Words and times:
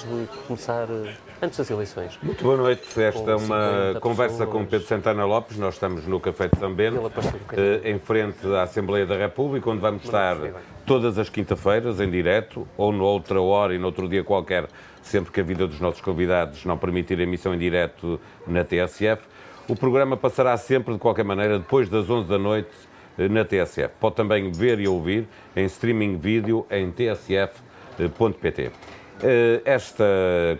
antes 0.00 0.04
de 0.04 0.38
começar, 0.46 0.88
eh, 0.90 1.14
antes 1.42 1.58
das 1.58 1.70
eleições. 1.70 2.18
Muito 2.22 2.42
boa 2.42 2.56
noite. 2.56 2.82
Esta 3.00 3.30
é 3.30 3.34
uma 3.34 3.98
conversa 4.00 4.46
com 4.46 4.64
Pedro 4.64 4.86
Santana 4.86 5.24
Lopes. 5.24 5.58
Nós 5.58 5.74
estamos 5.74 6.06
no 6.06 6.20
Café 6.20 6.48
de 6.48 6.58
São 6.58 6.72
Bento, 6.72 7.10
em 7.84 7.98
frente 7.98 8.46
à 8.54 8.62
Assembleia 8.62 9.04
da 9.06 9.16
República, 9.16 9.68
onde 9.70 9.80
vamos 9.80 10.04
estar 10.04 10.36
todas 10.86 11.18
as 11.18 11.28
quinta-feiras 11.28 12.00
em 12.00 12.10
direto, 12.10 12.66
ou 12.76 12.92
noutra 12.92 13.40
hora 13.40 13.74
e 13.74 13.78
noutro 13.78 14.08
dia 14.08 14.24
qualquer, 14.24 14.66
sempre 15.02 15.30
que 15.32 15.40
a 15.40 15.44
vida 15.44 15.66
dos 15.66 15.80
nossos 15.80 16.00
convidados 16.00 16.64
não 16.64 16.78
permitir 16.78 17.18
a 17.18 17.22
emissão 17.22 17.54
em 17.54 17.58
direto 17.58 18.20
na 18.46 18.64
TSF. 18.64 19.22
O 19.68 19.76
programa 19.76 20.16
passará 20.16 20.56
sempre, 20.56 20.94
de 20.94 21.00
qualquer 21.00 21.24
maneira, 21.24 21.58
depois 21.58 21.88
das 21.88 22.08
11 22.08 22.28
da 22.28 22.38
noite 22.38 22.70
na 23.16 23.44
TSF. 23.44 23.90
Pode 24.00 24.16
também 24.16 24.50
ver 24.50 24.80
e 24.80 24.88
ouvir 24.88 25.28
em 25.54 25.64
streaming 25.66 26.16
vídeo 26.16 26.66
em 26.70 26.90
tsf.pt. 26.90 28.70
Eh, 29.22 29.60
esta 29.66 30.04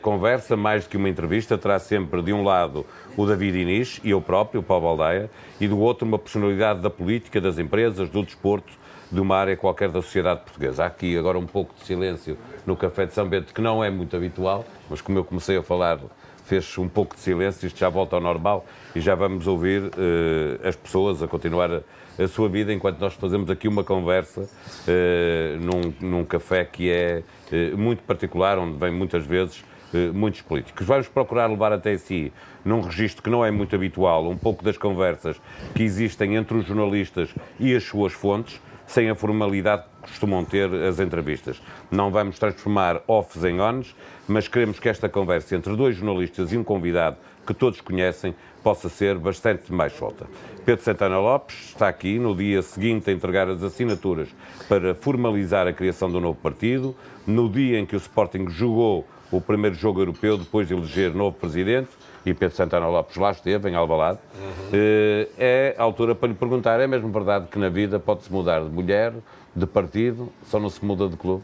conversa, 0.02 0.54
mais 0.54 0.84
do 0.84 0.90
que 0.90 0.96
uma 0.96 1.08
entrevista, 1.08 1.56
terá 1.56 1.78
sempre 1.78 2.20
de 2.22 2.32
um 2.32 2.44
lado 2.44 2.84
o 3.16 3.24
David 3.24 3.58
Inês 3.58 4.00
e 4.04 4.10
eu 4.10 4.20
próprio, 4.20 4.60
o 4.60 4.62
Paulo 4.62 4.86
Aldeia, 4.86 5.30
e 5.58 5.66
do 5.66 5.78
outro 5.78 6.06
uma 6.06 6.18
personalidade 6.18 6.80
da 6.80 6.90
política, 6.90 7.40
das 7.40 7.58
empresas, 7.58 8.10
do 8.10 8.22
desporto, 8.22 8.72
de 9.10 9.18
uma 9.18 9.36
área 9.36 9.56
qualquer 9.56 9.88
da 9.88 10.02
sociedade 10.02 10.40
portuguesa. 10.40 10.84
Há 10.84 10.86
aqui 10.86 11.16
agora 11.16 11.38
um 11.38 11.46
pouco 11.46 11.74
de 11.74 11.84
silêncio 11.86 12.36
no 12.66 12.76
Café 12.76 13.06
de 13.06 13.14
São 13.14 13.26
Bento, 13.26 13.54
que 13.54 13.62
não 13.62 13.82
é 13.82 13.88
muito 13.88 14.14
habitual, 14.14 14.64
mas 14.90 15.00
como 15.00 15.18
eu 15.18 15.24
comecei 15.24 15.56
a 15.56 15.62
falar, 15.62 15.98
fez 16.44 16.76
um 16.76 16.88
pouco 16.88 17.14
de 17.14 17.22
silêncio, 17.22 17.66
isto 17.66 17.78
já 17.78 17.88
volta 17.88 18.16
ao 18.16 18.22
normal 18.22 18.66
e 18.94 19.00
já 19.00 19.14
vamos 19.14 19.46
ouvir 19.46 19.84
uh, 19.84 20.68
as 20.68 20.76
pessoas 20.76 21.22
a 21.22 21.26
continuar 21.26 21.70
a, 21.72 21.80
a 22.22 22.28
sua 22.28 22.48
vida 22.48 22.72
enquanto 22.72 22.98
nós 22.98 23.14
fazemos 23.14 23.48
aqui 23.48 23.66
uma 23.66 23.82
conversa 23.82 24.42
uh, 24.42 25.58
num, 25.58 26.08
num 26.08 26.24
café 26.24 26.64
que 26.64 26.90
é 26.90 27.22
uh, 27.50 27.78
muito 27.78 28.02
particular, 28.02 28.58
onde 28.58 28.76
vem 28.78 28.92
muitas 28.92 29.24
vezes 29.24 29.64
uh, 29.94 30.12
muitos 30.12 30.42
políticos. 30.42 30.86
Vamos 30.86 31.08
procurar 31.08 31.46
levar 31.48 31.72
até 31.72 31.96
si, 31.96 32.30
num 32.62 32.82
registro 32.82 33.22
que 33.22 33.30
não 33.30 33.44
é 33.44 33.50
muito 33.50 33.74
habitual, 33.74 34.28
um 34.28 34.36
pouco 34.36 34.62
das 34.62 34.76
conversas 34.76 35.40
que 35.74 35.82
existem 35.82 36.36
entre 36.36 36.58
os 36.58 36.66
jornalistas 36.66 37.34
e 37.58 37.74
as 37.74 37.84
suas 37.84 38.12
fontes, 38.12 38.60
sem 38.86 39.08
a 39.08 39.14
formalidade 39.14 39.84
que 40.02 40.10
costumam 40.10 40.44
ter 40.44 40.68
as 40.74 40.98
entrevistas. 40.98 41.62
Não 41.90 42.10
vamos 42.10 42.38
transformar 42.38 43.00
offs 43.06 43.44
em 43.44 43.60
ons, 43.60 43.94
mas 44.28 44.48
queremos 44.48 44.78
que 44.78 44.88
esta 44.88 45.08
conversa 45.08 45.56
entre 45.56 45.74
dois 45.76 45.96
jornalistas 45.96 46.52
e 46.52 46.58
um 46.58 46.64
convidado 46.64 47.16
que 47.46 47.54
todos 47.54 47.80
conhecem 47.80 48.34
possa 48.62 48.88
ser 48.88 49.18
bastante 49.18 49.72
mais 49.72 49.92
solta. 49.92 50.26
Pedro 50.64 50.84
Santana 50.84 51.18
Lopes 51.18 51.70
está 51.70 51.88
aqui 51.88 52.18
no 52.18 52.34
dia 52.34 52.62
seguinte 52.62 53.10
a 53.10 53.12
entregar 53.12 53.48
as 53.48 53.62
assinaturas 53.62 54.28
para 54.68 54.94
formalizar 54.94 55.66
a 55.66 55.72
criação 55.72 56.10
do 56.10 56.20
novo 56.20 56.38
partido, 56.38 56.94
no 57.26 57.48
dia 57.48 57.78
em 57.78 57.86
que 57.86 57.96
o 57.96 57.98
Sporting 57.98 58.48
jogou 58.48 59.06
o 59.32 59.40
primeiro 59.40 59.76
jogo 59.76 60.00
europeu 60.00 60.36
depois 60.36 60.68
de 60.68 60.74
eleger 60.74 61.14
novo 61.14 61.36
presidente, 61.36 61.88
e 62.26 62.34
Pedro 62.34 62.54
Santana 62.54 62.88
Lopes 62.88 63.16
lá 63.16 63.30
esteve, 63.30 63.70
em 63.70 63.74
Alvalade, 63.74 64.18
uhum. 64.34 65.26
é 65.38 65.74
a 65.78 65.82
altura 65.82 66.14
para 66.14 66.28
lhe 66.28 66.34
perguntar, 66.34 66.78
é 66.80 66.86
mesmo 66.86 67.08
verdade 67.10 67.46
que 67.50 67.58
na 67.58 67.68
vida 67.68 67.98
pode-se 67.98 68.30
mudar 68.30 68.60
de 68.60 68.68
mulher, 68.68 69.12
de 69.54 69.66
partido, 69.66 70.28
só 70.44 70.60
não 70.60 70.68
se 70.68 70.84
muda 70.84 71.08
de 71.08 71.16
clube? 71.16 71.42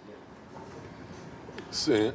Sim, 1.70 2.12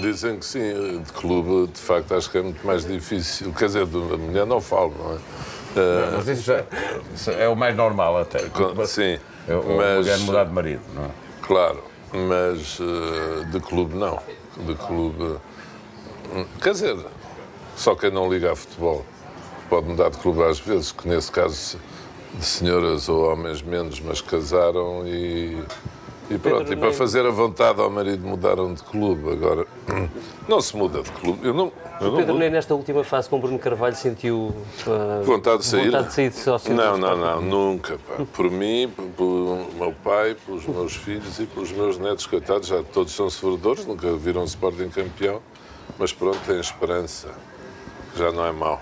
Dizem 0.00 0.38
que 0.38 0.44
sim, 0.44 1.02
de 1.02 1.12
clube, 1.12 1.72
de 1.72 1.80
facto, 1.80 2.14
acho 2.14 2.30
que 2.30 2.38
é 2.38 2.42
muito 2.42 2.66
mais 2.66 2.84
difícil. 2.84 3.52
Quer 3.52 3.66
dizer, 3.66 3.86
da 3.86 3.98
mulher 3.98 4.46
não 4.46 4.60
falo, 4.60 4.94
não 4.98 5.14
é? 5.14 5.18
Não, 5.76 6.16
mas 6.16 6.28
isso, 6.28 6.42
já, 6.42 6.64
isso 7.14 7.30
é 7.30 7.48
o 7.48 7.54
mais 7.54 7.76
normal 7.76 8.18
até. 8.18 8.38
Sim. 8.86 9.18
É 9.48 9.52
a 9.52 9.56
mulher 9.56 10.18
mudar 10.20 10.44
de 10.44 10.52
marido, 10.52 10.82
não 10.94 11.04
é? 11.04 11.10
Claro, 11.42 11.82
mas 12.12 12.80
uh, 12.80 13.44
de 13.50 13.60
clube 13.60 13.94
não. 13.94 14.18
De 14.56 14.74
clube. 14.74 15.36
Quer 16.62 16.72
dizer, 16.72 16.96
só 17.76 17.94
quem 17.94 18.10
não 18.10 18.32
liga 18.32 18.52
a 18.52 18.56
futebol 18.56 19.04
pode 19.68 19.86
mudar 19.86 20.10
de 20.10 20.18
clube 20.18 20.42
às 20.42 20.58
vezes, 20.58 20.92
que 20.92 21.06
nesse 21.08 21.30
caso 21.30 21.78
de 22.34 22.44
senhoras 22.44 23.08
ou 23.08 23.30
homens 23.30 23.62
menos, 23.62 24.00
mas 24.00 24.20
casaram 24.20 25.06
e 25.06 25.62
e 26.30 26.38
pronto, 26.38 26.58
Pedro, 26.58 26.72
e 26.72 26.76
para 26.76 26.92
fazer 26.92 27.24
a 27.24 27.30
vontade 27.30 27.80
ao 27.80 27.88
marido 27.88 28.26
mudaram 28.26 28.74
de 28.74 28.82
clube. 28.82 29.30
Agora, 29.30 29.66
não 30.48 30.60
se 30.60 30.76
muda 30.76 31.02
de 31.02 31.10
clube. 31.12 31.46
Eu 31.46 31.54
não, 31.54 31.72
eu 32.00 32.12
o 32.12 32.16
Pedro 32.16 32.34
nem 32.36 32.50
nesta 32.50 32.74
última 32.74 33.04
fase 33.04 33.28
com 33.28 33.38
Bruno 33.38 33.58
Carvalho 33.58 33.94
sentiu 33.94 34.54
uh, 34.86 35.24
vontade 35.24 35.58
de 35.58 35.66
sair? 35.66 35.86
Vontade 35.86 36.08
de 36.08 36.14
sair 36.14 36.30
de 36.30 36.36
sócio 36.36 36.74
Não, 36.74 36.96
não, 36.96 37.16
não, 37.16 37.40
nunca. 37.40 37.98
Pá. 37.98 38.24
Por 38.32 38.50
mim, 38.50 38.92
pelo 39.16 39.66
meu 39.78 39.92
pai, 40.02 40.36
pelos 40.46 40.66
meus 40.66 40.96
filhos 40.96 41.38
e 41.38 41.46
pelos 41.46 41.70
meus 41.70 41.98
netos, 41.98 42.26
coitados, 42.26 42.68
já 42.68 42.82
todos 42.82 43.12
são 43.12 43.30
sofredores, 43.30 43.86
nunca 43.86 44.12
viram 44.16 44.44
Sporting 44.44 44.88
campeão, 44.88 45.40
mas 45.98 46.12
pronto, 46.12 46.38
têm 46.46 46.58
esperança. 46.58 47.28
Já 48.16 48.32
não 48.32 48.46
é 48.46 48.52
mau. 48.52 48.80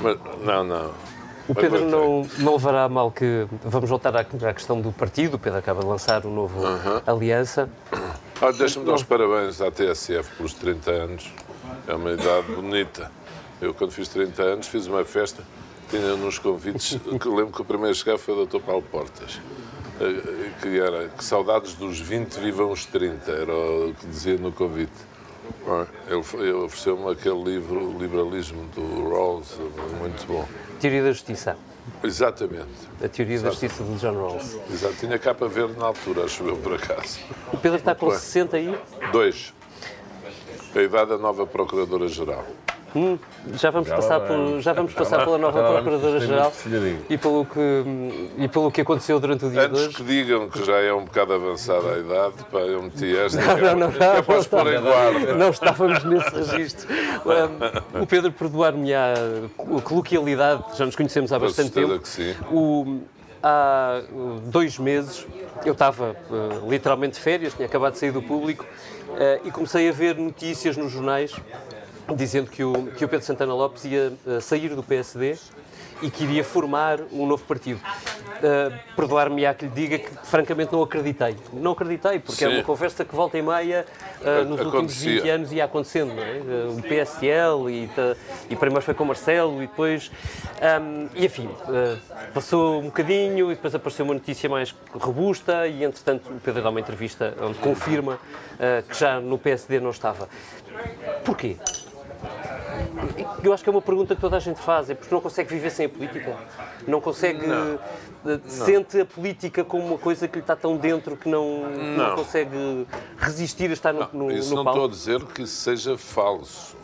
Mas, 0.00 0.16
não, 0.44 0.62
não. 0.62 1.07
O 1.48 1.54
Pedro 1.54 1.86
não, 1.86 2.28
não 2.38 2.52
levará 2.52 2.84
a 2.84 2.88
mal 2.88 3.10
que. 3.10 3.46
Vamos 3.64 3.88
voltar 3.88 4.14
à, 4.14 4.20
à, 4.20 4.54
questão 4.54 4.80
do 4.80 4.92
partido. 4.92 5.34
O 5.34 5.38
Pedro 5.38 5.58
acaba 5.58 5.80
de 5.80 5.86
lançar 5.86 6.26
o 6.26 6.30
novo 6.30 6.60
uh 6.60 6.78
-huh. 6.78 7.02
Aliança. 7.06 7.70
Ah, 8.40 8.52
Deixa-me 8.52 8.84
dar 8.84 8.94
os 8.94 9.02
parabéns 9.02 9.60
à 9.60 9.70
TSF 9.70 10.36
pelos 10.36 10.52
30 10.52 10.90
anos. 10.90 11.32
É 11.86 11.94
uma 11.94 12.12
idade 12.12 12.52
bonita. 12.52 13.10
Eu, 13.60 13.72
quando 13.72 13.92
fiz 13.92 14.08
30 14.08 14.42
anos, 14.42 14.66
fiz 14.68 14.86
uma 14.86 15.04
festa. 15.04 15.42
Tinha 15.90 16.16
nos 16.16 16.38
convites. 16.38 16.98
que 17.18 17.28
lembro 17.28 17.52
que 17.52 17.62
o 17.62 17.64
primeiro 17.64 17.94
chegar 17.94 18.18
foi 18.18 18.34
o 18.34 18.46
Dr. 18.46 18.60
Paulo 18.60 18.82
Portas. 18.82 19.40
Eh, 20.00 20.50
que 20.62 20.78
era 20.78 21.08
que 21.08 21.24
saudades 21.24 21.74
dos 21.74 21.98
20 21.98 22.38
vivam 22.38 22.70
os 22.70 22.86
30, 22.86 23.30
era 23.32 23.52
o 23.52 23.94
que 23.98 24.06
dizia 24.06 24.36
no 24.36 24.52
convite. 24.52 25.07
Ele, 26.06 26.52
ofereceu-me 26.52 27.10
aquele 27.10 27.42
livro, 27.42 27.90
o 27.94 27.98
Liberalismo 27.98 28.64
do 28.74 29.08
Rawls, 29.08 29.58
muito 29.98 30.26
bom. 30.26 30.46
Teoria 30.80 31.02
da 31.02 31.12
Justiça. 31.12 31.56
Exatamente. 32.02 32.66
A 33.02 33.08
Teoria 33.08 33.34
Exatamente. 33.34 33.42
da 33.42 33.50
Justiça 33.50 33.84
de 33.84 33.96
John 33.96 34.14
Rawls. 34.14 34.58
Exato. 34.70 34.94
Tinha 35.00 35.18
capa 35.18 35.48
verde 35.48 35.78
na 35.78 35.86
altura, 35.86 36.24
acho 36.24 36.44
eu, 36.44 36.56
por 36.56 36.74
acaso. 36.74 37.18
O 37.52 37.56
Pedro 37.56 37.78
está 37.78 37.94
com 37.94 38.10
60 38.10 38.56
aí? 38.56 38.78
Dois. 39.12 39.52
A 40.74 40.80
idade 40.80 41.10
da 41.10 41.18
nova 41.18 41.46
Procuradora-Geral. 41.46 42.44
Hum, 42.96 43.18
já 43.54 43.70
vamos 43.70 43.88
já 43.88 43.96
passar, 43.96 44.20
por, 44.20 44.60
já 44.60 44.72
vamos 44.72 44.94
passar 44.94 45.24
pela 45.24 45.36
nova 45.36 45.72
Procuradora-Geral 45.74 46.52
e 47.08 47.18
pelo, 47.18 47.44
que, 47.44 47.84
e 48.38 48.48
pelo 48.48 48.70
que 48.70 48.80
aconteceu 48.80 49.20
durante 49.20 49.44
o 49.44 49.50
dia 49.50 49.66
Antes 49.66 49.78
de 49.78 49.86
hoje. 49.86 49.96
que 49.96 50.02
digam 50.04 50.48
que 50.48 50.64
já 50.64 50.78
é 50.78 50.92
um 50.92 51.04
bocado 51.04 51.34
avançada 51.34 51.94
a 51.94 51.98
idade, 51.98 52.34
pá, 52.50 52.58
eu 52.60 52.82
meti 52.82 53.16
esta. 53.16 53.40
Não, 53.40 53.56
não, 53.56 53.62
não, 53.62 53.90
não, 53.90 54.14
não, 54.14 54.44
pôr 54.44 54.72
em 54.72 54.80
guarda. 54.80 55.34
não 55.34 55.50
estávamos 55.50 56.04
nesse 56.04 56.30
registro. 56.30 56.88
Um, 57.94 58.02
o 58.02 58.06
Pedro 58.06 58.32
perdoar-me 58.32 58.94
a 58.94 59.14
coloquialidade, 59.56 60.64
já 60.76 60.86
nos 60.86 60.96
conhecemos 60.96 61.32
há 61.32 61.38
bastante 61.38 61.70
tempo. 61.70 61.98
Que 61.98 62.08
sim. 62.08 62.34
O, 62.50 63.00
há 63.42 64.02
dois 64.44 64.78
meses 64.78 65.26
eu 65.64 65.72
estava 65.72 66.16
uh, 66.30 66.70
literalmente 66.70 67.14
de 67.14 67.20
férias, 67.20 67.54
tinha 67.54 67.66
acabado 67.66 67.92
de 67.92 67.98
sair 67.98 68.12
do 68.12 68.22
público 68.22 68.64
uh, 68.64 69.46
e 69.46 69.50
comecei 69.50 69.88
a 69.88 69.92
ver 69.92 70.16
notícias 70.16 70.76
nos 70.76 70.90
jornais 70.90 71.34
dizendo 72.14 72.50
que 72.50 72.64
o, 72.64 72.86
que 72.96 73.04
o 73.04 73.08
Pedro 73.08 73.24
Santana 73.24 73.54
Lopes 73.54 73.84
ia 73.84 74.12
uh, 74.26 74.40
sair 74.40 74.74
do 74.74 74.82
PSD 74.82 75.36
e 76.00 76.10
que 76.10 76.24
iria 76.24 76.44
formar 76.44 77.00
um 77.12 77.26
novo 77.26 77.44
partido. 77.44 77.80
Uh, 77.80 78.78
Perdoar-me-á 78.94 79.52
que 79.52 79.64
lhe 79.64 79.70
diga 79.70 79.98
que, 79.98 80.10
francamente, 80.24 80.72
não 80.72 80.82
acreditei. 80.82 81.36
Não 81.52 81.72
acreditei, 81.72 82.20
porque 82.20 82.44
é 82.44 82.48
Sim. 82.48 82.54
é 82.54 82.56
uma 82.58 82.64
conversa 82.64 83.04
que 83.04 83.14
volta 83.14 83.36
e 83.36 83.42
meia 83.42 83.84
uh, 84.20 84.44
nos 84.44 84.60
Acontecia. 84.60 84.66
últimos 84.66 84.94
20 85.02 85.28
anos 85.28 85.52
ia 85.52 85.64
acontecendo. 85.64 86.14
Não 86.14 86.22
é? 86.22 86.36
Uh, 86.38 86.78
o 86.78 86.82
PSL, 86.82 87.68
e, 87.70 87.90
e 88.50 88.56
primeiro 88.56 88.82
foi 88.82 88.94
com 88.94 89.04
o 89.04 89.06
Marcelo, 89.06 89.62
e 89.62 89.66
depois. 89.66 90.10
Um, 90.80 91.08
e 91.14 91.26
enfim, 91.26 91.48
passou 92.34 92.80
um 92.80 92.86
bocadinho, 92.86 93.50
e 93.50 93.54
depois 93.54 93.74
apareceu 93.74 94.04
uma 94.04 94.14
notícia 94.14 94.48
mais 94.48 94.74
robusta, 94.92 95.66
e 95.66 95.84
entretanto 95.84 96.30
o 96.30 96.40
Pedro 96.40 96.62
dá 96.62 96.70
uma 96.70 96.80
entrevista 96.80 97.34
onde 97.40 97.58
confirma 97.58 98.18
que 98.88 98.98
já 98.98 99.20
no 99.20 99.38
PSD 99.38 99.78
não 99.78 99.90
estava. 99.90 100.28
Porquê? 101.24 101.56
Eu 103.42 103.52
acho 103.52 103.62
que 103.62 103.70
é 103.70 103.72
uma 103.72 103.82
pergunta 103.82 104.14
que 104.14 104.20
toda 104.20 104.36
a 104.36 104.40
gente 104.40 104.60
faz, 104.60 104.90
é 104.90 104.94
porque 104.94 105.14
não 105.14 105.20
consegue 105.20 105.50
viver 105.54 105.70
sem 105.70 105.86
a 105.86 105.88
política? 105.88 106.36
Não 106.86 107.00
consegue. 107.00 107.46
Não. 107.46 107.78
Eh, 108.26 108.40
sente 108.46 109.00
a 109.00 109.06
política 109.06 109.64
como 109.64 109.86
uma 109.86 109.98
coisa 109.98 110.26
que 110.26 110.36
lhe 110.36 110.40
está 110.40 110.56
tão 110.56 110.76
dentro 110.76 111.16
que 111.16 111.28
não, 111.28 111.70
não. 111.70 112.08
não 112.08 112.16
consegue 112.16 112.86
resistir 113.16 113.70
a 113.70 113.72
estar 113.72 113.92
no, 113.92 114.08
no, 114.12 114.32
isso 114.32 114.54
no 114.54 114.64
não 114.64 114.72
estou 114.72 114.86
a 114.86 114.88
dizer 114.88 115.24
que 115.26 115.42
isso 115.42 115.56
seja 115.56 115.96
falso. 115.96 116.76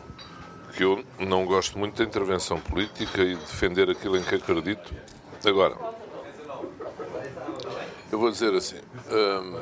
Que 0.75 0.83
eu 0.83 1.03
não 1.19 1.45
gosto 1.45 1.77
muito 1.77 1.97
da 1.97 2.03
intervenção 2.03 2.59
política 2.59 3.21
e 3.21 3.35
defender 3.35 3.89
aquilo 3.89 4.17
em 4.17 4.23
que 4.23 4.35
acredito. 4.35 4.93
Agora, 5.45 5.75
eu 8.11 8.19
vou 8.19 8.31
dizer 8.31 8.53
assim. 8.53 8.77
Hum, 9.09 9.59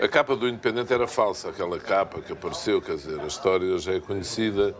a 0.00 0.08
capa 0.08 0.36
do 0.36 0.48
Independente 0.48 0.92
era 0.92 1.06
falsa, 1.06 1.48
aquela 1.48 1.78
capa 1.78 2.20
que 2.20 2.32
apareceu, 2.32 2.80
quer 2.82 2.96
dizer, 2.96 3.20
a 3.20 3.26
história 3.26 3.78
já 3.78 3.94
é 3.94 4.00
conhecida. 4.00 4.74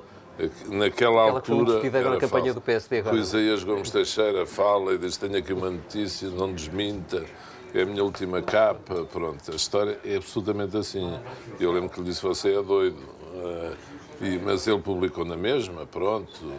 Naquela 0.69 1.23
Aquela 1.23 1.23
altura. 1.31 1.81
Que 1.81 1.87
agora 1.87 2.11
na 2.11 2.17
campanha 2.19 2.53
do 2.53 2.61
PSD 2.61 2.99
agora. 2.99 3.17
O 3.17 3.19
Isaías 3.19 3.65
Gomes 3.65 3.91
Teixeira 3.91 4.45
fala 4.45 4.93
e 4.93 4.99
diz: 4.99 5.17
tenho 5.17 5.39
aqui 5.39 5.51
uma 5.55 5.71
notícia, 5.71 6.29
não 6.29 6.53
desminta. 6.53 7.25
é 7.73 7.81
a 7.81 7.87
minha 7.87 8.05
última 8.05 8.43
capa, 8.43 9.07
pronto. 9.11 9.51
A 9.51 9.55
história 9.55 9.99
é 10.05 10.17
absolutamente 10.17 10.77
assim. 10.77 11.19
Eu 11.59 11.73
lembro 11.73 11.89
que 11.89 12.01
lhe 12.01 12.07
disse, 12.07 12.23
você 12.23 12.55
é 12.55 12.63
doido. 12.63 12.99
Uh, 12.99 13.75
e, 14.21 14.39
mas 14.39 14.67
ele 14.67 14.81
publicou 14.81 15.25
na 15.25 15.37
mesma, 15.37 15.87
pronto. 15.87 16.53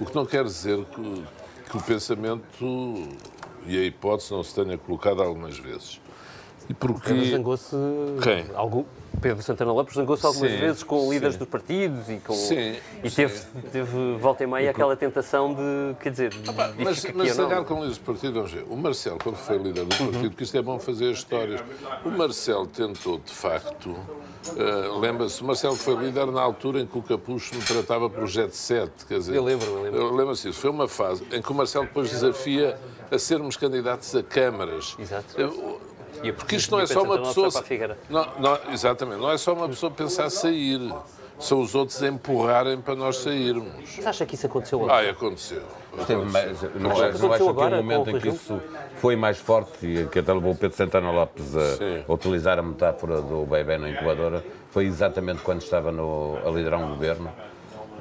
O 0.00 0.04
que 0.04 0.14
não 0.14 0.24
quer 0.24 0.44
dizer 0.44 0.84
que, 0.84 1.24
que 1.70 1.76
o 1.76 1.82
pensamento 1.82 3.08
e 3.66 3.78
a 3.78 3.82
hipótese 3.84 4.32
não 4.32 4.42
se 4.42 4.54
tenha 4.54 4.76
colocado 4.76 5.22
algumas 5.22 5.58
vezes. 5.58 6.00
E 6.72 6.74
porque... 6.74 7.10
Pedro 7.10 7.30
zangou-se... 7.30 7.76
Quem? 8.22 8.46
Algum... 8.54 8.84
Pedro 9.20 9.42
Santana 9.42 9.72
Lopes 9.72 9.94
zangou-se 9.94 10.24
algumas 10.24 10.50
sim, 10.50 10.58
vezes 10.58 10.82
com 10.82 11.00
sim. 11.00 11.10
líderes 11.10 11.36
dos 11.36 11.46
partidos 11.46 12.08
e 12.08 12.16
com... 12.16 12.32
Sim. 12.32 12.76
E 13.04 13.10
teve, 13.10 13.40
teve 13.70 14.16
volta 14.18 14.42
e 14.42 14.46
meia 14.46 14.70
aquela 14.70 14.96
tentação 14.96 15.52
de, 15.52 15.94
quer 16.00 16.10
dizer... 16.10 16.32
Ah, 16.48 16.52
pá, 16.52 16.72
mas 16.78 17.04
mas 17.14 17.32
zangar 17.32 17.62
com 17.64 17.74
líderes 17.74 17.98
dos 17.98 18.06
partidos, 18.06 18.34
vamos 18.34 18.52
ver. 18.52 18.64
O 18.70 18.76
Marcelo, 18.76 19.18
quando 19.22 19.36
foi 19.36 19.58
líder 19.58 19.84
do 19.84 19.96
partido, 19.96 20.24
uhum. 20.24 20.30
que 20.30 20.42
isto 20.42 20.56
é 20.56 20.62
bom 20.62 20.78
fazer 20.78 21.10
histórias, 21.10 21.62
o 22.04 22.10
Marcelo 22.10 22.66
tentou, 22.66 23.18
de 23.18 23.32
facto... 23.32 23.94
Uh, 24.44 24.98
Lembra-se, 24.98 25.40
o 25.40 25.44
Marcelo 25.44 25.76
foi 25.76 25.94
líder 25.94 26.26
na 26.26 26.40
altura 26.40 26.80
em 26.80 26.86
que 26.86 26.98
o 26.98 27.02
Capucho 27.02 27.54
me 27.54 27.62
tratava 27.62 28.10
por 28.10 28.26
Jet 28.26 28.56
7, 28.56 29.06
quer 29.06 29.18
dizer... 29.18 29.36
Eu 29.36 29.44
lembro, 29.44 29.66
eu 29.70 29.82
lembro. 29.82 30.16
Lembra-se 30.16 30.48
isso. 30.48 30.58
Foi 30.58 30.70
uma 30.70 30.88
fase 30.88 31.22
em 31.30 31.40
que 31.40 31.52
o 31.52 31.54
Marcelo 31.54 31.84
depois 31.84 32.10
desafia 32.10 32.76
a 33.08 33.18
sermos 33.18 33.56
candidatos 33.56 34.16
a 34.16 34.22
câmaras. 34.22 34.96
Exato. 34.98 35.36
Porque 36.30 36.56
isto 36.56 36.70
não 36.70 36.80
é 36.80 36.86
só 36.86 37.02
uma 37.02 37.18
pessoa. 37.18 37.50
Não, 38.08 38.28
não, 38.38 38.58
exatamente, 38.72 39.20
não 39.20 39.30
é 39.30 39.38
só 39.38 39.54
uma 39.54 39.68
pessoa 39.68 39.90
pensar 39.90 40.30
sair. 40.30 40.80
São 41.38 41.60
os 41.60 41.74
outros 41.74 42.00
a 42.00 42.06
empurrarem 42.06 42.80
para 42.80 42.94
nós 42.94 43.16
sairmos. 43.16 43.72
Mas 43.96 44.06
acha 44.06 44.24
que 44.24 44.36
isso 44.36 44.46
aconteceu 44.46 44.84
agora? 44.84 45.08
Ah, 45.08 45.10
aconteceu. 45.10 45.62
aconteceu. 45.92 46.24
Mais, 46.24 46.62
não, 46.62 46.70
não, 46.70 46.80
não 46.90 46.92
acha 46.92 47.18
que 47.18 47.42
o 47.42 47.82
momento 47.82 48.10
em 48.10 48.20
que 48.20 48.28
isso 48.28 48.62
foi 48.96 49.16
mais 49.16 49.38
forte 49.38 49.84
e 49.84 50.06
que 50.06 50.20
até 50.20 50.32
levou 50.32 50.52
o 50.52 50.56
Pedro 50.56 50.76
Santana 50.76 51.10
Lopes 51.10 51.56
a, 51.56 51.60
a, 52.08 52.12
utilizar 52.12 52.60
a 52.60 52.62
metáfora 52.62 53.20
do 53.20 53.44
bebê 53.44 53.76
na 53.76 53.90
incubadora 53.90 54.44
foi 54.70 54.84
exatamente 54.84 55.42
quando 55.42 55.62
estava 55.62 55.90
no, 55.90 56.38
a 56.46 56.50
liderar 56.50 56.80
um 56.80 56.90
governo. 56.90 57.28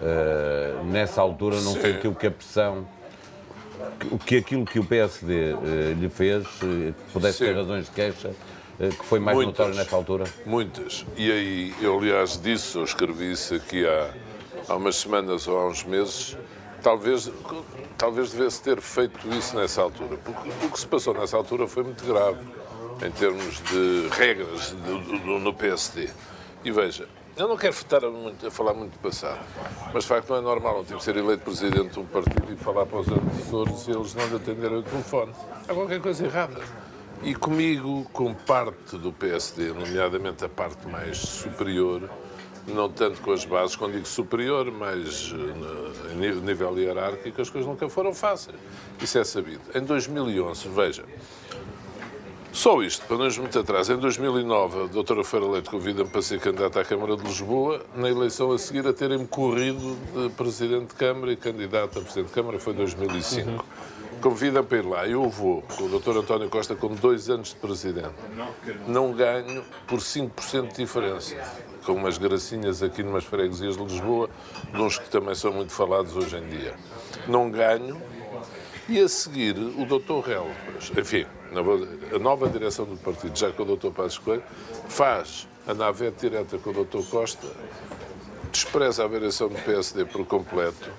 Uh, 0.01 0.83
nessa 0.85 1.21
altura 1.21 1.55
não 1.61 1.73
Sim. 1.73 1.81
sentiu 1.81 2.13
que 2.13 2.27
a 2.27 2.31
pressão 2.31 2.85
que 4.25 4.37
aquilo 4.37 4.65
que 4.65 4.79
o 4.79 4.83
PSD 4.83 5.51
eh, 5.51 5.93
lhe 5.99 6.09
fez 6.09 6.45
eh, 6.63 6.93
pudesse 7.11 7.39
Sim. 7.39 7.45
ter 7.45 7.55
razões 7.55 7.85
de 7.85 7.91
queixa, 7.91 8.31
eh, 8.79 8.89
que 8.89 9.05
foi 9.05 9.19
mais 9.19 9.35
muitas, 9.35 9.57
notório 9.57 9.75
nessa 9.75 9.95
altura? 9.95 10.23
Muitas. 10.45 11.05
E 11.17 11.31
aí, 11.31 11.75
eu 11.81 11.97
aliás 11.97 12.39
disse, 12.41 12.77
eu 12.77 12.83
escrevi 12.83 13.31
isso 13.31 13.55
aqui 13.55 13.85
há, 13.85 14.11
há 14.67 14.75
umas 14.75 14.95
semanas 14.95 15.47
ou 15.47 15.57
há 15.57 15.67
uns 15.67 15.83
meses, 15.83 16.37
talvez, 16.81 17.31
talvez 17.97 18.31
devesse 18.31 18.61
ter 18.61 18.81
feito 18.81 19.19
isso 19.33 19.55
nessa 19.55 19.81
altura, 19.81 20.17
porque 20.17 20.49
o 20.65 20.69
que 20.69 20.79
se 20.79 20.87
passou 20.87 21.13
nessa 21.13 21.37
altura 21.37 21.67
foi 21.67 21.83
muito 21.83 22.05
grave, 22.05 22.39
em 23.05 23.11
termos 23.11 23.61
de 23.63 24.07
regras 24.11 24.71
do, 24.71 24.99
do, 25.19 25.39
no 25.39 25.53
PSD. 25.53 26.09
E 26.63 26.71
veja, 26.71 27.07
eu 27.37 27.47
não 27.47 27.57
quero 27.57 27.73
estar 27.73 28.01
muito, 28.01 28.47
a 28.47 28.51
falar 28.51 28.73
muito 28.73 28.93
do 28.93 28.99
passado, 28.99 29.39
mas 29.93 30.03
de 30.03 30.09
facto 30.09 30.29
não 30.29 30.37
é 30.37 30.41
normal 30.41 30.81
um 30.81 30.83
tipo 30.83 30.99
ser 30.99 31.15
eleito 31.15 31.43
presidente 31.43 31.93
de 31.93 31.99
um 31.99 32.05
partido 32.05 32.51
e 32.51 32.55
falar 32.55 32.85
para 32.85 32.99
os 32.99 33.07
assessores 33.07 33.87
e 33.87 33.91
eles 33.91 34.13
não 34.15 34.27
lhe 34.27 34.35
atenderem 34.35 34.77
o 34.77 34.83
telefone. 34.83 35.33
Há 35.67 35.73
qualquer 35.73 36.01
coisa 36.01 36.25
errada. 36.25 36.61
E 37.23 37.35
comigo, 37.35 38.05
com 38.11 38.33
parte 38.33 38.97
do 38.97 39.13
PSD, 39.13 39.73
nomeadamente 39.73 40.43
a 40.43 40.49
parte 40.49 40.87
mais 40.87 41.17
superior, 41.17 42.09
não 42.67 42.89
tanto 42.89 43.21
com 43.21 43.31
as 43.31 43.45
bases, 43.45 43.75
quando 43.75 43.93
digo 43.93 44.07
superior, 44.07 44.71
mas 44.71 45.33
a 46.09 46.11
eh, 46.11 46.35
nível 46.41 46.77
hierárquico, 46.77 47.41
as 47.41 47.49
coisas 47.49 47.69
nunca 47.69 47.87
foram 47.89 48.13
fáceis. 48.13 48.57
Isso 48.99 49.17
é 49.17 49.23
sabido. 49.23 49.61
Em 49.73 49.81
2011, 49.81 50.67
veja, 50.69 51.03
só 52.51 52.83
isto, 52.83 53.05
para 53.05 53.15
não 53.17 53.23
irmos 53.23 53.37
muito 53.37 53.57
atrás, 53.57 53.89
em 53.89 53.97
2009 53.97 54.83
a 54.83 54.87
doutora 54.87 55.23
Feira 55.23 55.45
Leite 55.45 55.69
convida-me 55.69 56.09
para 56.09 56.21
ser 56.21 56.37
candidata 56.39 56.81
à 56.81 56.85
Câmara 56.85 57.15
de 57.15 57.23
Lisboa, 57.23 57.81
na 57.95 58.09
eleição 58.09 58.51
a 58.51 58.57
seguir 58.57 58.85
a 58.85 58.91
terem-me 58.91 59.25
corrido 59.25 59.97
de 60.13 60.29
Presidente 60.35 60.87
de 60.87 60.95
Câmara 60.95 61.31
e 61.31 61.37
candidato 61.37 61.99
a 61.99 62.01
Presidente 62.01 62.27
de 62.27 62.33
Câmara 62.33 62.59
foi 62.59 62.73
em 62.73 62.75
2005. 62.75 63.49
Uhum. 63.49 63.57
Convida-me 64.21 64.67
para 64.67 64.77
ir 64.77 64.85
lá, 64.85 65.07
eu 65.07 65.29
vou, 65.29 65.61
com 65.61 65.85
o 65.85 65.89
doutor 65.89 66.17
António 66.17 66.49
Costa 66.49 66.75
com 66.75 66.89
dois 66.89 67.29
anos 67.29 67.49
de 67.49 67.55
Presidente. 67.55 68.13
Não 68.85 69.13
ganho 69.13 69.63
por 69.87 69.99
5% 69.99 70.67
de 70.67 70.75
diferença, 70.75 71.35
com 71.85 71.93
umas 71.93 72.17
gracinhas 72.17 72.83
aqui 72.83 73.01
numas 73.01 73.23
freguesias 73.23 73.77
de 73.77 73.83
Lisboa, 73.83 74.29
de 74.71 74.81
uns 74.81 74.99
que 74.99 75.09
também 75.09 75.33
são 75.35 75.53
muito 75.53 75.71
falados 75.71 76.15
hoje 76.17 76.35
em 76.35 76.47
dia. 76.49 76.75
Não 77.27 77.49
ganho, 77.49 77.99
e 78.89 78.99
a 78.99 79.07
seguir 79.07 79.57
o 79.57 79.85
doutor 79.85 80.19
Relvas, 80.19 80.91
enfim, 80.95 81.25
a 82.13 82.19
nova 82.19 82.47
direção 82.47 82.85
do 82.85 82.97
partido, 82.97 83.37
já 83.37 83.51
com 83.51 83.63
o 83.63 83.75
Dr. 83.75 83.89
Passos 83.89 84.17
Coelho, 84.17 84.43
faz 84.87 85.47
a 85.67 85.73
navete 85.73 86.21
direta 86.21 86.57
com 86.57 86.69
o 86.69 86.85
Dr. 86.85 87.03
Costa, 87.09 87.47
despreza 88.51 89.03
a 89.03 89.07
variação 89.07 89.49
do 89.49 89.55
PSD 89.55 90.05
por 90.05 90.25
completo 90.25 90.89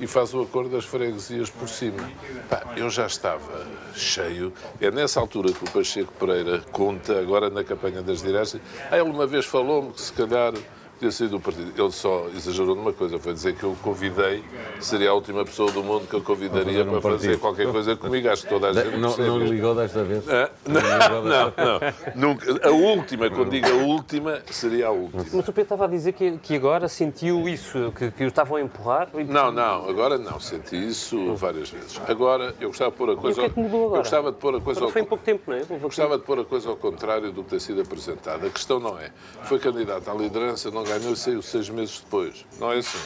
e 0.00 0.06
faz 0.06 0.34
o 0.34 0.42
acordo 0.42 0.70
das 0.70 0.84
freguesias 0.84 1.50
por 1.50 1.68
cima. 1.68 2.10
Pá, 2.48 2.74
eu 2.76 2.90
já 2.90 3.06
estava 3.06 3.66
cheio. 3.94 4.52
É 4.80 4.90
nessa 4.90 5.20
altura 5.20 5.52
que 5.52 5.64
o 5.64 5.70
Pacheco 5.70 6.12
Pereira 6.12 6.62
conta, 6.70 7.18
agora 7.18 7.48
na 7.48 7.64
campanha 7.64 8.02
das 8.02 8.22
diretas, 8.22 8.56
ah, 8.90 8.98
ele 8.98 9.10
uma 9.10 9.26
vez 9.26 9.46
falou-me 9.46 9.92
que 9.92 10.00
se 10.00 10.12
calhar 10.12 10.52
ter 10.98 11.12
saído 11.12 11.38
do 11.38 11.40
partido. 11.40 11.72
Ele 11.76 11.92
só 11.92 12.26
exagerou 12.34 12.74
numa 12.74 12.92
coisa, 12.92 13.18
foi 13.18 13.32
dizer 13.32 13.54
que 13.54 13.64
eu 13.64 13.76
convidei, 13.82 14.42
seria 14.80 15.10
a 15.10 15.14
última 15.14 15.44
pessoa 15.44 15.70
do 15.70 15.82
mundo 15.82 16.06
que 16.06 16.14
eu 16.14 16.22
convidaria 16.22 16.84
para 16.84 17.00
fazer 17.00 17.38
qualquer 17.38 17.70
coisa 17.70 17.96
comigo. 17.96 18.28
Acho 18.28 18.42
que 18.42 18.48
toda 18.48 18.68
a 18.68 18.72
gente. 18.72 18.96
Não, 18.96 19.16
não 19.16 19.38
ligou 19.38 19.74
desta 19.74 20.02
vez? 20.02 20.28
Ah, 20.28 20.50
não, 20.66 20.80
não, 20.80 21.22
não, 21.22 21.52
não, 21.56 22.30
Nunca. 22.30 22.68
A 22.68 22.70
última, 22.70 23.30
quando 23.30 23.50
digo 23.50 23.68
a 23.68 23.74
última, 23.74 24.40
seria 24.50 24.88
a 24.88 24.90
última. 24.90 25.22
Mas 25.22 25.48
o 25.48 25.52
Pedro 25.52 25.62
estava 25.62 25.84
a 25.84 25.88
dizer 25.88 26.12
que, 26.12 26.38
que 26.38 26.54
agora 26.54 26.88
sentiu 26.88 27.48
isso, 27.48 27.92
que, 27.96 28.10
que 28.10 28.24
o 28.24 28.28
estavam 28.28 28.56
a 28.56 28.60
empurrar? 28.60 29.08
Não, 29.28 29.50
não, 29.50 29.88
agora 29.88 30.18
não. 30.18 30.38
Senti 30.38 30.76
isso 30.76 31.34
várias 31.34 31.70
vezes. 31.70 32.00
Agora, 32.06 32.54
eu 32.60 32.68
gostava 32.68 32.90
de 32.90 32.96
pôr 32.96 33.10
a 33.10 33.16
coisa. 33.16 33.42
E 33.42 33.44
o 33.44 33.44
que 33.44 33.50
é 33.50 33.54
que 33.54 33.60
mudou 33.60 33.86
agora? 33.86 33.98
Eu 33.98 34.02
gostava 34.02 34.32
de 34.32 34.38
pôr 34.38 34.54
a 34.54 34.60
coisa. 34.60 34.84
Ao... 34.84 34.90
Foi 34.90 35.02
em 35.02 35.04
pouco 35.04 35.24
tempo, 35.24 35.42
não 35.50 35.56
é? 35.56 35.78
Gostava 35.78 36.18
de 36.18 36.24
pôr 36.24 36.38
a 36.40 36.44
coisa 36.44 36.68
ao 36.68 36.76
contrário 36.76 37.32
do 37.32 37.42
que 37.42 37.50
tem 37.50 37.58
sido 37.58 37.80
apresentado. 37.80 38.46
A 38.46 38.50
questão 38.50 38.78
não 38.78 38.98
é. 38.98 39.10
Foi 39.44 39.58
candidato 39.58 40.10
à 40.10 40.14
liderança, 40.14 40.70
não 40.70 40.85
ganhou 40.86 41.12
e 41.12 41.16
saiu 41.16 41.42
seis 41.42 41.68
meses 41.68 42.00
depois. 42.00 42.44
Não 42.58 42.72
é 42.72 42.78
assim. 42.78 42.98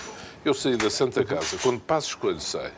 Eu 0.44 0.54
saí 0.54 0.76
da 0.76 0.88
Santa 0.88 1.24
Casa, 1.24 1.58
quando 1.62 1.80
Passo 1.80 2.08
Escolho 2.08 2.40
sai, 2.40 2.72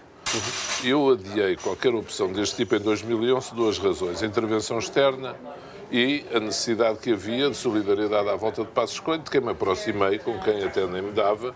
eu 0.83 1.11
adiei 1.11 1.57
qualquer 1.57 1.95
opção 1.95 2.33
deste 2.33 2.57
tipo 2.57 2.75
em 2.75 2.81
2011 2.81 3.55
duas 3.55 3.79
razões. 3.79 4.23
A 4.23 4.26
intervenção 4.26 4.79
externa 4.79 5.37
e 5.91 6.25
a 6.35 6.41
necessidade 6.41 6.99
que 6.99 7.12
havia 7.12 7.50
de 7.50 7.57
solidariedade 7.57 8.29
à 8.29 8.35
volta 8.35 8.62
de 8.62 8.71
Passo 8.71 8.95
Escolho, 8.95 9.21
de 9.21 9.31
quem 9.31 9.41
me 9.41 9.50
aproximei, 9.50 10.19
com 10.19 10.41
quem 10.41 10.65
até 10.65 10.87
nem 10.87 11.03
me 11.03 11.12
dava, 11.12 11.55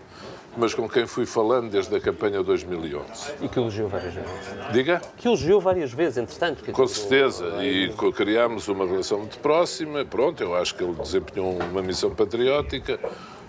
mas 0.55 0.73
com 0.73 0.87
quem 0.87 1.05
fui 1.05 1.25
falando 1.25 1.71
desde 1.71 1.95
a 1.95 1.99
campanha 1.99 2.43
2011. 2.43 3.33
E 3.41 3.47
que 3.47 3.59
elogiou 3.59 3.89
várias 3.89 4.13
vezes. 4.13 4.31
Diga? 4.71 5.01
Que 5.17 5.27
elogiou 5.27 5.59
várias 5.59 5.91
vezes, 5.91 6.17
entretanto. 6.17 6.71
Com 6.71 6.87
certeza, 6.87 7.45
e 7.63 7.91
criámos 8.13 8.67
uma 8.67 8.85
relação 8.85 9.19
muito 9.19 9.39
próxima. 9.39 10.05
Pronto, 10.05 10.41
eu 10.41 10.55
acho 10.55 10.75
que 10.75 10.83
ele 10.83 10.93
desempenhou 10.93 11.51
uma 11.51 11.81
missão 11.81 12.13
patriótica. 12.13 12.99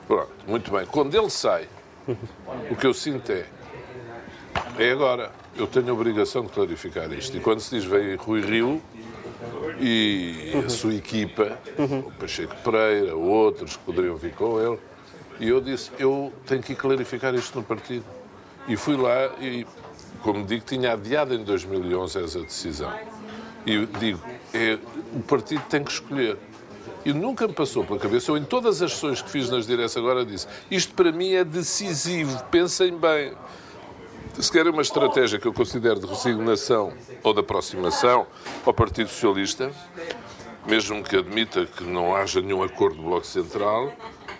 Pronto, 0.08 0.30
muito 0.46 0.70
bem. 0.72 0.86
Quando 0.86 1.14
ele 1.14 1.28
sai, 1.28 1.68
o 2.70 2.74
que 2.74 2.86
eu 2.86 2.94
sinto 2.94 3.30
é. 3.30 3.44
É 4.78 4.90
agora. 4.90 5.30
Eu 5.54 5.66
tenho 5.66 5.90
a 5.90 5.92
obrigação 5.92 6.44
de 6.44 6.48
clarificar 6.48 7.12
isto. 7.12 7.36
E 7.36 7.40
quando 7.40 7.60
se 7.60 7.76
diz 7.76 7.84
vem 7.84 8.14
Rui 8.14 8.40
Rio 8.40 8.80
e 9.78 10.52
a 10.64 10.68
sua 10.70 10.94
equipa, 10.94 11.58
o 12.06 12.10
Pacheco 12.12 12.54
Pereira, 12.64 13.14
outros 13.14 13.76
que 13.76 13.84
poderiam 13.84 14.16
vir 14.16 14.32
com 14.32 14.58
ele, 14.58 14.78
e 15.38 15.48
eu 15.48 15.60
disse: 15.60 15.90
eu 15.98 16.32
tenho 16.46 16.62
que 16.62 16.74
clarificar 16.74 17.34
isto 17.34 17.58
no 17.58 17.64
partido. 17.64 18.04
E 18.66 18.76
fui 18.76 18.96
lá 18.96 19.26
e, 19.40 19.66
como 20.22 20.44
digo, 20.44 20.64
tinha 20.64 20.92
adiado 20.92 21.34
em 21.34 21.44
2011 21.44 22.24
essa 22.24 22.40
decisão. 22.40 22.92
E 23.66 23.84
digo: 23.98 24.20
é, 24.54 24.78
o 25.12 25.20
partido 25.20 25.62
tem 25.68 25.84
que 25.84 25.90
escolher. 25.90 26.38
E 27.08 27.12
nunca 27.14 27.48
me 27.48 27.54
passou 27.54 27.82
pela 27.86 27.98
cabeça, 27.98 28.30
eu 28.30 28.36
em 28.36 28.44
todas 28.44 28.82
as 28.82 28.92
sessões 28.92 29.22
que 29.22 29.30
fiz 29.30 29.48
nas 29.48 29.66
direções 29.66 30.04
agora 30.04 30.26
disse, 30.26 30.46
isto 30.70 30.92
para 30.92 31.10
mim 31.10 31.32
é 31.32 31.42
decisivo, 31.42 32.44
pensem 32.50 32.94
bem. 32.98 33.32
Se 34.38 34.52
querem 34.52 34.70
uma 34.70 34.82
estratégia 34.82 35.38
que 35.38 35.48
eu 35.48 35.52
considero 35.54 35.98
de 35.98 36.06
resignação 36.06 36.92
ou 37.22 37.32
de 37.32 37.40
aproximação 37.40 38.26
ao 38.62 38.74
Partido 38.74 39.08
Socialista, 39.08 39.72
mesmo 40.66 41.02
que 41.02 41.16
admita 41.16 41.64
que 41.64 41.82
não 41.82 42.14
haja 42.14 42.42
nenhum 42.42 42.62
acordo 42.62 42.96
do 42.96 43.04
Bloco 43.04 43.26
Central, 43.26 43.90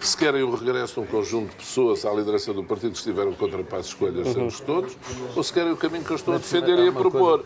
se 0.07 0.17
querem 0.17 0.43
o 0.43 0.55
regresso 0.55 0.95
de 0.95 1.01
um 1.01 1.07
conjunto 1.07 1.51
de 1.51 1.57
pessoas 1.57 2.05
à 2.05 2.13
liderança 2.13 2.53
do 2.53 2.63
partido 2.63 2.93
que 2.93 2.99
estiveram 2.99 3.33
contra 3.33 3.63
Passos 3.65 3.95
Coelho 3.95 4.23
os 4.23 4.37
anos 4.37 4.61
todos, 4.61 4.97
ou 5.35 5.43
se 5.43 5.53
querem 5.53 5.73
o 5.73 5.77
caminho 5.77 6.05
que 6.05 6.11
eu 6.11 6.17
estou 6.17 6.35
a 6.35 6.39
defender 6.39 6.79
e 6.79 6.89
a 6.89 6.93
propor. 6.93 7.45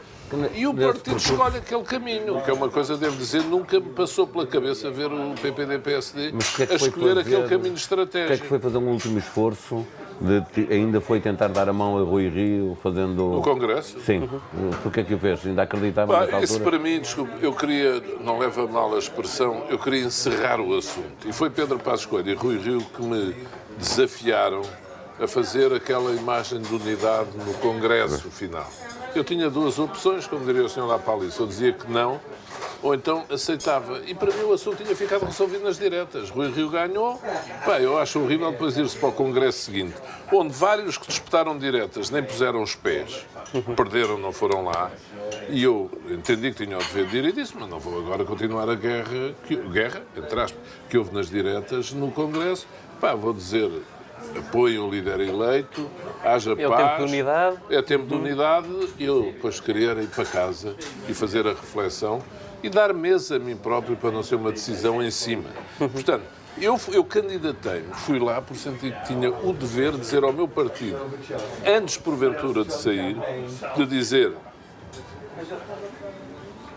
E 0.54 0.66
o 0.66 0.74
partido 0.74 1.16
escolhe 1.16 1.58
aquele 1.58 1.82
caminho, 1.82 2.42
que 2.42 2.50
é 2.50 2.52
uma 2.52 2.68
coisa, 2.68 2.96
devo 2.96 3.16
dizer, 3.16 3.42
nunca 3.42 3.78
me 3.78 3.90
passou 3.90 4.26
pela 4.26 4.46
cabeça 4.46 4.90
ver 4.90 5.12
o 5.12 5.34
PPD-PSD 5.34 6.32
é 6.60 6.72
a 6.72 6.76
escolher 6.76 7.18
aquele 7.18 7.48
caminho 7.48 7.74
estratégico. 7.74 8.32
O 8.32 8.36
que 8.36 8.40
é 8.40 8.42
que 8.42 8.48
foi 8.48 8.58
fazer 8.58 8.78
um 8.78 8.88
último 8.88 9.18
esforço 9.18 9.86
de, 10.22 10.72
ainda 10.72 11.00
foi 11.00 11.20
tentar 11.20 11.48
dar 11.48 11.68
a 11.68 11.72
mão 11.72 11.98
a 11.98 12.02
Rui 12.02 12.28
Rio 12.28 12.78
fazendo... 12.82 13.34
No 13.34 13.42
Congresso? 13.42 14.00
Sim. 14.00 14.28
Uhum. 14.54 14.70
Porquê 14.82 15.02
que 15.02 15.14
o 15.14 15.18
fez? 15.18 15.44
Ainda 15.44 15.62
acreditava 15.62 16.26
Bah, 16.26 16.40
Isso 16.40 16.60
para 16.60 16.78
mim, 16.78 17.00
desculpe, 17.00 17.32
eu 17.40 17.52
queria, 17.52 18.02
não 18.20 18.38
leva 18.38 18.66
mal 18.66 18.94
a 18.94 18.98
expressão, 18.98 19.64
eu 19.68 19.78
queria 19.78 20.04
encerrar 20.04 20.60
o 20.60 20.76
assunto. 20.76 21.26
E 21.26 21.32
foi 21.32 21.50
Pedro 21.50 21.78
Passos 21.78 22.06
Coelho 22.06 22.30
e 22.30 22.34
Rui 22.34 22.58
Rio 22.58 22.80
que 22.80 23.02
me 23.02 23.34
desafiaram 23.78 24.62
a 25.20 25.26
fazer 25.26 25.72
aquela 25.72 26.12
imagem 26.12 26.60
de 26.60 26.74
unidade 26.74 27.30
no 27.36 27.54
Congresso 27.54 28.30
final. 28.30 28.68
Eu 29.14 29.22
tinha 29.22 29.50
duas 29.50 29.78
opções, 29.78 30.26
como 30.26 30.44
diria 30.44 30.64
o 30.64 30.68
Sr. 30.68 30.86
Lapalisse. 30.86 31.38
Eu 31.38 31.46
dizia 31.46 31.72
que 31.72 31.90
não, 31.90 32.18
ou 32.82 32.94
então 32.94 33.24
aceitava. 33.30 34.00
E 34.06 34.14
para 34.14 34.32
mim 34.32 34.42
o 34.42 34.52
assunto 34.52 34.82
tinha 34.82 34.94
ficado 34.96 35.24
resolvido 35.24 35.62
nas 35.62 35.78
diretas. 35.78 36.30
Rui 36.30 36.50
Rio 36.50 36.68
ganhou. 36.68 37.20
Pá, 37.64 37.80
eu 37.80 37.98
acho 37.98 38.20
horrível 38.20 38.50
depois 38.50 38.76
ir-se 38.76 38.98
para 38.98 39.10
o 39.10 39.12
Congresso 39.12 39.58
seguinte, 39.58 39.94
onde 40.32 40.52
vários 40.52 40.98
que 40.98 41.06
disputaram 41.06 41.56
diretas 41.56 42.10
nem 42.10 42.22
puseram 42.22 42.62
os 42.62 42.74
pés, 42.74 43.24
perderam, 43.76 44.18
não 44.18 44.32
foram 44.32 44.64
lá. 44.64 44.90
E 45.48 45.62
eu 45.62 45.90
entendi 46.10 46.52
que 46.52 46.64
tinha 46.64 46.76
o 46.76 46.80
dever 46.80 47.06
de 47.06 47.16
ir 47.18 47.24
e 47.26 47.32
disse, 47.32 47.54
mas 47.58 47.68
não 47.68 47.78
vou 47.78 47.98
agora 48.00 48.24
continuar 48.24 48.68
a 48.68 48.74
guerra, 48.74 49.34
que, 49.46 49.56
guerra 49.56 50.02
entre 50.16 50.40
aspas, 50.40 50.60
que 50.88 50.98
houve 50.98 51.14
nas 51.14 51.30
diretas 51.30 51.92
no 51.92 52.10
Congresso. 52.10 52.66
Pá, 53.00 53.14
vou 53.14 53.32
dizer, 53.32 53.70
apoiem 54.36 54.78
o 54.78 54.90
líder 54.90 55.20
eleito, 55.20 55.88
haja 56.24 56.52
é 56.52 56.68
paz. 56.68 56.80
É 56.80 56.86
tempo 56.86 56.96
de 56.96 57.12
unidade. 57.12 57.58
É 57.70 57.82
tempo 57.82 58.06
de 58.06 58.14
unidade. 58.14 58.88
Eu 58.98 59.22
depois 59.22 59.60
queria 59.60 59.92
ir 59.92 60.08
para 60.08 60.24
casa 60.24 60.76
e 61.08 61.14
fazer 61.14 61.46
a 61.46 61.50
reflexão 61.50 62.22
e 62.62 62.68
dar 62.68 62.92
mesa 62.92 63.36
a 63.36 63.38
mim 63.38 63.56
próprio 63.56 63.96
para 63.96 64.10
não 64.10 64.22
ser 64.22 64.36
uma 64.36 64.52
decisão 64.52 65.02
em 65.02 65.10
cima. 65.10 65.50
Portanto, 65.78 66.24
eu, 66.60 66.78
eu 66.92 67.04
candidatei-me, 67.04 67.92
fui 67.94 68.18
lá 68.18 68.40
por 68.40 68.56
sentir 68.56 68.94
que 69.00 69.06
tinha 69.08 69.30
o 69.30 69.52
dever 69.52 69.92
de 69.92 70.00
dizer 70.00 70.22
ao 70.22 70.32
meu 70.32 70.46
partido, 70.46 70.98
antes 71.66 71.96
porventura 71.96 72.64
de 72.64 72.74
sair, 72.74 73.16
de 73.76 73.86
dizer 73.86 74.32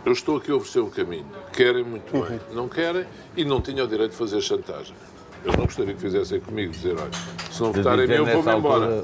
eu 0.05 0.11
estou 0.11 0.37
aqui 0.37 0.51
a 0.51 0.55
oferecer 0.55 0.81
um 0.81 0.89
caminho. 0.89 1.25
Querem 1.51 1.83
muito 1.83 2.11
bem, 2.11 2.39
não 2.53 2.69
querem 2.69 3.05
e 3.35 3.43
não 3.43 3.59
tinha 3.59 3.83
o 3.83 3.87
direito 3.87 4.11
de 4.11 4.17
fazer 4.17 4.39
chantagem. 4.39 4.95
Eu 5.43 5.51
não 5.53 5.65
gostaria 5.65 5.93
que 5.93 5.99
fizessem 5.99 6.39
comigo, 6.39 6.71
dizer, 6.71 6.95
olha, 6.95 7.09
se 7.51 7.61
não 7.61 7.71
votarem 7.71 8.05
em 8.05 8.07
mim, 8.07 8.13
eu 8.13 8.25
vou-me 8.25 8.55
embora 8.55 9.03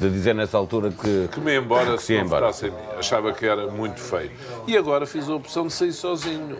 de 0.00 0.10
dizer 0.10 0.34
nessa 0.34 0.58
altura 0.58 0.90
que. 0.90 1.28
Que 1.30 1.40
me 1.40 1.56
embora 1.56 1.96
que 1.96 2.02
se 2.02 2.14
não 2.14 2.24
embora. 2.24 2.46
votasse 2.46 2.66
em 2.66 2.70
mim. 2.70 2.76
Achava 2.98 3.32
que 3.32 3.46
era 3.46 3.68
muito 3.68 4.00
feio. 4.00 4.30
E 4.66 4.76
agora 4.76 5.06
fiz 5.06 5.28
a 5.28 5.34
opção 5.34 5.66
de 5.66 5.72
sair 5.72 5.92
sozinho. 5.92 6.58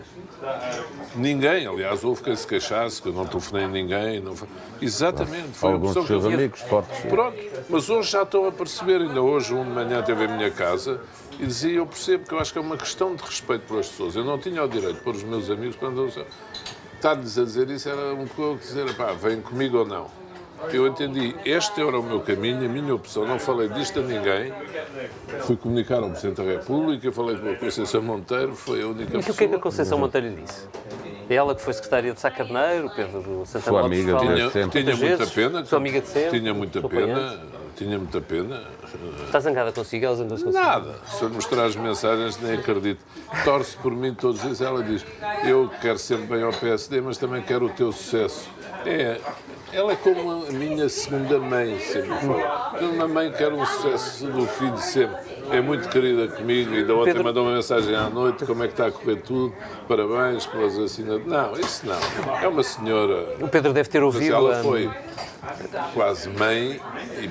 Ninguém, 1.15 1.67
aliás, 1.67 2.03
houve 2.03 2.23
quem 2.23 2.35
se 2.35 2.47
queixasse, 2.47 3.01
que 3.01 3.09
eu 3.09 3.13
não 3.13 3.25
telefonei 3.25 3.65
a 3.65 3.67
ninguém. 3.67 4.21
Não... 4.21 4.35
Exatamente, 4.81 5.49
foi 5.53 5.71
Alguns 5.71 5.97
a 5.97 5.99
opção 6.01 6.19
que 6.19 6.25
eu 6.25 6.33
amigos 6.33 6.61
fortes. 6.61 6.99
Pronto, 7.01 7.37
mas 7.69 7.89
hoje 7.89 8.11
já 8.11 8.23
estão 8.23 8.47
a 8.47 8.51
perceber, 8.51 9.01
ainda 9.01 9.21
hoje, 9.21 9.53
um 9.53 9.63
de 9.63 9.71
manhã 9.71 10.01
teve 10.01 10.25
a 10.25 10.27
minha 10.27 10.51
casa 10.51 11.01
e 11.39 11.45
dizia: 11.45 11.77
Eu 11.77 11.85
percebo 11.85 12.25
que 12.25 12.33
eu 12.33 12.39
acho 12.39 12.53
que 12.53 12.59
é 12.59 12.61
uma 12.61 12.77
questão 12.77 13.15
de 13.15 13.23
respeito 13.23 13.67
pelas 13.67 13.89
pessoas. 13.89 14.15
Eu 14.15 14.23
não 14.23 14.37
tinha 14.37 14.63
o 14.63 14.67
direito 14.67 15.01
pôr 15.01 15.15
os 15.15 15.23
meus 15.23 15.49
amigos 15.49 15.75
andar. 15.81 16.25
Estar-lhes 16.95 17.37
a 17.37 17.43
dizer 17.43 17.69
isso 17.69 17.89
era 17.89 18.13
um 18.13 18.27
pouco 18.27 18.59
dizer: 18.59 18.95
pá, 18.95 19.11
vem 19.13 19.41
comigo 19.41 19.79
ou 19.79 19.85
não. 19.85 20.24
Eu 20.71 20.87
entendi, 20.87 21.35
este 21.45 21.81
era 21.81 21.99
o 21.99 22.03
meu 22.03 22.19
caminho, 22.19 22.65
a 22.65 22.69
minha 22.69 22.93
opção. 22.93 23.25
Não 23.25 23.39
falei 23.39 23.69
disto 23.69 23.99
a 23.99 24.03
ninguém. 24.03 24.53
Fui 25.41 25.55
comunicar 25.55 26.01
ao 26.03 26.09
Presidente 26.09 26.37
da 26.37 26.43
República, 26.43 27.11
falei 27.11 27.37
com 27.37 27.49
a 27.49 27.55
Conceição 27.55 28.01
Monteiro, 28.01 28.55
foi 28.55 28.81
a 28.81 28.87
única 28.87 29.11
Mas 29.13 29.27
o 29.27 29.33
que 29.33 29.43
é 29.43 29.47
que 29.47 29.55
a 29.55 29.59
Conceição 29.59 29.97
Monteiro 29.97 30.29
disse? 30.31 30.67
É 31.29 31.35
ela 31.35 31.55
que 31.55 31.61
foi 31.61 31.73
secretária 31.73 32.13
de 32.13 32.19
Sá 32.19 32.29
Carneiro, 32.29 32.89
Pedro 32.95 33.43
Santana 33.45 33.77
Sua 33.77 33.85
amiga, 33.85 34.17
tinha, 34.17 34.69
tinha 34.69 34.95
muita 34.95 35.27
pena. 35.27 35.65
Sua 35.65 35.77
amiga 35.77 36.01
de 36.01 36.07
sempre. 36.07 36.39
Tinha 36.39 36.53
muita 36.53 36.87
pena. 36.87 37.39
Tinha 37.75 37.97
muita 37.97 38.21
pena. 38.21 38.63
Está 39.25 39.39
zangada 39.41 39.71
consigo? 39.71 40.05
Ela 40.05 40.15
zangou-se 40.15 40.45
consigo? 40.45 40.63
Nada. 40.63 40.95
Se 41.07 41.23
eu 41.23 41.29
mostrar 41.29 41.65
as 41.65 41.75
mensagens, 41.75 42.39
nem 42.39 42.53
acredito. 42.53 43.03
Torce 43.43 43.75
por 43.77 43.91
mim 43.91 44.13
todos 44.13 44.37
os 44.37 44.43
dias. 44.43 44.61
Ela 44.61 44.81
diz: 44.81 45.05
Eu 45.43 45.69
quero 45.81 45.99
sempre 45.99 46.27
bem 46.27 46.43
ao 46.43 46.53
PSD, 46.53 47.01
mas 47.01 47.17
também 47.17 47.41
quero 47.41 47.65
o 47.65 47.69
teu 47.69 47.91
sucesso. 47.91 48.49
É, 48.85 49.19
ela 49.73 49.93
é 49.93 49.95
como 49.95 50.45
a 50.47 50.51
minha 50.51 50.87
segunda 50.87 51.39
mãe, 51.39 51.79
sempre 51.79 52.15
foi. 52.19 52.87
Uma 52.87 53.07
mãe 53.07 53.31
quer 53.31 53.51
um 53.51 53.65
sucesso 53.65 54.27
do 54.27 54.45
filho 54.47 54.77
sempre. 54.77 55.17
É 55.51 55.59
muito 55.59 55.89
querida 55.89 56.27
comigo 56.27 56.73
e 56.73 56.83
da 56.83 56.93
outra 56.93 57.13
Pedro... 57.13 57.23
mandou 57.23 57.43
uma 57.43 57.55
mensagem 57.55 57.95
à 57.95 58.09
noite, 58.09 58.45
como 58.45 58.63
é 58.63 58.67
que 58.67 58.73
está 58.73 58.87
a 58.87 58.91
correr 58.91 59.17
tudo, 59.17 59.53
parabéns 59.87 60.45
pelas 60.45 60.77
assinaturas. 60.77 61.27
Não, 61.27 61.59
isso 61.59 61.85
não. 61.85 62.35
É 62.41 62.47
uma 62.47 62.63
senhora... 62.63 63.35
O 63.41 63.47
Pedro 63.47 63.73
deve 63.73 63.89
ter 63.89 64.03
ouvido... 64.03 64.33
ela 64.33 64.63
foi 64.63 64.89
quase 65.93 66.29
mãe 66.29 66.79
e, 67.19 67.29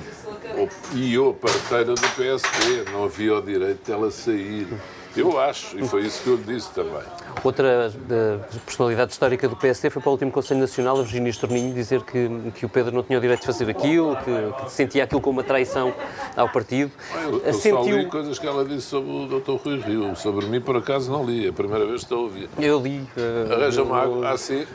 e 0.93 1.13
eu 1.13 1.33
parteira 1.33 1.93
do 1.93 2.09
PSD. 2.15 2.91
Não 2.91 3.05
havia 3.05 3.35
o 3.35 3.41
direito 3.41 3.85
dela 3.85 4.11
sair. 4.11 4.67
Eu 5.15 5.39
acho, 5.39 5.77
e 5.77 5.87
foi 5.87 6.03
isso 6.03 6.21
que 6.23 6.29
eu 6.29 6.37
disse 6.37 6.69
também. 6.71 7.01
Outra 7.43 7.91
uh, 7.91 8.59
personalidade 8.65 9.11
histórica 9.11 9.47
do 9.47 9.55
PSD 9.55 9.89
foi 9.89 10.01
para 10.01 10.09
o 10.09 10.11
último 10.13 10.31
Conselho 10.31 10.59
Nacional, 10.59 10.99
a 10.99 11.01
Virginia 11.03 11.29
Estorninho, 11.29 11.73
dizer 11.73 12.01
que, 12.03 12.29
que 12.55 12.65
o 12.65 12.69
Pedro 12.69 12.93
não 12.93 13.03
tinha 13.03 13.17
o 13.17 13.21
direito 13.21 13.41
de 13.41 13.45
fazer 13.45 13.69
aquilo, 13.69 14.15
que, 14.17 14.63
que 14.65 14.71
sentia 14.71 15.03
aquilo 15.03 15.21
como 15.21 15.39
uma 15.39 15.43
traição 15.43 15.93
ao 16.35 16.49
partido. 16.49 16.91
Eu, 17.23 17.41
eu 17.45 17.53
Sentiu... 17.53 17.83
só 17.83 17.89
li 17.89 18.05
coisas 18.07 18.39
que 18.39 18.47
ela 18.47 18.65
disse 18.65 18.87
sobre 18.87 19.09
o 19.09 19.39
Dr. 19.39 19.55
Rui 19.63 19.79
Rio. 19.79 20.15
Sobre 20.15 20.45
mim, 20.47 20.59
por 20.59 20.75
acaso, 20.75 21.11
não 21.11 21.25
li. 21.25 21.45
É 21.45 21.49
a 21.49 21.53
primeira 21.53 21.85
vez 21.85 21.99
que 21.99 22.05
estou 22.05 22.19
a 22.19 22.21
ouvir. 22.23 22.49
Eu 22.59 22.79
li. 22.79 22.99
Uh, 23.17 23.53
Arranja-me 23.53 23.91
água. 23.91 24.29
Ah, 24.29 24.37
sim. 24.37 24.65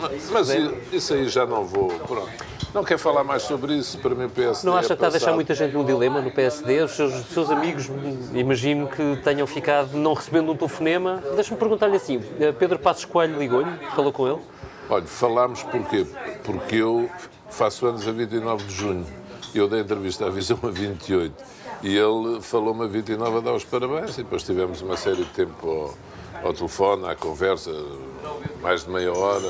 Mas, 0.00 0.30
mas 0.30 0.48
isso 0.92 1.14
aí 1.14 1.28
já 1.28 1.44
não 1.44 1.64
vou. 1.64 1.88
Pronto. 1.88 2.57
Não 2.74 2.84
quer 2.84 2.98
falar 2.98 3.24
mais 3.24 3.42
sobre 3.42 3.74
isso? 3.74 3.98
Para 3.98 4.14
mim, 4.14 4.24
o 4.24 4.30
PSD. 4.30 4.68
Não 4.68 4.76
acha 4.76 4.88
que 4.88 4.92
está 4.94 5.06
a 5.06 5.10
deixar 5.10 5.32
muita 5.32 5.54
gente 5.54 5.72
num 5.72 5.84
dilema 5.84 6.20
no 6.20 6.30
PSD? 6.30 6.82
Os 6.82 6.92
seus, 6.92 7.14
seus 7.26 7.50
amigos, 7.50 7.90
imagino 8.34 8.86
que 8.86 9.16
tenham 9.24 9.46
ficado 9.46 9.96
não 9.96 10.12
recebendo 10.12 10.52
um 10.52 10.56
telefonema. 10.56 11.22
Deixa-me 11.34 11.58
perguntar-lhe 11.58 11.96
assim: 11.96 12.22
eh, 12.38 12.52
Pedro 12.52 12.78
Passos 12.78 13.06
Coelho 13.06 13.38
ligou-lhe? 13.38 13.70
Falou 13.94 14.12
com 14.12 14.28
ele? 14.28 14.38
Olha, 14.90 15.06
falámos 15.06 15.62
porquê? 15.62 16.06
Porque 16.44 16.76
eu 16.76 17.10
faço 17.48 17.86
anos 17.86 18.06
a 18.06 18.12
29 18.12 18.64
de 18.64 18.74
junho. 18.74 19.06
Eu 19.54 19.66
dei 19.66 19.80
entrevista 19.80 20.26
à 20.26 20.30
Visão 20.30 20.58
a 20.62 20.68
28 20.68 21.34
e 21.82 21.96
ele 21.96 22.40
falou-me 22.42 22.84
a 22.84 22.86
29 22.86 23.38
a 23.38 23.40
dar 23.40 23.54
os 23.54 23.64
parabéns 23.64 24.14
e 24.18 24.22
depois 24.22 24.42
tivemos 24.42 24.82
uma 24.82 24.96
série 24.96 25.24
de 25.24 25.30
tempo 25.30 25.94
ao, 26.42 26.48
ao 26.48 26.52
telefone, 26.52 27.06
à 27.06 27.14
conversa, 27.14 27.70
mais 28.60 28.84
de 28.84 28.90
meia 28.90 29.12
hora, 29.12 29.48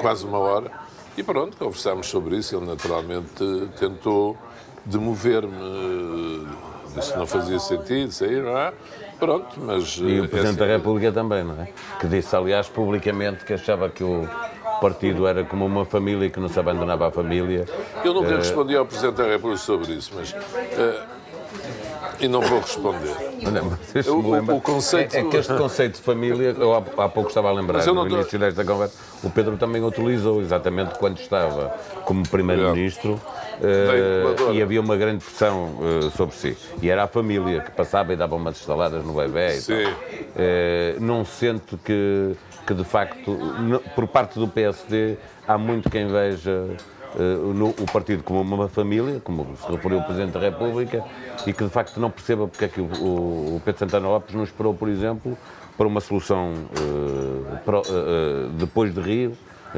quase 0.00 0.24
uma 0.24 0.38
hora. 0.38 0.87
E 1.18 1.22
pronto, 1.24 1.56
conversámos 1.56 2.06
sobre 2.06 2.36
isso. 2.36 2.54
Ele 2.54 2.64
naturalmente 2.64 3.44
tentou 3.76 4.38
demover-me. 4.84 6.46
Disse 6.94 7.12
que 7.12 7.18
não 7.18 7.26
fazia 7.26 7.58
sentido 7.58 8.12
sair, 8.12 8.40
não 8.40 8.56
é? 8.56 8.72
Pronto, 9.18 9.48
mas. 9.58 9.96
E 9.96 10.20
o 10.20 10.24
eh, 10.24 10.28
Presidente 10.28 10.36
é 10.36 10.48
assim. 10.50 10.58
da 10.58 10.66
República 10.66 11.10
também, 11.10 11.42
não 11.42 11.60
é? 11.60 11.70
Que 11.98 12.06
disse, 12.06 12.36
aliás, 12.36 12.68
publicamente 12.68 13.44
que 13.44 13.52
achava 13.52 13.88
que 13.90 14.04
o 14.04 14.28
partido 14.80 15.26
era 15.26 15.42
como 15.42 15.66
uma 15.66 15.84
família 15.84 16.30
que 16.30 16.38
não 16.38 16.48
se 16.48 16.58
abandonava 16.60 17.08
a 17.08 17.10
família. 17.10 17.66
Eu 18.04 18.14
nunca 18.14 18.34
uh... 18.34 18.36
respondi 18.36 18.76
ao 18.76 18.86
Presidente 18.86 19.16
da 19.16 19.24
República 19.24 19.60
sobre 19.60 19.94
isso, 19.94 20.12
mas. 20.14 20.30
Uh, 20.30 21.17
e 22.20 22.28
não 22.28 22.40
vou 22.40 22.60
responder. 22.60 23.14
Não, 23.42 24.12
o, 24.12 24.52
o, 24.52 24.56
o, 24.56 24.60
conceito... 24.60 25.16
É, 25.16 25.20
é, 25.20 25.24
que 25.24 25.36
este 25.36 25.54
conceito 25.54 25.96
de 25.96 26.02
família, 26.02 26.54
eu 26.58 26.74
há, 26.74 26.78
há 26.78 27.08
pouco 27.08 27.28
estava 27.28 27.48
a 27.48 27.52
lembrar, 27.52 27.84
no 27.86 28.06
início 28.06 28.38
desta 28.38 28.64
conversa, 28.64 28.96
o 29.22 29.30
Pedro 29.30 29.56
também 29.56 29.82
utilizou 29.82 30.40
exatamente 30.40 30.98
quando 30.98 31.18
estava 31.18 31.74
como 32.04 32.28
Primeiro-Ministro 32.28 33.14
uh, 33.14 34.52
e 34.52 34.62
havia 34.62 34.80
uma 34.80 34.96
grande 34.96 35.24
pressão 35.24 35.76
uh, 35.78 36.10
sobre 36.16 36.34
si. 36.34 36.56
E 36.82 36.90
era 36.90 37.04
a 37.04 37.06
família 37.06 37.60
que 37.60 37.70
passava 37.70 38.12
e 38.12 38.16
dava 38.16 38.34
umas 38.36 38.58
instaladas 38.58 39.04
no 39.04 39.14
bebê 39.14 39.56
e 39.56 39.60
Sim. 39.60 39.84
Uh, 39.84 41.00
não 41.00 41.24
sente 41.24 41.76
que, 41.84 42.36
que, 42.66 42.74
de 42.74 42.84
facto, 42.84 43.38
por 43.94 44.06
parte 44.08 44.38
do 44.38 44.48
PSD, 44.48 45.16
há 45.46 45.56
muito 45.56 45.90
quem 45.90 46.06
veja 46.08 46.76
uh, 47.18 47.52
no, 47.52 47.70
o 47.70 47.86
partido 47.92 48.22
como 48.22 48.40
uma 48.40 48.68
família, 48.68 49.20
como 49.20 49.56
se 49.56 49.70
referiu 49.70 49.98
o 49.98 50.04
Presidente 50.04 50.32
da 50.32 50.40
República, 50.40 51.04
e 51.46 51.52
que 51.52 51.64
de 51.64 51.70
facto 51.70 51.98
não 51.98 52.10
perceba 52.10 52.46
porque 52.46 52.64
é 52.64 52.68
que 52.68 52.80
o, 52.80 52.84
o 52.84 53.62
Pedro 53.64 53.80
Santana 53.80 54.08
Lopes 54.08 54.34
não 54.34 54.44
esperou, 54.44 54.74
por 54.74 54.88
exemplo, 54.88 55.36
para 55.76 55.86
uma 55.86 56.00
solução 56.00 56.52
uh, 56.52 57.58
pro, 57.64 57.80
uh, 57.80 58.48
depois 58.54 58.94
de 58.94 59.00
Rio. 59.00 59.32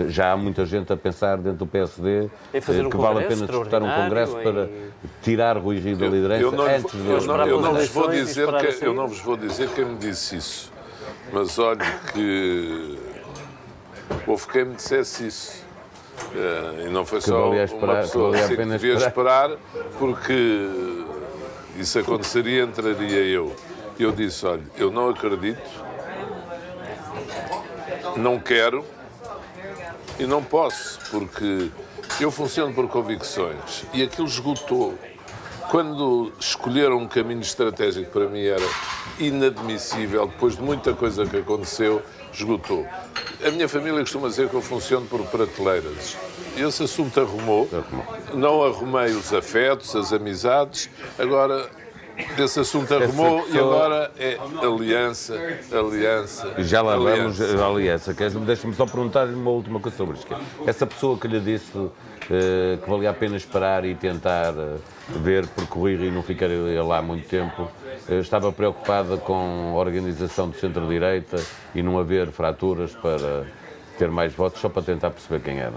Já 0.07 0.31
há 0.31 0.37
muita 0.37 0.65
gente 0.65 0.93
a 0.93 0.97
pensar 0.97 1.37
dentro 1.37 1.59
do 1.59 1.67
PSD 1.67 2.31
um 2.55 2.91
que 2.91 2.97
vale 2.97 3.25
a 3.25 3.27
pena 3.27 3.45
disputar 3.45 3.83
um 3.83 3.91
congresso 3.91 4.39
em... 4.39 4.43
para 4.45 4.69
tirar 5.21 5.59
Rui 5.59 5.81
Rio 5.81 5.97
da 5.97 6.07
liderança 6.07 6.43
eu, 6.43 6.53
eu 6.53 6.57
não, 6.57 6.65
antes 6.65 6.93
de 6.93 7.09
eu 7.09 7.21
não, 7.23 7.47
eu 7.47 7.61
não 7.61 7.75
vos 7.75 7.89
vou 7.89 8.09
dizer 8.09 8.49
que 8.79 8.87
eu 8.87 8.95
não 8.95 9.09
vos 9.09 9.19
vou 9.19 9.37
dizer 9.37 9.69
quem 9.71 9.85
me 9.85 9.97
disse 9.97 10.37
isso, 10.37 10.73
mas 11.33 11.59
olhe 11.59 11.81
que 12.13 13.01
houve 14.29 14.47
quem 14.47 14.65
me 14.65 14.77
dissesse 14.77 15.27
isso. 15.27 15.60
Uh, 16.33 16.87
e 16.87 16.91
não 16.91 17.05
foi 17.05 17.21
só 17.21 17.53
esperar, 17.55 17.85
uma 17.85 18.03
pessoa 18.03 18.33
que, 18.37 18.57
que 18.57 18.65
devia 18.65 18.95
esperar. 18.95 19.51
esperar, 19.51 19.51
porque 19.99 20.69
isso 21.77 21.99
aconteceria, 21.99 22.63
entraria 22.63 23.25
eu. 23.25 23.55
Eu 23.99 24.13
disse, 24.13 24.47
olha, 24.47 24.63
eu 24.77 24.91
não 24.91 25.09
acredito, 25.09 25.61
não 28.17 28.39
quero 28.39 28.85
e 30.19 30.27
não 30.27 30.43
posso, 30.43 30.99
porque 31.11 31.71
Eu 32.21 32.31
funciono 32.31 32.75
por 32.75 32.87
convicções 32.89 33.85
e 33.95 34.03
aquilo 34.03 34.27
esgotou. 34.27 34.95
Quando 35.71 36.33
escolheram 36.39 36.99
um 36.99 37.09
caminho 37.09 37.41
estratégico 37.41 38.11
para 38.11 38.29
mim 38.29 38.45
era 38.45 38.67
inadmissível, 39.19 40.27
depois 40.27 40.57
de 40.57 40.63
muita 40.63 40.93
coisa 40.93 41.25
que 41.25 41.37
aconteceu, 41.39 42.03
esgotou. 42.33 42.87
A 43.45 43.51
minha 43.51 43.69
família 43.69 44.01
costuma 44.01 44.29
dizer 44.29 44.49
que 44.49 44.55
eu 44.55 44.63
funciono 44.63 45.07
por 45.07 45.23
prateleiras. 45.27 46.17
Esse 46.57 46.83
assunto 46.83 47.21
arrumou, 47.21 47.69
não 48.35 48.63
arrumei 48.63 49.13
os 49.13 49.33
afetos, 49.33 49.95
as 49.97 50.13
amizades, 50.13 50.91
agora 51.19 51.71
esse 52.39 52.61
assunto 52.61 52.93
arrumou 52.95 53.43
pessoa... 53.43 53.57
e 53.57 53.59
agora 53.59 54.11
é 54.19 54.39
aliança, 54.63 55.35
aliança. 55.73 56.55
Já 56.59 56.83
lá 56.83 56.97
vamos, 56.97 57.41
aliança. 57.41 58.15
Deixa-me 58.47 58.75
só 58.75 58.87
perguntar-lhe 58.87 59.35
uma 59.35 59.51
última 59.51 59.81
coisa 59.81 59.97
sobre 59.97 60.17
isto. 60.17 60.35
Essa 60.67 60.87
pessoa 60.87 61.19
que 61.19 61.29
lhe 61.29 61.41
disse 61.41 61.77
uh, 61.77 61.91
que 62.21 62.91
valia 62.91 63.11
a 63.11 63.15
pena 63.15 63.37
esperar 63.37 63.85
e 63.85 63.95
tentar 63.95 64.53
uh, 64.53 64.81
ver, 65.09 65.47
percorrer 65.49 66.01
e 66.03 66.11
não 66.11 66.23
ficar 66.23 66.49
lá 66.85 67.03
muito 67.03 67.29
tempo, 67.29 67.63
uh, 68.09 68.15
estava 68.15 68.53
preocupada 68.53 69.17
com 69.17 69.75
a 69.75 69.79
organização 69.79 70.49
do 70.49 70.57
centro-direita 70.57 71.37
e 71.75 71.83
não 71.83 71.99
haver 71.99 72.31
fraturas 72.31 72.93
para 72.93 73.47
ter 74.01 74.11
mais 74.11 74.33
votos, 74.33 74.63
só 74.63 74.71
para 74.71 74.81
tentar 74.81 75.11
perceber 75.11 75.41
quem 75.41 75.59
era. 75.59 75.75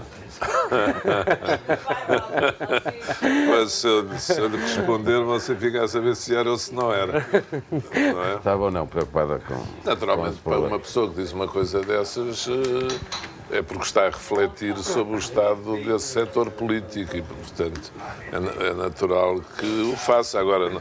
Mas 3.50 3.72
se 3.72 3.86
eu, 3.86 4.08
se 4.18 4.40
eu 4.40 4.48
lhe 4.48 4.56
responder, 4.56 5.22
você 5.22 5.54
fica 5.54 5.84
a 5.84 5.88
saber 5.88 6.16
se 6.16 6.34
era 6.34 6.50
ou 6.50 6.56
se 6.56 6.74
não 6.74 6.90
era. 6.90 7.26
Não 7.70 8.24
é? 8.24 8.36
Estava 8.36 8.64
ou 8.64 8.70
não 8.70 8.86
preocupada 8.86 9.38
com. 9.40 9.62
Naturalmente, 9.84 10.38
com 10.42 10.50
para 10.50 10.58
uma 10.58 10.78
pessoa 10.78 11.10
que 11.10 11.16
diz 11.16 11.34
uma 11.34 11.46
coisa 11.46 11.82
dessas. 11.82 12.48
Eh, 12.48 13.58
é 13.58 13.62
porque 13.62 13.84
está 13.84 14.06
a 14.06 14.06
refletir 14.06 14.74
sobre 14.78 15.16
o 15.16 15.18
estado 15.18 15.76
desse 15.84 16.06
setor 16.06 16.50
político 16.50 17.14
e, 17.14 17.20
portanto, 17.20 17.92
é, 18.32 18.68
é 18.68 18.72
natural 18.72 19.38
que 19.58 19.92
o 19.92 19.96
faça. 19.98 20.40
Agora, 20.40 20.80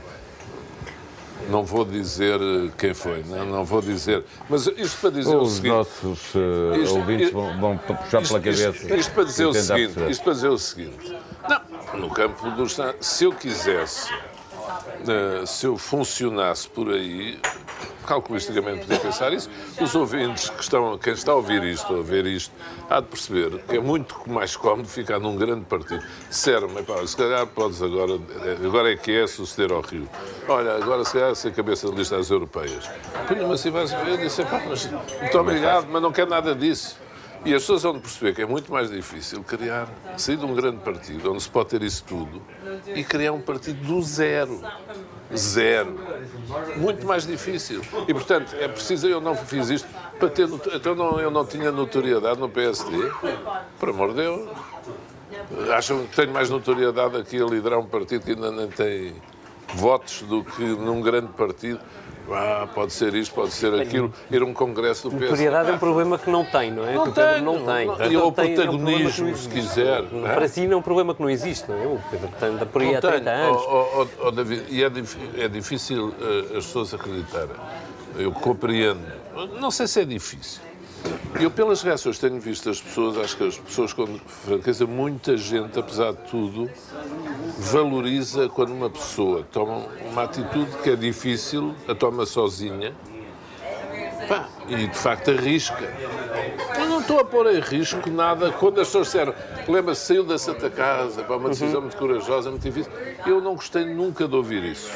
não 1.50 1.63
vou 1.63 1.85
dizer 1.85 2.39
eh, 2.39 2.71
quem 2.77 2.93
foi, 2.93 3.23
não, 3.23 3.45
não 3.45 3.65
vou 3.65 3.81
dizer. 3.81 4.23
Mas 4.50 4.67
isto 4.67 5.00
para 5.00 5.09
dizer 5.12 5.35
Os 5.35 5.51
o 5.51 5.55
seguinte. 5.55 5.71
Os 5.71 6.03
nossos 6.03 6.35
uh, 6.35 6.81
isto, 6.81 6.95
ouvintes 6.95 7.31
vão, 7.31 7.59
vão, 7.59 7.77
puxar 7.77 8.21
isto, 8.21 8.27
pela 8.27 8.39
cabeça. 8.39 8.69
Isto, 8.69 8.95
isto 8.95 9.13
para 9.13 9.23
dizer 9.23 9.45
o 9.45 9.53
seguinte. 9.53 10.09
Isto 10.09 10.23
para 10.23 10.33
dizer 10.33 10.47
o 10.50 10.57
seguinte. 10.57 11.17
Não, 11.50 12.00
no 12.00 12.09
campo 12.09 12.51
dos. 12.51 12.77
Se 13.00 13.25
eu 13.25 13.33
quisesse, 13.33 14.09
uh, 14.83 15.47
se 15.47 15.65
eu 15.65 15.77
funcionasse 15.77 16.67
por 16.67 16.89
aí, 16.89 17.39
calculisticamente 18.05 18.81
podia 18.81 18.99
pensar 18.99 19.33
isso. 19.33 19.49
Os 19.81 19.95
ouvintes 19.95 20.49
que 20.49 20.61
estão, 20.61 20.97
quem 20.97 21.13
está 21.13 21.31
a 21.31 21.35
ouvir 21.35 21.63
isto, 21.63 21.95
a 21.95 22.01
ver 22.01 22.25
isto, 22.25 22.53
há 22.89 22.99
de 22.99 23.07
perceber 23.07 23.59
que 23.67 23.77
é 23.77 23.79
muito 23.79 24.15
mais 24.27 24.55
cómodo 24.55 24.87
ficar 24.87 25.19
num 25.19 25.35
grande 25.35 25.65
partido. 25.65 26.03
Disseram-me, 26.29 26.79
se 27.07 27.17
calhar 27.17 27.47
podes 27.47 27.81
agora, 27.81 28.19
agora 28.65 28.91
é 28.91 28.95
que 28.95 29.11
é 29.11 29.27
suceder 29.27 29.71
ao 29.71 29.81
Rio. 29.81 30.07
Olha, 30.47 30.75
agora 30.75 31.03
se 31.05 31.13
calhar 31.13 31.35
ser 31.35 31.53
cabeça 31.53 31.89
de 31.89 31.95
lista 31.95 32.17
das 32.17 32.29
europeias. 32.29 32.89
Punha-me 33.27 33.53
assim, 33.53 33.71
eu 34.07 34.17
disse, 34.17 34.43
pá, 34.45 34.61
mas 34.67 34.85
muito 34.85 35.37
obrigado, 35.39 35.87
mas 35.89 36.01
não 36.01 36.11
quero 36.11 36.29
nada 36.29 36.53
disso. 36.53 37.02
E 37.45 37.53
as 37.53 37.63
pessoas 37.63 37.83
vão 37.83 38.00
perceber 38.00 38.33
que 38.33 38.41
é 38.41 38.45
muito 38.45 38.71
mais 38.71 38.89
difícil 38.89 39.43
criar, 39.43 39.89
sair 40.17 40.38
de 40.38 40.45
um 40.45 40.55
grande 40.55 40.77
partido, 40.77 41.31
onde 41.31 41.43
se 41.43 41.50
pode 41.50 41.69
ter 41.69 41.83
isso 41.83 42.03
tudo, 42.05 42.41
e 42.95 43.03
criar 43.03 43.33
um 43.33 43.41
partido 43.41 43.85
do 43.85 44.01
zero. 44.01 44.62
Zero. 45.35 46.00
Muito 46.77 47.05
mais 47.05 47.25
difícil. 47.27 47.81
E, 48.07 48.13
portanto, 48.13 48.55
é 48.59 48.67
preciso, 48.67 49.07
eu 49.07 49.19
não 49.19 49.35
fiz 49.35 49.69
isto 49.69 49.88
para 50.17 50.29
ter. 50.29 50.47
Então, 50.73 50.95
não, 50.95 51.19
eu 51.19 51.29
não 51.29 51.45
tinha 51.45 51.71
notoriedade 51.71 52.39
no 52.39 52.47
PSD. 52.47 53.12
Por 53.79 53.89
amor 53.89 54.09
de 54.09 54.15
Deus. 54.15 54.50
Acham 55.75 56.05
que 56.05 56.15
tenho 56.15 56.31
mais 56.31 56.50
notoriedade 56.50 57.17
aqui 57.17 57.41
a 57.41 57.45
liderar 57.45 57.79
um 57.79 57.85
partido 57.85 58.23
que 58.23 58.31
ainda 58.31 58.51
nem 58.51 58.67
tem 58.67 59.15
votos 59.73 60.21
do 60.21 60.43
que 60.43 60.63
num 60.63 61.01
grande 61.01 61.27
partido 61.33 61.79
ah, 62.31 62.68
pode 62.74 62.94
ser 62.94 63.14
isto, 63.16 63.33
pode 63.33 63.51
ser 63.51 63.74
aquilo, 63.74 64.14
ir 64.31 64.42
a 64.42 64.46
um 64.46 64.53
congresso 64.53 65.09
do 65.09 65.16
PS. 65.16 65.24
Notoriedade 65.24 65.70
é 65.70 65.74
um 65.74 65.77
problema 65.77 66.18
que 66.18 66.29
não 66.29 66.46
tem, 66.46 66.72
não 66.72 66.88
é? 66.88 66.94
Não 66.94 67.12
Pedro 67.12 67.42
não 67.42 67.66
tem. 67.66 67.88
Não, 67.88 68.29
e 68.29 68.31
protagonismo, 68.31 69.27
é 69.27 69.31
um 69.31 69.36
se 69.36 69.50
quiser. 69.50 70.03
Para 70.03 70.48
si 70.48 70.66
não 70.66 70.74
é 70.74 70.77
um 70.77 70.81
problema 70.81 71.14
que 71.14 71.22
não 71.22 71.29
existe, 71.29 71.70
não 71.70 71.77
é? 71.77 71.86
O 71.86 72.01
Pedro 72.09 72.66
por 72.68 72.81
aí 72.81 72.96
há 72.96 73.01
30 73.01 73.29
anos. 73.29 73.62
Oh, 73.68 74.01
oh, 74.01 74.07
oh, 74.27 74.31
David, 74.31 74.66
e 74.70 74.83
é, 74.83 74.92
é 75.38 75.48
difícil 75.48 76.09
uh, 76.09 76.57
as 76.57 76.66
pessoas 76.66 76.94
acreditarem. 76.94 77.55
Eu 78.16 78.31
compreendo. 78.31 79.01
Não 79.59 79.72
sei 79.72 79.88
se 79.88 80.01
é 80.01 80.05
difícil. 80.05 80.62
Eu, 81.39 81.50
pelas 81.50 81.81
reações 81.81 82.18
que 82.18 82.27
tenho 82.27 82.39
visto 82.39 82.70
das 82.70 82.79
pessoas, 82.79 83.18
acho 83.18 83.35
que 83.35 83.48
as 83.48 83.57
pessoas, 83.57 83.92
com 83.92 84.07
franqueza, 84.46 84.85
muita 84.85 85.35
gente, 85.35 85.77
apesar 85.77 86.13
de 86.13 86.29
tudo, 86.29 86.70
valoriza 87.57 88.48
quando 88.50 88.72
uma 88.72 88.89
pessoa 88.89 89.46
toma 89.51 89.87
uma 90.09 90.24
atitude 90.24 90.72
que 90.83 90.92
é 90.92 90.96
difícil, 90.96 91.75
a 91.87 91.96
toma 91.96 92.25
sozinha, 92.25 92.94
pá, 94.27 94.48
e 94.68 94.87
de 94.87 94.98
facto 94.98 95.31
arrisca. 95.31 95.92
Eu 96.77 96.87
não 96.87 97.01
estou 97.01 97.20
a 97.20 97.25
pôr 97.25 97.53
em 97.53 97.59
risco 97.59 98.09
nada. 98.09 98.51
Quando 98.51 98.79
as 98.79 98.87
pessoas 98.87 99.07
disseram, 99.07 99.33
lembra-se, 99.68 100.05
saiu 100.05 100.24
da 100.24 100.37
Santa 100.37 100.70
Casa, 100.70 101.24
para 101.24 101.35
uma 101.35 101.50
decisão 101.50 101.75
uhum. 101.75 101.81
muito 101.81 101.98
corajosa, 101.98 102.50
muito 102.50 102.63
difícil, 102.63 102.92
eu 103.25 103.42
não 103.42 103.55
gostei 103.55 103.85
nunca 103.85 104.27
de 104.27 104.35
ouvir 104.35 104.63
isso 104.63 104.92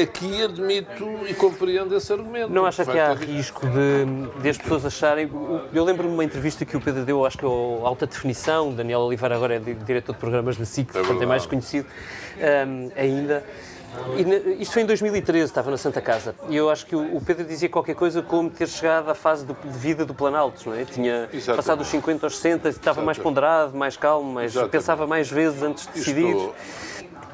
aqui 0.00 0.42
admito 0.42 1.04
e 1.28 1.34
compreendo 1.34 1.94
esse 1.96 2.12
argumento. 2.12 2.50
Não 2.50 2.66
acha 2.66 2.84
que 2.84 2.98
há 2.98 3.12
risco 3.12 3.66
de, 3.66 4.40
de 4.42 4.48
as 4.48 4.58
pessoas 4.58 4.84
acharem. 4.84 5.30
Eu 5.72 5.84
lembro-me 5.84 6.10
de 6.10 6.14
uma 6.14 6.24
entrevista 6.24 6.64
que 6.64 6.76
o 6.76 6.80
Pedro 6.80 7.04
deu, 7.04 7.24
acho 7.24 7.38
que 7.38 7.44
ao 7.44 7.86
Alta 7.86 8.06
Definição, 8.06 8.72
Daniel 8.72 9.00
Oliveira 9.00 9.34
agora 9.34 9.56
é 9.56 9.58
diretor 9.58 10.12
de 10.12 10.18
programas 10.18 10.56
da 10.56 10.64
SIC, 10.64 10.90
é 10.90 10.92
portanto 10.92 11.22
é 11.22 11.26
mais 11.26 11.46
conhecido 11.46 11.86
um, 12.66 12.90
ainda. 12.96 13.44
E, 14.16 14.62
isto 14.62 14.72
foi 14.72 14.82
em 14.82 14.86
2013, 14.86 15.44
estava 15.44 15.70
na 15.70 15.76
Santa 15.76 16.00
Casa. 16.00 16.34
E 16.48 16.56
eu 16.56 16.68
acho 16.68 16.84
que 16.86 16.96
o, 16.96 17.20
Pedro 17.24 17.44
dizia 17.44 17.68
qualquer 17.68 17.94
coisa 17.94 18.22
como 18.22 18.50
ter 18.50 18.68
chegado 18.68 19.08
à 19.08 19.14
fase 19.14 19.46
de 19.46 19.54
vida 19.64 20.04
do 20.04 20.12
Planalto, 20.12 20.68
não 20.68 20.76
é? 20.76 20.84
Tinha 20.84 21.28
Exatamente. 21.32 21.56
passado 21.56 21.78
dos 21.78 21.88
50 21.88 22.26
aos 22.26 22.36
60, 22.36 22.68
estava 22.68 22.80
Exatamente. 22.80 23.06
mais 23.06 23.18
ponderado, 23.18 23.76
mais 23.76 23.96
calmo, 23.96 24.32
mais, 24.32 24.54
pensava 24.70 25.06
mais 25.06 25.30
vezes 25.30 25.62
antes 25.62 25.86
de 25.86 25.92
decidir. 25.92 26.34
Estou 26.34 26.54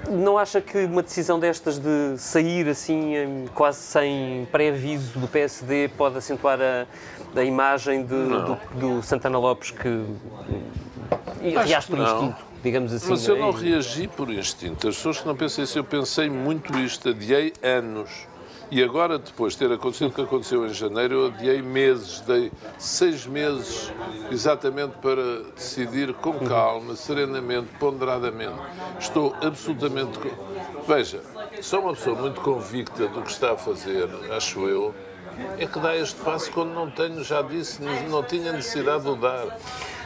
não 0.09 0.39
acha 0.39 0.61
que 0.61 0.85
uma 0.85 1.03
decisão 1.03 1.39
destas 1.39 1.79
de 1.79 2.17
sair 2.19 2.69
assim, 2.69 3.47
quase 3.55 3.79
sem 3.79 4.47
pré-aviso 4.51 5.19
do 5.19 5.29
PSD, 5.29 5.91
pode 5.97 6.17
acentuar 6.17 6.59
a, 6.61 6.87
a 7.39 7.45
imagem 7.45 8.03
de, 8.03 8.09
do, 8.09 8.59
do, 8.75 9.03
Santana 9.03 9.39
Lopes 9.39 9.71
que 9.71 10.05
reage 11.41 11.87
por 11.87 11.99
instinto? 11.99 12.51
Digamos 12.63 12.93
assim, 12.93 13.11
Mas 13.11 13.27
eu 13.27 13.39
não 13.39 13.51
reagi 13.53 14.07
por 14.07 14.31
instinto. 14.31 14.89
As 14.89 14.97
pessoas 14.97 15.21
que 15.21 15.27
não 15.27 15.35
pensam 15.35 15.65
isso, 15.65 15.79
eu 15.79 15.85
pensei 15.85 16.29
muito 16.29 16.79
isto, 16.79 17.09
adiei 17.09 17.53
anos 17.63 18.29
e 18.71 18.83
agora, 18.83 19.19
depois 19.19 19.55
de 19.55 19.61
ter 19.61 19.73
acontecido 19.73 20.11
o 20.11 20.13
que 20.13 20.23
aconteceu 20.23 20.65
em 20.65 20.73
janeiro, 20.73 21.15
eu 21.15 21.27
adiei 21.27 21.61
meses, 21.61 22.21
dei 22.21 22.53
seis 22.79 23.27
meses 23.27 23.93
exatamente 24.31 24.95
para 24.99 25.43
decidir 25.57 26.15
com 26.15 26.39
calma, 26.41 26.95
serenamente, 26.95 27.69
ponderadamente. 27.79 28.59
Estou 28.99 29.35
absolutamente. 29.43 30.19
Veja, 30.87 31.21
sou 31.61 31.81
uma 31.81 31.95
pessoa 31.95 32.17
muito 32.17 32.41
convicta 32.41 33.09
do 33.09 33.23
que 33.23 33.31
está 33.31 33.53
a 33.53 33.57
fazer, 33.57 34.09
acho 34.31 34.61
eu, 34.69 34.95
é 35.59 35.67
que 35.67 35.79
dá 35.79 35.97
este 35.97 36.21
passo 36.21 36.51
quando 36.51 36.73
não 36.73 36.91
tenho, 36.91 37.23
já 37.23 37.43
disse, 37.43 37.83
não 38.09 38.23
tinha 38.23 38.53
necessidade 38.53 39.03
de 39.03 39.09
o 39.09 39.17
dar. 39.17 39.59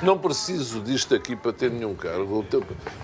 Não 0.02 0.18
preciso 0.18 0.80
disto 0.80 1.14
aqui 1.14 1.36
para 1.36 1.52
ter 1.52 1.70
nenhum 1.70 1.94
cargo, 1.94 2.44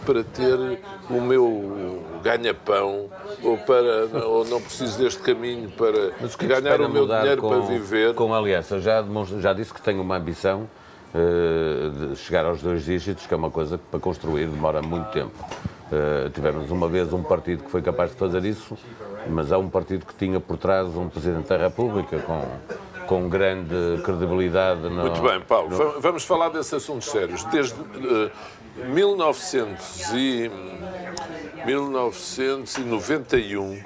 para 0.04 0.24
ter 0.24 0.80
o 1.08 1.20
meu 1.20 2.02
ganha-pão, 2.22 3.08
ou, 3.42 3.56
para, 3.56 4.26
ou 4.26 4.44
não 4.44 4.60
preciso 4.60 4.98
deste 4.98 5.22
caminho 5.22 5.70
para 5.70 6.10
que 6.10 6.46
ganhar 6.46 6.80
o 6.80 6.88
meu 6.88 7.06
dinheiro 7.06 7.40
com, 7.40 7.48
para 7.48 7.60
viver. 7.60 8.14
Com 8.14 8.34
aliança, 8.34 8.80
já, 8.80 9.04
já 9.38 9.52
disse 9.52 9.72
que 9.72 9.80
tenho 9.80 10.02
uma 10.02 10.16
ambição 10.16 10.68
uh, 11.14 11.90
de 11.90 12.16
chegar 12.16 12.44
aos 12.44 12.60
dois 12.60 12.84
dígitos, 12.84 13.26
que 13.26 13.32
é 13.32 13.36
uma 13.36 13.50
coisa 13.50 13.78
que 13.78 13.84
para 13.90 14.00
construir 14.00 14.46
demora 14.46 14.82
muito 14.82 15.10
tempo. 15.10 15.32
Uh, 15.90 16.30
tivemos 16.30 16.70
uma 16.70 16.88
vez 16.88 17.12
um 17.12 17.22
partido 17.22 17.64
que 17.64 17.70
foi 17.70 17.82
capaz 17.82 18.10
de 18.10 18.16
fazer 18.16 18.44
isso, 18.44 18.76
mas 19.28 19.52
há 19.52 19.58
um 19.58 19.68
partido 19.68 20.06
que 20.06 20.14
tinha 20.14 20.40
por 20.40 20.56
trás 20.56 20.88
um 20.96 21.08
Presidente 21.08 21.48
da 21.48 21.56
República 21.56 22.18
com, 22.20 22.44
com 23.06 23.28
grande 23.28 24.00
credibilidade. 24.04 24.82
No, 24.82 25.02
Muito 25.02 25.22
bem, 25.22 25.40
Paulo, 25.40 25.70
no... 25.70 26.00
vamos 26.00 26.24
falar 26.24 26.50
desses 26.50 26.74
assuntos 26.74 27.10
sérios. 27.10 27.42
Desde 27.44 27.80
uh, 27.80 28.30
1900 28.88 30.12
e, 30.12 30.50
1991, 31.66 33.82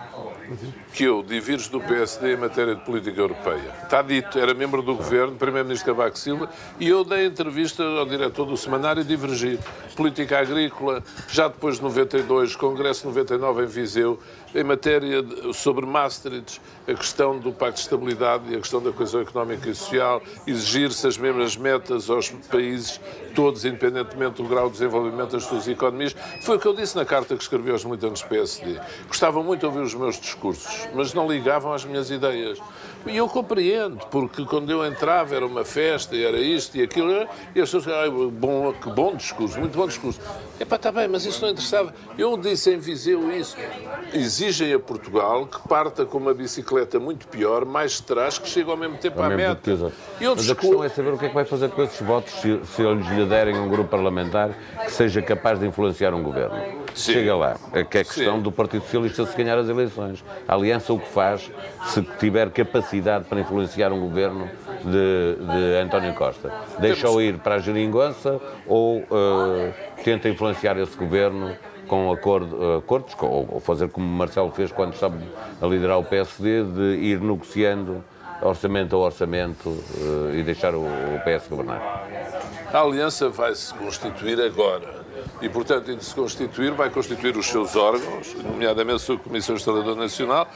que 0.92 1.05
eu 1.05 1.23
diverjo 1.23 1.70
do 1.70 1.81
PSD 1.81 2.35
em 2.35 2.37
matéria 2.37 2.75
de 2.75 2.83
política 2.83 3.20
europeia. 3.20 3.73
Está 3.83 4.03
dito, 4.03 4.38
era 4.38 4.55
membro 4.55 4.83
do 4.83 4.94
governo, 4.94 5.37
primeiro-ministro 5.37 5.94
Cavaco 5.94 6.18
Silva, 6.18 6.51
e 6.79 6.88
eu 6.88 7.05
dei 7.05 7.27
entrevista 7.27 7.83
ao 7.83 8.07
diretor 8.07 8.44
do 8.44 8.57
semanário 8.57 9.01
e 9.01 9.05
divergi. 9.05 9.59
Política 9.97 10.38
agrícola, 10.38 11.03
já 11.29 11.49
depois 11.49 11.77
de 11.77 11.83
92, 11.83 12.57
Congresso 12.57 13.07
99 13.09 13.64
em 13.64 13.66
Viseu, 13.66 14.18
em 14.54 14.62
matéria 14.62 15.22
de, 15.22 15.52
sobre 15.52 15.84
Maastricht, 15.84 16.60
a 16.86 16.94
questão 16.94 17.38
do 17.38 17.52
Pacto 17.52 17.76
de 17.76 17.80
Estabilidade 17.80 18.52
e 18.52 18.56
a 18.56 18.58
questão 18.60 18.80
da 18.80 18.92
coesão 18.92 19.20
económica 19.20 19.68
e 19.68 19.74
social, 19.74 20.22
exigir-se 20.46 21.06
as 21.06 21.18
mesmas 21.18 21.56
metas 21.56 22.08
aos 22.08 22.30
países, 22.30 23.00
todos, 23.34 23.64
independentemente 23.64 24.42
do 24.42 24.48
grau 24.48 24.66
de 24.66 24.72
desenvolvimento 24.72 25.32
das 25.32 25.44
suas 25.44 25.66
economias. 25.66 26.14
Foi 26.42 26.56
o 26.56 26.60
que 26.60 26.66
eu 26.66 26.74
disse 26.74 26.94
na 26.94 27.04
carta 27.04 27.36
que 27.36 27.42
escrevi 27.42 27.70
aos 27.70 27.84
militantes 27.84 28.22
do 28.22 28.28
PSD. 28.28 28.78
Gostavam 29.08 29.42
muito 29.42 29.60
de 29.60 29.66
ouvir 29.66 29.80
os 29.80 29.94
meus 29.94 30.20
discursos, 30.20 30.88
mas 30.94 31.12
não 31.12 31.28
ligavam 31.28 31.72
às 31.72 31.84
minhas 31.84 32.10
ideias. 32.10 32.60
E 33.06 33.16
eu 33.16 33.28
compreendo, 33.28 33.98
porque 34.10 34.44
quando 34.44 34.70
eu 34.70 34.84
entrava 34.84 35.34
era 35.34 35.46
uma 35.46 35.64
festa 35.64 36.16
e 36.16 36.24
era 36.24 36.38
isto 36.38 36.76
e 36.76 36.82
aquilo, 36.82 37.10
e 37.54 37.60
as 37.60 37.70
pessoas 37.70 37.84
diziam, 37.84 38.30
bom, 38.30 38.72
que 38.72 38.90
bom 38.90 39.14
discurso, 39.14 39.58
muito 39.60 39.76
bom 39.76 39.86
discurso. 39.86 40.20
Epá, 40.58 40.76
está 40.76 40.90
bem, 40.90 41.06
mas 41.06 41.26
isso 41.26 41.42
não 41.42 41.50
interessava. 41.50 41.94
Eu 42.16 42.36
disse 42.36 42.72
em 42.72 42.78
Viseu 42.78 43.30
isso. 43.30 43.56
Exigem 44.12 44.72
a 44.72 44.78
Portugal 44.78 45.46
que 45.46 45.68
parta 45.68 46.06
com 46.06 46.16
uma 46.16 46.32
bicicleta 46.32 46.98
muito 46.98 47.28
pior, 47.28 47.64
mais 47.64 47.92
de 47.92 48.04
trás, 48.04 48.38
que 48.38 48.48
chegue 48.48 48.70
ao 48.70 48.76
mesmo 48.76 48.96
tempo 48.96 49.18
ao 49.20 49.26
à 49.26 49.28
mesmo 49.28 49.48
meta. 49.48 49.92
Eu 50.20 50.34
mas 50.34 50.50
a 50.50 50.54
questão 50.54 50.82
é 50.82 50.88
saber 50.88 51.12
o 51.12 51.18
que 51.18 51.26
é 51.26 51.28
que 51.28 51.34
vai 51.34 51.44
fazer 51.44 51.70
com 51.70 51.82
esses 51.82 52.00
votos 52.00 52.32
se, 52.34 52.58
se 52.64 52.82
eles 52.82 53.06
lhe 53.08 53.26
derem 53.26 53.56
um 53.56 53.68
grupo 53.68 53.90
parlamentar 53.90 54.50
que 54.84 54.92
seja 54.92 55.20
capaz 55.20 55.58
de 55.58 55.66
influenciar 55.66 56.14
um 56.14 56.22
governo. 56.22 56.84
Sim. 56.94 57.14
Chega 57.14 57.34
lá, 57.34 57.56
é 57.72 57.82
que 57.82 57.98
é 57.98 58.04
questão 58.04 58.36
Sim. 58.36 58.42
do 58.42 58.52
Partido 58.52 58.82
Socialista 58.82 59.26
se 59.26 59.36
ganhar 59.36 59.58
as 59.58 59.68
eleições. 59.68 60.24
A 60.46 60.54
Aliança 60.54 60.92
o 60.92 60.98
que 61.00 61.08
faz, 61.08 61.50
se 61.86 62.00
tiver 62.20 62.50
capacidade 62.50 62.93
para 63.02 63.40
influenciar 63.40 63.92
um 63.92 64.00
governo 64.00 64.48
de, 64.85 65.37
de 65.37 65.76
António 65.83 66.14
Costa? 66.14 66.52
Deixa-o 66.78 67.20
ir 67.20 67.38
para 67.38 67.57
a 67.57 67.59
geringonça 67.59 68.40
ou 68.66 68.98
uh, 68.98 69.74
tenta 70.02 70.28
influenciar 70.28 70.76
esse 70.78 70.96
governo 70.96 71.57
com 71.87 72.11
acordo, 72.11 72.78
acordos, 72.78 73.14
ou 73.20 73.61
fazer 73.61 73.88
como 73.88 74.07
Marcelo 74.07 74.50
fez 74.50 74.72
quando 74.72 74.94
estava 74.94 75.16
a 75.61 75.66
liderar 75.66 75.98
o 75.98 76.04
PSD, 76.04 76.64
de 76.64 76.96
ir 76.96 77.20
negociando 77.20 78.02
orçamento 78.42 78.96
a 78.96 78.98
orçamento 78.98 79.68
uh, 79.68 80.35
e 80.35 80.42
deixar 80.42 80.74
o, 80.74 80.83
o 80.83 81.20
PS 81.24 81.48
governar? 81.48 82.04
A 82.72 82.80
aliança 82.80 83.28
vai 83.28 83.54
se 83.54 83.72
constituir 83.74 84.40
agora 84.40 85.04
e, 85.40 85.48
portanto, 85.48 85.90
em 85.90 86.00
se 86.00 86.14
constituir, 86.14 86.72
vai 86.72 86.90
constituir 86.90 87.37
os 87.37 87.46
seus 87.46 87.76
órgãos, 87.76 88.35
nomeadamente 88.42 88.96
a 88.96 88.98
sua 88.98 89.18
Comissão 89.18 89.54
Instaladora 89.54 89.94
Nacional. 89.94 90.48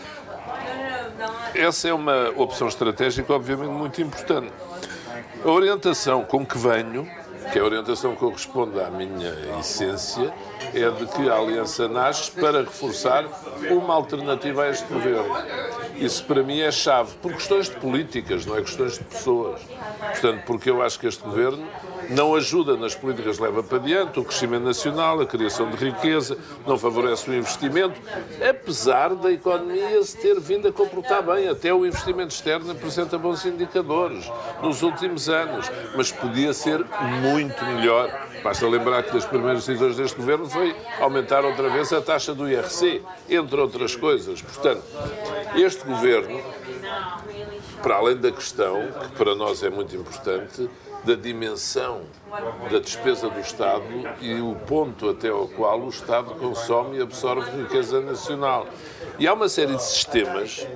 Essa 1.58 1.88
é 1.88 1.92
uma 1.92 2.30
opção 2.36 2.68
estratégica, 2.68 3.32
obviamente, 3.32 3.70
muito 3.70 4.00
importante. 4.00 4.52
A 5.44 5.50
orientação 5.50 6.22
com 6.22 6.46
que 6.46 6.56
venho, 6.56 7.04
que 7.50 7.58
é 7.58 7.60
a 7.60 7.64
orientação 7.64 8.12
que 8.12 8.20
corresponde 8.20 8.80
à 8.80 8.88
minha 8.88 9.34
essência, 9.58 10.32
é 10.72 10.88
de 10.88 11.06
que 11.06 11.28
a 11.28 11.34
Aliança 11.34 11.88
nasce 11.88 12.30
para 12.30 12.60
reforçar 12.60 13.24
uma 13.72 13.92
alternativa 13.92 14.62
a 14.62 14.70
este 14.70 14.84
governo. 14.84 15.34
Isso 15.96 16.24
para 16.26 16.44
mim 16.44 16.60
é 16.60 16.70
chave, 16.70 17.16
por 17.16 17.32
questões 17.32 17.68
de 17.68 17.74
políticas, 17.74 18.46
não 18.46 18.56
é 18.56 18.62
questões 18.62 18.92
de 18.92 19.02
pessoas. 19.02 19.60
Portanto, 20.12 20.44
porque 20.46 20.70
eu 20.70 20.80
acho 20.80 20.96
que 21.00 21.08
este 21.08 21.24
governo 21.24 21.66
não 22.08 22.34
ajuda 22.34 22.76
nas 22.76 22.94
políticas 22.94 23.36
que 23.36 23.42
leva 23.42 23.62
para 23.62 23.78
diante 23.78 24.18
o 24.18 24.24
crescimento 24.24 24.64
nacional, 24.64 25.20
a 25.20 25.26
criação 25.26 25.70
de 25.70 25.76
riqueza, 25.76 26.36
não 26.66 26.78
favorece 26.78 27.30
o 27.30 27.34
investimento, 27.34 28.00
apesar 28.48 29.14
da 29.14 29.30
economia 29.30 30.02
se 30.02 30.16
ter 30.16 30.38
vindo 30.40 30.68
a 30.68 30.72
comportar 30.72 31.22
bem. 31.22 31.48
Até 31.48 31.72
o 31.72 31.86
investimento 31.86 32.34
externo 32.34 32.72
apresenta 32.72 33.18
bons 33.18 33.44
indicadores 33.44 34.30
nos 34.62 34.82
últimos 34.82 35.28
anos, 35.28 35.70
mas 35.96 36.10
podia 36.10 36.52
ser 36.52 36.84
muito 37.20 37.64
melhor. 37.64 38.28
Basta 38.42 38.66
lembrar 38.66 39.02
que 39.02 39.12
das 39.12 39.24
primeiras 39.24 39.66
decisões 39.66 39.96
deste 39.96 40.16
governo 40.16 40.48
foi 40.48 40.74
aumentar 41.00 41.44
outra 41.44 41.68
vez 41.68 41.92
a 41.92 42.00
taxa 42.00 42.34
do 42.34 42.48
IRC, 42.48 43.02
entre 43.28 43.60
outras 43.60 43.96
coisas. 43.96 44.40
Portanto, 44.40 44.82
este 45.56 45.84
governo, 45.84 46.40
para 47.82 47.96
além 47.96 48.16
da 48.16 48.30
questão, 48.30 48.88
que 49.02 49.16
para 49.16 49.34
nós 49.34 49.62
é 49.62 49.70
muito 49.70 49.94
importante, 49.94 50.68
da 51.08 51.14
dimensão 51.14 52.02
da 52.70 52.78
despesa 52.78 53.30
do 53.30 53.40
Estado 53.40 53.82
e 54.20 54.34
o 54.42 54.54
ponto 54.66 55.08
até 55.08 55.30
ao 55.30 55.48
qual 55.48 55.80
o 55.80 55.88
Estado 55.88 56.34
consome 56.34 56.98
e 56.98 57.00
absorve 57.00 57.50
riqueza 57.62 58.02
nacional. 58.02 58.66
E 59.18 59.26
há 59.26 59.32
uma 59.32 59.48
série 59.48 59.74
de 59.74 59.82
sistemas, 59.82 60.66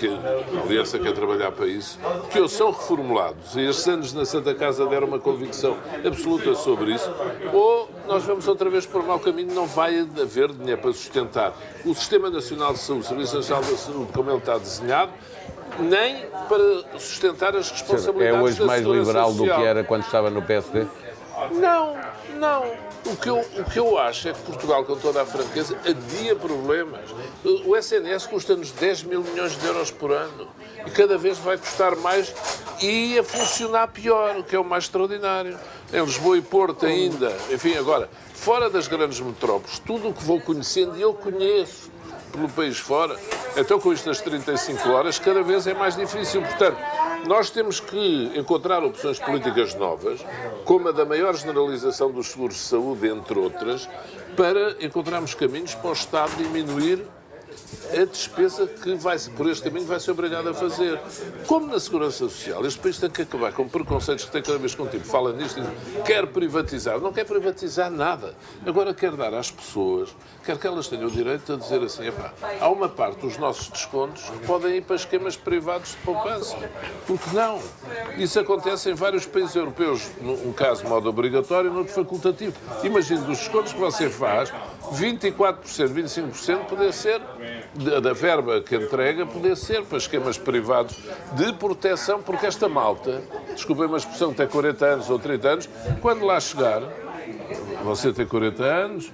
que 0.00 0.08
a 0.08 0.62
Aliança 0.62 0.98
quer 0.98 1.12
trabalhar 1.12 1.52
para 1.52 1.68
isso, 1.68 1.96
que 2.28 2.40
ou 2.40 2.48
são 2.48 2.72
reformulados, 2.72 3.54
e 3.54 3.60
estes 3.60 3.86
anos 3.86 4.12
na 4.12 4.24
Santa 4.24 4.52
Casa 4.52 4.84
deram 4.86 5.06
uma 5.06 5.20
convicção 5.20 5.76
absoluta 6.04 6.56
sobre 6.56 6.94
isso, 6.94 7.08
ou 7.52 7.88
nós 8.08 8.24
vamos 8.24 8.48
outra 8.48 8.68
vez 8.68 8.84
por 8.84 9.06
mau 9.06 9.20
caminho, 9.20 9.54
não 9.54 9.66
vai 9.66 10.00
haver 10.00 10.52
dinheiro 10.52 10.82
para 10.82 10.92
sustentar. 10.92 11.56
O 11.84 11.94
Sistema 11.94 12.28
Nacional 12.28 12.72
de 12.72 12.80
Saúde, 12.80 13.04
o 13.04 13.08
Serviço 13.08 13.36
Nacional 13.36 13.62
da 13.62 13.76
Saúde, 13.76 14.12
como 14.12 14.28
ele 14.28 14.38
está 14.38 14.58
desenhado, 14.58 15.12
nem 15.78 16.26
para 16.48 16.98
sustentar 16.98 17.56
as 17.56 17.70
responsabilidades 17.70 18.38
É 18.38 18.42
hoje 18.42 18.64
mais 18.64 18.84
liberal 18.84 19.30
social. 19.30 19.56
do 19.56 19.62
que 19.62 19.66
era 19.66 19.84
quando 19.84 20.04
estava 20.04 20.30
no 20.30 20.42
PSD? 20.42 20.86
Não, 21.52 21.96
não. 22.38 22.64
O 23.06 23.16
que, 23.16 23.28
eu, 23.28 23.38
o 23.38 23.64
que 23.64 23.78
eu 23.78 23.96
acho 23.96 24.28
é 24.28 24.32
que 24.32 24.40
Portugal, 24.40 24.84
com 24.84 24.96
toda 24.96 25.22
a 25.22 25.26
franqueza, 25.26 25.78
adia 25.86 26.34
problemas. 26.34 27.08
O 27.64 27.76
SNS 27.76 28.26
custa-nos 28.26 28.72
10 28.72 29.04
mil 29.04 29.22
milhões 29.22 29.56
de 29.58 29.64
euros 29.64 29.90
por 29.90 30.10
ano 30.10 30.48
e 30.84 30.90
cada 30.90 31.16
vez 31.16 31.38
vai 31.38 31.56
custar 31.56 31.94
mais 31.96 32.34
e 32.82 33.18
a 33.18 33.24
funcionar 33.24 33.88
pior, 33.88 34.36
o 34.36 34.44
que 34.44 34.54
é 34.54 34.58
o 34.58 34.64
mais 34.64 34.84
extraordinário. 34.84 35.56
Em 35.92 36.04
Lisboa 36.04 36.36
e 36.36 36.42
Porto 36.42 36.84
ainda, 36.84 37.34
enfim, 37.50 37.76
agora, 37.76 38.10
fora 38.34 38.68
das 38.68 38.86
grandes 38.88 39.20
metrópoles, 39.20 39.78
tudo 39.78 40.08
o 40.08 40.12
que 40.12 40.22
vou 40.22 40.38
conhecendo, 40.40 40.96
e 40.98 41.00
eu 41.00 41.14
conheço, 41.14 41.90
pelo 42.28 42.48
país 42.48 42.78
fora. 42.78 43.16
Então, 43.56 43.80
com 43.80 43.92
isto 43.92 44.06
das 44.06 44.20
35 44.20 44.88
horas, 44.90 45.18
cada 45.18 45.42
vez 45.42 45.66
é 45.66 45.74
mais 45.74 45.96
difícil. 45.96 46.42
Portanto, 46.42 46.78
nós 47.26 47.50
temos 47.50 47.80
que 47.80 48.32
encontrar 48.36 48.82
opções 48.84 49.18
políticas 49.18 49.74
novas, 49.74 50.24
como 50.64 50.88
a 50.88 50.92
da 50.92 51.04
maior 51.04 51.34
generalização 51.34 52.10
dos 52.10 52.28
seguros 52.28 52.56
de 52.56 52.62
saúde, 52.62 53.08
entre 53.08 53.38
outras, 53.38 53.88
para 54.36 54.76
encontrarmos 54.84 55.34
caminhos 55.34 55.74
para 55.74 55.90
o 55.90 55.92
Estado 55.92 56.30
diminuir 56.36 57.04
a 57.92 58.04
despesa 58.04 58.66
que 58.66 58.94
vai, 58.94 59.18
por 59.36 59.48
este 59.48 59.64
caminho 59.64 59.86
vai 59.86 59.98
ser 60.00 60.10
obrigado 60.10 60.48
a 60.48 60.54
fazer. 60.54 61.00
Como 61.46 61.66
na 61.66 61.80
Segurança 61.80 62.18
Social, 62.18 62.64
este 62.66 62.78
país 62.78 62.98
tem 62.98 63.10
que 63.10 63.22
acabar 63.22 63.52
com 63.52 63.68
preconceitos 63.68 64.24
que 64.24 64.30
tem 64.30 64.42
cada 64.42 64.58
vez 64.58 64.74
contigo. 64.74 65.04
Fala 65.04 65.32
nisto 65.32 65.60
e 65.60 66.02
quer 66.02 66.26
privatizar. 66.26 66.98
Não 67.00 67.12
quer 67.12 67.24
privatizar 67.24 67.90
nada. 67.90 68.34
Agora 68.66 68.92
quer 68.92 69.12
dar 69.12 69.34
às 69.34 69.50
pessoas, 69.50 70.14
quer 70.44 70.58
que 70.58 70.66
elas 70.66 70.88
tenham 70.88 71.08
o 71.08 71.10
direito 71.10 71.52
a 71.52 71.56
dizer 71.56 71.82
assim, 71.82 72.04
há 72.60 72.68
uma 72.68 72.88
parte 72.88 73.20
dos 73.20 73.38
nossos 73.38 73.68
descontos 73.68 74.22
que 74.22 74.46
podem 74.46 74.76
ir 74.76 74.82
para 74.82 74.96
esquemas 74.96 75.36
privados 75.36 75.90
de 75.90 75.96
poupança. 75.98 76.56
Porque 77.06 77.30
não? 77.34 77.60
Isso 78.16 78.38
acontece 78.38 78.90
em 78.90 78.94
vários 78.94 79.26
países 79.26 79.54
europeus. 79.54 80.08
Num 80.20 80.52
caso 80.52 80.86
modo 80.86 81.08
obrigatório, 81.08 81.70
no 81.70 81.78
outro 81.78 81.94
facultativo. 81.94 82.54
Imagine 82.82 83.20
dos 83.22 83.38
descontos 83.38 83.72
que 83.72 83.78
você 83.78 84.08
faz, 84.10 84.52
24%, 84.92 85.54
25% 85.62 86.64
poder 86.66 86.92
ser 86.92 87.20
da 87.74 88.12
verba 88.12 88.60
que 88.60 88.76
entrega 88.76 89.26
poder 89.26 89.56
ser 89.56 89.84
para 89.84 89.98
esquemas 89.98 90.38
privados 90.38 90.96
de 91.34 91.52
proteção, 91.52 92.20
porque 92.22 92.46
esta 92.46 92.68
malta, 92.68 93.22
desculpem 93.52 93.86
uma 93.86 93.98
expressão, 93.98 94.32
tem 94.32 94.46
40 94.46 94.86
anos 94.86 95.10
ou 95.10 95.18
30 95.18 95.48
anos, 95.48 95.68
quando 96.00 96.24
lá 96.24 96.40
chegar, 96.40 96.82
você 97.84 98.12
tem 98.12 98.26
40 98.26 98.64
anos, 98.64 99.12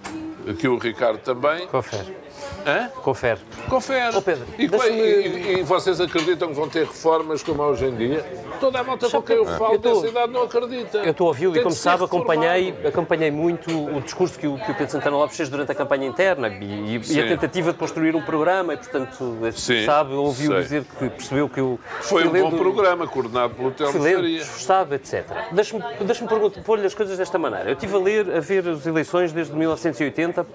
aqui 0.48 0.68
o 0.68 0.78
Ricardo 0.78 1.18
também. 1.18 1.66
Confere. 1.68 2.23
Hã? 2.66 2.88
Confere. 3.02 3.40
Confere. 3.68 4.16
Oh, 4.16 4.22
Pedro, 4.22 4.46
e, 4.58 4.64
e, 4.64 5.58
e, 5.58 5.62
vocês 5.62 6.00
acreditam 6.00 6.48
que 6.48 6.54
vão 6.54 6.68
ter 6.68 6.86
reformas 6.86 7.42
como 7.42 7.62
há 7.62 7.68
hoje 7.68 7.86
em 7.86 7.94
dia? 7.94 8.24
Toda 8.58 8.80
a 8.80 8.84
malta 8.84 9.08
com 9.10 9.22
quem 9.22 9.36
eu 9.36 9.46
falo 9.46 9.78
dessa 9.78 10.06
idade 10.06 10.32
não 10.32 10.42
acredita. 10.42 10.98
Eu 10.98 11.10
estou 11.10 11.26
a 11.26 11.28
ouvi-lo 11.28 11.56
e, 11.56 11.62
como 11.62 11.74
sabe, 11.74 12.04
acompanhei, 12.04 12.74
acompanhei 12.86 13.30
muito 13.30 13.70
o 13.70 14.00
discurso 14.00 14.38
que 14.38 14.46
o, 14.46 14.56
que 14.56 14.70
o 14.70 14.74
Pedro 14.74 14.92
Santana 14.92 15.16
Lopes 15.16 15.36
fez 15.36 15.48
durante 15.48 15.72
a 15.72 15.74
campanha 15.74 16.06
interna 16.06 16.48
e, 16.48 16.98
e 16.98 17.20
a 17.20 17.28
tentativa 17.28 17.72
de 17.72 17.78
construir 17.78 18.16
um 18.16 18.22
programa 18.22 18.74
e, 18.74 18.76
portanto, 18.76 19.38
Sim, 19.52 19.84
sabe, 19.84 20.14
ouviu 20.14 20.54
dizer 20.60 20.84
que 20.84 21.10
percebeu 21.10 21.48
que 21.48 21.60
o... 21.60 21.78
Foi 22.00 22.26
um 22.26 22.32
bom 22.32 22.56
programa, 22.56 23.06
coordenado 23.06 23.54
pelo 23.54 23.70
Telmo 23.72 24.06
esforçado, 24.26 24.94
etc. 24.94 25.26
Deixe-me 25.52 25.82
deixe 26.04 26.24
pôr-lhe 26.64 26.86
as 26.86 26.94
coisas 26.94 27.18
desta 27.18 27.38
maneira. 27.38 27.68
Eu 27.68 27.74
estive 27.74 27.94
a 27.94 27.98
ler, 27.98 28.36
a 28.36 28.40
ver 28.40 28.66
as 28.68 28.86
eleições 28.86 29.32
desde 29.32 29.54
1980, 29.54 30.46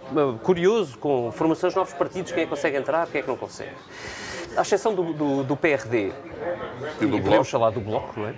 curioso, 0.42 0.98
com 0.98 1.32
formações 1.32 1.70
os 1.70 1.76
novos 1.76 1.94
partidos, 2.00 2.32
quem 2.32 2.44
é 2.44 2.46
que 2.46 2.50
consegue 2.50 2.78
entrar, 2.78 3.06
quem 3.08 3.20
é 3.20 3.22
que 3.22 3.28
não 3.28 3.38
consegue. 3.38 3.76
À 4.58 4.62
exceção 4.62 4.96
do, 4.96 5.14
do, 5.14 5.44
do 5.44 5.56
PRD, 5.56 6.12
e, 7.02 7.06
do 7.06 7.22
podemos 7.22 7.50
falar 7.50 7.70
do 7.70 7.80
Bloco, 7.80 8.20
não 8.20 8.28
é? 8.28 8.34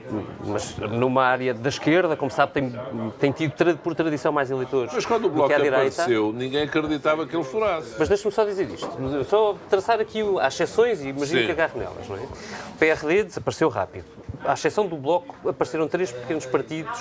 Mas 0.45 0.77
numa 0.77 1.23
área 1.23 1.53
da 1.53 1.69
esquerda, 1.69 2.15
como 2.15 2.29
sabe, 2.31 2.53
tem, 2.53 2.73
tem 3.19 3.31
tido 3.31 3.77
por 3.77 3.95
tradição 3.95 4.31
mais 4.31 4.49
eleitores. 4.49 4.93
Mas 4.93 5.05
quando 5.05 5.25
o 5.25 5.29
Bloco 5.29 5.53
apareceu, 5.53 6.33
ninguém 6.33 6.63
acreditava 6.63 7.25
que 7.25 7.35
ele 7.35 7.43
furasse. 7.43 7.95
Mas 7.97 8.09
deixe-me 8.09 8.31
só 8.31 8.43
dizer 8.43 8.69
isto. 8.69 8.89
Só 9.29 9.55
traçar 9.69 9.99
aqui 9.99 10.21
as 10.39 10.53
exceções 10.53 11.01
e 11.01 11.09
imagino 11.09 11.41
Sim. 11.41 11.45
que 11.45 11.51
agarre 11.51 11.79
nelas, 11.79 12.07
não 12.07 12.17
é? 12.17 12.19
O 12.19 12.77
PRD 12.77 13.23
desapareceu 13.23 13.69
rápido. 13.69 14.05
À 14.43 14.53
exceção 14.53 14.87
do 14.87 14.95
Bloco, 14.95 15.35
apareceram 15.47 15.87
três 15.87 16.11
pequenos 16.11 16.47
partidos, 16.47 16.99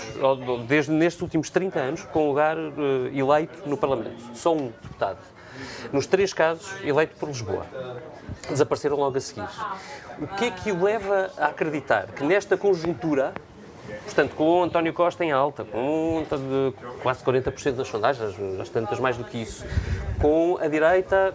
desde 0.69 0.93
nestes 0.93 1.23
últimos 1.23 1.49
30 1.49 1.79
anos, 1.79 2.03
com 2.05 2.29
lugar 2.29 2.57
uh, 2.59 2.71
eleito 3.15 3.67
no 3.67 3.79
Parlamento. 3.79 4.23
Só 4.35 4.55
um 4.55 4.67
deputado. 4.83 5.19
Nos 5.93 6.07
três 6.07 6.33
casos, 6.33 6.71
eleito 6.83 7.17
por 7.17 7.29
Lisboa. 7.29 7.67
Desapareceram 8.49 8.97
logo 8.97 9.17
a 9.17 9.21
seguir. 9.21 9.49
O 10.21 10.27
que 10.27 10.47
é 10.47 10.51
que 10.51 10.73
o 10.73 10.83
leva 10.83 11.31
a 11.39 11.47
acreditar 11.47 12.07
que 12.09 12.25
nesta 12.25 12.57
conjuntura, 12.57 13.33
portanto, 14.05 14.35
com 14.35 14.61
o 14.61 14.63
António 14.65 14.93
Costa 14.93 15.25
em 15.25 15.33
alta, 15.33 15.65
com 15.65 16.25
quase 17.03 17.23
40% 17.25 17.73
das 17.73 17.89
sondagens, 17.89 18.35
as 18.61 18.69
tantas 18.69 18.99
mais 18.99 19.17
do 19.17 19.25
que 19.25 19.39
isso, 19.39 19.65
com 20.21 20.59
a 20.61 20.69
direita 20.69 21.35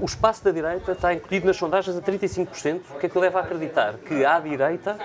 o 0.00 0.04
espaço 0.04 0.44
da 0.44 0.50
direita 0.50 0.92
está 0.92 1.12
encolhido 1.12 1.46
nas 1.46 1.56
sondagens 1.56 1.96
a 1.96 2.00
35%, 2.00 2.80
o 2.90 2.98
que 2.98 3.06
é 3.06 3.08
que 3.08 3.18
leva 3.18 3.40
a 3.40 3.42
acreditar 3.42 3.94
que 3.94 4.24
à 4.24 4.38
direita 4.38 4.96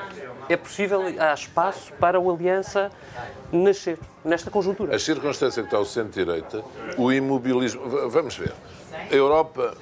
é 0.47 0.55
possível, 0.55 1.01
há 1.17 1.33
espaço 1.33 1.91
para 1.93 2.17
a 2.17 2.21
aliança 2.21 2.91
nascer, 3.51 3.97
nesta 4.23 4.51
conjuntura. 4.51 4.95
A 4.95 4.99
circunstância 4.99 5.63
que 5.63 5.67
está 5.67 5.79
o 5.79 5.85
centro-direita, 5.85 6.63
o 6.97 7.11
imobilismo. 7.11 8.09
Vamos 8.09 8.35
ver. 8.37 8.53
A 9.11 9.13
Europa, 9.13 9.75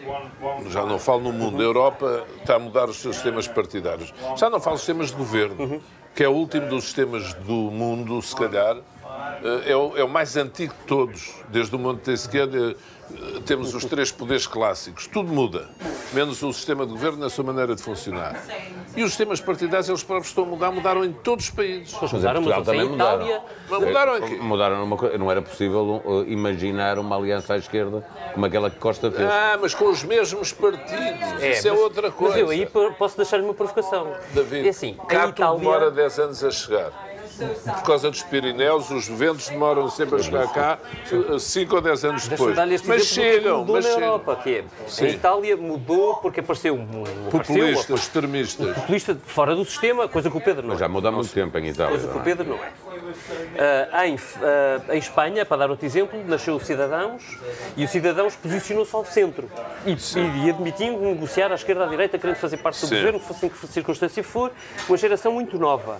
já 0.69 0.85
não 0.85 0.99
falo 0.99 1.21
no 1.21 1.33
mundo, 1.33 1.61
a 1.61 1.65
Europa 1.65 2.25
está 2.39 2.55
a 2.55 2.59
mudar 2.59 2.89
os 2.89 2.97
seus 2.97 3.15
sistemas 3.15 3.47
partidários. 3.47 4.13
Já 4.37 4.49
não 4.49 4.59
falo 4.59 4.77
sistemas 4.77 5.09
de 5.09 5.15
governo, 5.15 5.81
que 6.13 6.23
é 6.23 6.29
o 6.29 6.33
último 6.33 6.67
dos 6.67 6.85
sistemas 6.85 7.33
do 7.33 7.53
mundo, 7.53 8.21
se 8.21 8.35
calhar. 8.35 8.77
Eh, 9.43 9.71
é 9.71 9.75
o, 9.75 9.97
é 9.97 10.03
o 10.03 10.09
mais 10.09 10.35
antigo 10.37 10.73
de 10.73 10.85
todos, 10.85 11.33
desde 11.49 11.75
o 11.75 11.79
Montesquieu 11.79 12.75
temos 13.45 13.73
os 13.73 13.85
três 13.85 14.11
poderes 14.11 14.47
clássicos. 14.47 15.07
Tudo 15.07 15.31
muda, 15.31 15.69
menos 16.13 16.41
o 16.41 16.51
sistema 16.51 16.85
de 16.85 16.91
governo 16.91 17.19
na 17.19 17.29
sua 17.29 17.43
maneira 17.43 17.75
de 17.75 17.81
funcionar. 17.81 18.41
E 18.95 19.03
os 19.03 19.09
sistemas 19.09 19.39
partidários, 19.39 19.87
eles 19.89 20.03
próprios 20.03 20.29
estão 20.29 20.45
a 20.45 20.47
mudar, 20.47 20.71
mudaram 20.71 21.03
em 21.03 21.11
todos 21.11 21.45
os 21.45 21.51
países. 21.51 21.95
Mas 22.01 22.11
mudaram, 22.11 22.41
mas 22.41 22.65
também 22.65 22.89
mudaram. 22.89 23.21
Itália... 23.21 23.41
Mas 23.69 23.79
mudaram 23.83 24.13
aqui. 24.13 24.35
Mudaram 24.35 24.79
numa, 24.79 25.17
não 25.17 25.31
era 25.31 25.41
possível 25.41 26.01
uh, 26.03 26.23
imaginar 26.27 26.97
uma 26.97 27.15
aliança 27.15 27.53
à 27.53 27.57
esquerda 27.57 28.05
como 28.33 28.45
aquela 28.45 28.69
que 28.69 28.77
Costa 28.77 29.11
fez. 29.11 29.29
Ah, 29.29 29.57
mas 29.61 29.73
com 29.75 29.85
os 29.85 30.03
mesmos 30.03 30.51
partidos. 30.51 31.41
É, 31.41 31.51
Isso 31.51 31.67
é 31.67 31.71
mas, 31.71 31.79
outra 31.79 32.11
coisa. 32.11 32.33
Mas 32.33 32.41
eu 32.41 32.49
aí 32.49 32.65
posso 32.97 33.17
deixar-lhe 33.17 33.43
uma 33.43 33.53
provocação. 33.53 34.15
David, 34.33 34.67
é 34.67 34.69
assim, 34.69 34.97
Cato 35.07 35.41
Itália... 35.41 35.59
demora 35.59 35.91
10 35.91 36.19
anos 36.19 36.43
a 36.43 36.51
chegar 36.51 37.14
por 37.37 37.83
causa 37.83 38.09
dos 38.09 38.23
Pirineus, 38.23 38.89
os 38.89 39.07
ventos 39.07 39.49
demoram 39.49 39.89
sempre 39.89 40.15
a 40.15 40.23
chegar 40.23 40.47
cá 40.51 40.79
5 41.39 41.75
ou 41.75 41.81
10 41.81 42.05
anos 42.05 42.27
depois. 42.27 42.55
Mas 42.85 43.05
chegam, 43.05 43.65
mas 43.65 43.85
na 43.85 43.91
Europa, 43.91 44.35
que 44.37 44.55
é, 44.57 44.63
a 45.03 45.09
Itália 45.09 45.57
mudou 45.57 46.15
porque 46.17 46.39
apareceu 46.39 46.75
um 46.75 46.85
populistas, 47.29 47.85
apareceu, 47.85 47.95
extremistas. 47.95 48.75
Populista 48.75 49.17
fora 49.25 49.55
do 49.55 49.65
sistema, 49.65 50.07
coisa 50.07 50.29
que 50.29 50.37
o 50.37 50.41
Pedro 50.41 50.63
não 50.63 50.75
mas 50.75 50.79
já 50.79 50.89
muda 50.89 51.09
há 51.09 51.11
muito 51.11 51.33
tempo 51.33 51.57
em 51.57 51.67
Itália. 51.67 51.97
Coisa 51.97 52.07
que 52.11 52.17
o 52.17 52.21
Pedro 52.21 52.49
não 52.49 52.55
é. 52.55 52.67
Uh, 52.67 54.03
em, 54.05 54.15
uh, 54.15 54.93
em, 54.93 54.97
Espanha, 54.97 55.45
para 55.45 55.57
dar 55.57 55.69
outro 55.69 55.85
exemplo, 55.85 56.19
nasceu 56.27 56.55
o 56.55 56.59
Cidadãos 56.59 57.23
e 57.77 57.85
o 57.85 57.87
Cidadãos 57.87 58.35
posicionou-se 58.35 58.95
ao 58.95 59.05
centro 59.05 59.49
e, 59.85 59.91
e, 59.91 60.45
e 60.45 60.49
admitindo 60.49 60.99
negociar 60.99 61.51
à 61.51 61.55
esquerda 61.55 61.85
à 61.85 61.87
direita, 61.87 62.17
querendo 62.17 62.35
fazer 62.35 62.57
parte 62.57 62.81
do 62.81 62.87
Sim. 62.87 62.95
governo, 62.95 63.19
fosse 63.19 63.45
em 63.45 63.49
que 63.49 63.67
circunstância 63.67 64.23
for, 64.23 64.51
uma 64.87 64.97
geração 64.97 65.31
muito 65.31 65.57
nova. 65.57 65.99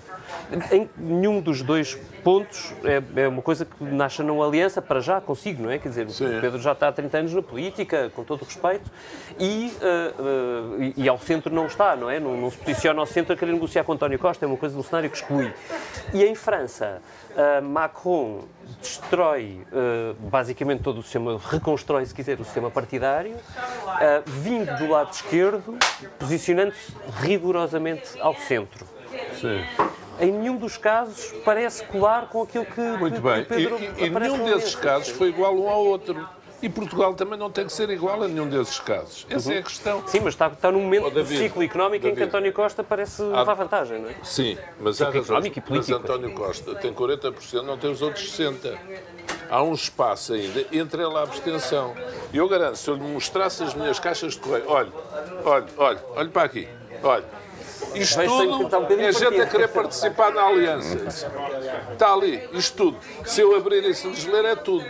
Em 0.72 0.90
nenhum 1.26 1.42
dos 1.42 1.62
dois 1.62 1.96
pontos 2.24 2.74
é, 2.84 3.02
é 3.24 3.28
uma 3.28 3.42
coisa 3.42 3.66
que 3.66 3.84
nasce 3.84 4.22
numa 4.22 4.46
aliança 4.46 4.82
para 4.82 5.00
já 5.00 5.20
consigo, 5.20 5.64
não 5.64 5.72
é? 5.72 5.80
Quer 5.80 5.90
dizer, 5.90 6.10
Sim. 6.10 6.38
o 6.38 6.42
Pedro 6.42 6.62
já 6.62 6.72
está 6.72 6.88
há 6.88 6.92
30 6.92 7.18
anos 7.18 7.34
na 7.34 7.42
política, 7.42 8.12
com 8.16 8.24
todo 8.24 8.42
o 8.42 8.46
respeito, 8.46 8.90
e, 9.40 9.74
uh, 9.82 10.84
e, 10.84 11.04
e, 11.04 11.10
ao 11.10 11.18
centro 11.18 11.54
não 11.54 11.66
está, 11.66 11.96
não 11.96 12.10
é? 12.10 12.20
Não, 12.20 12.38
não, 12.38 12.50
se 12.50 12.58
posiciona 12.58 13.00
ao 13.00 13.06
centro 13.06 13.34
a 13.34 13.38
querer 13.38 13.52
negociar 13.52 13.84
com 13.84 13.94
António 13.94 14.20
Costa, 14.20 14.46
é 14.46 14.48
uma 14.48 14.58
coisa 14.58 14.76
do 14.76 14.84
cenário 14.84 15.10
que 15.10 15.18
exclui. 15.18 15.52
E 16.14 16.24
em 16.24 16.36
França, 16.36 17.02
uh, 17.32 17.64
Macron 17.64 18.46
destrói 18.82 19.66
uh, 19.72 20.16
basicamente 20.30 20.82
todo 20.82 21.00
o 21.00 21.04
sistema, 21.04 21.40
reconstrói, 21.44 22.06
se 22.06 22.14
quiser, 22.14 22.40
o 22.40 22.44
sistema 22.44 22.70
partidário, 22.70 23.36
uh, 23.36 24.24
vindo 24.26 24.76
do 24.78 24.88
lado 24.88 25.12
esquerdo, 25.12 25.78
posicionando-se 26.20 26.94
rigorosamente 27.22 28.20
ao 28.20 28.36
centro. 28.36 28.86
Sim. 29.40 29.64
Em 30.20 30.32
nenhum 30.32 30.58
dos 30.58 30.78
casos 30.78 31.34
parece 31.44 31.84
colar 31.86 32.28
com 32.30 32.42
aquilo 32.42 32.66
que, 32.66 32.82
Muito 32.82 33.16
que, 33.16 33.22
bem. 33.22 33.44
Que 33.44 33.56
Pedro 33.56 33.80
e, 33.80 34.06
e 34.06 34.10
nenhum 34.10 34.46
desses 34.46 34.76
casos 34.76 35.10
foi 35.10 35.30
igual 35.30 35.56
um 35.56 35.70
ao 35.70 35.86
outro. 35.86 36.28
E 36.62 36.70
Portugal 36.70 37.14
também 37.14 37.38
não 37.38 37.52
tem 37.52 37.66
que 37.66 37.74
ser 37.74 37.90
igual 37.90 38.24
a 38.24 38.28
nenhum 38.28 38.48
desses 38.48 38.80
casos. 38.80 39.28
Essa 39.30 39.50
uhum. 39.50 39.56
é 39.56 39.60
a 39.60 39.64
questão. 39.64 40.08
Sim, 40.08 40.22
mas 40.22 40.34
está, 40.34 40.48
está 40.48 40.72
num 40.72 40.82
momento 40.82 41.08
oh, 41.08 41.10
David, 41.12 41.38
ciclo 41.38 41.62
económico 41.64 42.04
David. 42.04 42.12
em 42.12 42.16
que 42.16 42.24
António 42.24 42.54
Costa 42.54 42.84
parece 42.84 43.22
há... 43.22 43.40
levar 43.40 43.54
vantagem, 43.54 44.02
não 44.02 44.10
é? 44.10 44.16
Sim, 44.24 44.58
mas, 44.80 45.02
há 45.02 45.10
razão, 45.10 45.40
mas 45.70 45.90
António 45.92 46.34
Costa 46.34 46.74
tem 46.76 46.94
40%, 46.94 47.62
não 47.62 47.78
tem 47.78 47.92
os 47.92 48.02
outros 48.02 48.26
60%. 48.36 48.78
Há 49.48 49.62
um 49.62 49.74
espaço 49.74 50.34
ainda 50.34 50.66
entre 50.72 51.04
ela 51.04 51.20
a 51.20 51.24
abstenção. 51.24 51.94
E 52.34 52.38
eu 52.38 52.48
garanto, 52.50 52.78
se 52.78 52.90
eu 52.90 52.96
lhe 52.96 53.04
mostrasse 53.04 53.62
as 53.62 53.76
minhas 53.76 54.00
caixas 54.00 54.34
de 54.34 54.40
correio, 54.40 54.64
olha, 54.68 54.92
olha, 55.44 55.66
olha, 55.78 56.04
olha 56.16 56.30
para 56.30 56.44
aqui, 56.44 56.68
olha, 57.04 57.26
isto 57.96 58.22
tudo 58.24 58.68
um 58.68 59.00
é 59.00 59.12
gente 59.12 59.42
a 59.42 59.46
querer 59.46 59.68
participar 59.70 60.32
na 60.34 60.44
aliança. 60.44 60.98
Está 61.92 62.14
ali, 62.14 62.48
isto 62.54 62.76
tudo. 62.76 62.98
Se 63.26 63.42
eu 63.42 63.56
abrir 63.56 63.84
isso 63.84 64.10
de 64.12 64.30
ler, 64.30 64.46
é 64.46 64.56
tudo 64.56 64.86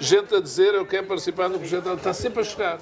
gente 0.00 0.34
a 0.34 0.40
dizer 0.40 0.74
eu 0.74 0.86
quero 0.86 1.06
participar 1.06 1.48
no 1.48 1.58
projeto, 1.58 1.92
está 1.92 2.12
sempre 2.12 2.40
a 2.40 2.44
chegar. 2.44 2.78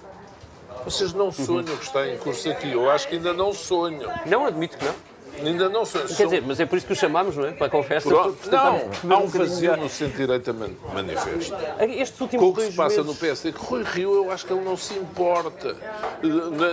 Vocês 0.85 1.13
não 1.13 1.33
sonham 1.33 1.77
que 1.77 1.85
está 1.85 2.07
em 2.09 2.19
curso 2.19 2.51
aqui. 2.51 2.73
Eu 2.73 2.91
acho 2.91 3.09
que 3.09 3.17
ainda 3.17 3.33
não 3.33 3.53
sonham. 3.53 4.13
Não, 4.27 4.45
admito 4.45 4.77
que 4.77 4.85
não. 4.85 4.95
Ainda 5.43 5.69
não 5.69 5.85
sei. 5.85 6.03
Quer 6.05 6.25
dizer, 6.25 6.43
mas 6.47 6.61
é 6.61 6.67
por 6.67 6.77
isso 6.77 6.87
que 6.87 6.93
o 6.93 6.97
chamámos, 6.97 7.37
não 7.37 7.47
é? 7.47 7.53
Para 7.53 7.67
a 7.67 7.71
conversa. 7.71 8.09
Não, 8.09 9.17
há 9.17 9.19
um 9.19 9.29
no 9.77 9.89
centro-direita 9.89 10.53
manifesto. 10.93 11.55
Estes 11.81 12.21
últimos 12.21 12.45
Com 12.45 12.53
o 12.53 12.55
que 12.55 12.71
se 12.71 12.77
passa 12.77 13.03
no 13.03 13.15
PSD, 13.15 13.53
que 13.53 13.65
Rui 13.65 13.83
Rio, 13.83 14.15
eu 14.15 14.31
acho 14.31 14.47
que 14.47 14.53
ele 14.53 14.65
não 14.65 14.77
se 14.77 14.95
importa. 14.95 15.77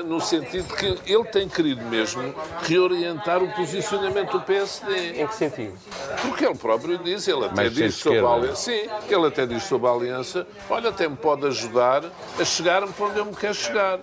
No 0.06 0.20
sentido 0.22 0.74
que 0.76 1.00
ele 1.06 1.24
tem 1.26 1.48
querido 1.48 1.84
mesmo 1.86 2.34
reorientar 2.64 3.44
o 3.44 3.52
posicionamento 3.54 4.32
do 4.32 4.42
PSD. 4.42 5.22
Em 5.22 5.28
que 5.28 5.36
sentido? 5.36 5.74
Porque 6.22 6.46
ele 6.46 6.56
próprio 6.56 6.98
diz, 6.98 7.28
ele 7.28 7.46
até 7.46 7.56
mas 7.56 7.74
diz 7.74 7.96
sobre 7.96 8.20
a 8.20 8.30
aliança. 8.30 8.56
Sim, 8.56 8.90
ele 9.10 9.28
até 9.28 9.46
diz 9.46 9.64
sobre 9.64 9.88
a 9.88 9.92
aliança, 9.92 10.48
olha, 10.70 10.90
até 10.90 11.08
me 11.08 11.16
pode 11.16 11.46
ajudar 11.48 12.04
a 12.40 12.46
chegar-me 12.46 12.92
para 12.94 13.06
onde 13.06 13.20
eu 13.20 13.26
me 13.26 13.36
quero 13.36 13.54
chegar. 13.54 14.00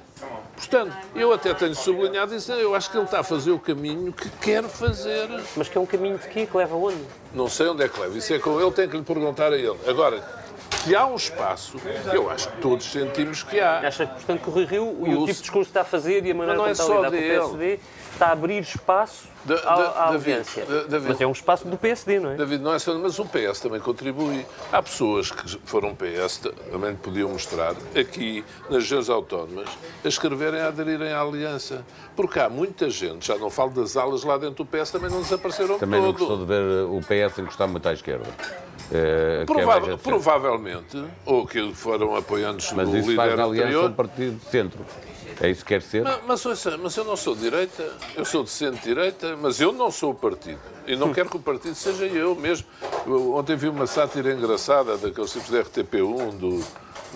Portanto, 0.59 0.92
eu 1.14 1.33
até 1.33 1.55
tenho 1.55 1.75
sublinhado 1.75 2.35
isso, 2.35 2.51
eu 2.53 2.75
acho 2.75 2.90
que 2.90 2.97
ele 2.97 3.05
está 3.05 3.21
a 3.21 3.23
fazer 3.23 3.53
o 3.53 3.61
caminho 3.61 4.12
que 4.12 4.29
quer 4.29 4.64
fazer. 4.64 5.29
Mas 5.57 5.68
que 5.68 5.79
é 5.79 5.81
um 5.81 5.87
caminho 5.87 6.18
de 6.18 6.27
quê? 6.27 6.47
Que 6.47 6.57
leva 6.57 6.75
onde? 6.75 7.01
Não 7.33 7.49
sei 7.49 7.68
onde 7.68 7.85
é 7.85 7.88
que 7.88 7.99
leva, 8.01 8.18
isso 8.18 8.35
é 8.35 8.38
com 8.40 8.61
ele, 8.61 8.71
tem 8.73 8.88
que 8.88 8.97
lhe 8.97 9.05
perguntar 9.05 9.53
a 9.53 9.57
ele. 9.57 9.79
Agora, 9.87 10.21
que 10.68 10.94
há 10.94 11.07
um 11.07 11.16
espaço, 11.16 11.76
eu 12.12 12.31
acho 12.31 12.48
que 12.48 12.59
todos 12.59 12.90
sentimos 12.90 13.42
que 13.42 13.61
há. 13.61 13.78
Acha, 13.81 14.07
portanto, 14.07 14.42
que 14.42 14.48
o 14.48 14.52
Rui 14.52 14.64
Rio, 14.64 14.85
o, 14.85 15.02
o 15.02 15.04
tipo 15.04 15.26
de 15.26 15.33
discurso 15.40 15.70
que 15.70 15.70
está 15.70 15.81
a 15.83 15.85
fazer 15.85 16.24
e 16.24 16.31
a 16.31 16.35
maneira 16.35 16.57
como 16.57 16.68
é 16.68 16.72
está 16.72 16.85
a 16.85 16.87
lidar 16.88 17.11
com 17.11 17.16
o 17.16 17.20
PSD 17.20 17.81
está 18.12 18.26
a 18.26 18.33
abrir 18.33 18.61
espaço 18.61 19.28
da, 19.44 19.54
da, 19.54 19.70
à, 19.70 19.74
à 19.74 20.04
audiência. 20.09 20.64
David, 20.66 21.09
mas 21.09 21.20
é 21.20 21.26
um 21.26 21.33
espaço 21.33 21.66
do 21.68 21.76
PSD, 21.76 22.18
não 22.18 22.33
é? 22.33 22.35
David, 22.35 22.62
não 22.62 22.74
é 22.74 22.78
só, 22.78 22.98
mas 22.98 23.18
o 23.18 23.24
PS 23.24 23.61
também 23.61 23.81
contribui. 23.81 24.44
Há 24.72 24.83
pessoas 24.83 25.31
que 25.31 25.59
foram 25.64 25.94
PS, 25.94 26.40
também 26.70 26.94
podiam 26.96 27.28
mostrar, 27.31 27.74
aqui 27.98 28.44
nas 28.68 28.83
regiões 28.83 29.09
autónomas, 29.09 29.68
a 30.04 30.09
escreverem, 30.09 30.61
a 30.61 30.68
aderirem 30.68 31.12
à 31.12 31.20
aliança. 31.20 31.85
Porque 32.16 32.40
há 32.40 32.48
muita 32.48 32.90
gente, 32.90 33.26
já 33.26 33.37
não 33.37 33.50
falo 33.50 33.70
das 33.70 33.96
alas 33.96 34.24
lá 34.24 34.37
dentro 34.37 34.64
do 34.64 34.66
PS, 34.66 34.90
também 34.90 35.11
não 35.11 35.22
desapareceram 35.22 35.78
Também 35.78 36.00
todo. 36.00 36.07
não 36.07 36.18
gostou 36.18 36.38
de 36.38 36.44
ver 36.44 36.85
o 36.87 37.00
PS 37.00 37.38
encostar 37.38 37.68
muito 37.68 37.88
à 37.88 37.92
esquerda. 37.92 38.26
É, 38.92 39.42
é 39.42 39.96
provavelmente, 39.96 41.05
ou 41.27 41.46
que 41.46 41.74
foram 41.74 42.16
apoiantes 42.16 42.72
mas 42.72 42.88
do 42.88 42.96
líder 42.96 43.16
faz 43.16 43.37
na 43.37 43.44
aliança 43.44 43.66
anterior. 43.66 43.90
um 43.90 43.92
partido 43.92 44.38
de 44.38 44.51
centro. 44.51 44.85
É 45.40 45.48
isso 45.48 45.62
que 45.64 45.68
quer 45.68 45.83
ser? 45.83 46.03
Mas, 46.27 46.44
mas, 46.44 46.64
mas 46.81 46.96
eu 46.96 47.05
não 47.05 47.16
sou 47.16 47.35
de 47.35 47.42
direita, 47.42 47.92
eu 48.16 48.24
sou 48.24 48.42
de 48.42 48.51
centro-direita, 48.51 49.37
mas 49.37 49.61
eu 49.61 49.72
não 49.72 49.90
sou 49.90 50.11
o 50.11 50.14
partido. 50.14 50.59
E 50.87 50.96
não 50.96 51.12
quero 51.12 51.31
que 51.31 51.37
o 51.37 51.40
partido 51.40 51.74
seja 51.77 52.07
eu 52.07 52.35
mesmo. 52.35 52.66
Eu, 53.07 53.35
ontem 53.35 53.55
vi 53.55 53.68
uma 53.68 53.87
sátira 53.87 54.33
engraçada 54.33 54.96
daqueles 54.96 55.33
tipos 55.33 55.48
de 55.48 55.59
RTP1, 55.59 56.38
do, 56.38 56.64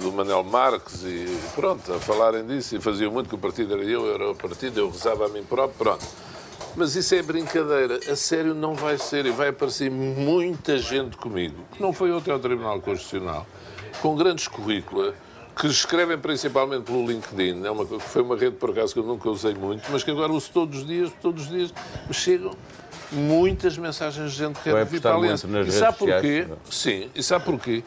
do 0.00 0.12
Manel 0.12 0.44
Marques, 0.44 1.02
e 1.02 1.26
pronto, 1.56 1.92
a 1.92 1.98
falarem 1.98 2.46
disso, 2.46 2.76
e 2.76 2.80
faziam 2.80 3.11
muito 3.11 3.28
que 3.28 3.35
o 3.35 3.38
partido 3.38 3.74
era 3.74 3.82
eu, 3.82 4.06
eu 4.06 4.14
era 4.14 4.30
o 4.30 4.35
partido, 4.37 4.78
eu 4.78 4.90
rezava 4.90 5.26
a 5.26 5.28
mim 5.28 5.42
próprio, 5.42 5.78
pronto. 5.78 6.06
Mas 6.74 6.96
isso 6.96 7.14
é 7.14 7.22
brincadeira. 7.22 8.00
A 8.11 8.16
sério 8.16 8.54
não 8.54 8.74
vai 8.74 8.98
ser. 8.98 9.26
E 9.26 9.30
vai 9.30 9.48
aparecer 9.48 9.90
muita 9.90 10.78
gente 10.78 11.16
comigo, 11.16 11.56
que 11.72 11.82
não 11.82 11.92
foi 11.92 12.11
ontem 12.12 12.30
ao 12.30 12.38
Tribunal 12.38 12.80
Constitucional, 12.80 13.46
com 14.00 14.16
grandes 14.16 14.48
currículos 14.48 15.14
que 15.58 15.66
escrevem 15.66 16.18
principalmente 16.18 16.85
pelo 16.85 17.06
LinkedIn, 17.06 17.64
é 17.64 17.70
uma, 17.70 17.85
foi 18.00 18.22
uma 18.22 18.37
rede 18.37 18.56
por 18.56 18.70
acaso 18.70 18.94
que 18.94 19.00
eu 19.00 19.04
nunca 19.04 19.28
usei 19.28 19.54
muito, 19.54 19.85
mas 19.90 20.02
que 20.02 20.11
agora 20.11 20.32
uso 20.32 20.50
todos 20.52 20.80
os 20.80 20.87
dias, 20.87 21.12
todos 21.20 21.44
os 21.44 21.50
dias 21.50 21.74
me 22.08 22.14
chegam 22.14 22.56
muitas 23.11 23.76
mensagens 23.76 24.32
de 24.32 24.38
gente 24.38 24.56
que 24.56 24.64
quer 24.70 24.85
vir 24.87 25.00
para 25.00 25.12
a 25.12 25.16
Aliança. 25.16 25.46
E 25.46 25.70
sabe 25.70 25.98
porquê? 25.98 26.46
Sim, 26.70 27.11
e 27.14 27.22
sabe 27.22 27.44
porquê? 27.44 27.85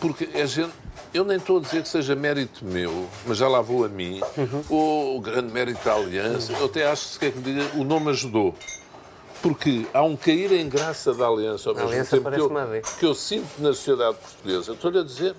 Porque 0.00 0.28
a 0.34 0.46
gente, 0.46 0.72
eu 1.12 1.24
nem 1.24 1.36
estou 1.36 1.58
a 1.58 1.60
dizer 1.60 1.82
que 1.82 1.88
seja 1.88 2.14
mérito 2.14 2.64
meu, 2.64 3.08
mas 3.26 3.38
já 3.38 3.48
lá 3.48 3.60
vou 3.60 3.84
a 3.84 3.88
mim, 3.88 4.20
uhum. 4.36 4.64
ou 4.68 5.16
o 5.16 5.20
grande 5.20 5.52
mérito 5.52 5.84
da 5.84 5.94
Aliança, 5.94 6.52
eu 6.52 6.66
até 6.66 6.86
acho 6.86 7.06
que 7.06 7.12
se 7.12 7.18
quer 7.18 7.32
que 7.32 7.40
diga, 7.40 7.62
o 7.74 7.84
nome 7.84 8.10
ajudou. 8.10 8.54
Porque 9.40 9.86
há 9.94 10.02
um 10.02 10.16
cair 10.16 10.50
em 10.52 10.68
graça 10.68 11.14
da 11.14 11.26
Aliança 11.26 11.68
ao 11.68 11.74
mesmo 11.74 11.90
aliança 11.90 12.16
tempo 12.16 12.30
que 12.30 12.40
eu, 12.40 12.82
que 12.98 13.06
eu, 13.06 13.14
sinto 13.14 13.48
na 13.58 13.68
sociedade 13.68 14.16
portuguesa. 14.16 14.72
Estou-lhe 14.72 14.98
a 14.98 15.04
dizer, 15.04 15.36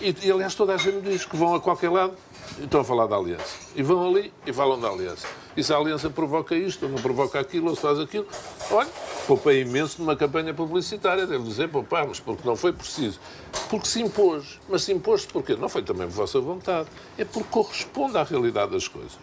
e, 0.00 0.16
e 0.22 0.32
aliás 0.32 0.54
toda 0.54 0.74
a 0.74 0.78
gente 0.78 1.02
diz 1.02 1.26
que 1.26 1.36
vão 1.36 1.54
a 1.54 1.60
qualquer 1.60 1.90
lado 1.90 2.14
estão 2.60 2.80
a 2.80 2.84
falar 2.84 3.06
da 3.06 3.16
Aliança. 3.16 3.56
E 3.74 3.82
vão 3.82 4.08
ali 4.08 4.32
e 4.46 4.52
falam 4.52 4.78
da 4.78 4.88
Aliança. 4.88 5.26
E 5.56 5.62
se 5.62 5.72
a 5.72 5.76
Aliança 5.76 6.10
provoca 6.10 6.54
isto, 6.54 6.84
ou 6.84 6.92
não 6.92 6.98
provoca 6.98 7.38
aquilo, 7.38 7.68
ou 7.68 7.76
se 7.76 7.82
faz 7.82 7.98
aquilo, 7.98 8.26
olha, 8.70 8.88
poupei 9.26 9.62
imenso 9.62 10.00
numa 10.00 10.16
campanha 10.16 10.54
publicitária, 10.54 11.26
devo 11.26 11.44
dizer, 11.44 11.68
poupámos, 11.68 12.20
porque 12.20 12.46
não 12.46 12.56
foi 12.56 12.72
preciso. 12.72 13.20
Porque 13.68 13.86
se 13.86 14.00
impôs. 14.00 14.58
Mas 14.68 14.84
se 14.84 14.92
impôs 14.92 15.26
porquê? 15.26 15.54
Não 15.54 15.68
foi 15.68 15.82
também 15.82 16.06
por 16.06 16.14
vossa 16.14 16.40
vontade. 16.40 16.88
É 17.18 17.24
porque 17.24 17.48
corresponde 17.50 18.16
à 18.16 18.22
realidade 18.22 18.72
das 18.72 18.88
coisas. 18.88 19.18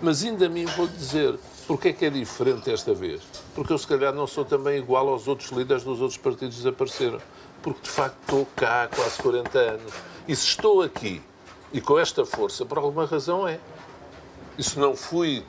Mas 0.00 0.24
ainda 0.24 0.46
a 0.46 0.48
mim 0.48 0.64
vou 0.66 0.86
dizer, 0.86 1.38
porque 1.66 1.88
é 1.88 1.92
que 1.92 2.04
é 2.04 2.10
diferente 2.10 2.70
esta 2.70 2.94
vez? 2.94 3.22
Porque 3.54 3.72
eu, 3.72 3.78
se 3.78 3.86
calhar, 3.86 4.12
não 4.12 4.26
sou 4.26 4.44
também 4.44 4.78
igual 4.78 5.08
aos 5.08 5.26
outros 5.26 5.50
líderes 5.50 5.84
dos 5.84 6.00
outros 6.00 6.18
partidos 6.18 6.56
que 6.56 6.62
desapareceram. 6.62 7.20
Porque, 7.62 7.80
de 7.82 7.90
facto, 7.90 8.16
estou 8.20 8.46
cá 8.54 8.84
há 8.84 8.88
quase 8.88 9.16
40 9.22 9.58
anos. 9.58 9.92
E 10.28 10.36
se 10.36 10.46
estou 10.46 10.82
aqui 10.82 11.22
e 11.72 11.80
com 11.80 11.98
esta 11.98 12.24
força, 12.24 12.64
por 12.64 12.78
alguma 12.78 13.06
razão 13.06 13.46
é. 13.46 13.58
Se 14.58 14.78
não 14.78 14.96
fui 14.96 15.44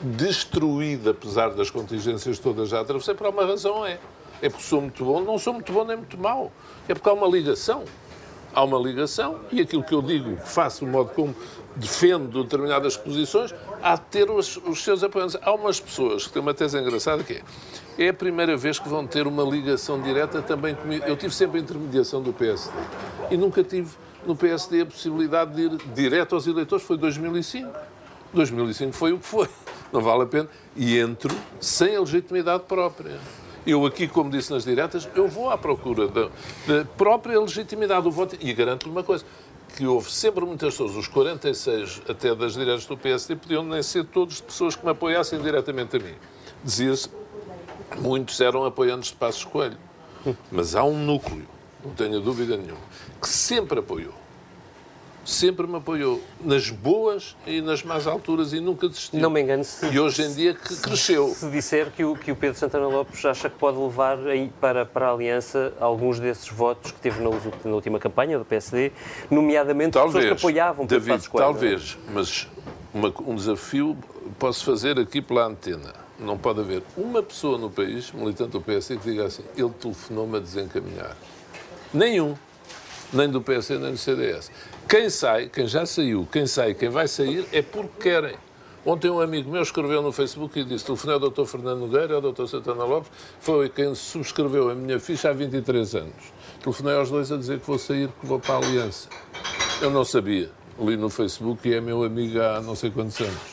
destruído, 0.00 1.10
apesar 1.10 1.50
das 1.50 1.70
contingências 1.70 2.38
todas 2.38 2.68
já 2.68 2.80
atravessei, 2.80 3.14
por 3.14 3.26
alguma 3.26 3.46
razão 3.46 3.86
é. 3.86 3.98
É 4.40 4.48
porque 4.48 4.64
sou 4.64 4.80
muito 4.80 5.04
bom, 5.04 5.20
não 5.20 5.38
sou 5.38 5.52
muito 5.52 5.72
bom 5.72 5.84
nem 5.84 5.96
muito 5.96 6.18
mau. 6.18 6.50
É 6.88 6.94
porque 6.94 7.08
há 7.08 7.12
uma 7.12 7.28
ligação. 7.28 7.84
Há 8.52 8.64
uma 8.64 8.78
ligação 8.78 9.40
e 9.50 9.60
aquilo 9.60 9.82
que 9.82 9.94
eu 9.94 10.02
digo, 10.02 10.36
faço, 10.44 10.84
o 10.84 10.88
modo 10.88 11.10
como 11.14 11.34
defendo 11.74 12.42
determinadas 12.42 12.98
posições, 12.98 13.54
há 13.82 13.94
de 13.94 14.02
ter 14.02 14.30
os, 14.30 14.58
os 14.58 14.82
seus 14.82 15.02
apoiantes. 15.02 15.38
Há 15.40 15.54
umas 15.54 15.80
pessoas 15.80 16.26
que 16.26 16.32
têm 16.32 16.42
uma 16.42 16.52
tese 16.52 16.78
engraçada 16.78 17.22
que 17.22 17.34
é 17.34 17.42
é 17.98 18.08
a 18.08 18.14
primeira 18.14 18.56
vez 18.56 18.78
que 18.78 18.88
vão 18.88 19.06
ter 19.06 19.26
uma 19.26 19.42
ligação 19.42 20.00
direta 20.00 20.40
também 20.40 20.74
comigo. 20.74 21.04
Eu 21.06 21.16
tive 21.16 21.34
sempre 21.34 21.58
a 21.58 21.62
intermediação 21.62 22.22
do 22.22 22.32
PSD 22.32 22.76
e 23.30 23.36
nunca 23.36 23.62
tive 23.62 23.90
no 24.26 24.36
PSD 24.36 24.82
a 24.82 24.86
possibilidade 24.86 25.54
de 25.54 25.62
ir 25.62 25.76
direto 25.94 26.34
aos 26.34 26.46
eleitores. 26.46 26.84
Foi 26.84 26.96
2005. 26.96 27.70
2005 28.32 28.92
foi 28.92 29.12
o 29.12 29.18
que 29.18 29.26
foi. 29.26 29.48
Não 29.92 30.00
vale 30.00 30.22
a 30.22 30.26
pena. 30.26 30.48
E 30.74 30.98
entro 30.98 31.34
sem 31.60 31.96
a 31.96 32.00
legitimidade 32.00 32.64
própria. 32.64 33.18
Eu 33.66 33.86
aqui, 33.86 34.08
como 34.08 34.30
disse 34.30 34.50
nas 34.52 34.64
diretas, 34.64 35.08
eu 35.14 35.28
vou 35.28 35.48
à 35.48 35.56
procura 35.56 36.08
da, 36.08 36.28
da 36.66 36.84
própria 36.96 37.38
legitimidade 37.40 38.02
do 38.02 38.10
voto. 38.10 38.36
E 38.40 38.52
garanto-lhe 38.52 38.90
uma 38.90 39.04
coisa, 39.04 39.24
que 39.76 39.86
houve 39.86 40.10
sempre 40.10 40.44
muitas 40.44 40.74
pessoas, 40.74 40.96
os 40.96 41.06
46 41.06 42.02
até 42.08 42.34
das 42.34 42.54
diretas 42.54 42.86
do 42.86 42.96
PSD, 42.96 43.36
podiam 43.36 43.64
nem 43.64 43.82
ser 43.82 44.04
todos 44.04 44.40
pessoas 44.40 44.74
que 44.74 44.84
me 44.84 44.90
apoiassem 44.90 45.40
diretamente 45.40 45.96
a 45.96 46.00
mim. 46.00 46.14
Dizia-se, 46.64 47.08
muitos 47.98 48.40
eram 48.40 48.64
apoiantes 48.64 49.10
de 49.10 49.16
Passos 49.16 49.44
Coelho. 49.44 49.78
Mas 50.50 50.74
há 50.74 50.84
um 50.84 50.96
núcleo, 50.96 51.46
não 51.84 51.92
tenho 51.92 52.20
dúvida 52.20 52.56
nenhuma, 52.56 52.80
que 53.20 53.28
sempre 53.28 53.80
apoiou 53.80 54.22
sempre 55.24 55.66
me 55.66 55.76
apoiou 55.76 56.20
nas 56.40 56.70
boas 56.70 57.36
e 57.46 57.60
nas 57.60 57.82
más 57.82 58.06
alturas 58.06 58.52
e 58.52 58.60
nunca 58.60 58.88
desistiu. 58.88 59.20
Não 59.20 59.30
me 59.30 59.40
engano 59.40 59.64
se... 59.64 59.86
E 59.86 59.98
hoje 59.98 60.22
em 60.22 60.32
dia 60.32 60.54
que 60.54 60.76
cresceu. 60.76 61.28
Se 61.28 61.48
disser 61.50 61.90
que 61.90 62.04
o, 62.04 62.16
que 62.16 62.32
o 62.32 62.36
Pedro 62.36 62.58
Santana 62.58 62.86
Lopes 62.86 63.24
acha 63.24 63.48
que 63.48 63.58
pode 63.58 63.78
levar 63.78 64.18
aí 64.26 64.52
para, 64.60 64.84
para 64.84 65.08
a 65.08 65.12
Aliança 65.12 65.72
alguns 65.80 66.18
desses 66.18 66.48
votos 66.48 66.92
que 66.92 67.00
teve 67.00 67.22
na, 67.22 67.30
na 67.64 67.74
última 67.74 67.98
campanha 67.98 68.38
do 68.38 68.44
PSD, 68.44 68.92
nomeadamente 69.30 69.92
talvez, 69.92 70.24
pessoas 70.24 70.40
que 70.40 70.46
apoiavam 70.46 70.86
David, 70.86 71.06
Pedro 71.06 71.20
Pascoal, 71.20 71.52
Talvez, 71.52 71.98
mas 72.12 72.48
uma, 72.92 73.12
um 73.26 73.36
desafio 73.36 73.96
posso 74.38 74.64
fazer 74.64 74.98
aqui 74.98 75.22
pela 75.22 75.46
antena. 75.46 76.02
Não 76.18 76.38
pode 76.38 76.60
haver 76.60 76.82
uma 76.96 77.22
pessoa 77.22 77.58
no 77.58 77.68
país, 77.68 78.12
militante 78.12 78.50
do 78.50 78.60
PSD, 78.60 78.96
que 78.96 79.10
diga 79.10 79.24
assim, 79.24 79.42
ele 79.56 79.70
telefonou-me 79.70 80.36
a 80.36 80.40
desencaminhar. 80.40 81.16
Nenhum 81.92 82.34
nem 83.12 83.28
do 83.28 83.42
PS 83.42 83.68
nem 83.70 83.92
do 83.92 83.98
CDS. 83.98 84.50
Quem 84.88 85.10
sai, 85.10 85.48
quem 85.48 85.66
já 85.66 85.84
saiu, 85.84 86.26
quem 86.32 86.46
sai, 86.46 86.74
quem 86.74 86.88
vai 86.88 87.06
sair, 87.06 87.46
é 87.52 87.60
porque 87.60 88.08
querem. 88.08 88.34
Ontem 88.84 89.10
um 89.10 89.20
amigo 89.20 89.50
meu 89.50 89.62
escreveu 89.62 90.02
no 90.02 90.10
Facebook 90.10 90.58
e 90.58 90.64
disse: 90.64 90.84
telefonei 90.84 91.14
ao 91.14 91.30
Dr. 91.30 91.44
Fernando 91.44 91.80
Nogueira, 91.80 92.14
ao 92.14 92.20
Dr. 92.20 92.46
Santana 92.46 92.84
Lopes, 92.84 93.10
foi 93.38 93.68
quem 93.68 93.94
subscreveu 93.94 94.70
a 94.70 94.74
minha 94.74 94.98
ficha 94.98 95.30
há 95.30 95.32
23 95.32 95.94
anos. 95.94 96.32
Telefonei 96.62 96.96
aos 96.96 97.10
dois 97.10 97.30
a 97.30 97.36
dizer 97.36 97.60
que 97.60 97.66
vou 97.66 97.78
sair, 97.78 98.08
que 98.20 98.26
vou 98.26 98.40
para 98.40 98.54
a 98.54 98.58
Aliança. 98.58 99.08
Eu 99.80 99.90
não 99.90 100.04
sabia. 100.04 100.50
Li 100.80 100.96
no 100.96 101.10
Facebook 101.10 101.68
e 101.68 101.74
é 101.74 101.80
meu 101.80 102.02
amigo 102.02 102.40
há 102.40 102.60
não 102.60 102.74
sei 102.74 102.90
quantos 102.90 103.20
anos 103.20 103.51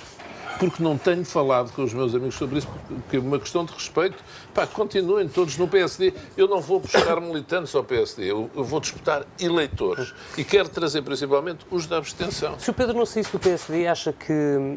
porque 0.59 0.83
não 0.83 0.97
tenho 0.97 1.23
falado 1.23 1.71
com 1.71 1.83
os 1.83 1.93
meus 1.93 2.13
amigos 2.13 2.35
sobre 2.35 2.59
isso, 2.59 2.67
porque 2.67 3.15
é 3.15 3.19
uma 3.19 3.39
questão 3.39 3.63
de 3.63 3.71
respeito. 3.73 4.17
Pá, 4.53 4.67
continuem 4.67 5.27
todos 5.29 5.57
no 5.57 5.67
PSD. 5.67 6.13
Eu 6.35 6.49
não 6.49 6.59
vou 6.59 6.81
buscar 6.81 7.21
militantes 7.21 7.73
ao 7.73 7.83
PSD, 7.83 8.29
eu, 8.29 8.49
eu 8.53 8.63
vou 8.63 8.81
disputar 8.81 9.25
eleitores. 9.39 10.13
E 10.37 10.43
quero 10.43 10.67
trazer 10.67 11.01
principalmente 11.01 11.65
os 11.71 11.87
da 11.87 11.97
abstenção. 11.97 12.59
Se 12.59 12.69
o 12.69 12.73
Pedro 12.73 12.97
não 12.97 13.05
saísse 13.05 13.31
do 13.31 13.39
PSD, 13.39 13.87
acha 13.87 14.11
que 14.11 14.33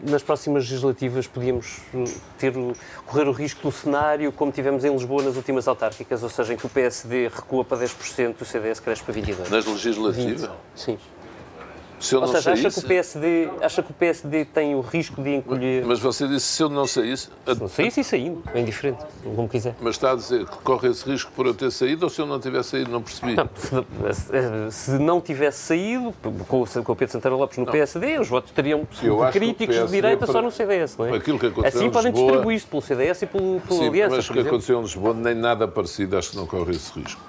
nas 0.09 0.23
próximas 0.23 0.63
legislativas 0.63 1.27
podíamos 1.27 1.81
hum, 1.93 2.05
ter, 2.39 2.55
correr 3.05 3.27
o 3.27 3.33
risco 3.33 3.63
do 3.63 3.73
cenário 3.73 4.31
como 4.31 4.53
tivemos 4.53 4.85
em 4.85 4.93
Lisboa 4.93 5.23
nas 5.23 5.37
últimas 5.37 5.67
autárquicas, 5.67 6.23
ou 6.23 6.29
seja, 6.29 6.55
em 6.55 6.57
que 6.57 6.67
o 6.67 6.69
PSD 6.69 7.29
recua 7.29 7.65
para 7.65 7.79
10% 7.79 8.37
e 8.39 8.43
o 8.43 8.47
CDS 8.47 8.79
cresce 8.79 9.03
para 9.03 9.15
22%? 9.15 9.49
Nas 9.51 9.67
legislativas? 9.67 10.43
20. 10.43 10.51
Sim. 10.77 10.99
Se 12.03 12.17
eu 12.17 12.21
Ou 12.21 12.27
não 12.27 12.33
seja, 12.33 12.43
saísse... 12.43 12.67
acha 12.67 12.81
que, 12.81 12.85
o 12.85 12.89
PSD, 12.89 13.49
acha 13.61 13.83
que 13.83 13.91
o 13.93 13.95
PSD 13.95 14.45
tem 14.47 14.75
o 14.75 14.81
risco 14.81 15.23
de 15.23 15.37
encolher... 15.37 15.85
Mas 15.87 16.01
você 16.01 16.27
disse 16.27 16.47
se 16.47 16.61
eu 16.61 16.69
não 16.69 16.85
saísse... 16.85 17.29
Se 17.47 17.61
não 17.61 17.69
saísse 17.69 18.01
e 18.01 18.05
saindo, 18.05 18.43
é 18.53 18.61
indiferente, 18.61 19.05
como 19.23 19.49
quiser. 19.49 19.77
Mas 19.81 19.95
está 19.95 20.11
a 20.11 20.17
dizer 20.17 20.45
que 20.45 20.57
corre 20.59 20.89
esse 20.89 21.09
risco 21.09 21.31
por 21.31 21.47
eu 21.47 21.55
ter 21.55 21.71
saído 21.71 22.03
ou 22.03 22.11
se 22.11 22.21
eu 22.21 22.27
não 22.27 22.41
tivesse 22.41 22.71
saído? 22.71 22.91
Não 22.91 23.01
percebi. 23.01 23.37
Não, 23.37 23.49
se, 24.13 24.73
se, 24.73 24.91
não 24.99 25.21
tivesse 25.21 25.61
saído, 25.61 26.13
com, 26.49 26.65
com 26.67 26.93
o 26.93 26.97
Pedro 26.97 27.13
Santana 27.13 27.37
Lopes 27.37 27.57
no 27.59 27.67
não. 27.67 27.73
PSD, 27.73 28.19
os 28.19 28.29
votos 28.29 28.51
teriam 28.51 28.85
críticos 29.33 29.77
de 29.77 29.87
direita 29.87 30.27
para... 30.27 30.33
só 30.33 30.43
no 30.43 30.51
CDS, 30.51 30.97
não 30.97 31.07
é? 31.07 31.17
Aquilo 31.17 31.39
que 31.39 31.47
aconteceu 31.47 31.81
assim 31.81 31.91
podem 31.91 32.11
Lisboa... 32.11 32.33
distribuir 32.33 32.57
isto 32.57 32.69
pelo 32.69 32.83
CDS 32.83 33.23
e 33.23 33.27
pelo, 33.27 33.61
pelo 33.61 33.79
Sim, 33.79 33.89
Aliança, 33.89 34.17
mas 34.17 34.29
o 34.29 34.33
que 34.33 34.41
aconteceu 34.41 34.79
em 34.81 34.83
Lisboa 34.83 35.15
nem 35.15 35.37
nada 35.37 35.69
parecido, 35.69 36.19
acho 36.19 36.31
que 36.31 36.37
não 36.37 36.47
corre 36.47 36.73
esse 36.73 36.99
risco. 36.99 37.21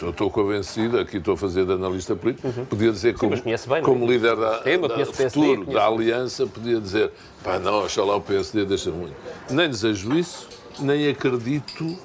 Eu 0.00 0.10
estou 0.10 0.30
convencido, 0.30 0.98
aqui 0.98 1.16
estou 1.16 1.34
a 1.34 1.36
fazer 1.36 1.64
de 1.64 1.72
analista 1.72 2.14
político, 2.14 2.48
uhum. 2.48 2.64
podia 2.64 2.92
dizer 2.92 3.14
como, 3.16 3.36
Sim, 3.36 3.42
bem, 3.68 3.82
como 3.82 4.04
é? 4.04 4.08
líder 4.08 4.36
da, 4.36 4.58
da 4.58 5.06
futuro 5.06 5.64
da 5.66 5.86
aliança, 5.86 6.46
podia 6.46 6.80
dizer, 6.80 7.10
pá, 7.42 7.58
não, 7.58 7.80
lá 7.80 8.16
o 8.16 8.20
PSD 8.20 8.64
deixa 8.64 8.90
muito. 8.90 9.14
Nem 9.50 9.68
desejo 9.68 10.12
isso, 10.16 10.48
nem 10.78 11.08
acredito 11.08 11.98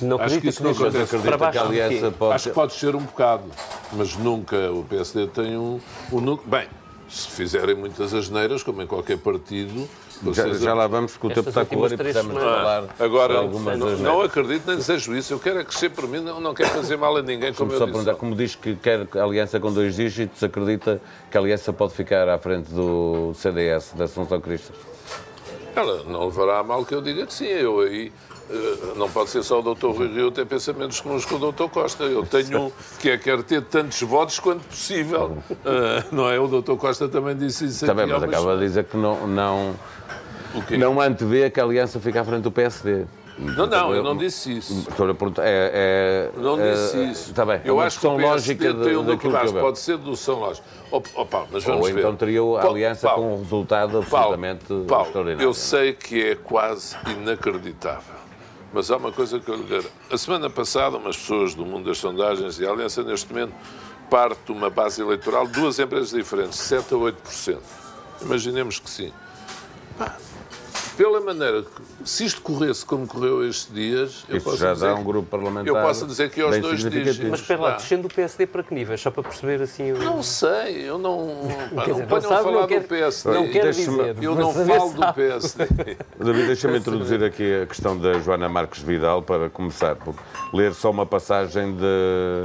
não 0.00 0.20
acho 0.20 0.40
que 0.40 0.48
isso 0.48 0.62
não 0.62 0.70
acontece. 0.70 1.16
Acredita 1.16 1.50
que 1.50 1.58
a 1.58 1.62
aliança 1.62 2.10
pode... 2.10 2.34
Acho 2.34 2.48
que 2.48 2.54
pode 2.54 2.72
ser 2.72 2.96
um 2.96 3.02
bocado, 3.02 3.44
mas 3.92 4.16
nunca 4.16 4.56
o 4.72 4.84
PSD 4.84 5.26
tem 5.26 5.56
um, 5.56 5.80
um... 6.12 6.36
Bem, 6.44 6.66
se 7.08 7.28
fizerem 7.28 7.74
muitas 7.74 8.14
asneiras, 8.14 8.62
como 8.62 8.80
em 8.82 8.86
qualquer 8.86 9.18
partido, 9.18 9.88
já, 10.32 10.52
já, 10.52 10.74
lá 10.74 10.86
vamos, 10.86 11.12
porque 11.12 11.26
o 11.26 11.30
tempo 11.30 11.48
está 11.48 11.62
a 11.62 11.66
correr 11.66 11.94
e 11.94 11.96
precisamos 11.96 12.34
falar 12.34 12.84
Agora, 12.98 13.38
algumas 13.38 13.78
não, 13.78 13.96
não 13.96 14.22
acredito 14.22 14.66
nem 14.66 14.76
desejo 14.76 15.14
isso. 15.14 15.32
Eu 15.32 15.38
quero 15.38 15.60
é 15.60 15.64
crescer 15.64 15.90
por 15.90 16.06
mim, 16.06 16.20
não, 16.20 16.40
não 16.40 16.54
quero 16.54 16.70
fazer 16.70 16.96
mal 16.96 17.16
a 17.16 17.22
ninguém, 17.22 17.52
como 17.54 17.70
só 17.76 17.86
eu 17.86 17.92
disse. 17.92 18.14
Como 18.14 18.34
diz 18.34 18.54
que 18.54 18.76
quer 18.76 19.06
aliança 19.18 19.58
com 19.58 19.72
dois 19.72 19.96
dígitos, 19.96 20.42
acredita 20.42 21.00
que 21.30 21.36
a 21.36 21.40
aliança 21.40 21.72
pode 21.72 21.94
ficar 21.94 22.28
à 22.28 22.38
frente 22.38 22.70
do 22.72 23.32
CDS, 23.34 23.92
da 23.94 24.04
Assunção 24.04 24.40
Cristas? 24.40 24.76
Ela 25.74 26.02
não 26.04 26.26
levará 26.26 26.58
a 26.58 26.64
mal 26.64 26.84
que 26.84 26.94
eu 26.94 27.00
diga 27.00 27.26
que 27.26 27.32
sim. 27.32 27.46
Eu 27.46 27.80
aí 27.80 28.12
não 28.96 29.08
pode 29.08 29.30
ser 29.30 29.42
só 29.42 29.60
o 29.60 29.74
Dr. 29.74 29.88
Rui 29.88 30.08
Rio 30.08 30.30
ter 30.30 30.46
pensamentos 30.46 31.00
comuns 31.00 31.24
com 31.24 31.36
o 31.36 31.52
Dr. 31.52 31.68
Costa. 31.68 32.04
Eu 32.04 32.26
tenho 32.26 32.66
um 32.66 32.72
que 32.98 33.10
é 33.10 33.18
quero 33.18 33.42
ter 33.42 33.62
tantos 33.62 34.00
votos 34.02 34.38
quanto 34.38 34.66
possível. 34.66 35.38
Uh, 35.50 35.56
não 36.12 36.28
é? 36.28 36.38
O 36.38 36.46
Dr. 36.46 36.74
Costa 36.74 37.08
também 37.08 37.36
disse 37.36 37.66
isso 37.66 37.86
Também, 37.86 38.06
mas 38.06 38.22
acaba 38.22 38.56
de 38.56 38.62
dizer 38.62 38.84
que 38.84 38.96
não, 38.96 39.26
não, 39.26 39.74
não 40.78 41.00
antevê 41.00 41.48
que 41.50 41.60
a 41.60 41.64
aliança 41.64 42.00
fique 42.00 42.18
à 42.18 42.24
frente 42.24 42.42
do 42.42 42.50
PSD. 42.50 43.06
Não, 43.38 43.66
não, 43.66 43.94
eu 43.94 44.02
não 44.02 44.16
disse 44.16 44.58
isso. 44.58 44.86
É, 45.38 46.30
é, 46.34 46.38
não 46.38 46.60
é, 46.60 46.72
disse 46.72 47.02
isso. 47.04 47.30
Está 47.30 47.46
bem. 47.46 47.60
Eu 47.64 47.80
acho 47.80 47.98
que 47.98 48.06
o 48.06 48.16
lógica 48.18 48.74
tem 48.74 48.96
um 48.96 49.16
que 49.16 49.28
pode 49.52 49.78
ser 49.78 49.96
dedução 49.96 50.40
lógica. 50.40 50.66
Oh, 50.92 51.00
oh, 51.14 51.24
Paulo, 51.24 51.48
mas 51.50 51.64
vamos 51.64 51.88
Ou 51.88 51.98
então 51.98 52.16
teria 52.16 52.40
a 52.40 52.66
aliança 52.66 53.08
Paulo, 53.08 53.22
com 53.22 53.34
um 53.34 53.38
resultado 53.38 53.98
absolutamente 53.98 54.66
Paulo, 54.86 55.06
extraordinário. 55.06 55.42
Eu 55.42 55.54
sei 55.54 55.92
que 55.94 56.22
é 56.22 56.34
quase 56.34 56.96
inacreditável. 57.06 58.19
Mas 58.72 58.90
há 58.90 58.96
uma 58.96 59.10
coisa 59.10 59.40
que 59.40 59.50
eu 59.50 59.56
lhe 59.56 59.64
digo. 59.64 59.90
A 60.10 60.16
semana 60.16 60.48
passada, 60.48 60.96
umas 60.96 61.16
pessoas 61.16 61.54
do 61.54 61.64
mundo 61.66 61.86
das 61.86 61.98
sondagens 61.98 62.58
e 62.60 62.66
Aliança, 62.66 63.02
neste 63.02 63.32
momento, 63.32 63.52
parte 64.08 64.40
de 64.46 64.52
uma 64.52 64.70
base 64.70 65.02
eleitoral, 65.02 65.46
duas 65.46 65.78
empresas 65.78 66.10
diferentes, 66.10 66.58
7 66.58 66.94
a 66.94 66.96
8%. 66.96 67.58
Imaginemos 68.22 68.78
que 68.78 68.88
sim. 68.88 69.12
Pá, 69.98 70.16
pela 71.00 71.18
maneira 71.18 71.62
que, 71.62 72.06
se 72.06 72.26
isto 72.26 72.42
corresse 72.42 72.84
como 72.84 73.06
correu 73.06 73.42
estes 73.48 73.72
dias, 73.72 74.22
eu 74.28 74.38
posso 74.38 74.58
já 74.58 74.74
dizer, 74.74 74.84
dá 74.84 74.94
um 74.94 75.02
grupo 75.02 75.26
parlamentar. 75.30 75.66
Eu 75.66 75.74
posso 75.74 76.06
dizer 76.06 76.28
que 76.28 76.42
aos 76.42 76.58
dois 76.58 76.80
dígitos. 76.84 77.30
Mas 77.30 77.40
espera 77.40 77.62
lá, 77.62 77.70
descendo 77.76 78.06
do 78.06 78.14
PSD 78.14 78.46
para 78.46 78.62
que 78.62 78.74
nível? 78.74 78.98
Só 78.98 79.10
para 79.10 79.22
perceber 79.22 79.62
assim. 79.62 79.92
O... 79.92 79.98
Não 79.98 80.22
sei, 80.22 80.86
eu 80.86 80.98
não. 80.98 81.48
Pá, 81.74 81.86
não 81.86 82.06
ponham 82.06 82.32
a 82.32 82.42
falar 82.42 82.66
do 82.66 82.80
PSD. 82.82 83.34
Não 83.34 83.48
quero 83.48 83.70
dizer. 83.70 84.16
Eu 84.20 84.34
não 84.34 84.52
falo 84.52 84.92
do 84.92 85.14
PSD. 85.14 85.64
David, 86.22 86.46
deixa-me 86.46 86.78
introduzir 86.78 87.24
aqui 87.24 87.62
a 87.62 87.66
questão 87.66 87.96
da 87.96 88.18
Joana 88.18 88.50
Marques 88.50 88.82
Vidal 88.82 89.22
para 89.22 89.48
começar 89.48 89.96
por 89.96 90.14
ler 90.52 90.74
só 90.74 90.90
uma 90.90 91.06
passagem 91.06 91.74
de 91.76 92.44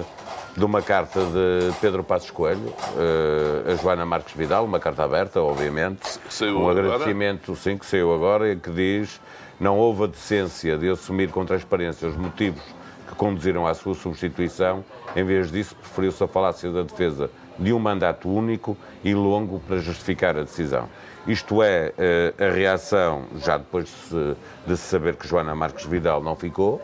de 0.55 0.63
uma 0.63 0.81
carta 0.81 1.19
de 1.19 1.73
Pedro 1.81 2.03
Passos 2.03 2.31
Coelho, 2.31 2.67
uh, 2.67 3.71
a 3.71 3.75
Joana 3.75 4.05
Marques 4.05 4.33
Vidal, 4.33 4.63
uma 4.63 4.79
carta 4.79 5.03
aberta, 5.03 5.41
obviamente. 5.41 6.19
Saiu 6.29 6.59
um 6.59 6.69
agora? 6.69 6.85
agradecimento, 6.85 7.55
sim, 7.55 7.77
que 7.77 7.85
saiu 7.85 8.13
agora, 8.13 8.51
e 8.51 8.55
que 8.55 8.71
diz 8.71 9.19
não 9.59 9.77
houve 9.77 10.03
a 10.03 10.07
decência 10.07 10.77
de 10.77 10.89
assumir 10.89 11.29
com 11.29 11.45
transparência 11.45 12.07
os 12.07 12.15
motivos 12.15 12.61
que 13.07 13.15
conduziram 13.15 13.65
à 13.65 13.73
sua 13.73 13.95
substituição. 13.95 14.83
Em 15.15 15.23
vez 15.23 15.51
disso, 15.51 15.75
preferiu-se 15.75 16.23
a 16.23 16.27
falácia 16.27 16.71
da 16.71 16.81
defesa 16.81 17.29
de 17.57 17.71
um 17.71 17.79
mandato 17.79 18.29
único 18.29 18.77
e 19.03 19.13
longo 19.13 19.59
para 19.61 19.77
justificar 19.77 20.37
a 20.37 20.41
decisão. 20.41 20.89
Isto 21.25 21.63
é, 21.63 21.93
eh, 21.97 22.33
a 22.37 22.51
reação, 22.51 23.23
já 23.37 23.57
depois 23.57 23.85
de 23.85 23.91
se, 23.91 24.35
de 24.67 24.77
se 24.77 24.83
saber 24.83 25.15
que 25.15 25.27
Joana 25.27 25.55
Marques 25.55 25.85
Vidal 25.85 26.21
não 26.21 26.35
ficou, 26.35 26.81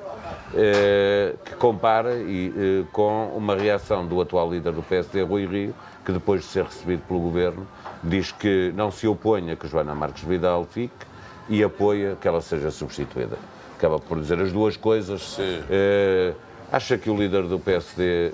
eh, 0.54 1.36
que 1.46 1.56
compara 1.56 2.16
e, 2.16 2.54
eh, 2.56 2.86
com 2.92 3.28
uma 3.36 3.56
reação 3.56 4.06
do 4.06 4.20
atual 4.20 4.52
líder 4.52 4.74
do 4.74 4.84
PSD, 4.84 5.22
Rui 5.22 5.46
Rio, 5.46 5.76
que 6.06 6.12
depois 6.12 6.42
de 6.42 6.48
ser 6.48 6.66
recebido 6.66 7.02
pelo 7.08 7.20
governo, 7.20 7.68
diz 8.04 8.32
que 8.32 8.74
não 8.76 8.92
se 8.92 9.08
opõe 9.08 9.52
a 9.52 9.56
que 9.56 9.68
Joana 9.68 9.96
Marques 9.96 10.24
Vidal 10.24 10.66
fique 10.66 11.06
e 11.48 11.64
apoia 11.64 12.18
que 12.20 12.28
ela 12.28 12.42
seja 12.42 12.72
substituída. 12.72 13.38
Acaba 13.78 14.00
por 14.00 14.20
dizer 14.20 14.40
as 14.40 14.52
duas 14.52 14.78
coisas. 14.78 15.38
Uh, 15.38 16.36
acha 16.72 16.98
que 16.98 17.10
o 17.10 17.18
líder 17.18 17.44
do 17.44 17.60
PSD 17.60 18.32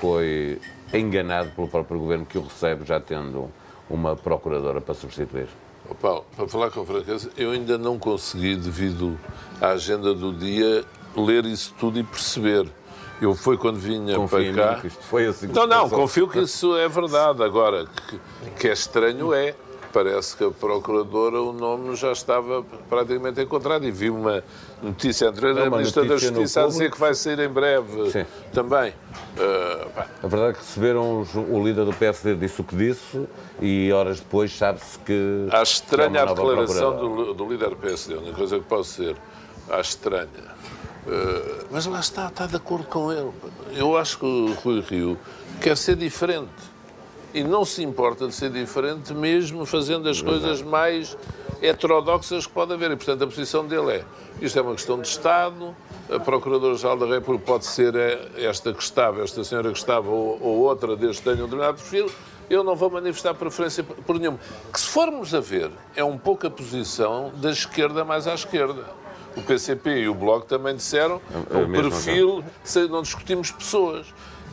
foi 0.00 0.58
enganado 0.92 1.50
pelo 1.50 1.68
próprio 1.68 1.98
governo 1.98 2.26
que 2.26 2.36
o 2.36 2.42
recebe, 2.42 2.84
já 2.84 2.98
tendo 3.00 3.50
uma 3.88 4.16
procuradora 4.16 4.80
para 4.80 4.94
substituir? 4.94 5.48
Paulo, 6.00 6.24
para 6.36 6.46
falar 6.46 6.70
com 6.70 6.84
franqueza, 6.84 7.30
eu 7.36 7.50
ainda 7.50 7.76
não 7.76 7.98
consegui, 7.98 8.54
devido 8.54 9.18
à 9.60 9.68
agenda 9.70 10.14
do 10.14 10.32
dia, 10.32 10.84
ler 11.16 11.44
isso 11.46 11.74
tudo 11.78 11.98
e 11.98 12.04
perceber. 12.04 12.66
Eu 13.20 13.34
foi 13.34 13.56
quando 13.56 13.78
vinha 13.78 14.16
Confia 14.16 14.52
para 14.52 14.74
cá. 14.74 14.80
Que 14.80 14.86
isto 14.86 15.02
foi 15.04 15.26
assim 15.26 15.48
não, 15.48 15.66
não, 15.66 15.90
confio 15.90 16.26
que 16.26 16.38
isso 16.40 16.76
é 16.76 16.88
verdade. 16.88 17.42
Agora, 17.42 17.86
que, 18.08 18.18
que 18.58 18.68
é 18.68 18.72
estranho 18.72 19.34
é. 19.34 19.54
Parece 19.92 20.36
que 20.36 20.44
a 20.44 20.50
Procuradora, 20.52 21.42
o 21.42 21.52
nome 21.52 21.96
já 21.96 22.12
estava 22.12 22.64
praticamente 22.88 23.40
encontrado. 23.40 23.84
E 23.84 23.90
vi 23.90 24.08
uma 24.08 24.42
notícia 24.80 25.28
anterior 25.28 25.52
da 25.52 25.68
Ministra 25.68 26.04
da 26.04 26.16
Justiça 26.16 26.62
a 26.62 26.66
dizer 26.68 26.92
que 26.92 26.98
vai 26.98 27.12
sair 27.12 27.40
em 27.40 27.48
breve 27.48 28.08
Sim. 28.12 28.24
também. 28.52 28.90
Uh, 29.36 30.00
a 30.22 30.28
verdade 30.28 30.50
é 30.50 30.52
que 30.52 30.60
receberam 30.60 31.20
os, 31.20 31.34
o 31.34 31.60
líder 31.60 31.84
do 31.84 31.92
PSD 31.92 32.36
disse 32.36 32.60
o 32.60 32.64
que 32.64 32.76
disse 32.76 33.26
e 33.60 33.92
horas 33.92 34.20
depois 34.20 34.56
sabe-se 34.56 34.96
que. 35.00 35.48
Acho 35.50 35.74
estranha 35.74 36.22
a 36.22 36.26
declaração 36.26 36.96
do, 36.96 37.34
do 37.34 37.48
líder 37.48 37.70
do 37.70 37.76
PSD, 37.76 38.14
a 38.14 38.18
única 38.18 38.36
coisa 38.36 38.58
que 38.60 38.66
posso 38.66 38.94
ser. 38.94 39.16
Acho 39.68 39.90
estranha. 39.90 40.59
Uh, 41.10 41.66
mas 41.72 41.86
lá 41.86 41.98
está, 41.98 42.28
está 42.28 42.46
de 42.46 42.54
acordo 42.54 42.86
com 42.86 43.10
ele. 43.10 43.32
Eu 43.72 43.96
acho 43.96 44.16
que 44.16 44.24
o 44.24 44.52
Rui 44.52 44.80
Rio 44.80 45.18
quer 45.60 45.76
ser 45.76 45.96
diferente. 45.96 46.70
E 47.34 47.42
não 47.42 47.64
se 47.64 47.82
importa 47.82 48.28
de 48.28 48.34
ser 48.34 48.50
diferente, 48.50 49.12
mesmo 49.12 49.66
fazendo 49.66 50.08
as 50.08 50.22
coisas 50.22 50.62
mais 50.62 51.16
heterodoxas 51.60 52.46
que 52.46 52.52
pode 52.52 52.72
haver. 52.72 52.92
E, 52.92 52.96
portanto, 52.96 53.24
a 53.24 53.26
posição 53.26 53.66
dele 53.66 53.92
é: 53.92 54.04
isto 54.40 54.56
é 54.56 54.62
uma 54.62 54.74
questão 54.74 55.00
de 55.00 55.08
Estado, 55.08 55.74
a 56.08 56.20
Procuradora-Geral 56.20 56.96
da 56.96 57.06
República 57.06 57.44
pode 57.44 57.66
ser 57.66 57.94
esta 58.36 58.72
que 58.72 58.82
estava, 58.82 59.22
esta 59.22 59.42
senhora 59.42 59.72
que 59.72 59.78
estava, 59.78 60.08
ou, 60.08 60.40
ou 60.40 60.58
outra 60.58 60.94
desde 60.94 61.18
que 61.18 61.24
tenha 61.24 61.42
um 61.42 61.46
determinado 61.46 61.76
perfil. 61.76 62.08
Eu 62.48 62.64
não 62.64 62.74
vou 62.74 62.90
manifestar 62.90 63.34
preferência 63.34 63.82
por 63.82 64.18
nenhum. 64.18 64.36
Que, 64.72 64.80
se 64.80 64.86
formos 64.86 65.34
a 65.34 65.40
ver, 65.40 65.70
é 65.94 66.04
um 66.04 66.18
pouco 66.18 66.46
a 66.46 66.50
posição 66.50 67.32
da 67.36 67.50
esquerda 67.50 68.04
mais 68.04 68.26
à 68.26 68.34
esquerda 68.34 68.99
o 69.36 69.42
PCP 69.42 70.00
e 70.00 70.08
o 70.08 70.14
Bloco 70.14 70.46
também 70.46 70.76
disseram 70.76 71.20
é, 71.50 71.58
é 71.58 71.62
o 71.62 71.70
perfil, 71.70 72.44
não 72.88 73.02
discutimos 73.02 73.50
pessoas. 73.50 74.06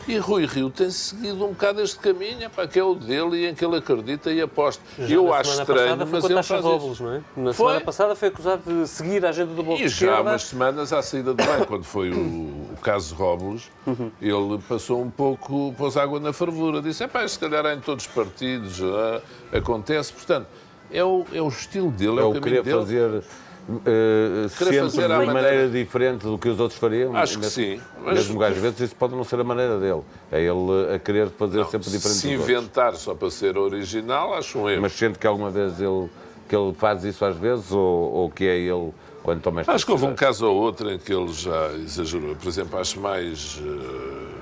E 0.07 0.17
Rui 0.17 0.45
Rio 0.45 0.69
tem 0.69 0.89
seguido 0.89 1.43
um 1.43 1.49
bocado 1.49 1.81
este 1.81 1.99
caminho, 1.99 2.49
pá, 2.49 2.65
que 2.65 2.79
é 2.79 2.83
o 2.83 2.95
dele 2.95 3.39
e 3.39 3.45
em 3.45 3.53
que 3.53 3.65
ele 3.65 3.75
acredita 3.75 4.31
e 4.31 4.41
aposta. 4.41 4.81
Já 4.97 5.15
eu 5.15 5.33
acho 5.33 5.59
estranho, 5.59 5.97
mas 6.09 6.23
ele 6.23 6.43
faz 6.43 6.63
Robles, 6.63 6.99
não 7.01 7.13
é? 7.13 7.21
Na 7.35 7.53
foi. 7.53 7.65
semana 7.65 7.81
passada 7.81 8.15
foi 8.15 8.29
acusado 8.29 8.61
de 8.65 8.87
seguir 8.87 9.25
a 9.25 9.29
agenda 9.29 9.53
do 9.53 9.61
Bloco 9.61 9.81
E 9.81 9.89
já 9.89 10.17
há 10.17 10.21
umas 10.21 10.43
semanas 10.43 10.93
à 10.93 11.01
saída 11.01 11.33
do 11.33 11.43
bem, 11.43 11.65
quando 11.67 11.83
foi 11.83 12.11
o, 12.11 12.21
o 12.21 12.77
caso 12.81 13.13
Robles, 13.15 13.69
uhum. 13.85 14.09
ele 14.21 14.57
passou 14.69 15.01
um 15.01 15.09
pouco, 15.09 15.73
pôs 15.77 15.97
água 15.97 16.21
na 16.21 16.31
fervura, 16.31 16.81
disse, 16.81 17.03
é 17.03 17.07
pá, 17.07 17.27
se 17.27 17.37
calhar 17.37 17.65
é 17.65 17.73
em 17.73 17.81
todos 17.81 18.05
os 18.05 18.11
partidos, 18.11 18.81
ah, 18.81 19.21
acontece. 19.51 20.13
Portanto, 20.13 20.47
é 20.89 21.03
o, 21.03 21.25
é 21.33 21.41
o 21.41 21.49
estilo 21.49 21.91
dele, 21.91 22.19
é, 22.19 22.21
é 22.21 22.23
o 22.23 22.33
caminho 22.39 22.63
dele. 22.63 22.79
Fazer 22.79 23.23
uh, 23.69 24.49
sempre 24.49 24.89
de 24.89 24.97
maneira, 24.97 25.33
maneira 25.33 25.69
diferente 25.69 26.23
do 26.23 26.37
que 26.37 26.49
os 26.49 26.59
outros 26.59 26.79
fariam. 26.79 27.15
Acho 27.15 27.39
que 27.39 27.45
sim. 27.45 27.81
Mas... 28.03 28.15
Mesmo 28.15 28.41
às 28.41 28.57
vezes 28.57 28.79
isso 28.79 28.95
pode 28.95 29.15
não 29.15 29.23
ser 29.23 29.39
a 29.39 29.43
maneira 29.43 29.77
dele. 29.79 30.01
É 30.31 30.41
ele 30.41 30.95
a 30.95 30.99
querer 30.99 31.29
fazer 31.29 31.57
não, 31.57 31.69
sempre 31.69 31.89
diferente 31.89 32.17
Se 32.17 32.31
inventar 32.31 32.95
só 32.95 33.13
para 33.13 33.29
ser 33.29 33.57
original, 33.57 34.33
acho 34.33 34.59
um 34.59 34.69
erro. 34.69 34.81
Mas 34.81 34.93
sente 34.93 35.19
que 35.19 35.27
alguma 35.27 35.49
vez 35.49 35.79
ele, 35.79 36.09
que 36.47 36.55
ele 36.55 36.73
faz 36.73 37.03
isso 37.03 37.25
às 37.25 37.35
vezes 37.35 37.71
ou, 37.71 38.13
ou 38.13 38.29
que 38.29 38.45
é 38.45 38.57
ele 38.57 38.91
quando 39.23 39.41
toma 39.41 39.63
Acho 39.67 39.85
que 39.85 39.91
houve 39.91 40.05
um 40.05 40.15
caso 40.15 40.47
ou 40.47 40.55
outro 40.55 40.89
em 40.89 40.97
que 40.97 41.13
ele 41.13 41.31
já 41.33 41.73
exagerou. 41.73 42.35
Por 42.35 42.47
exemplo, 42.47 42.79
acho 42.79 42.99
mais... 42.99 43.57
Uh 43.57 44.36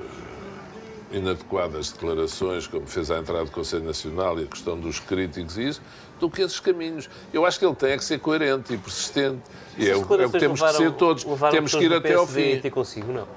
inadequadas 1.16 1.92
declarações, 1.92 2.68
como 2.68 2.86
fez 2.86 3.10
à 3.10 3.18
entrada 3.18 3.46
do 3.46 3.52
Conselho 3.52 3.86
Nacional 3.86 4.40
e 4.40 4.44
a 4.44 4.48
questão 4.48 4.78
dos 4.78 5.00
críticos 5.00 5.58
e 5.58 5.70
isso, 5.70 5.82
do 6.20 6.30
que 6.30 6.42
esses 6.42 6.60
caminhos. 6.60 7.10
Eu 7.34 7.46
acho 7.46 7.58
que 7.58 7.66
ele 7.66 7.76
tem 7.76 7.92
é 7.92 7.98
que 7.98 8.04
ser 8.04 8.20
coerente 8.20 8.74
e 8.74 8.78
persistente. 8.78 9.42
E 9.78 9.88
é, 9.88 9.92
é 9.92 9.96
o 9.96 10.06
que 10.06 10.40
temos 10.40 10.60
levaram, 10.60 10.78
que 10.78 10.84
ser 10.84 10.92
todos. 10.94 11.26
Temos 11.52 11.74
que 11.74 11.84
ir 11.84 11.94
até 11.94 12.14
ao 12.14 12.28
fim. 12.28 12.60
Ter 12.60 12.70
consigo, 12.70 13.12
não. 13.12 13.28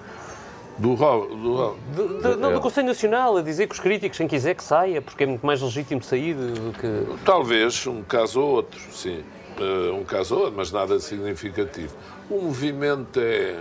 Do, 0.79 0.95
do, 0.95 1.77
do, 1.97 2.19
do, 2.21 2.37
não, 2.37 2.53
do 2.53 2.61
Conselho 2.61 2.87
Nacional, 2.87 3.37
a 3.37 3.43
dizer 3.43 3.67
que 3.67 3.75
os 3.75 3.81
críticos, 3.81 4.17
quem 4.17 4.29
quiser 4.29 4.55
que 4.55 4.63
saia, 4.63 5.03
porque 5.03 5.25
é 5.25 5.27
muito 5.27 5.45
mais 5.45 5.61
legítimo 5.61 6.01
sair 6.03 6.35
do 6.35 6.73
que. 6.73 7.25
Talvez 7.25 7.85
um 7.87 8.03
caso 8.03 8.41
ou 8.41 8.49
outro, 8.51 8.81
sim. 8.93 9.25
Uh, 9.59 9.97
um 9.97 10.05
caso 10.05 10.37
ou 10.37 10.43
outro, 10.43 10.57
mas 10.57 10.71
nada 10.71 11.01
significativo. 11.01 11.93
O 12.31 12.43
movimento 12.43 13.19
é 13.19 13.61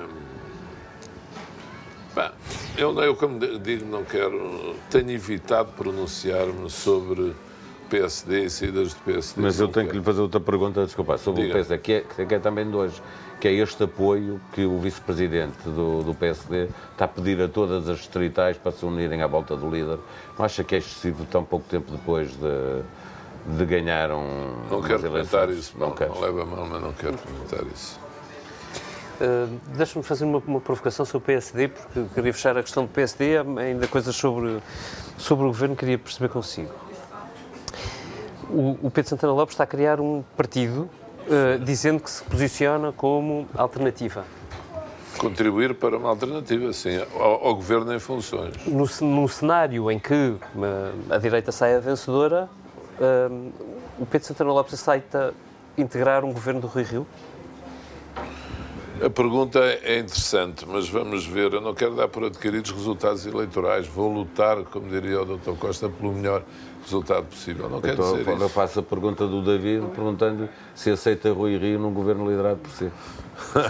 Bem, 2.18 2.32
eu, 2.76 2.99
eu, 2.99 3.15
como 3.15 3.38
digo, 3.59 3.86
não 3.86 4.03
quero. 4.03 4.76
Tenho 4.89 5.11
evitado 5.11 5.72
pronunciar-me 5.74 6.68
sobre 6.68 7.36
PSD 7.91 8.45
e 8.45 8.49
saídas 8.49 8.95
do 8.95 8.99
PSD. 9.01 9.39
Mas 9.39 9.59
eu 9.59 9.68
tenho 9.68 9.86
quero. 9.86 9.89
que 9.89 9.97
lhe 9.99 10.03
fazer 10.03 10.22
outra 10.22 10.39
pergunta, 10.39 10.84
desculpa, 10.84 11.15
sobre 11.20 11.43
Diga. 11.43 11.53
o 11.53 11.55
PSD, 11.57 11.78
que 11.78 11.93
é, 11.93 12.26
que 12.26 12.34
é 12.34 12.39
também 12.39 12.68
de 12.68 12.76
hoje, 12.76 12.99
que 13.39 13.47
é 13.47 13.53
este 13.53 13.84
apoio 13.84 14.41
que 14.51 14.65
o 14.65 14.80
vice-presidente 14.80 15.61
do, 15.70 16.01
do, 16.01 16.15
PSD 16.15 16.70
está 16.91 17.05
a 17.05 17.07
pedir 17.07 17.39
a 17.39 17.47
todas 17.47 17.88
as 17.88 17.99
distritais 17.99 18.57
para 18.57 18.72
se 18.72 18.84
unirem 18.84 19.22
à 19.22 19.28
volta 19.28 19.55
do 19.55 19.70
líder. 19.70 19.99
Não 20.39 20.43
acha 20.43 20.63
que 20.63 20.74
é 20.74 20.80
excessivo 20.80 21.24
tão 21.26 21.43
pouco 21.43 21.68
tempo 21.70 21.91
depois 21.91 22.32
de, 22.32 23.57
de 23.57 23.65
ganhar 23.65 24.11
um. 24.11 24.55
Não 24.72 24.82
quero 24.82 25.03
comentar 25.03 25.51
isso, 25.51 25.78
não, 25.78 25.93
não, 25.93 26.07
não 26.07 26.20
leva 26.20 26.41
a 26.41 26.45
mão, 26.45 26.68
mas 26.68 26.82
não 26.82 26.93
quero 26.93 27.15
comentar 27.20 27.63
isso. 27.72 28.07
Uh, 29.20 29.59
Deixa-me 29.76 30.03
fazer 30.03 30.26
uma, 30.26 30.41
uma, 30.45 30.61
provocação 30.61 31.03
sobre 31.03 31.18
o 31.18 31.22
PSD, 31.22 31.70
porque 31.70 32.05
queria 32.13 32.34
fechar 32.34 32.55
a 32.55 32.61
questão 32.61 32.84
do 32.84 32.89
PSD, 32.89 33.38
ainda 33.59 33.88
coisas 33.88 34.15
sobre, 34.15 34.59
sobre 35.18 35.45
o 35.45 35.47
governo 35.47 35.76
queria 35.76 35.97
perceber 35.97 36.30
consigo. 36.30 36.72
O, 38.49 38.78
o 38.84 38.91
Pedro 38.91 39.09
Santana 39.09 39.34
Lopes 39.34 39.53
está 39.53 39.63
a 39.63 39.68
criar 39.68 39.99
um 39.99 40.24
partido 40.36 40.89
uh, 41.28 41.59
dizendo 41.63 42.01
que 42.01 42.11
se 42.11 42.24
posiciona 42.24 42.91
como 42.91 43.47
alternativa. 43.55 44.24
Contribuir 45.18 45.74
para 45.74 45.97
uma 45.97 46.09
alternativa, 46.09 46.72
sim, 46.72 46.97
ao, 47.15 47.47
ao 47.47 47.55
governo 47.55 47.91
em 47.93 47.99
funções. 47.99 48.53
No, 48.68 48.88
num 49.01 49.28
cenário 49.28 49.91
em 49.91 49.97
que 49.97 50.36
uma, 50.53 50.93
a 51.09 51.18
direita 51.18 51.51
saia 51.51 51.82
vencedora, 51.82 52.47
uh, 52.99 53.51
o 53.97 54.05
Pedro 54.05 54.28
Santana 54.28 54.51
Lopes 54.51 54.76
aceita 54.76 55.34
integrar 55.76 56.24
um 56.24 56.32
governo 56.32 56.61
do 56.61 56.68
Rui 56.68 56.84
Rio? 56.84 57.07
A 59.03 59.09
pergunta 59.09 59.59
é 59.59 59.99
interessante, 59.99 60.65
mas 60.67 60.89
vamos 60.89 61.25
ver. 61.25 61.53
Eu 61.53 61.61
não 61.61 61.73
quero 61.73 61.95
dar 61.95 62.07
por 62.07 62.23
adquiridos 62.23 62.71
resultados 62.71 63.25
eleitorais. 63.25 63.87
Vou 63.87 64.11
lutar, 64.11 64.63
como 64.63 64.89
diria 64.89 65.21
o 65.21 65.37
Dr. 65.37 65.51
Costa, 65.59 65.87
pelo 65.87 66.13
melhor 66.13 66.43
resultado 66.83 67.25
possível. 67.25 67.69
Não 67.69 67.79
quero 67.79 67.93
então, 67.93 68.17
dizer 68.17 68.33
isso. 68.33 68.43
Eu 68.43 68.49
faço 68.49 68.79
a 68.79 68.83
pergunta 68.83 69.27
do 69.27 69.41
David, 69.41 69.85
perguntando 69.93 70.49
se 70.73 70.89
aceita 70.89 71.31
Rui 71.31 71.57
Rio 71.57 71.79
num 71.79 71.93
governo 71.93 72.29
liderado 72.29 72.57
por 72.57 72.71
si. 72.71 72.91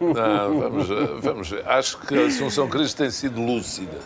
não, 0.00 0.60
vamos, 0.60 0.88
vamos 1.22 1.50
ver. 1.50 1.66
Acho 1.68 1.98
que 1.98 2.18
a 2.18 2.26
Assunção 2.26 2.68
Cris 2.68 2.92
tem 2.94 3.10
sido 3.10 3.40
lúcida 3.40 3.98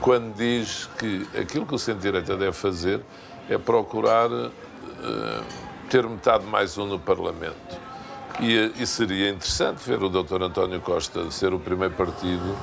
quando 0.00 0.34
diz 0.34 0.88
que 0.98 1.26
aquilo 1.38 1.64
que 1.64 1.74
o 1.74 1.78
centro-direita 1.78 2.36
deve 2.36 2.52
fazer 2.52 3.00
é 3.48 3.56
procurar 3.56 4.28
uh, 4.30 4.52
ter 5.88 6.04
metade 6.04 6.44
mais 6.46 6.76
um 6.76 6.84
no 6.84 6.98
Parlamento 6.98 7.85
e, 8.40 8.72
e, 8.82 8.86
seria 8.86 9.30
interessante 9.30 9.78
ver 9.86 10.02
o 10.02 10.08
Dr. 10.08 10.42
António 10.42 10.80
Costa 10.80 11.30
ser 11.30 11.52
o 11.54 11.58
primeiro 11.58 11.94
partido 11.94 12.56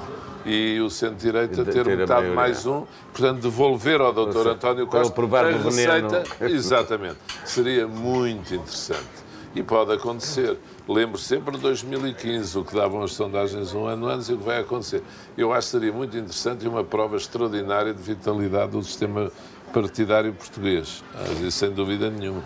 e 0.46 0.80
o 0.82 0.90
centro-direita 0.90 1.64
ter, 1.64 1.84
ter 1.84 1.98
metade 1.98 2.28
mais 2.28 2.66
um, 2.66 2.86
portanto, 3.12 3.42
devolver 3.42 4.02
ao 4.02 4.12
Dr. 4.12 4.50
António 4.50 4.88
Costa 4.88 5.14
a 5.22 5.52
receita. 5.52 6.24
Exatamente. 6.42 7.18
Seria 7.46 7.88
muito 7.88 8.54
interessante. 8.54 9.24
E 9.56 9.62
pode 9.62 9.94
acontecer. 9.94 10.58
Lembro 10.88 11.18
sempre 11.18 11.56
de 11.56 11.62
2015, 11.62 12.58
o 12.58 12.64
que 12.64 12.76
davam 12.76 13.04
as 13.04 13.14
sondagens 13.14 13.74
um 13.74 13.86
ano 13.86 14.08
antes 14.08 14.28
e 14.28 14.34
o 14.34 14.38
que 14.38 14.44
vai 14.44 14.60
acontecer. 14.60 15.04
Eu 15.38 15.54
acho 15.54 15.68
que 15.68 15.72
seria 15.72 15.94
muito 15.94 16.18
interessante 16.18 16.66
e 16.66 16.68
uma 16.68 16.84
prova 16.84 17.16
extraordinária 17.16 17.94
de 17.94 18.02
vitalidade 18.02 18.72
do 18.72 18.84
sistema 18.84 19.32
partidário 19.74 20.32
português, 20.34 21.04
isso 21.42 21.52
sem 21.58 21.72
dúvida 21.72 22.10
nenhuma. 22.10 22.44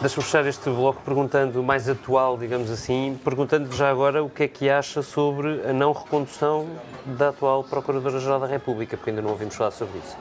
Deixa-me 0.00 0.24
fechar 0.24 0.46
este 0.46 0.70
bloco 0.70 1.02
perguntando 1.04 1.60
mais 1.60 1.88
atual, 1.88 2.38
digamos 2.38 2.70
assim, 2.70 3.18
perguntando 3.24 3.74
já 3.74 3.90
agora 3.90 4.22
o 4.22 4.30
que 4.30 4.44
é 4.44 4.48
que 4.48 4.70
acha 4.70 5.02
sobre 5.02 5.60
a 5.68 5.72
não 5.72 5.92
recondução 5.92 6.68
da 7.04 7.30
atual 7.30 7.64
Procuradora-Geral 7.64 8.38
da 8.38 8.46
República, 8.46 8.96
porque 8.96 9.10
ainda 9.10 9.20
não 9.20 9.30
ouvimos 9.30 9.56
falar 9.56 9.72
sobre 9.72 9.98
isso. 9.98 10.16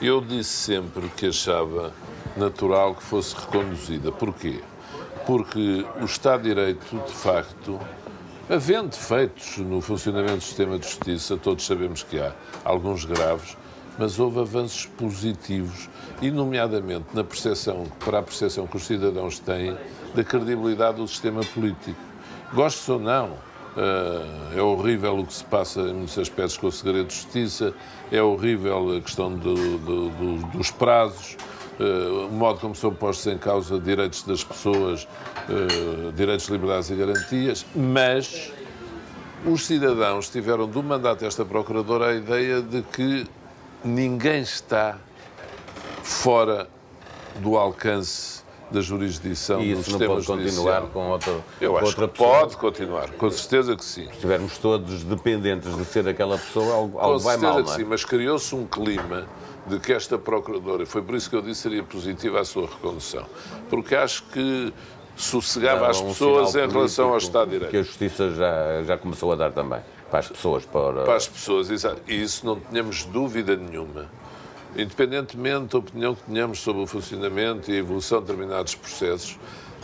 Eu 0.00 0.20
disse 0.20 0.50
sempre 0.50 1.08
que 1.16 1.26
achava 1.26 1.92
natural 2.36 2.94
que 2.94 3.02
fosse 3.02 3.34
reconduzida. 3.34 4.12
Porquê? 4.12 4.60
Porque 5.26 5.86
o 6.00 6.04
Estado 6.04 6.42
de 6.42 6.50
Direito, 6.50 6.96
de 7.06 7.12
facto, 7.12 7.80
havendo 8.48 8.88
defeitos 8.88 9.58
no 9.58 9.80
funcionamento 9.80 10.36
do 10.36 10.42
sistema 10.42 10.78
de 10.78 10.86
justiça, 10.86 11.36
todos 11.36 11.66
sabemos 11.66 12.02
que 12.02 12.18
há 12.18 12.32
alguns 12.64 13.04
graves, 13.04 13.56
mas 14.00 14.18
houve 14.18 14.40
avanços 14.40 14.86
positivos, 14.86 15.90
e 16.22 16.30
nomeadamente 16.30 17.08
na 17.12 17.22
percepção, 17.22 17.84
para 18.02 18.20
a 18.20 18.22
percepção 18.22 18.66
que 18.66 18.78
os 18.78 18.84
cidadãos 18.84 19.38
têm 19.38 19.76
da 20.14 20.24
credibilidade 20.24 20.96
do 20.96 21.06
sistema 21.06 21.42
político. 21.42 22.00
Gostes 22.54 22.88
ou 22.88 22.98
não, 22.98 23.34
eh, 23.76 24.56
é 24.56 24.62
horrível 24.62 25.18
o 25.18 25.26
que 25.26 25.34
se 25.34 25.44
passa 25.44 25.82
em 25.82 25.92
muitos 25.92 26.18
aspectos 26.18 26.56
com 26.56 26.68
o 26.68 26.72
segredo 26.72 27.08
de 27.08 27.14
justiça, 27.14 27.74
é 28.10 28.22
horrível 28.22 28.96
a 28.96 29.00
questão 29.02 29.34
do, 29.34 29.54
do, 29.78 30.08
do, 30.08 30.46
dos 30.56 30.70
prazos, 30.70 31.36
eh, 31.78 32.26
o 32.26 32.32
modo 32.32 32.58
como 32.58 32.74
são 32.74 32.94
postos 32.94 33.26
em 33.26 33.36
causa 33.36 33.78
direitos 33.78 34.22
das 34.22 34.42
pessoas, 34.42 35.06
eh, 35.46 36.10
direitos, 36.16 36.48
liberdades 36.48 36.88
e 36.88 36.94
garantias, 36.94 37.66
mas 37.76 38.50
os 39.44 39.66
cidadãos 39.66 40.30
tiveram 40.30 40.66
do 40.66 40.82
mandato 40.82 41.20
desta 41.20 41.44
Procuradora 41.44 42.06
a 42.06 42.14
ideia 42.14 42.62
de 42.62 42.80
que 42.80 43.26
ninguém 43.84 44.42
está 44.42 44.98
fora 46.02 46.68
do 47.36 47.56
alcance 47.56 48.40
da 48.70 48.80
jurisdição 48.80 49.60
e 49.60 49.72
isso 49.72 49.98
não 49.98 50.06
pode 50.06 50.26
continuar 50.26 50.82
com 50.82 51.10
outra 51.10 51.34
Eu 51.60 51.76
acho 51.76 51.86
outra 51.86 52.06
que 52.08 52.12
pessoa. 52.12 52.38
pode 52.40 52.56
continuar, 52.56 53.10
com 53.10 53.30
certeza 53.30 53.76
que 53.76 53.84
sim. 53.84 54.04
Se 54.04 54.10
estivermos 54.12 54.58
todos 54.58 55.02
dependentes 55.02 55.76
de 55.76 55.84
ser 55.84 56.06
aquela 56.06 56.38
pessoa, 56.38 56.74
algo, 56.74 56.98
algo 56.98 57.18
vai 57.18 57.36
mal, 57.36 57.52
Com 57.52 57.56
certeza 57.56 57.76
que 57.76 57.82
sim, 57.82 57.88
mas 57.88 58.04
criou-se 58.04 58.54
um 58.54 58.66
clima 58.66 59.26
de 59.66 59.78
que 59.80 59.92
esta 59.92 60.16
Procuradora, 60.18 60.86
foi 60.86 61.02
por 61.02 61.16
isso 61.16 61.28
que 61.28 61.34
eu 61.36 61.42
disse 61.42 61.62
seria 61.62 61.82
positiva 61.82 62.40
a 62.40 62.44
sua 62.44 62.66
recondução, 62.66 63.26
porque 63.68 63.94
acho 63.96 64.22
que 64.24 64.72
sossegava 65.16 65.88
as 65.88 66.00
pessoas 66.00 66.54
em 66.54 66.68
relação 66.68 67.10
ao 67.10 67.18
Estado 67.18 67.46
de 67.46 67.52
Direito. 67.52 67.70
Que 67.70 67.76
a 67.78 67.82
Justiça 67.82 68.30
já, 68.30 68.82
já 68.84 68.96
começou 68.96 69.32
a 69.32 69.36
dar 69.36 69.50
também 69.50 69.80
para 70.10 70.20
as 70.20 70.28
pessoas. 70.28 70.64
Para, 70.66 71.04
para 71.04 71.16
as 71.16 71.28
pessoas, 71.28 71.70
exato. 71.70 72.02
E 72.08 72.20
isso 72.20 72.44
não 72.44 72.58
tínhamos 72.58 73.04
dúvida 73.04 73.56
nenhuma. 73.56 74.08
Independentemente 74.76 75.72
da 75.72 75.78
opinião 75.78 76.14
que 76.14 76.22
tenhamos 76.22 76.60
sobre 76.60 76.82
o 76.82 76.86
funcionamento 76.86 77.70
e 77.70 77.74
a 77.74 77.78
evolução 77.78 78.20
de 78.20 78.26
determinados 78.26 78.74
processos, 78.74 79.38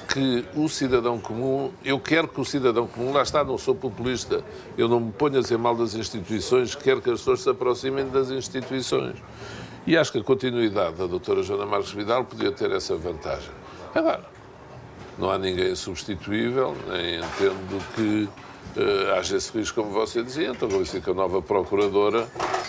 que 0.06 0.44
o 0.54 0.68
cidadão 0.68 1.18
comum, 1.18 1.72
eu 1.84 1.98
quero 1.98 2.28
que 2.28 2.40
o 2.40 2.44
cidadão 2.44 2.86
comum, 2.86 3.12
lá 3.12 3.22
está, 3.22 3.42
não 3.42 3.58
sou 3.58 3.74
populista, 3.74 4.44
eu 4.78 4.88
não 4.88 5.00
me 5.00 5.12
ponho 5.12 5.38
a 5.38 5.42
dizer 5.42 5.58
mal 5.58 5.74
das 5.74 5.94
instituições, 5.94 6.74
quero 6.74 7.02
que 7.02 7.10
as 7.10 7.18
pessoas 7.18 7.40
se 7.40 7.50
aproximem 7.50 8.08
das 8.08 8.30
instituições. 8.30 9.16
E 9.86 9.96
acho 9.96 10.12
que 10.12 10.18
a 10.18 10.22
continuidade 10.22 10.96
da 10.96 11.06
doutora 11.06 11.42
Joana 11.42 11.66
Marques 11.66 11.92
Vidal 11.92 12.24
podia 12.24 12.52
ter 12.52 12.70
essa 12.70 12.96
vantagem. 12.96 13.50
Agora, 13.94 14.24
não 15.18 15.30
há 15.30 15.38
ninguém 15.38 15.74
substituível, 15.74 16.76
nem 16.88 17.16
entendo 17.16 17.94
que 17.94 18.28
uh, 18.76 19.18
haja 19.18 19.36
esse 19.36 19.56
risco, 19.56 19.82
como 19.82 19.92
você 19.92 20.22
dizia. 20.22 20.48
Então, 20.48 20.68
vou 20.68 20.82
dizer 20.82 21.02
que 21.02 21.10
a 21.10 21.14
nova 21.14 21.40
Procuradora 21.42 22.28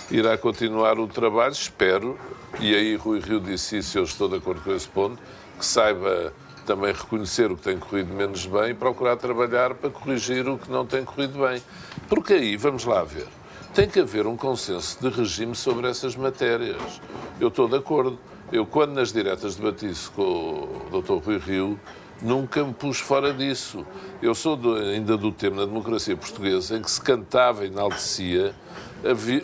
irá 0.09 0.37
continuar 0.37 0.99
o 0.99 1.07
trabalho, 1.07 1.51
espero, 1.51 2.17
e 2.59 2.73
aí 2.73 2.95
Rui 2.95 3.19
Rio 3.19 3.39
disse 3.39 3.77
isso, 3.77 3.97
eu 3.97 4.03
estou 4.03 4.29
de 4.29 4.37
acordo 4.37 4.61
com 4.61 4.73
esse 4.73 4.87
ponto, 4.87 5.21
que 5.57 5.65
saiba 5.65 6.33
também 6.65 6.93
reconhecer 6.93 7.51
o 7.51 7.55
que 7.55 7.63
tem 7.63 7.77
corrido 7.77 8.13
menos 8.13 8.45
bem 8.45 8.71
e 8.71 8.73
procurar 8.73 9.15
trabalhar 9.15 9.73
para 9.73 9.89
corrigir 9.89 10.47
o 10.47 10.57
que 10.57 10.69
não 10.69 10.85
tem 10.85 11.03
corrido 11.03 11.39
bem. 11.39 11.61
Porque 12.09 12.33
aí, 12.33 12.57
vamos 12.57 12.83
lá 12.83 13.03
ver, 13.03 13.27
tem 13.73 13.87
que 13.87 13.99
haver 13.99 14.27
um 14.27 14.35
consenso 14.35 14.99
de 14.99 15.09
regime 15.09 15.55
sobre 15.55 15.87
essas 15.87 16.15
matérias. 16.15 17.01
Eu 17.39 17.47
estou 17.49 17.67
de 17.67 17.77
acordo. 17.77 18.19
Eu, 18.51 18.65
quando 18.65 18.93
nas 18.93 19.11
diretas 19.11 19.55
debati 19.55 19.89
isso 19.89 20.11
com 20.13 20.21
o 20.21 21.01
Dr. 21.01 21.23
Rui 21.23 21.37
Rio, 21.37 21.79
nunca 22.21 22.63
me 22.63 22.73
pus 22.73 22.99
fora 22.99 23.33
disso. 23.33 23.85
Eu 24.21 24.33
sou 24.33 24.55
do, 24.55 24.75
ainda 24.75 25.17
do 25.17 25.31
tempo 25.31 25.55
na 25.55 25.65
democracia 25.65 26.15
portuguesa 26.15 26.77
em 26.77 26.81
que 26.81 26.89
se 26.89 27.01
cantava 27.01 27.65
e 27.65 27.67
enaltecia 27.67 28.53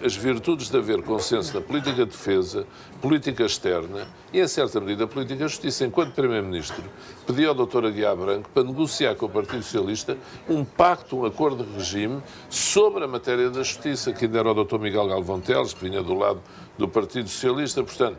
as 0.03 0.15
virtudes 0.15 0.69
de 0.69 0.77
haver 0.77 1.03
consenso 1.03 1.53
na 1.53 1.61
política 1.61 1.93
de 1.93 2.05
defesa, 2.05 2.65
política 2.99 3.43
externa 3.43 4.07
e, 4.33 4.39
em 4.39 4.47
certa 4.47 4.79
medida, 4.79 5.05
política 5.05 5.35
de 5.35 5.43
justiça. 5.43 5.85
Enquanto 5.85 6.13
Primeiro-Ministro, 6.13 6.83
pedi 7.27 7.45
ao 7.45 7.53
Dr. 7.53 7.85
Aguiar 7.85 8.15
Branco 8.15 8.49
para 8.49 8.63
negociar 8.63 9.15
com 9.15 9.27
o 9.27 9.29
Partido 9.29 9.61
Socialista 9.61 10.17
um 10.49 10.65
pacto, 10.65 11.17
um 11.17 11.25
acordo 11.25 11.63
de 11.63 11.73
regime 11.73 12.21
sobre 12.49 13.03
a 13.03 13.07
matéria 13.07 13.49
da 13.49 13.61
justiça, 13.61 14.11
que 14.11 14.25
ainda 14.25 14.39
era 14.39 14.51
o 14.51 14.63
Dr. 14.63 14.79
Miguel 14.79 15.07
Galvão 15.07 15.39
Teles, 15.39 15.73
que 15.73 15.87
vinha 15.87 16.01
do 16.01 16.15
lado 16.15 16.41
do 16.77 16.87
Partido 16.87 17.29
Socialista. 17.29 17.83
Portanto, 17.83 18.17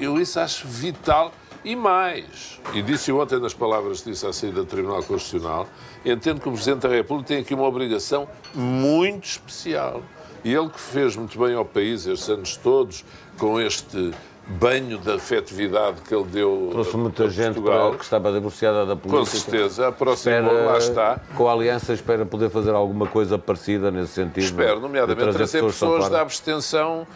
eu 0.00 0.20
isso 0.20 0.40
acho 0.40 0.66
vital 0.66 1.32
e 1.64 1.76
mais, 1.76 2.60
e 2.72 2.80
disse 2.80 3.12
ontem 3.12 3.38
nas 3.38 3.52
palavras 3.52 4.00
que 4.00 4.10
disse 4.10 4.26
à 4.26 4.32
saída 4.32 4.60
do 4.60 4.66
Tribunal 4.66 5.02
Constitucional, 5.02 5.68
entendo 6.04 6.40
que 6.40 6.48
o 6.48 6.52
Presidente 6.52 6.82
da 6.82 6.88
República 6.88 7.28
tem 7.28 7.38
aqui 7.38 7.54
uma 7.54 7.64
obrigação 7.64 8.28
muito 8.54 9.24
especial. 9.24 10.02
E 10.42 10.54
ele 10.54 10.70
que 10.70 10.80
fez 10.80 11.16
muito 11.16 11.38
bem 11.38 11.54
ao 11.54 11.66
país 11.66 12.06
estes 12.06 12.28
anos 12.30 12.56
todos, 12.56 13.04
com 13.36 13.60
este 13.60 14.12
banho 14.46 14.98
de 14.98 15.12
afetividade 15.12 16.00
que 16.00 16.14
ele 16.14 16.24
deu 16.24 16.70
Trouxe 16.72 16.96
muita 16.96 17.28
gente 17.28 17.60
para, 17.60 17.96
que 17.96 18.02
estava 18.02 18.32
divorciada 18.32 18.84
da 18.84 18.96
política. 18.96 19.18
Com 19.18 19.24
certeza, 19.24 19.88
aproximou, 19.88 20.64
lá 20.64 20.78
está. 20.78 21.20
Com 21.36 21.48
a 21.48 21.52
Aliança 21.52 21.92
espera 21.92 22.26
poder 22.26 22.50
fazer 22.50 22.74
alguma 22.74 23.06
coisa 23.06 23.38
parecida 23.38 23.90
nesse 23.90 24.14
sentido. 24.14 24.44
Espero, 24.44 24.80
nomeadamente 24.80 25.20
trazer, 25.20 25.38
trazer 25.38 25.62
pessoas, 25.62 25.92
pessoas 25.92 26.08
da 26.08 26.20
abstenção 26.20 27.06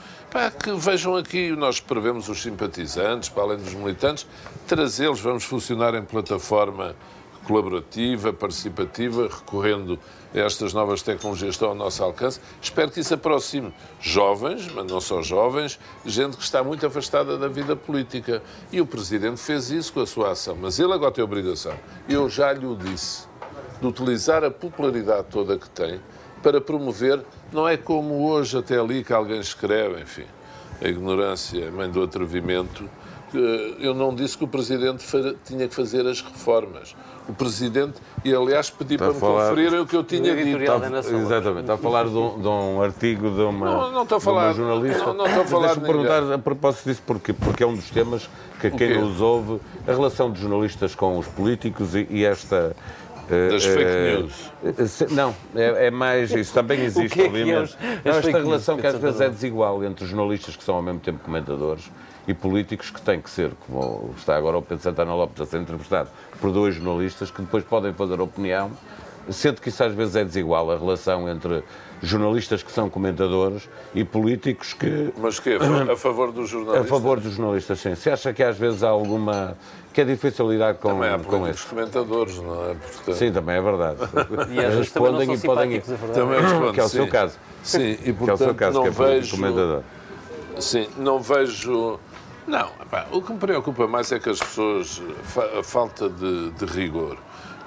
que 0.50 0.72
vejam 0.72 1.14
aqui, 1.14 1.50
nós 1.52 1.78
prevemos 1.78 2.28
os 2.28 2.42
simpatizantes, 2.42 3.28
para 3.28 3.44
além 3.44 3.58
dos 3.58 3.72
militantes, 3.72 4.26
trazê-los, 4.66 5.20
vamos 5.20 5.44
funcionar 5.44 5.94
em 5.94 6.02
plataforma 6.02 6.96
colaborativa, 7.46 8.32
participativa, 8.32 9.28
recorrendo 9.28 9.96
a 10.34 10.38
estas 10.38 10.72
novas 10.72 11.02
tecnologias 11.02 11.50
que 11.50 11.54
estão 11.54 11.68
ao 11.68 11.74
nosso 11.74 12.02
alcance. 12.02 12.40
Espero 12.60 12.90
que 12.90 12.98
isso 12.98 13.14
aproxime 13.14 13.72
jovens, 14.00 14.68
mas 14.74 14.84
não 14.86 15.00
só 15.00 15.22
jovens, 15.22 15.78
gente 16.04 16.36
que 16.36 16.42
está 16.42 16.64
muito 16.64 16.84
afastada 16.84 17.38
da 17.38 17.46
vida 17.46 17.76
política. 17.76 18.42
E 18.72 18.80
o 18.80 18.86
Presidente 18.86 19.40
fez 19.40 19.70
isso 19.70 19.92
com 19.92 20.00
a 20.00 20.06
sua 20.06 20.32
ação, 20.32 20.56
mas 20.60 20.80
ele 20.80 20.92
agora 20.92 21.12
tem 21.12 21.22
obrigação, 21.22 21.74
eu 22.08 22.28
já 22.28 22.52
lhe 22.52 22.66
o 22.66 22.74
disse, 22.74 23.28
de 23.80 23.86
utilizar 23.86 24.42
a 24.42 24.50
popularidade 24.50 25.26
toda 25.30 25.56
que 25.56 25.70
tem 25.70 26.00
para 26.44 26.60
promover, 26.60 27.24
não 27.50 27.66
é 27.66 27.74
como 27.74 28.28
hoje 28.28 28.58
até 28.58 28.78
ali 28.78 29.02
que 29.02 29.14
alguém 29.14 29.40
escreve, 29.40 30.02
enfim, 30.02 30.26
a 30.82 30.86
ignorância 30.86 31.64
é 31.64 31.70
mãe 31.70 31.90
do 31.90 32.02
atrevimento. 32.02 32.84
Eu 33.80 33.94
não 33.94 34.14
disse 34.14 34.36
que 34.36 34.44
o 34.44 34.46
Presidente 34.46 35.04
tinha 35.44 35.66
que 35.66 35.74
fazer 35.74 36.06
as 36.06 36.20
reformas. 36.20 36.94
O 37.26 37.32
Presidente, 37.32 37.94
e 38.22 38.32
aliás 38.32 38.68
pedi 38.68 38.94
está 38.94 39.06
para 39.06 39.14
me 39.14 39.20
falar... 39.20 39.48
conferir 39.48 39.80
o 39.80 39.86
que 39.86 39.96
eu 39.96 40.04
tinha 40.04 40.36
dito. 40.36 40.58
Está, 40.60 41.16
exatamente, 41.16 41.60
está 41.62 41.74
a 41.74 41.78
falar 41.78 42.04
de 42.04 42.16
um, 42.16 42.40
de 42.40 42.46
um 42.46 42.82
artigo 42.82 43.30
de 43.30 43.40
uma, 43.40 43.66
não, 43.66 43.92
não 43.92 44.02
estou 44.02 44.18
a 44.18 44.20
falar, 44.20 44.52
de 44.52 44.60
uma 44.60 44.68
jornalista. 44.68 45.06
Não, 45.06 45.14
não 45.14 45.26
estou 45.26 45.42
a 45.42 45.46
falar 45.46 45.66
Deixa-me 45.68 45.86
perguntar 45.86 46.32
a 46.32 46.38
propósito 46.38 46.84
disso 46.84 47.02
porquê? 47.04 47.32
Porque 47.32 47.64
é 47.64 47.66
um 47.66 47.74
dos 47.74 47.90
temas 47.90 48.28
que 48.60 48.70
quem 48.70 49.00
nos 49.00 49.20
ouve, 49.22 49.58
a 49.88 49.92
relação 49.92 50.30
de 50.30 50.40
jornalistas 50.40 50.94
com 50.94 51.18
os 51.18 51.26
políticos 51.26 51.94
e, 51.94 52.06
e 52.10 52.24
esta 52.24 52.76
Das 53.28 53.64
fake 53.64 54.20
news. 54.64 55.10
Não, 55.10 55.34
é, 55.54 55.86
é 55.86 55.90
mais. 55.90 56.30
Isso 56.32 56.52
também 56.54 56.80
existe, 56.84 57.20
é 57.20 57.26
obviamente. 57.26 57.76
É 57.80 58.10
não, 58.10 58.18
esta 58.18 58.38
relação 58.38 58.76
que 58.76 58.86
às 58.86 58.98
vezes 58.98 59.20
é 59.20 59.28
desigual 59.28 59.82
entre 59.84 60.06
jornalistas 60.06 60.56
que 60.56 60.64
são 60.64 60.76
ao 60.76 60.82
mesmo 60.82 61.00
tempo 61.00 61.18
comentadores 61.20 61.90
e 62.26 62.32
políticos 62.32 62.90
que 62.90 63.00
têm 63.02 63.20
que 63.20 63.28
ser, 63.28 63.50
como 63.66 64.14
está 64.16 64.36
agora 64.36 64.56
o 64.56 64.62
Pedro 64.62 64.82
Santana 64.82 65.14
Lopes 65.14 65.40
a 65.40 65.46
ser 65.46 65.60
entrevistado 65.60 66.08
por 66.40 66.50
dois 66.50 66.74
jornalistas 66.74 67.30
que 67.30 67.42
depois 67.42 67.64
podem 67.64 67.92
fazer 67.92 68.20
opinião, 68.20 68.70
sendo 69.30 69.60
que 69.60 69.68
isso 69.68 69.84
às 69.84 69.92
vezes 69.92 70.16
é 70.16 70.24
desigual, 70.24 70.70
a 70.70 70.78
relação 70.78 71.28
entre 71.28 71.62
jornalistas 72.06 72.62
que 72.62 72.70
são 72.70 72.88
comentadores 72.90 73.68
e 73.94 74.04
políticos 74.04 74.72
que... 74.72 75.12
Mas 75.16 75.38
que 75.38 75.54
a 75.54 75.96
favor 75.96 76.32
dos 76.32 76.48
jornalistas? 76.48 76.86
A 76.86 76.88
favor 76.88 77.20
dos 77.20 77.34
jornalistas, 77.34 77.78
sim. 77.80 77.94
Se 77.94 78.10
acha 78.10 78.32
que 78.32 78.42
às 78.42 78.56
vezes 78.56 78.82
há 78.82 78.88
alguma... 78.88 79.56
que 79.92 80.00
é 80.00 80.04
difícil 80.04 80.50
lidar 80.50 80.74
com, 80.74 80.88
também 80.88 81.10
há 81.10 81.18
com 81.18 81.48
isso? 81.48 81.66
comentadores, 81.68 82.38
não 82.38 82.70
é? 82.70 82.74
Portanto... 82.74 83.14
Sim, 83.14 83.32
também 83.32 83.56
é 83.56 83.62
verdade. 83.62 83.98
E 84.50 84.58
às 84.58 84.74
vezes 84.74 84.78
respondem 84.78 85.32
e 85.32 85.38
podem... 85.38 85.80
Também 85.80 86.40
respondem, 86.40 86.72
Que 86.72 86.80
é 86.80 86.84
o 86.84 86.88
seu 86.88 87.08
caso. 87.08 87.38
Sim, 87.62 87.98
e 88.04 88.12
portanto 88.12 88.16
que 88.16 88.30
é 88.30 88.34
o 88.34 88.36
seu 88.36 88.54
caso, 88.54 88.74
não 88.74 88.82
que 88.82 88.88
é 88.88 88.92
vejo... 88.92 89.36
comentador. 89.36 89.82
Sim, 90.58 90.88
não 90.96 91.20
vejo... 91.20 91.98
Não, 92.46 92.68
pá, 92.90 93.06
o 93.10 93.22
que 93.22 93.32
me 93.32 93.38
preocupa 93.38 93.86
mais 93.86 94.12
é 94.12 94.18
que 94.18 94.28
as 94.28 94.38
pessoas... 94.38 95.02
a 95.58 95.62
falta 95.62 96.08
de, 96.08 96.50
de 96.50 96.64
rigor. 96.66 97.16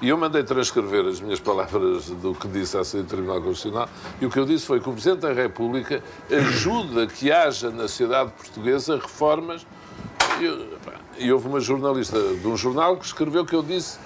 E 0.00 0.08
eu 0.10 0.16
mandei 0.16 0.44
transcrever 0.44 1.06
as 1.06 1.20
minhas 1.20 1.40
palavras 1.40 2.08
do 2.10 2.32
que 2.34 2.46
disse 2.46 2.76
à 2.76 2.80
Assembleia 2.80 3.04
do 3.04 3.08
Tribunal 3.08 3.42
Constitucional 3.42 3.88
e 4.20 4.26
o 4.26 4.30
que 4.30 4.38
eu 4.38 4.44
disse 4.44 4.64
foi 4.64 4.78
que 4.80 4.88
o 4.88 4.92
Presidente 4.92 5.20
da 5.20 5.32
República 5.32 6.02
ajuda 6.30 7.06
que 7.08 7.32
haja 7.32 7.70
na 7.70 7.82
sociedade 7.88 8.30
portuguesa 8.30 8.96
reformas. 8.96 9.66
E, 10.40 11.24
e 11.24 11.32
houve 11.32 11.48
uma 11.48 11.58
jornalista 11.58 12.16
de 12.20 12.46
um 12.46 12.56
jornal 12.56 12.96
que 12.96 13.06
escreveu 13.06 13.44
que 13.44 13.54
eu 13.56 13.62
disse 13.62 13.98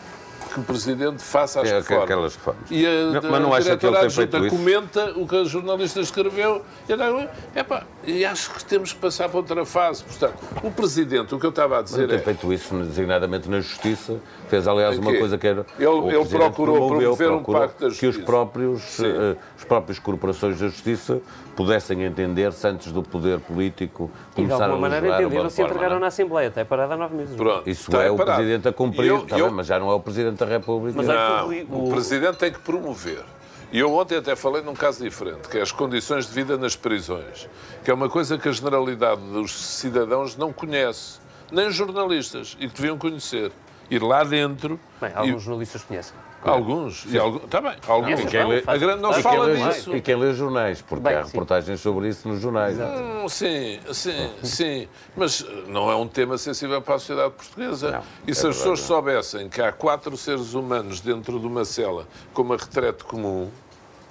que 0.53 0.61
o 0.61 0.63
Presidente 0.63 1.23
faça 1.23 1.61
as 1.63 1.69
É, 1.69 1.77
reformas. 1.77 2.05
aquelas 2.05 2.35
reformas. 2.37 2.63
E 2.71 2.87
a, 2.87 3.21
Não, 3.21 3.31
mas 3.31 3.41
não 3.43 3.55
acha 3.55 3.77
que 3.77 3.87
ele 3.87 3.97
diretora 3.97 4.01
tem 4.01 4.11
feito 4.11 4.47
isso? 4.47 4.57
comenta 4.57 5.13
o 5.17 5.27
que 5.27 5.37
a 5.37 5.45
jornalista 5.45 6.01
escreveu 6.01 6.63
e, 6.89 6.93
ela, 6.93 7.31
epá, 7.55 7.85
e 8.07 8.25
acho 8.25 8.51
que 8.51 8.65
temos 8.65 8.93
que 8.93 8.99
passar 8.99 9.29
para 9.31 9.39
outra 9.39 9.65
fase. 9.65 10.05
Portanto, 10.05 10.35
o 10.63 10.71
Presidente, 10.71 11.35
o 11.35 11.39
que 11.39 11.47
eu 11.47 11.51
estava 11.51 11.79
a 11.79 11.83
dizer 11.83 12.07
Tem 12.07 12.17
é... 12.17 12.21
feito 12.21 12.53
isso 12.53 12.75
designadamente 12.79 13.49
na 13.49 13.61
Justiça. 13.61 14.21
Fez, 14.53 14.69
aliás, 14.69 14.99
uma 14.99 15.17
coisa 15.17 15.39
que 15.39 15.47
era. 15.47 15.65
Ele- 15.79 15.87
o 15.89 16.11
ele 16.11 16.29
procurou 16.29 16.89
promover 16.89 17.31
um 17.31 17.37
procurou 17.37 17.61
pacto 17.63 17.75
da 17.75 17.89
Que 17.89 17.95
os 17.95 17.97
Justiça. 17.97 18.27
próprios, 18.27 18.83
Sim. 18.83 19.07
eh, 19.07 19.37
as 19.57 19.65
próprias 19.65 19.99
corporações 19.99 20.61
da 20.61 20.67
Justiça 20.69 21.23
pudessem 21.57 22.03
entender-se 22.03 22.67
antes 22.69 22.93
do 22.93 23.03
poder 23.03 23.41
político 23.41 24.11
E 24.13 24.29
de 24.29 24.35
começar 24.37 24.65
a 24.65 24.67
alguma 24.67 24.81
maneira 24.91 25.01
legislar 25.07 25.21
uma 25.21 25.27
entenderam-se 25.27 25.63
e 25.63 25.65
entregaram 25.65 25.95
não 25.95 26.01
na 26.01 26.07
é? 26.07 26.09
Assembleia, 26.09 26.49
até 26.49 26.65
parada 26.65 26.93
há 26.93 26.97
nove 26.99 27.15
meses. 27.17 27.35
Pronto, 27.35 27.71
Isso 27.71 27.91
está 27.91 28.03
é 28.03 28.11
o 28.11 28.17
parado. 28.19 28.37
Presidente 28.43 28.69
a 28.69 28.73
cumprir, 28.75 29.07
eu- 29.09 29.25
tá 29.25 29.39
eu- 29.39 29.47
bem, 29.47 29.55
mas 29.55 29.67
já 29.67 29.79
não 29.81 29.91
é 29.91 29.95
o 29.95 30.01
Presidente 30.01 30.37
da 30.37 30.45
República. 30.45 31.03
Não, 31.03 31.49
o- 31.49 31.89
o 31.89 31.91
Presidente 31.91 32.37
tem 32.37 32.53
que 32.53 32.59
promover. 32.61 33.25
E 33.73 33.79
eu 33.79 33.91
ontem 33.95 34.19
até 34.19 34.37
falei 34.37 34.61
num 34.61 34.75
caso 34.75 35.03
diferente, 35.03 35.49
que 35.49 35.57
é 35.57 35.63
as 35.63 35.73
condições 35.73 36.27
de 36.27 36.33
vida 36.35 36.59
nas 36.59 36.77
prisões, 36.77 37.49
que 37.83 37.91
é 37.91 37.95
uma 37.95 38.11
coisa 38.11 38.37
que 38.37 38.51
a 38.51 38.53
generalidade 38.53 39.23
dos 39.33 39.51
cidadãos 39.59 40.37
não 40.37 40.53
conhece, 40.53 41.21
nem 41.51 41.69
os 41.69 41.75
jornalistas, 41.75 42.55
e 42.61 42.69
que 42.69 42.75
deviam 42.75 42.99
conhecer. 42.99 43.51
Ir 43.91 44.03
lá 44.03 44.25
dentro. 44.25 44.79
Bem, 45.01 45.11
e- 45.11 45.15
alguns 45.15 45.43
jornalistas 45.43 45.83
conhecem. 45.85 46.15
alguns. 46.45 47.05
E 47.09 47.17
alguns 47.19 47.45
está 47.45 47.61
bem, 47.61 47.75
alguns. 47.87 48.05
Conhecem, 48.07 48.27
quem 48.27 48.41
não, 48.41 48.49
lê- 48.49 48.63
faz- 48.63 48.83
a 48.83 48.85
grande- 48.85 49.03
não 49.03 49.13
se 49.13 49.23
fala 49.23 49.45
lê- 49.47 49.57
disso. 49.57 49.95
E 49.97 50.01
quem 50.01 50.17
lê 50.17 50.33
jornais, 50.35 50.83
porque 50.83 51.03
Bem, 51.05 51.15
há 51.15 51.23
sim. 51.25 51.31
reportagens 51.33 51.81
sobre 51.81 52.09
isso 52.09 52.27
nos 52.29 52.41
jornais. 52.41 52.77
Hum, 52.81 53.29
sim, 53.29 53.79
sim, 53.93 54.31
sim. 54.43 54.89
Mas 55.17 55.45
eh, 55.49 55.65
não 55.69 55.91
é 55.91 55.95
um 55.95 56.09
tema 56.09 56.37
sensível 56.39 56.81
para 56.83 56.97
a 56.97 56.99
sociedade 56.99 57.35
portuguesa. 57.35 57.91
Não, 57.93 58.03
e 58.27 58.35
se 58.35 58.45
é 58.47 58.51
as 58.51 58.57
pessoas 58.57 58.81
soubessem 58.81 59.49
que 59.49 59.63
há 59.63 59.71
quatro 59.71 60.17
seres 60.17 60.55
humanos 60.55 61.01
dentro 61.01 61.39
de 61.39 61.47
uma 61.47 61.65
cela 61.65 62.09
com 62.35 62.43
uma 62.43 62.57
retrete 62.57 63.05
comum, 63.05 63.49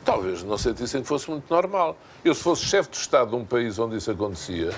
talvez 0.06 0.42
não 0.44 0.58
sentissem 0.58 1.02
que 1.02 1.08
fosse 1.08 1.30
muito 1.30 1.52
normal. 1.54 1.98
Eu, 2.24 2.34
se 2.34 2.42
fosse 2.44 2.64
chefe 2.66 2.92
de 2.92 2.98
Estado 2.98 3.32
de 3.32 3.36
um 3.36 3.44
país 3.44 3.78
onde 3.78 3.98
isso 3.98 4.10
acontecia, 4.10 4.72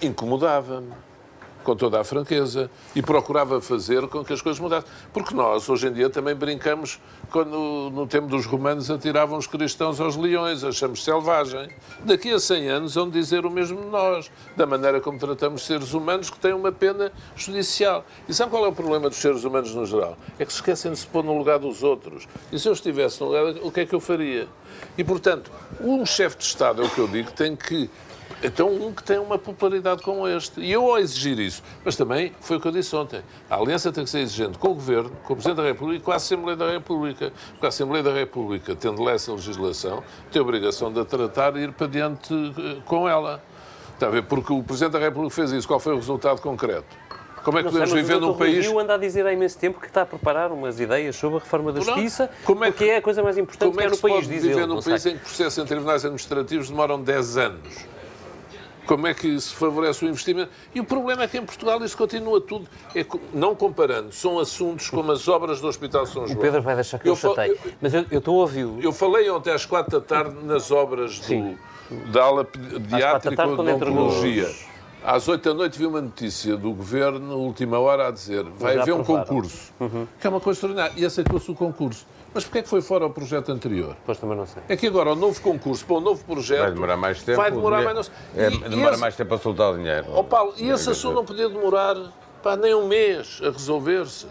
incomodava-me. 0.00 0.92
Com 1.68 1.76
toda 1.76 2.00
a 2.00 2.04
franqueza. 2.04 2.70
E 2.96 3.02
procurava 3.02 3.60
fazer 3.60 4.08
com 4.08 4.24
que 4.24 4.32
as 4.32 4.40
coisas 4.40 4.58
mudassem. 4.58 4.88
Porque 5.12 5.34
nós, 5.34 5.68
hoje 5.68 5.88
em 5.88 5.92
dia, 5.92 6.08
também 6.08 6.34
brincamos 6.34 6.98
quando, 7.30 7.90
no 7.92 8.06
tempo 8.06 8.26
dos 8.26 8.46
romanos, 8.46 8.90
atiravam 8.90 9.36
os 9.36 9.46
cristãos 9.46 10.00
aos 10.00 10.16
leões. 10.16 10.64
Achamos 10.64 11.04
selvagem. 11.04 11.68
Daqui 12.00 12.32
a 12.32 12.40
100 12.40 12.68
anos 12.70 12.94
vão 12.94 13.10
dizer 13.10 13.44
o 13.44 13.50
mesmo 13.50 13.82
de 13.82 13.88
nós. 13.88 14.30
Da 14.56 14.64
maneira 14.64 14.98
como 14.98 15.18
tratamos 15.18 15.66
seres 15.66 15.92
humanos 15.92 16.30
que 16.30 16.38
têm 16.38 16.54
uma 16.54 16.72
pena 16.72 17.12
judicial. 17.36 18.02
E 18.26 18.32
sabe 18.32 18.50
qual 18.50 18.64
é 18.64 18.68
o 18.68 18.72
problema 18.72 19.10
dos 19.10 19.18
seres 19.18 19.44
humanos 19.44 19.74
no 19.74 19.84
geral? 19.84 20.16
É 20.38 20.46
que 20.46 20.52
se 20.54 20.60
esquecem 20.60 20.90
de 20.90 20.98
se 20.98 21.06
pôr 21.06 21.22
no 21.22 21.36
lugar 21.36 21.58
dos 21.58 21.82
outros. 21.82 22.26
E 22.50 22.58
se 22.58 22.66
eu 22.66 22.72
estivesse 22.72 23.20
no 23.20 23.26
lugar, 23.26 23.44
o 23.62 23.70
que 23.70 23.80
é 23.80 23.84
que 23.84 23.94
eu 23.94 24.00
faria? 24.00 24.48
E, 24.96 25.04
portanto, 25.04 25.50
um 25.82 26.06
chefe 26.06 26.38
de 26.38 26.44
Estado, 26.44 26.80
é 26.80 26.86
o 26.86 26.88
que 26.88 26.98
eu 26.98 27.08
digo, 27.08 27.30
tem 27.32 27.54
que 27.54 27.90
então, 28.42 28.68
um 28.70 28.92
que 28.92 29.02
tem 29.02 29.18
uma 29.18 29.38
popularidade 29.38 30.02
como 30.02 30.26
este. 30.28 30.60
E 30.60 30.70
eu, 30.72 30.84
ao 30.84 30.98
exigir 30.98 31.38
isso, 31.38 31.62
mas 31.84 31.96
também 31.96 32.32
foi 32.40 32.56
o 32.56 32.60
que 32.60 32.68
eu 32.68 32.72
disse 32.72 32.94
ontem: 32.94 33.20
a 33.50 33.56
aliança 33.56 33.90
tem 33.92 34.04
que 34.04 34.10
ser 34.10 34.20
exigente 34.20 34.58
com 34.58 34.68
o 34.68 34.74
Governo, 34.74 35.10
com 35.24 35.32
o 35.32 35.36
Presidente 35.36 35.56
da 35.56 35.64
República 35.64 36.00
e 36.00 36.04
com 36.04 36.12
a 36.12 36.16
Assembleia 36.16 36.56
da 36.56 36.70
República. 36.70 37.32
Porque 37.52 37.66
a 37.66 37.68
Assembleia 37.68 38.02
da 38.04 38.12
República, 38.12 38.76
tendo 38.76 39.02
lá 39.02 39.12
essa 39.12 39.32
legislação, 39.32 40.02
tem 40.30 40.40
a 40.40 40.42
obrigação 40.42 40.92
de 40.92 41.00
a 41.00 41.04
tratar 41.04 41.56
e 41.56 41.60
ir 41.64 41.72
para 41.72 41.86
diante 41.86 42.32
eh, 42.34 42.76
com 42.84 43.08
ela. 43.08 43.42
Está 43.94 44.06
a 44.06 44.10
ver? 44.10 44.22
Porque 44.22 44.52
o 44.52 44.62
Presidente 44.62 44.92
da 44.92 44.98
República 45.00 45.34
fez 45.34 45.50
isso. 45.52 45.66
Qual 45.66 45.80
foi 45.80 45.92
o 45.92 45.96
resultado 45.96 46.40
concreto? 46.40 46.96
Como 47.42 47.58
é 47.58 47.62
que 47.62 47.68
podemos 47.70 47.92
viver 47.92 48.16
o 48.16 48.20
num 48.20 48.34
país. 48.34 48.66
Rio 48.66 48.78
anda 48.78 48.94
a 48.94 48.98
dizer 48.98 49.24
há 49.26 49.32
imenso 49.32 49.56
tempo 49.58 49.80
que 49.80 49.86
está 49.86 50.02
a 50.02 50.06
preparar 50.06 50.52
umas 50.52 50.78
ideias 50.80 51.16
sobre 51.16 51.36
a 51.38 51.40
reforma 51.40 51.72
da 51.72 51.80
justiça, 51.80 52.28
Como 52.44 52.62
é 52.62 52.66
que- 52.66 52.72
porque 52.76 52.90
é 52.90 52.96
a 52.96 53.02
coisa 53.02 53.22
mais 53.22 53.38
importante 53.38 53.68
Como 53.70 53.78
que 53.78 53.84
é 53.84 53.86
há 53.86 53.90
que 53.90 53.90
no 53.90 53.96
se 53.96 54.02
país, 54.02 54.28
diz 54.28 54.42
viver 54.42 54.56
ele. 54.58 54.66
num 54.66 54.82
país 54.82 55.06
em 55.06 55.12
que 55.16 55.18
processos 55.20 55.56
em 55.58 55.64
tribunais 55.66 56.04
administrativos 56.04 56.68
demoram 56.68 57.00
10 57.00 57.36
anos? 57.38 57.86
Como 58.88 59.06
é 59.06 59.12
que 59.12 59.38
se 59.38 59.54
favorece 59.54 60.02
o 60.02 60.08
investimento? 60.08 60.50
E 60.74 60.80
o 60.80 60.84
problema 60.84 61.22
é 61.22 61.28
que 61.28 61.36
em 61.36 61.44
Portugal 61.44 61.78
isso 61.84 61.94
continua 61.94 62.40
tudo. 62.40 62.66
É, 62.94 63.04
não 63.34 63.54
comparando, 63.54 64.10
são 64.12 64.38
assuntos 64.38 64.88
como 64.88 65.12
as 65.12 65.28
obras 65.28 65.60
do 65.60 65.68
Hospital 65.68 66.06
São 66.06 66.26
João. 66.26 66.38
O 66.38 66.40
Pedro 66.40 66.62
vai 66.62 66.74
deixar 66.74 66.98
que 66.98 67.06
eu, 67.06 67.12
Eu 67.12 67.16
chateie. 67.16 67.50
eu- 67.50 67.72
Mas 67.82 67.92
eu 67.92 68.06
estou 68.10 68.38
a 68.38 68.40
ouvi-lo. 68.40 68.80
Eu 68.82 68.90
falei 68.90 69.28
ontem 69.28 69.52
às 69.52 69.66
quatro 69.66 70.00
da 70.00 70.04
tarde 70.04 70.34
nas 70.42 70.70
obras 70.70 71.20
do, 71.20 71.58
da 72.10 72.22
ala 72.24 72.44
pediátrica 72.46 73.30
de 73.46 73.52
oncologia. 73.92 74.50
Às 75.04 75.28
oito 75.28 75.44
da 75.48 75.54
noite 75.54 75.78
vi 75.78 75.84
uma 75.86 76.00
notícia 76.00 76.56
do 76.56 76.72
governo, 76.72 77.36
última 77.36 77.78
hora, 77.78 78.08
a 78.08 78.10
dizer 78.10 78.42
vai 78.56 78.74
Já 78.76 78.82
haver 78.82 78.94
um 78.94 79.04
concurso. 79.04 79.72
Que 80.18 80.26
é 80.26 80.30
uma 80.30 80.40
coisa 80.40 80.56
extraordinária. 80.56 80.94
E 80.96 81.04
aceitou-se 81.04 81.50
o 81.50 81.54
concurso. 81.54 82.06
Mas 82.34 82.44
porquê 82.44 82.58
é 82.58 82.62
que 82.62 82.68
foi 82.68 82.80
fora 82.82 83.06
o 83.06 83.10
projeto 83.10 83.50
anterior? 83.50 83.94
Depois 83.94 84.18
também 84.18 84.36
não 84.36 84.46
sei. 84.46 84.62
É 84.68 84.76
que 84.76 84.86
agora 84.86 85.12
o 85.12 85.16
novo 85.16 85.40
concurso 85.40 85.84
para 85.84 85.96
o 85.96 86.00
novo 86.00 86.24
projeto. 86.24 86.60
Vai 86.60 86.72
demorar 86.72 86.96
mais 86.96 87.22
tempo. 87.22 87.36
Vai 87.38 87.50
demorar 87.50 87.80
o 87.80 87.84
mais. 87.94 88.10
dinheiro- 88.34 88.58
não- 88.58 88.64
É, 88.64 88.66
E- 88.66 88.70
demora 88.70 88.92
esse- 88.92 89.00
mais 89.00 89.16
tempo 89.16 89.34
a 89.34 89.38
soltar 89.38 89.72
o 89.72 89.76
dinheiro. 89.76 90.06
Ó 90.12 90.22
Paulo, 90.22 90.52
e 90.56 90.68
esse 90.68 90.90
assunto 90.90 91.14
não 91.14 91.24
podia 91.24 91.48
demorar 91.48 91.96
pá, 92.42 92.56
nem 92.56 92.74
um 92.74 92.86
mês 92.86 93.40
a 93.42 93.50
resolver-se. 93.50 94.26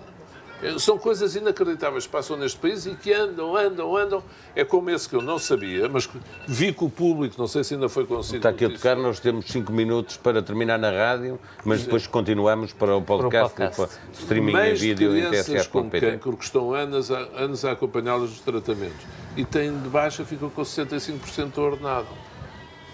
Eh, 0.62 0.80
São 0.80 0.98
coisas 0.98 1.36
inacreditáveis 1.36 2.06
que 2.06 2.12
passam 2.12 2.36
neste 2.38 2.58
país 2.58 2.86
e 2.86 2.96
que 2.96 3.14
andam, 3.14 3.56
andam, 3.56 3.96
andam. 3.96 4.24
É 4.56 4.64
como 4.64 4.90
esse 4.90 5.08
que 5.08 5.16
eu 5.16 5.22
não 5.22 5.38
sabia, 5.38 5.88
mas 5.88 6.10
vi 6.48 6.74
que 6.74 6.84
o 6.84 6.90
público, 6.90 7.36
não 7.38 7.48
sei 7.48 7.64
se 7.64 7.76
ainda 7.76 7.88
foi 7.88 8.06
conseguido. 8.06 8.38
Está 8.38 8.50
aqui 8.50 8.66
a 8.66 8.70
tocar, 8.70 8.96
nós 8.96 9.20
temos 9.20 9.46
5 9.46 9.72
minutos 9.72 10.18
para 10.18 10.42
terminar 10.42 10.80
na 10.80 10.90
rádio, 10.90 11.40
mas 11.64 11.84
depois 11.84 12.08
continuamos 12.08 12.74
para 12.74 12.96
o 12.96 13.02
podcast, 13.02 13.56
Para 13.56 13.66
o 13.66 13.70
podcast. 13.72 13.98
para 14.00 14.12
streaming 14.20 14.50
em 14.50 14.54
Mães 14.54 14.80
de 14.80 14.88
vídeo 14.88 15.18
em 15.18 15.28
crianças 15.28 15.68
com 15.68 15.90
cancro 15.90 16.36
que 16.38 16.44
estão 16.44 16.74
anos 16.74 17.12
a, 17.12 17.20
anos 17.36 17.64
a 17.64 17.72
acompanhá-las 17.72 18.30
nos 18.32 18.40
tratamentos 18.40 19.06
e 19.36 19.46
têm 19.46 19.72
de 19.80 19.90
baixa, 19.90 20.26
ficam 20.26 20.50
com 20.50 20.62
65% 20.64 21.52
do 21.54 21.62
ordenado. 21.62 22.08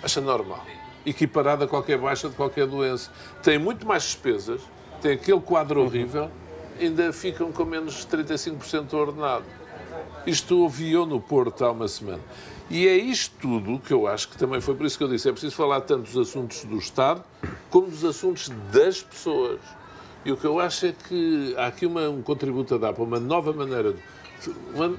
Acha 0.03 0.20
normal. 0.20 0.66
Equiparado 1.05 1.64
a 1.64 1.68
qualquer 1.68 1.97
baixa 1.97 2.28
de 2.30 2.36
qualquer 2.36 2.68
doença. 2.68 3.09
Têm 3.41 3.57
muito 3.57 3.88
mais 3.88 4.03
despesas, 4.03 4.59
têm 5.01 5.14
aquele 5.14 5.39
quadro 5.39 5.82
horrível, 5.82 6.30
ainda 6.80 7.11
ficam 7.13 7.51
com 7.51 7.65
menos 7.65 7.95
de 7.95 8.07
35% 8.07 8.88
do 8.88 8.97
ordenado. 8.97 9.45
Isto 10.26 10.59
ouvi 10.59 10.91
eu 10.91 11.05
no 11.05 11.19
Porto 11.19 11.65
há 11.65 11.71
uma 11.71 11.88
semana. 11.88 12.21
E 12.69 12.88
é 12.88 12.95
isto 12.95 13.36
tudo 13.41 13.80
que 13.80 13.93
eu 13.93 14.07
acho 14.07 14.30
que 14.30 14.38
também 14.38 14.61
foi 14.61 14.74
por 14.74 14.86
isso 14.86 14.97
que 14.97 15.03
eu 15.03 15.07
disse: 15.07 15.28
é 15.28 15.32
preciso 15.32 15.55
falar 15.55 15.82
tanto 15.82 16.03
dos 16.03 16.17
assuntos 16.17 16.63
do 16.63 16.78
Estado 16.78 17.24
como 17.69 17.88
dos 17.88 18.05
assuntos 18.05 18.49
das 18.71 19.01
pessoas. 19.01 19.59
E 20.26 20.32
o 20.32 20.38
que 20.38 20.45
eu 20.45 20.59
acho 20.59 20.86
é 20.86 20.93
que 20.93 21.53
há 21.57 21.67
aqui 21.67 21.86
uma, 21.86 22.09
um 22.09 22.21
contributo 22.21 22.76
a 22.76 22.78
dar 22.78 22.93
para 22.93 23.03
uma 23.03 23.19
nova 23.19 23.51
maneira 23.51 23.93
de. 23.93 23.99
Uma, 24.74 24.95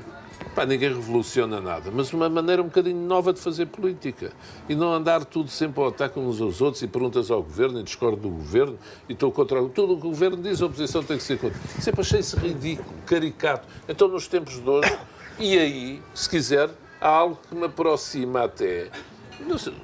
pá, 0.55 0.67
ninguém 0.67 0.89
revoluciona 0.89 1.61
nada, 1.61 1.91
mas 1.91 2.13
uma 2.13 2.29
maneira 2.29 2.63
um 2.63 2.67
bocadinho 2.67 2.97
nova 3.07 3.33
de 3.33 3.41
fazer 3.41 3.67
política. 3.67 4.33
E 4.69 4.75
não 4.75 4.93
andar 4.93 5.25
tudo 5.25 5.51
sempre 5.51 5.81
ao 5.81 5.89
ataque 5.89 6.19
uns 6.19 6.41
aos 6.41 6.61
outros 6.61 6.83
e 6.83 6.89
perguntas 6.89 7.31
ao 7.31 7.43
governo 7.43 7.81
e 7.81 7.83
discordo 7.83 8.17
do 8.17 8.29
governo 8.29 8.79
e 9.09 9.13
estou 9.13 9.31
contra. 9.33 9.63
Tudo 9.69 9.95
o 9.95 10.01
que 10.01 10.07
o 10.07 10.11
governo 10.11 10.37
diz, 10.37 10.61
a 10.61 10.67
oposição 10.67 11.03
tem 11.03 11.17
que 11.17 11.23
ser 11.23 11.39
contra. 11.39 11.59
Sempre 11.81 12.01
achei 12.01 12.21
isso 12.21 12.37
ridículo, 12.37 12.95
caricato. 13.07 13.69
Então, 13.89 14.09
nos 14.09 14.29
tempos 14.29 14.61
de 14.61 14.69
hoje, 14.69 14.99
e 15.39 15.59
aí, 15.59 16.03
se 16.15 16.29
quiser, 16.29 16.71
há 17.01 17.09
algo 17.09 17.39
que 17.49 17.55
me 17.55 17.65
aproxima 17.65 18.45
até. 18.45 18.91
Não 19.41 19.59
sei, 19.59 19.75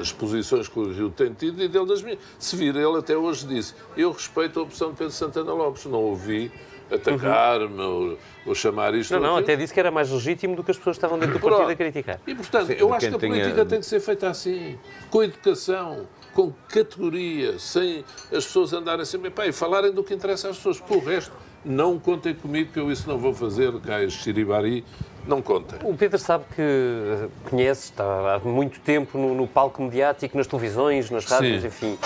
as 0.00 0.12
posições 0.12 0.68
que 0.68 0.78
o 0.78 0.90
Rio 0.92 1.10
tem 1.10 1.32
tido 1.32 1.62
e 1.62 1.68
dele 1.68 1.86
das 1.86 2.02
minhas. 2.02 2.18
Se 2.38 2.56
vir, 2.56 2.74
ele 2.74 2.98
até 2.98 3.16
hoje 3.16 3.46
disse: 3.46 3.74
Eu 3.96 4.12
respeito 4.12 4.58
a 4.58 4.62
opção 4.62 4.90
de 4.90 4.96
Pedro 4.96 5.12
Santana 5.12 5.52
Lopes. 5.52 5.84
Não 5.84 6.00
ouvi 6.00 6.50
atacar-me 6.94 7.80
ou, 7.80 8.18
ou, 8.46 8.54
chamar 8.54 8.94
isto. 8.94 9.12
Não, 9.14 9.20
não, 9.20 9.36
até 9.36 9.56
disse 9.56 9.72
que 9.72 9.80
era 9.80 9.90
mais 9.90 10.10
legítimo 10.10 10.54
do 10.54 10.62
que 10.62 10.70
as 10.70 10.76
pessoas 10.76 10.96
estavam 10.96 11.18
dentro 11.18 11.38
do 11.38 11.40
partido 11.40 11.70
a 11.70 11.76
criticar. 11.76 12.20
E, 12.26 12.34
portanto, 12.34 12.66
Sim, 12.66 12.74
eu 12.74 12.92
acho 12.92 13.08
que 13.08 13.14
a 13.14 13.18
política 13.18 13.52
tinha... 13.52 13.66
tem 13.66 13.80
que 13.80 13.86
ser 13.86 14.00
feita 14.00 14.28
assim, 14.28 14.78
com 15.10 15.22
educação, 15.22 16.06
com 16.34 16.52
categoria, 16.68 17.58
sem 17.58 18.04
as 18.24 18.44
pessoas 18.44 18.72
andarem 18.72 19.04
sempre 19.04 19.30
pá, 19.30 19.46
e 19.46 19.52
falarem 19.52 19.92
do 19.92 20.02
que 20.02 20.14
interessa 20.14 20.48
às 20.48 20.56
pessoas. 20.56 20.80
Por 20.80 20.98
o 20.98 21.00
resto, 21.00 21.32
não 21.64 21.98
contem 21.98 22.34
comigo 22.34 22.72
que 22.72 22.78
eu 22.78 22.90
isso 22.90 23.08
não 23.08 23.18
vou 23.18 23.32
fazer, 23.32 23.70
Gais 23.78 24.12
Chiribari, 24.12 24.84
não 25.26 25.40
contem. 25.40 25.78
O 25.82 25.96
Pedro 25.96 26.18
sabe 26.18 26.44
que 26.54 26.62
eh, 26.62 27.28
conhece, 27.48 27.90
está 27.90 28.34
há 28.34 28.38
muito 28.40 28.80
tempo 28.80 29.16
no, 29.16 29.34
no 29.34 29.46
palco 29.46 29.82
mediático, 29.82 30.36
nas 30.36 30.46
televisões, 30.46 31.10
nas 31.10 31.24
rádios, 31.24 31.62
Sim. 31.62 31.68
enfim 31.68 31.98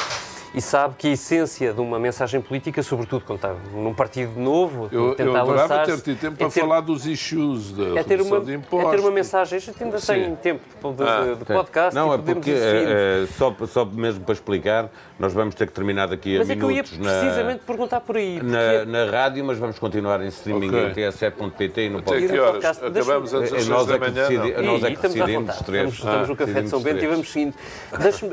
e 0.56 0.62
sabe 0.62 0.94
que 0.96 1.08
a 1.08 1.10
essência 1.10 1.74
de 1.74 1.80
uma 1.82 1.98
mensagem 1.98 2.40
política, 2.40 2.82
sobretudo 2.82 3.22
quando 3.26 3.36
está 3.36 3.54
num 3.74 3.92
partido 3.92 4.40
novo, 4.40 4.88
eu, 4.90 5.14
tentar 5.14 5.30
eu 5.30 5.36
adorava 5.36 5.84
ter 5.84 6.00
tido 6.00 6.18
tempo 6.18 6.38
para 6.38 6.46
é 6.46 6.50
ter, 6.50 6.60
falar 6.60 6.80
dos 6.80 7.04
issues 7.04 7.72
da 7.72 8.00
é 8.00 8.02
ter 8.02 8.22
uma, 8.22 8.40
de 8.40 8.54
impostos. 8.54 8.90
É 8.90 8.96
ter 8.96 9.02
uma 9.02 9.10
mensagem, 9.10 9.58
a 9.58 9.60
gente 9.60 9.84
ainda 9.84 10.00
tem 10.00 10.34
tempo 10.36 10.62
de, 10.92 10.96
de, 10.96 11.02
ah, 11.02 11.36
de 11.38 11.44
podcast. 11.44 11.94
Não, 11.94 12.10
é 12.10 12.16
porque, 12.16 12.52
é, 12.52 12.54
é, 12.54 13.26
só, 13.36 13.54
só 13.66 13.84
mesmo 13.84 14.24
para 14.24 14.32
explicar, 14.32 14.90
nós 15.18 15.34
vamos 15.34 15.54
ter 15.54 15.66
que 15.66 15.74
terminar 15.74 16.08
daqui 16.08 16.36
a 16.36 16.38
mas 16.38 16.48
minutos. 16.48 16.66
Mas 16.72 16.86
é 16.86 16.90
que 16.90 17.04
eu 17.04 17.10
ia 17.10 17.22
precisamente 17.22 17.58
na, 17.58 17.66
perguntar 17.66 18.00
por 18.00 18.16
aí. 18.16 18.40
Na, 18.42 18.86
na, 18.86 19.10
rádio, 19.10 19.44
mas 19.44 19.58
vamos 19.58 19.78
continuar 19.78 20.22
em 20.22 20.28
streaming 20.28 20.68
okay. 20.68 21.04
em 21.06 21.10
tsf.pt 21.10 21.80
e 21.82 21.90
no 21.90 22.02
podcast. 22.02 22.24
Até 22.24 22.32
que 22.32 22.40
horas? 22.40 22.82
Acabamos 22.82 23.34
antes 23.34 23.52
das 23.52 23.68
nós 23.68 23.90
é 23.90 23.92
da 23.92 23.98
manhã, 23.98 24.28
decidi, 24.28 24.62
Nós 24.62 24.84
é 24.84 24.90
que 24.90 25.02
decidimos 25.02 25.56
três. 25.58 25.92
Estamos, 25.92 25.98
estamos 25.98 26.28
no 26.30 26.36
Café 26.36 26.62
de 26.62 26.70
São 26.70 26.80
Bento 26.80 27.04
e 27.04 27.06
vamos 27.06 27.30
seguindo. 27.30 27.54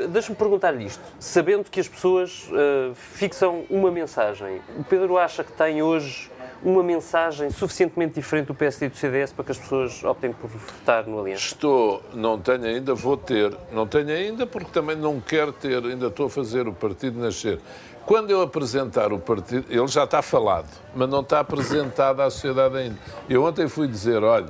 Deixa-me 0.08 0.36
perguntar-lhe 0.36 0.86
isto. 0.86 1.02
Sabendo 1.18 1.64
que 1.64 1.80
as 1.80 1.86
pessoas 1.86 2.13
uh, 2.22 2.94
fixam 2.94 3.64
uma 3.68 3.90
mensagem. 3.90 4.60
O 4.78 4.84
Pedro 4.84 5.18
acha 5.18 5.42
que 5.42 5.52
tem 5.52 5.82
hoje 5.82 6.30
uma 6.62 6.82
mensagem 6.82 7.50
suficientemente 7.50 8.14
diferente 8.14 8.46
do 8.46 8.54
PSD 8.54 8.86
e 8.86 8.88
do 8.88 8.96
CDS 8.96 9.32
para 9.32 9.44
que 9.44 9.52
as 9.52 9.58
pessoas 9.58 10.02
optem 10.02 10.32
por 10.32 10.48
votar 10.48 11.06
no 11.06 11.20
Aliança? 11.20 11.42
Estou, 11.42 12.02
não 12.14 12.38
tenho 12.38 12.64
ainda, 12.64 12.94
vou 12.94 13.16
ter. 13.16 13.54
Não 13.70 13.86
tenho 13.86 14.08
ainda 14.08 14.46
porque 14.46 14.70
também 14.70 14.96
não 14.96 15.20
quero 15.20 15.52
ter, 15.52 15.84
ainda 15.84 16.06
estou 16.06 16.26
a 16.26 16.30
fazer 16.30 16.66
o 16.66 16.72
partido 16.72 17.20
nascer. 17.20 17.60
Quando 18.06 18.30
eu 18.30 18.42
apresentar 18.42 19.12
o 19.12 19.18
partido, 19.18 19.66
ele 19.70 19.86
já 19.88 20.04
está 20.04 20.20
falado, 20.20 20.68
mas 20.94 21.08
não 21.08 21.20
está 21.20 21.40
apresentado 21.40 22.20
à 22.20 22.30
sociedade 22.30 22.76
ainda. 22.76 22.98
Eu 23.28 23.44
ontem 23.44 23.66
fui 23.66 23.88
dizer, 23.88 24.22
olha, 24.22 24.48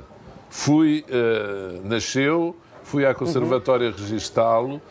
fui, 0.49 1.05
uh, 1.09 1.87
nasceu, 1.87 2.55
fui 2.83 3.05
à 3.05 3.13
Conservatória 3.13 3.87
uhum. 3.87 3.95
registá-lo, 3.97 4.81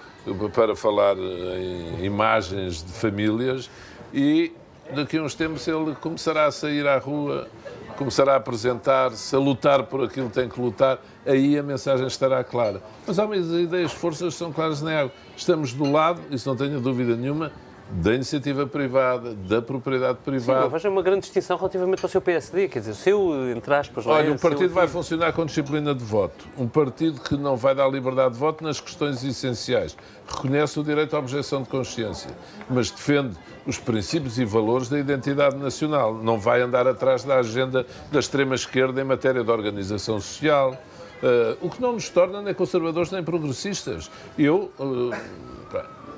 para 0.52 0.74
falar 0.74 1.16
em 1.16 2.04
imagens 2.04 2.82
de 2.82 2.92
famílias 2.92 3.70
e 4.12 4.52
daqui 4.94 5.18
a 5.18 5.22
uns 5.22 5.34
tempos 5.34 5.66
ele 5.66 5.94
começará 6.00 6.46
a 6.46 6.50
sair 6.50 6.86
à 6.86 6.98
rua, 6.98 7.48
começará 7.96 8.34
a 8.34 8.36
apresentar-se, 8.36 9.34
a 9.34 9.38
lutar 9.38 9.84
por 9.84 10.02
aquilo 10.04 10.28
que 10.28 10.34
tem 10.34 10.48
que 10.48 10.60
lutar, 10.60 10.98
aí 11.26 11.58
a 11.58 11.62
mensagem 11.62 12.06
estará 12.06 12.42
clara. 12.42 12.82
Mas 13.06 13.18
há 13.18 13.24
umas 13.24 13.46
ideias, 13.50 13.92
forças 13.92 14.34
são 14.34 14.52
claras 14.52 14.82
na 14.82 15.00
água. 15.00 15.12
Estamos 15.36 15.72
do 15.72 15.90
lado, 15.90 16.20
isso 16.30 16.48
não 16.48 16.56
tenho 16.56 16.80
dúvida 16.80 17.16
nenhuma, 17.16 17.52
da 17.94 18.12
iniciativa 18.12 18.66
privada, 18.66 19.34
da 19.34 19.62
propriedade 19.62 20.18
privada. 20.24 20.64
Sim, 20.64 20.68
veja 20.68 20.90
uma 20.90 21.02
grande 21.02 21.20
distinção 21.20 21.56
relativamente 21.56 22.04
ao 22.04 22.08
seu 22.08 22.20
PSD, 22.20 22.68
quer 22.68 22.80
dizer, 22.80 22.94
seu, 22.94 23.50
entre 23.50 23.72
aspas... 23.72 24.04
Olha, 24.04 24.32
um 24.32 24.36
partido 24.36 24.74
vai 24.74 24.88
funcionar 24.88 25.32
com 25.32 25.46
disciplina 25.46 25.94
de 25.94 26.02
voto. 26.02 26.44
Um 26.58 26.66
partido 26.66 27.20
que 27.20 27.36
não 27.36 27.56
vai 27.56 27.72
dar 27.72 27.88
liberdade 27.88 28.34
de 28.34 28.40
voto 28.40 28.64
nas 28.64 28.80
questões 28.80 29.22
essenciais. 29.22 29.96
Reconhece 30.26 30.80
o 30.80 30.82
direito 30.82 31.14
à 31.14 31.20
objeção 31.20 31.62
de 31.62 31.68
consciência, 31.68 32.30
mas 32.68 32.90
defende 32.90 33.36
os 33.64 33.78
princípios 33.78 34.38
e 34.40 34.44
valores 34.44 34.88
da 34.88 34.98
identidade 34.98 35.56
nacional. 35.56 36.14
Não 36.14 36.38
vai 36.38 36.62
andar 36.62 36.88
atrás 36.88 37.22
da 37.22 37.36
agenda 37.36 37.86
da 38.10 38.18
extrema-esquerda 38.18 39.00
em 39.00 39.04
matéria 39.04 39.44
de 39.44 39.50
organização 39.50 40.20
social. 40.20 40.76
Uh, 41.22 41.66
o 41.66 41.70
que 41.70 41.80
não 41.80 41.92
nos 41.92 42.08
torna 42.08 42.42
nem 42.42 42.52
conservadores 42.52 43.12
nem 43.12 43.22
progressistas. 43.22 44.10
Eu... 44.36 44.72
Uh, 44.80 45.53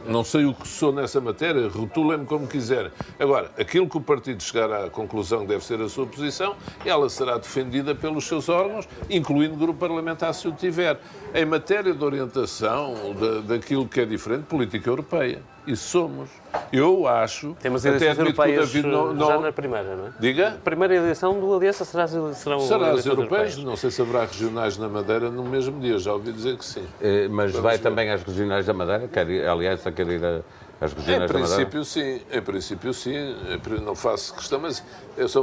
não 0.09 0.25
sei 0.25 0.45
o 0.45 0.55
que 0.55 0.67
sou 0.67 0.93
nessa 0.93 1.21
matéria, 1.21 1.69
rotulem-me 1.69 2.27
como 2.27 2.47
quiser. 2.47 2.93
Agora, 3.19 3.51
aquilo 3.59 3.89
que 3.89 3.97
o 3.97 4.01
partido 4.01 4.43
chegar 4.43 4.73
à 4.73 4.89
conclusão 4.89 5.41
que 5.41 5.47
deve 5.47 5.65
ser 5.65 5.81
a 5.81 5.89
sua 5.89 6.07
posição, 6.07 6.57
ela 6.85 7.09
será 7.09 7.39
defendida 7.39 7.95
pelos 7.95 8.27
seus 8.27 8.49
órgãos, 8.49 8.89
incluindo 9.11 9.55
o 9.55 9.59
grupo 9.59 9.79
parlamentar 9.79 10.33
se 10.35 10.47
o 10.49 10.53
tiver. 10.53 10.99
Em 11.35 11.45
matéria 11.45 11.93
de 11.93 12.05
orientação 12.05 12.95
da, 13.15 13.55
daquilo 13.55 13.87
que 13.87 14.01
é 14.01 14.05
diferente, 14.05 14.45
política 14.45 14.89
europeia. 14.89 15.43
Isso 15.67 15.89
somos. 15.89 16.31
Eu 16.73 17.07
acho. 17.07 17.57
Temos 17.61 17.85
eleições 17.85 18.19
europeias 18.19 18.73
David 18.73 18.89
não, 18.89 19.15
não... 19.15 19.27
já 19.27 19.39
na 19.39 19.53
primeira, 19.53 19.97
não 19.97 20.07
é? 20.07 20.11
Diga? 20.19 20.49
A 20.49 20.53
primeira 20.53 20.95
eleição 20.95 21.39
do 21.39 21.55
Aliança 21.55 21.85
será, 21.85 22.07
serão 22.07 22.33
será 22.35 22.93
as 22.93 23.07
europeias. 23.07 23.07
europeias. 23.07 23.57
Não 23.59 23.77
sei 23.77 23.91
se 23.91 24.03
haverá 24.03 24.25
regionais 24.25 24.77
na 24.79 24.89
Madeira 24.89 25.31
no 25.31 25.45
mesmo 25.45 25.81
dia, 25.81 25.99
já 25.99 26.13
ouvi 26.13 26.33
dizer 26.33 26.57
que 26.57 26.65
sim. 26.65 26.85
É, 27.01 27.29
mas 27.29 27.53
Vamos 27.53 27.63
vai 27.63 27.77
ver. 27.77 27.83
também 27.83 28.11
às 28.11 28.23
regionais 28.23 28.67
da 28.67 28.73
Madeira? 28.73 29.09
Quer, 29.09 29.47
a 29.47 29.53
Aliança 29.53 29.93
quer 29.93 30.07
ir 30.09 30.25
a 30.25 30.41
às 30.81 30.93
regionais 30.93 31.31
em 31.31 31.35
princípio, 31.35 31.85
sim. 31.85 32.21
Em 32.31 32.43
princípio, 32.43 32.95
sim. 32.95 33.35
Não 33.83 33.95
faço 33.95 34.35
questão, 34.35 34.61
mas 34.61 34.83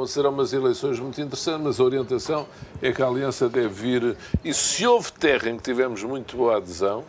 serão 0.05 0.32
umas 0.32 0.53
eleições 0.53 0.99
muito 0.99 1.20
interessantes, 1.20 1.61
mas 1.64 1.80
a 1.80 1.84
orientação 1.84 2.47
é 2.82 2.91
que 2.91 3.01
a 3.01 3.07
Aliança 3.07 3.49
deve 3.49 3.70
vir... 3.70 4.18
E 4.43 4.53
se 4.53 4.86
houve 4.86 5.11
terra 5.11 5.49
em 5.49 5.57
que 5.57 5.64
tivemos 5.64 6.03
muito 6.03 6.38
boa 6.38 6.57
adesão, 6.57 7.03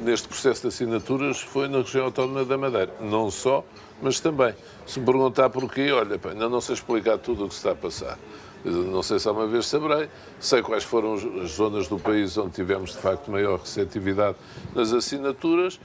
neste 0.00 0.28
processo 0.28 0.62
de 0.62 0.68
assinaturas 0.68 1.40
foi 1.40 1.68
na 1.68 1.78
região 1.78 2.06
autónoma 2.06 2.44
da 2.44 2.56
Madeira. 2.56 2.92
Não 3.00 3.30
só, 3.30 3.64
mas 4.02 4.20
também. 4.20 4.54
Se 4.86 4.98
me 5.00 5.06
perguntar 5.06 5.50
porquê, 5.50 5.90
olha, 5.92 6.20
ainda 6.30 6.48
não 6.48 6.60
sei 6.60 6.74
explicar 6.74 7.18
tudo 7.18 7.44
o 7.44 7.48
que 7.48 7.54
se 7.54 7.60
está 7.60 7.72
a 7.72 7.74
passar. 7.74 8.18
Não 8.64 9.02
sei 9.02 9.18
se 9.18 9.28
há 9.28 9.32
uma 9.32 9.46
vez 9.46 9.66
saberei. 9.66 10.08
Sei 10.40 10.62
quais 10.62 10.84
foram 10.84 11.14
as 11.14 11.50
zonas 11.52 11.88
do 11.88 11.98
país 11.98 12.36
onde 12.36 12.52
tivemos, 12.52 12.92
de 12.92 12.98
facto, 12.98 13.30
maior 13.30 13.58
receptividade 13.58 14.36
nas 14.74 14.92
assinaturas. 14.92 15.80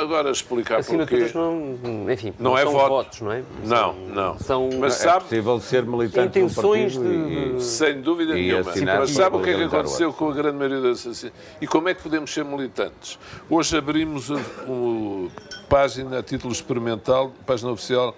Agora, 0.00 0.30
explicar 0.30 0.80
assinaturas 0.80 1.30
porquê... 1.30 1.38
não, 1.38 2.10
enfim, 2.10 2.34
não, 2.38 2.50
não 2.50 2.58
é 2.58 2.62
são 2.62 2.72
voto. 2.72 2.88
votos, 2.88 3.20
não 3.20 3.32
é? 3.32 3.42
Não, 3.64 3.94
não. 3.94 4.38
São, 4.38 4.68
Mas 4.80 4.94
sabe, 4.94 5.18
é 5.18 5.20
possível 5.20 5.60
ser 5.60 5.86
militante 5.86 6.38
intenções 6.40 6.98
de... 6.98 7.56
E, 7.56 7.60
sem 7.60 8.00
dúvida 8.00 8.34
nenhuma. 8.34 8.72
Mas 8.98 9.10
sabe 9.10 9.36
o 9.36 9.42
que 9.42 9.50
é 9.50 9.54
que 9.54 9.62
aconteceu 9.62 10.12
com 10.12 10.30
a 10.30 10.34
grande 10.34 10.56
maioria 10.56 10.80
das 10.80 11.06
assinaturas? 11.06 11.32
E 11.60 11.66
como 11.66 11.88
é 11.88 11.94
que 11.94 12.02
podemos 12.02 12.32
ser 12.32 12.44
militantes? 12.44 13.18
Hoje 13.48 13.76
abrimos 13.76 14.28
uma 14.66 15.30
página 15.68 16.18
a 16.18 16.22
título 16.22 16.52
experimental, 16.52 17.32
página 17.46 17.70
oficial, 17.70 18.16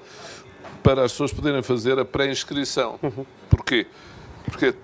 para 0.83 1.05
as 1.05 1.13
pessoas 1.13 1.33
poderem 1.33 1.63
fazer 1.63 1.99
a 1.99 2.05
pré-inscrição. 2.05 2.99
Uhum. 3.03 3.25
Porquê? 3.49 3.87
Porque 4.45 4.75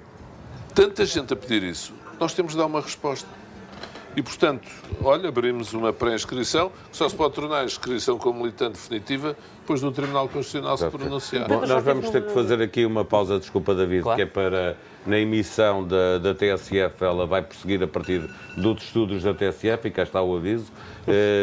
tanta 0.74 1.04
gente 1.04 1.32
a 1.32 1.36
pedir 1.36 1.62
isso, 1.62 1.92
nós 2.18 2.34
temos 2.34 2.52
de 2.52 2.58
dar 2.58 2.66
uma 2.66 2.80
resposta. 2.80 3.28
E, 4.16 4.22
portanto, 4.22 4.68
olha, 5.02 5.28
abrimos 5.28 5.72
uma 5.74 5.92
pré-inscrição, 5.92 6.72
que 6.90 6.96
só 6.96 7.08
se 7.08 7.14
pode 7.14 7.34
tornar 7.34 7.60
a 7.60 7.64
inscrição 7.64 8.18
como 8.18 8.40
militante 8.40 8.72
definitiva 8.72 9.36
depois 9.60 9.80
do 9.80 9.92
Tribunal 9.92 10.28
Constitucional 10.28 10.76
se 10.76 10.88
pronunciar. 10.88 11.46
Bom, 11.46 11.64
nós 11.64 11.84
vamos 11.84 12.10
ter 12.10 12.24
que 12.24 12.32
fazer 12.32 12.60
aqui 12.60 12.84
uma 12.84 13.04
pausa, 13.04 13.38
desculpa, 13.38 13.74
David, 13.74 14.02
claro. 14.02 14.16
que 14.16 14.22
é 14.22 14.26
para, 14.26 14.76
na 15.06 15.18
emissão 15.18 15.86
da, 15.86 16.18
da 16.18 16.34
TSF, 16.34 17.04
ela 17.04 17.26
vai 17.26 17.42
prosseguir 17.42 17.82
a 17.82 17.86
partir 17.86 18.28
dos 18.56 18.82
estudos 18.82 19.22
da 19.22 19.34
TSF, 19.34 19.86
e 19.86 19.90
cá 19.90 20.02
está 20.02 20.20
o 20.20 20.36
aviso, 20.36 20.72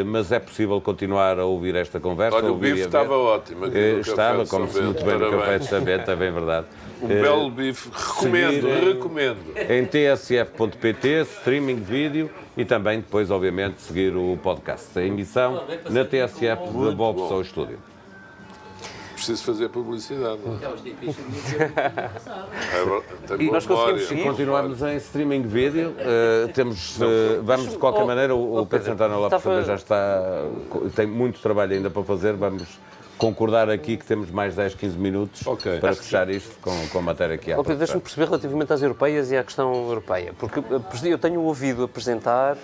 mas 0.05 0.31
é 0.31 0.39
possível 0.39 0.79
continuar 0.81 1.39
a 1.39 1.45
ouvir 1.45 1.75
esta 1.75 1.99
conversa. 1.99 2.37
Olha, 2.37 2.51
o 2.51 2.55
bife 2.55 2.81
estava 2.81 3.17
ótimo. 3.17 3.65
Eh, 3.65 3.99
estava, 3.99 4.45
como 4.45 4.67
se 4.67 4.81
muito 4.81 5.03
bem 5.03 5.17
no 5.17 5.31
Café 5.31 5.59
de 5.59 5.65
Sabete, 5.65 6.09
é 6.09 6.15
bem 6.15 6.31
verdade. 6.31 6.67
Um 7.01 7.05
uh, 7.05 7.07
belo 7.07 7.49
bife, 7.49 7.89
recomendo, 7.91 8.67
recomendo. 8.67 9.37
Em 9.69 9.85
tsf.pt, 9.85 11.21
streaming 11.21 11.75
vídeo 11.75 12.29
e 12.55 12.63
também 12.63 12.99
depois, 12.99 13.29
obviamente, 13.31 13.81
seguir 13.81 14.15
o 14.15 14.37
podcast. 14.41 14.97
A 14.97 15.03
emissão 15.03 15.63
na 15.89 16.05
TSF 16.05 16.69
de 16.69 16.95
Bob 16.95 17.21
Pessoa 17.21 17.41
Estúdio. 17.41 17.94
Preciso 19.15 19.43
fazer 19.43 19.69
publicidade. 19.69 20.39
É, 23.29 23.43
e 23.43 23.49
nós 23.49 23.65
conseguimos 23.65 24.07
seguir. 24.07 24.23
Continuamos 24.23 24.81
em 24.81 24.97
streaming 24.97 25.43
vídeo. 25.43 25.91
Uh, 25.91 26.51
temos, 26.53 26.97
uh, 26.99 27.41
vamos 27.41 27.69
de 27.71 27.77
qualquer 27.77 28.05
maneira, 28.05 28.35
o, 28.35 28.61
o 28.61 28.65
Pedro 28.65 28.87
Santana 28.87 29.17
Lopes 29.17 29.41
também 29.41 29.63
já 29.63 29.75
está, 29.75 30.21
tem 30.95 31.07
muito 31.07 31.39
trabalho 31.39 31.73
ainda 31.73 31.89
para 31.89 32.03
fazer. 32.03 32.33
Vamos 32.33 32.67
concordar 33.17 33.69
aqui 33.69 33.97
que 33.97 34.05
temos 34.05 34.29
mais 34.29 34.55
10, 34.55 34.75
15 34.75 34.97
minutos 34.97 35.47
okay. 35.47 35.79
para 35.79 35.95
fechar 35.95 36.29
isto 36.29 36.55
com, 36.61 36.87
com 36.89 36.99
a 36.99 37.01
matéria 37.01 37.37
que 37.37 37.51
há. 37.51 37.59
Okay, 37.59 37.75
Deixa-me 37.75 38.01
perceber 38.01 38.25
relativamente 38.25 38.73
às 38.73 38.81
europeias 38.81 39.31
e 39.31 39.37
à 39.37 39.43
questão 39.43 39.73
europeia, 39.73 40.33
porque 40.37 40.59
eh, 40.59 41.13
eu 41.13 41.17
tenho 41.17 41.41
ouvido 41.41 41.83
apresentar 41.83 42.57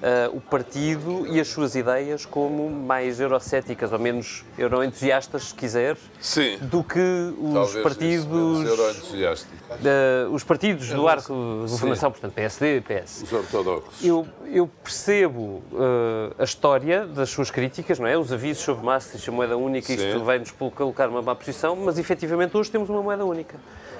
Uh, 0.00 0.34
o 0.34 0.40
partido 0.40 1.26
e 1.26 1.38
as 1.38 1.48
suas 1.48 1.74
ideias 1.74 2.24
como 2.24 2.70
mais 2.70 3.20
eurocéticas 3.20 3.92
ou 3.92 3.98
menos 3.98 4.42
euroentusiastas, 4.56 5.48
se 5.48 5.54
quiser, 5.54 5.98
Sim. 6.18 6.56
do 6.62 6.82
que 6.82 6.98
os 7.38 7.52
Talvez 7.52 7.82
partidos. 7.82 8.60
Isso, 8.62 9.46
uh, 9.46 10.32
os 10.32 10.42
partidos 10.42 10.88
do 10.88 11.06
arco 11.06 11.64
de 11.66 11.70
governação, 11.70 12.10
portanto, 12.10 12.32
PSD 12.32 12.78
e 12.78 12.80
PS. 12.80 13.24
Os 13.24 13.32
ortodoxos. 13.32 14.02
Eu, 14.02 14.26
eu 14.52 14.68
percebo 14.82 15.62
uh, 15.72 16.34
a 16.38 16.44
história 16.44 17.06
das 17.06 17.30
suas 17.30 17.50
críticas, 17.50 17.98
não 17.98 18.06
é? 18.06 18.18
Os 18.18 18.32
avisos 18.32 18.62
sobre 18.64 18.84
Maastricht, 18.84 19.28
a 19.28 19.32
moeda 19.32 19.56
única, 19.56 19.86
Sim. 19.86 19.94
isto 19.94 20.24
vai-nos 20.24 20.50
colocar 20.50 21.06
numa 21.06 21.22
má 21.22 21.34
posição, 21.34 21.76
mas 21.76 21.98
efetivamente 21.98 22.56
hoje 22.56 22.70
temos 22.70 22.88
uma 22.88 23.02
moeda 23.02 23.24
única. 23.24 23.56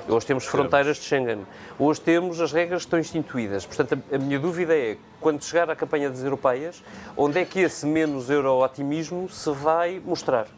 Hoje 0.08 0.26
temos 0.26 0.44
fronteiras 0.46 0.96
de 0.96 1.04
Schengen. 1.04 1.46
Hoje 1.78 2.00
temos 2.00 2.40
as 2.40 2.52
regras 2.52 2.82
que 2.82 2.86
estão 2.86 2.98
instituídas. 2.98 3.64
Portanto, 3.64 4.02
a, 4.10 4.16
a 4.16 4.18
minha 4.18 4.40
dúvida 4.40 4.74
é, 4.74 4.96
quando 5.20 5.44
chegar 5.44 5.70
à 5.70 5.76
campanha 5.76 6.10
das 6.10 6.22
europeias, 6.22 6.82
onde 7.16 7.38
é 7.38 7.44
que 7.44 7.60
esse 7.60 7.86
menos 7.86 8.28
euro-otimismo 8.28 9.28
se 9.28 9.50
vai 9.52 10.00
mostrar? 10.04 10.48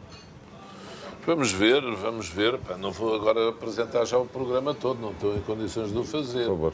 Vamos 1.25 1.51
ver, 1.51 1.81
vamos 1.95 2.27
ver. 2.29 2.59
não 2.79 2.91
vou 2.91 3.15
agora 3.15 3.49
apresentar 3.49 4.05
já 4.05 4.17
o 4.17 4.25
programa 4.25 4.73
todo, 4.73 4.99
não 4.99 5.11
estou 5.11 5.35
em 5.35 5.41
condições 5.41 5.91
de 5.91 5.97
o 5.97 6.03
fazer. 6.03 6.45
Por 6.45 6.49
favor. 6.49 6.73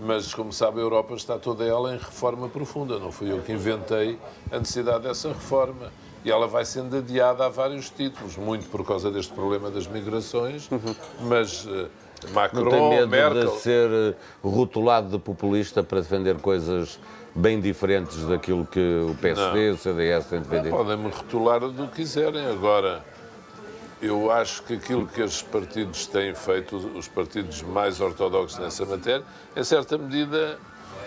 Mas, 0.00 0.32
como 0.32 0.52
sabe, 0.52 0.78
a 0.80 0.82
Europa 0.82 1.14
está 1.14 1.38
toda 1.38 1.64
ela 1.64 1.94
em 1.94 1.98
reforma 1.98 2.48
profunda. 2.48 2.98
Não 2.98 3.12
fui 3.12 3.30
eu 3.30 3.40
que 3.42 3.52
inventei 3.52 4.18
a 4.50 4.58
necessidade 4.58 5.04
dessa 5.04 5.28
reforma. 5.28 5.92
E 6.24 6.30
ela 6.30 6.46
vai 6.46 6.64
sendo 6.64 6.96
adiada 6.96 7.46
a 7.46 7.48
vários 7.48 7.88
títulos, 7.88 8.36
muito 8.36 8.68
por 8.68 8.84
causa 8.84 9.10
deste 9.10 9.32
problema 9.32 9.70
das 9.70 9.86
migrações, 9.86 10.68
mas 11.22 11.64
uh, 11.64 11.88
Macron, 12.32 12.64
Não 12.64 12.70
tem 12.70 12.90
medo 12.90 13.08
Merkel... 13.08 13.50
de 13.52 13.60
ser 13.60 13.90
eh, 13.90 14.14
rotulado 14.42 15.08
de 15.08 15.18
populista 15.18 15.82
para 15.82 16.00
defender 16.00 16.36
coisas 16.38 16.98
bem 17.34 17.60
diferentes 17.60 18.24
daquilo 18.26 18.66
que 18.66 18.80
o 18.80 19.14
PSD 19.20 19.68
e 19.68 19.70
o 19.70 19.78
CDS 19.78 20.26
têm 20.26 20.40
defendido? 20.40 20.76
Podem-me 20.76 21.08
rotular 21.08 21.60
do 21.60 21.86
que 21.88 21.96
quiserem. 21.96 22.46
Agora, 22.46 23.02
eu 24.00 24.30
acho 24.30 24.62
que 24.62 24.74
aquilo 24.74 25.06
que 25.06 25.20
estes 25.20 25.42
partidos 25.42 26.06
têm 26.06 26.34
feito, 26.34 26.76
os 26.76 27.06
partidos 27.06 27.62
mais 27.62 28.00
ortodoxos 28.00 28.58
nessa 28.58 28.86
matéria, 28.86 29.24
em 29.54 29.62
certa 29.62 29.98
medida 29.98 30.58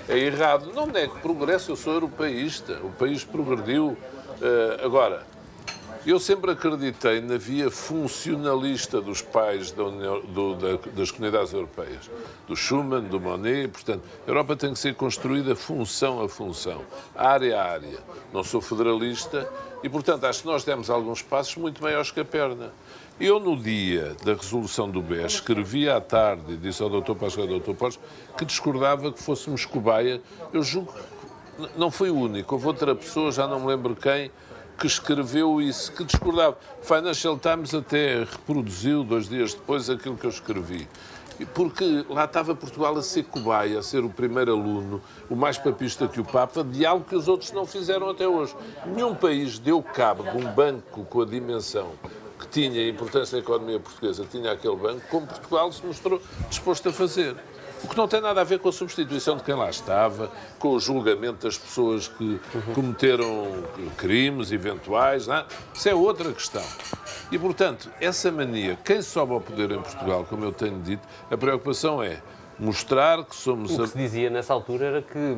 é 0.07 0.17
errado. 0.17 0.71
Não 0.73 0.85
nego 0.85 1.17
progresso, 1.19 1.71
eu 1.71 1.75
sou 1.75 1.93
europeísta, 1.93 2.79
o 2.83 2.91
país 2.91 3.23
progrediu. 3.23 3.97
Uh, 4.39 4.85
agora, 4.85 5.25
eu 6.05 6.19
sempre 6.19 6.51
acreditei 6.51 7.21
na 7.21 7.37
via 7.37 7.71
funcionalista 7.71 8.99
dos 9.01 9.21
pais 9.21 9.71
da 9.71 9.85
União, 9.85 10.19
do, 10.19 10.55
da, 10.55 10.91
das 10.93 11.09
comunidades 11.09 11.53
europeias, 11.53 12.11
do 12.45 12.55
Schuman, 12.55 13.01
do 13.01 13.19
Monet. 13.19 13.69
Portanto, 13.69 14.03
a 14.27 14.29
Europa 14.29 14.55
tem 14.55 14.73
que 14.73 14.79
ser 14.79 14.95
construída 14.95 15.55
função 15.55 16.21
a 16.21 16.27
função, 16.27 16.81
área 17.15 17.59
a 17.59 17.71
área. 17.71 17.99
Não 18.33 18.43
sou 18.43 18.59
federalista 18.59 19.49
e, 19.83 19.89
portanto, 19.89 20.23
acho 20.25 20.41
que 20.41 20.47
nós 20.47 20.63
demos 20.63 20.89
alguns 20.89 21.21
passos 21.21 21.57
muito 21.57 21.83
maiores 21.83 22.09
que 22.09 22.21
a 22.21 22.25
perna. 22.25 22.71
Eu, 23.19 23.39
no 23.39 23.55
dia 23.55 24.15
da 24.23 24.33
resolução 24.33 24.89
do 24.89 25.01
BES, 25.01 25.33
escrevi 25.33 25.89
à 25.89 25.99
tarde 25.99 26.53
e 26.53 26.57
disse 26.57 26.81
ao 26.81 26.89
Dr. 26.89 27.13
Pascoal 27.13 27.47
e 27.47 27.53
ao 27.53 27.59
Dr. 27.59 27.73
Portes 27.73 27.99
que 28.37 28.45
discordava 28.45 29.11
que 29.11 29.21
fôssemos 29.21 29.65
cobaia. 29.65 30.21
Eu 30.53 30.63
julgo 30.63 30.91
que 30.93 31.77
não 31.77 31.91
foi 31.91 32.09
o 32.09 32.15
único. 32.15 32.55
Houve 32.55 32.67
outra 32.67 32.95
pessoa, 32.95 33.31
já 33.31 33.45
não 33.45 33.59
me 33.59 33.67
lembro 33.67 33.95
quem, 33.95 34.31
que 34.79 34.87
escreveu 34.87 35.61
isso, 35.61 35.91
que 35.91 36.03
discordava. 36.03 36.57
Financial 36.81 37.37
Times 37.37 37.73
até 37.73 38.19
reproduziu, 38.19 39.03
dois 39.03 39.27
dias 39.27 39.53
depois, 39.53 39.89
aquilo 39.89 40.17
que 40.17 40.25
eu 40.25 40.31
escrevi. 40.31 40.87
Porque 41.45 42.05
lá 42.09 42.25
estava 42.25 42.55
Portugal 42.55 42.95
a 42.97 43.01
ser 43.01 43.23
cobaia, 43.23 43.79
a 43.79 43.83
ser 43.83 44.03
o 44.03 44.09
primeiro 44.09 44.53
aluno, 44.53 45.01
o 45.29 45.35
mais 45.35 45.57
papista 45.57 46.07
que 46.07 46.19
o 46.19 46.25
Papa, 46.25 46.63
de 46.63 46.85
algo 46.85 47.05
que 47.05 47.15
os 47.15 47.27
outros 47.27 47.51
não 47.51 47.65
fizeram 47.65 48.09
até 48.09 48.27
hoje. 48.27 48.55
Nenhum 48.85 49.15
país 49.15 49.59
deu 49.59 49.81
cabo 49.81 50.23
de 50.23 50.37
um 50.37 50.51
banco 50.51 51.05
com 51.05 51.21
a 51.21 51.25
dimensão 51.25 51.91
que 52.39 52.47
tinha 52.47 52.81
a 52.81 52.89
importância 52.89 53.37
da 53.37 53.43
economia 53.43 53.79
portuguesa, 53.79 54.25
tinha 54.29 54.51
aquele 54.51 54.75
banco, 54.75 55.01
como 55.09 55.25
Portugal 55.27 55.71
se 55.71 55.85
mostrou 55.85 56.21
disposto 56.49 56.89
a 56.89 56.93
fazer. 56.93 57.35
O 57.83 57.87
que 57.87 57.97
não 57.97 58.07
tem 58.07 58.21
nada 58.21 58.41
a 58.41 58.43
ver 58.43 58.59
com 58.59 58.69
a 58.69 58.71
substituição 58.71 59.35
de 59.35 59.43
quem 59.43 59.53
lá 59.53 59.69
estava, 59.69 60.31
com 60.57 60.69
o 60.69 60.79
julgamento 60.79 61.45
das 61.45 61.57
pessoas 61.57 62.07
que 62.07 62.39
cometeram 62.73 63.63
crimes 63.97 64.51
eventuais. 64.51 65.27
Não? 65.27 65.35
É? 65.35 65.45
Isso 65.73 65.89
é 65.89 65.93
outra 65.93 66.31
questão. 66.31 66.63
E, 67.31 67.37
portanto, 67.37 67.89
essa 67.99 68.31
mania, 68.31 68.77
quem 68.83 69.01
sobe 69.01 69.33
ao 69.33 69.41
poder 69.41 69.71
em 69.71 69.81
Portugal, 69.81 70.25
como 70.29 70.45
eu 70.45 70.53
tenho 70.53 70.79
dito, 70.79 71.05
a 71.29 71.35
preocupação 71.35 72.01
é 72.01 72.21
mostrar 72.57 73.23
que 73.25 73.35
somos... 73.35 73.77
O 73.77 73.83
que 73.83 73.89
se 73.89 73.97
dizia 73.97 74.29
nessa 74.29 74.53
altura 74.53 74.85
era 74.85 75.01
que, 75.01 75.35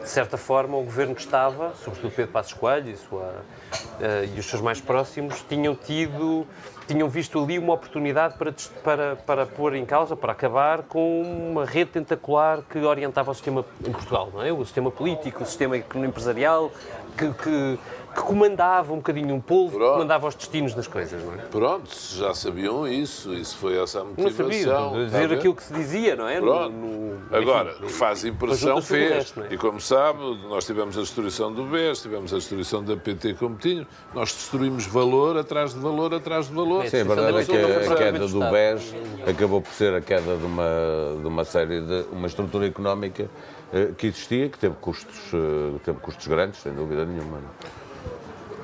de 0.00 0.08
certa 0.08 0.36
forma, 0.36 0.76
o 0.76 0.84
governo 0.84 1.14
que 1.14 1.22
estava, 1.22 1.74
sobretudo 1.82 2.12
Pedro 2.14 2.32
Passos 2.32 2.52
Coelho 2.52 2.90
e, 2.90 2.96
sua, 2.96 3.22
uh, 3.22 4.36
e 4.36 4.38
os 4.38 4.46
seus 4.46 4.62
mais 4.62 4.80
próximos, 4.80 5.42
tinham 5.48 5.74
tido 5.74 6.46
tinham 6.86 7.08
visto 7.08 7.42
ali 7.42 7.58
uma 7.58 7.74
oportunidade 7.74 8.36
para, 8.36 8.54
para, 8.82 9.16
para 9.16 9.46
pôr 9.46 9.74
em 9.74 9.84
causa, 9.84 10.14
para 10.14 10.32
acabar 10.32 10.82
com 10.82 11.22
uma 11.22 11.64
rede 11.64 11.90
tentacular 11.92 12.62
que 12.68 12.78
orientava 12.78 13.30
o 13.30 13.34
sistema 13.34 13.64
em 13.86 13.92
Portugal, 13.92 14.30
não 14.32 14.42
é? 14.42 14.52
O 14.52 14.64
sistema 14.64 14.90
político, 14.90 15.42
o 15.42 15.46
sistema 15.46 15.76
empresarial, 15.76 16.70
que, 17.16 17.32
que 17.32 17.78
que 18.14 18.22
comandava 18.22 18.92
um 18.92 18.96
bocadinho 18.96 19.34
um 19.34 19.40
povo, 19.40 19.78
que 19.78 19.84
comandava 19.84 20.28
os 20.28 20.34
destinos 20.34 20.72
das 20.72 20.86
coisas, 20.86 21.22
não 21.22 21.34
é? 21.34 21.38
Pronto, 21.38 21.90
já 22.14 22.32
sabiam 22.32 22.86
isso, 22.86 23.34
isso 23.34 23.56
foi 23.56 23.76
essa 23.76 24.00
a 24.00 24.04
motivação. 24.04 24.46
Não 24.46 24.90
sabia, 24.92 25.04
dizer 25.06 25.28
tá 25.28 25.34
aquilo 25.34 25.54
que 25.54 25.62
se 25.62 25.72
dizia, 25.72 26.16
não 26.16 26.28
é? 26.28 26.40
Pronto. 26.40 26.70
No, 26.70 27.14
no, 27.18 27.36
Agora, 27.36 27.72
enfim, 27.72 27.88
faz 27.88 28.24
impressão, 28.24 28.80
fez. 28.80 29.10
Resto, 29.10 29.42
é? 29.42 29.54
E 29.54 29.58
como 29.58 29.80
sabe, 29.80 30.20
nós 30.48 30.64
tivemos 30.64 30.96
a 30.96 31.00
destruição 31.00 31.52
do 31.52 31.64
BES, 31.64 32.02
tivemos 32.02 32.32
a 32.32 32.36
destruição 32.36 32.84
da 32.84 32.96
PT 32.96 33.34
como 33.34 33.56
tinha, 33.56 33.86
nós 34.14 34.32
destruímos 34.32 34.86
valor 34.86 35.36
atrás 35.36 35.74
de 35.74 35.80
valor 35.80 36.14
atrás 36.14 36.46
de 36.48 36.54
valor. 36.54 36.86
Sim, 36.86 37.00
a 37.00 37.04
verdade 37.04 37.38
é 37.38 37.44
que 37.44 37.56
a, 37.56 37.92
a 37.92 37.96
queda 37.96 38.28
do 38.28 38.40
BES 38.40 38.94
acabou 39.28 39.60
por 39.60 39.72
ser 39.72 39.92
a 39.94 40.00
queda 40.00 40.36
de 40.36 40.44
uma, 40.44 41.18
de 41.20 41.26
uma 41.26 41.44
série 41.44 41.80
de 41.80 42.04
uma 42.12 42.28
estrutura 42.28 42.66
económica 42.66 43.28
eh, 43.72 43.90
que 43.98 44.06
existia, 44.06 44.48
que 44.48 44.58
teve 44.58 44.76
custos, 44.80 45.32
eh, 45.34 45.78
teve 45.84 45.98
custos 45.98 46.26
grandes, 46.28 46.60
sem 46.60 46.72
dúvida 46.72 47.04
nenhuma. 47.04 47.40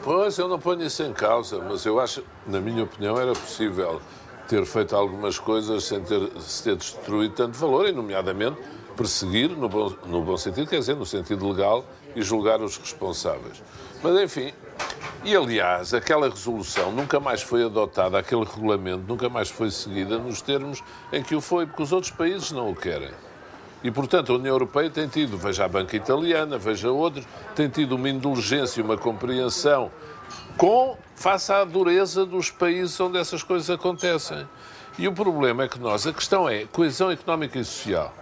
Pois, 0.02 0.38
eu 0.38 0.48
não 0.48 0.58
ponho 0.58 0.82
isso 0.82 1.02
em 1.02 1.12
causa, 1.12 1.58
mas 1.58 1.84
eu 1.84 2.00
acho, 2.00 2.24
na 2.46 2.58
minha 2.58 2.84
opinião, 2.84 3.20
era 3.20 3.32
possível 3.32 4.00
ter 4.48 4.64
feito 4.64 4.96
algumas 4.96 5.38
coisas 5.38 5.84
sem 5.84 6.00
ter, 6.02 6.30
se 6.40 6.64
ter 6.64 6.76
destruído 6.76 7.34
tanto 7.34 7.58
valor, 7.58 7.86
e, 7.86 7.92
nomeadamente, 7.92 8.56
perseguir, 8.96 9.50
no 9.50 9.68
bom, 9.68 9.92
no 10.06 10.22
bom 10.22 10.38
sentido, 10.38 10.68
quer 10.68 10.78
dizer, 10.78 10.96
no 10.96 11.04
sentido 11.04 11.46
legal, 11.46 11.84
e 12.16 12.22
julgar 12.22 12.62
os 12.62 12.78
responsáveis. 12.78 13.62
Mas, 14.02 14.18
enfim, 14.20 14.54
e 15.22 15.36
aliás, 15.36 15.92
aquela 15.92 16.30
resolução 16.30 16.90
nunca 16.90 17.20
mais 17.20 17.42
foi 17.42 17.62
adotada, 17.62 18.18
aquele 18.18 18.44
regulamento 18.44 19.04
nunca 19.06 19.28
mais 19.28 19.50
foi 19.50 19.70
seguida 19.70 20.18
nos 20.18 20.40
termos 20.40 20.82
em 21.12 21.22
que 21.22 21.36
o 21.36 21.42
foi, 21.42 21.66
porque 21.66 21.82
os 21.82 21.92
outros 21.92 22.10
países 22.10 22.50
não 22.52 22.70
o 22.70 22.74
querem. 22.74 23.10
E, 23.82 23.90
portanto, 23.90 24.32
a 24.32 24.36
União 24.36 24.52
Europeia 24.52 24.90
tem 24.90 25.08
tido, 25.08 25.38
veja 25.38 25.64
a 25.64 25.68
banca 25.68 25.96
italiana, 25.96 26.58
veja 26.58 26.90
outros, 26.90 27.24
tem 27.54 27.68
tido 27.68 27.96
uma 27.96 28.08
indulgência, 28.08 28.82
uma 28.84 28.96
compreensão 28.96 29.90
com 30.56 30.96
face 31.16 31.52
à 31.52 31.64
dureza 31.64 32.26
dos 32.26 32.50
países 32.50 32.98
onde 33.00 33.18
essas 33.18 33.42
coisas 33.42 33.70
acontecem. 33.70 34.46
E 34.98 35.08
o 35.08 35.12
problema 35.12 35.64
é 35.64 35.68
que 35.68 35.78
nós, 35.78 36.06
a 36.06 36.12
questão 36.12 36.48
é 36.48 36.66
coesão 36.66 37.10
económica 37.10 37.58
e 37.58 37.64
social. 37.64 38.14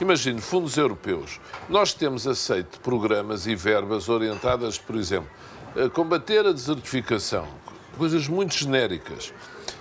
Imagine, 0.00 0.40
fundos 0.40 0.76
europeus. 0.76 1.40
Nós 1.68 1.94
temos 1.94 2.26
aceito 2.26 2.80
programas 2.80 3.46
e 3.46 3.54
verbas 3.54 4.08
orientadas, 4.08 4.76
por 4.76 4.96
exemplo, 4.96 5.30
a 5.76 5.88
combater 5.88 6.44
a 6.46 6.52
desertificação, 6.52 7.46
coisas 7.96 8.28
muito 8.28 8.54
genéricas. 8.54 9.32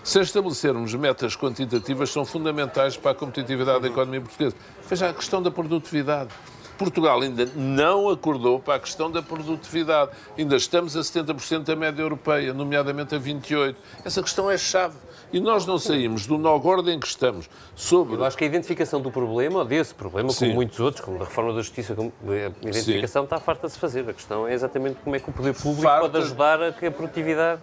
Se 0.03 0.19
estabelecermos 0.19 0.93
metas 0.95 1.33
quantitativas, 1.33 2.09
são 2.09 2.25
fundamentais 2.25 2.97
para 2.97 3.11
a 3.11 3.15
competitividade 3.15 3.83
da 3.83 3.87
economia 3.87 4.19
portuguesa. 4.19 4.53
Veja 4.85 5.09
a 5.09 5.13
questão 5.13 5.41
da 5.41 5.49
produtividade. 5.49 6.29
Portugal 6.77 7.21
ainda 7.21 7.45
não 7.55 8.09
acordou 8.09 8.59
para 8.59 8.75
a 8.75 8.79
questão 8.79 9.09
da 9.09 9.21
produtividade. 9.21 10.11
Ainda 10.37 10.57
estamos 10.57 10.97
a 10.97 10.99
70% 10.99 11.63
da 11.63 11.75
média 11.77 12.01
europeia, 12.01 12.53
nomeadamente 12.53 13.15
a 13.15 13.19
28%. 13.19 13.75
Essa 14.03 14.21
questão 14.21 14.51
é 14.51 14.57
chave. 14.57 14.97
E 15.31 15.39
nós 15.39 15.65
não 15.65 15.79
saímos 15.79 16.27
do 16.27 16.37
nó 16.37 16.57
gordo 16.59 16.91
em 16.91 16.99
que 16.99 17.07
estamos 17.07 17.49
sobre... 17.73 18.15
Eu 18.15 18.25
acho 18.25 18.37
que 18.37 18.43
a 18.43 18.47
identificação 18.47 18.99
do 18.99 19.09
problema, 19.09 19.63
desse 19.63 19.93
problema, 19.93 20.29
Sim. 20.31 20.39
como 20.39 20.55
muitos 20.55 20.79
outros, 20.81 21.05
como 21.05 21.15
a 21.15 21.25
reforma 21.25 21.53
da 21.53 21.61
justiça, 21.61 21.95
a 21.95 22.67
identificação 22.67 23.21
Sim. 23.21 23.25
está 23.25 23.39
farta 23.39 23.67
de 23.67 23.73
se 23.73 23.79
fazer. 23.79 24.07
A 24.09 24.13
questão 24.13 24.45
é 24.45 24.53
exatamente 24.53 24.97
como 25.01 25.15
é 25.15 25.19
que 25.19 25.29
o 25.29 25.33
poder 25.33 25.53
público 25.53 25.81
farta... 25.81 26.09
pode 26.09 26.17
ajudar 26.17 26.61
a 26.61 26.73
que 26.73 26.85
a 26.85 26.91
produtividade... 26.91 27.61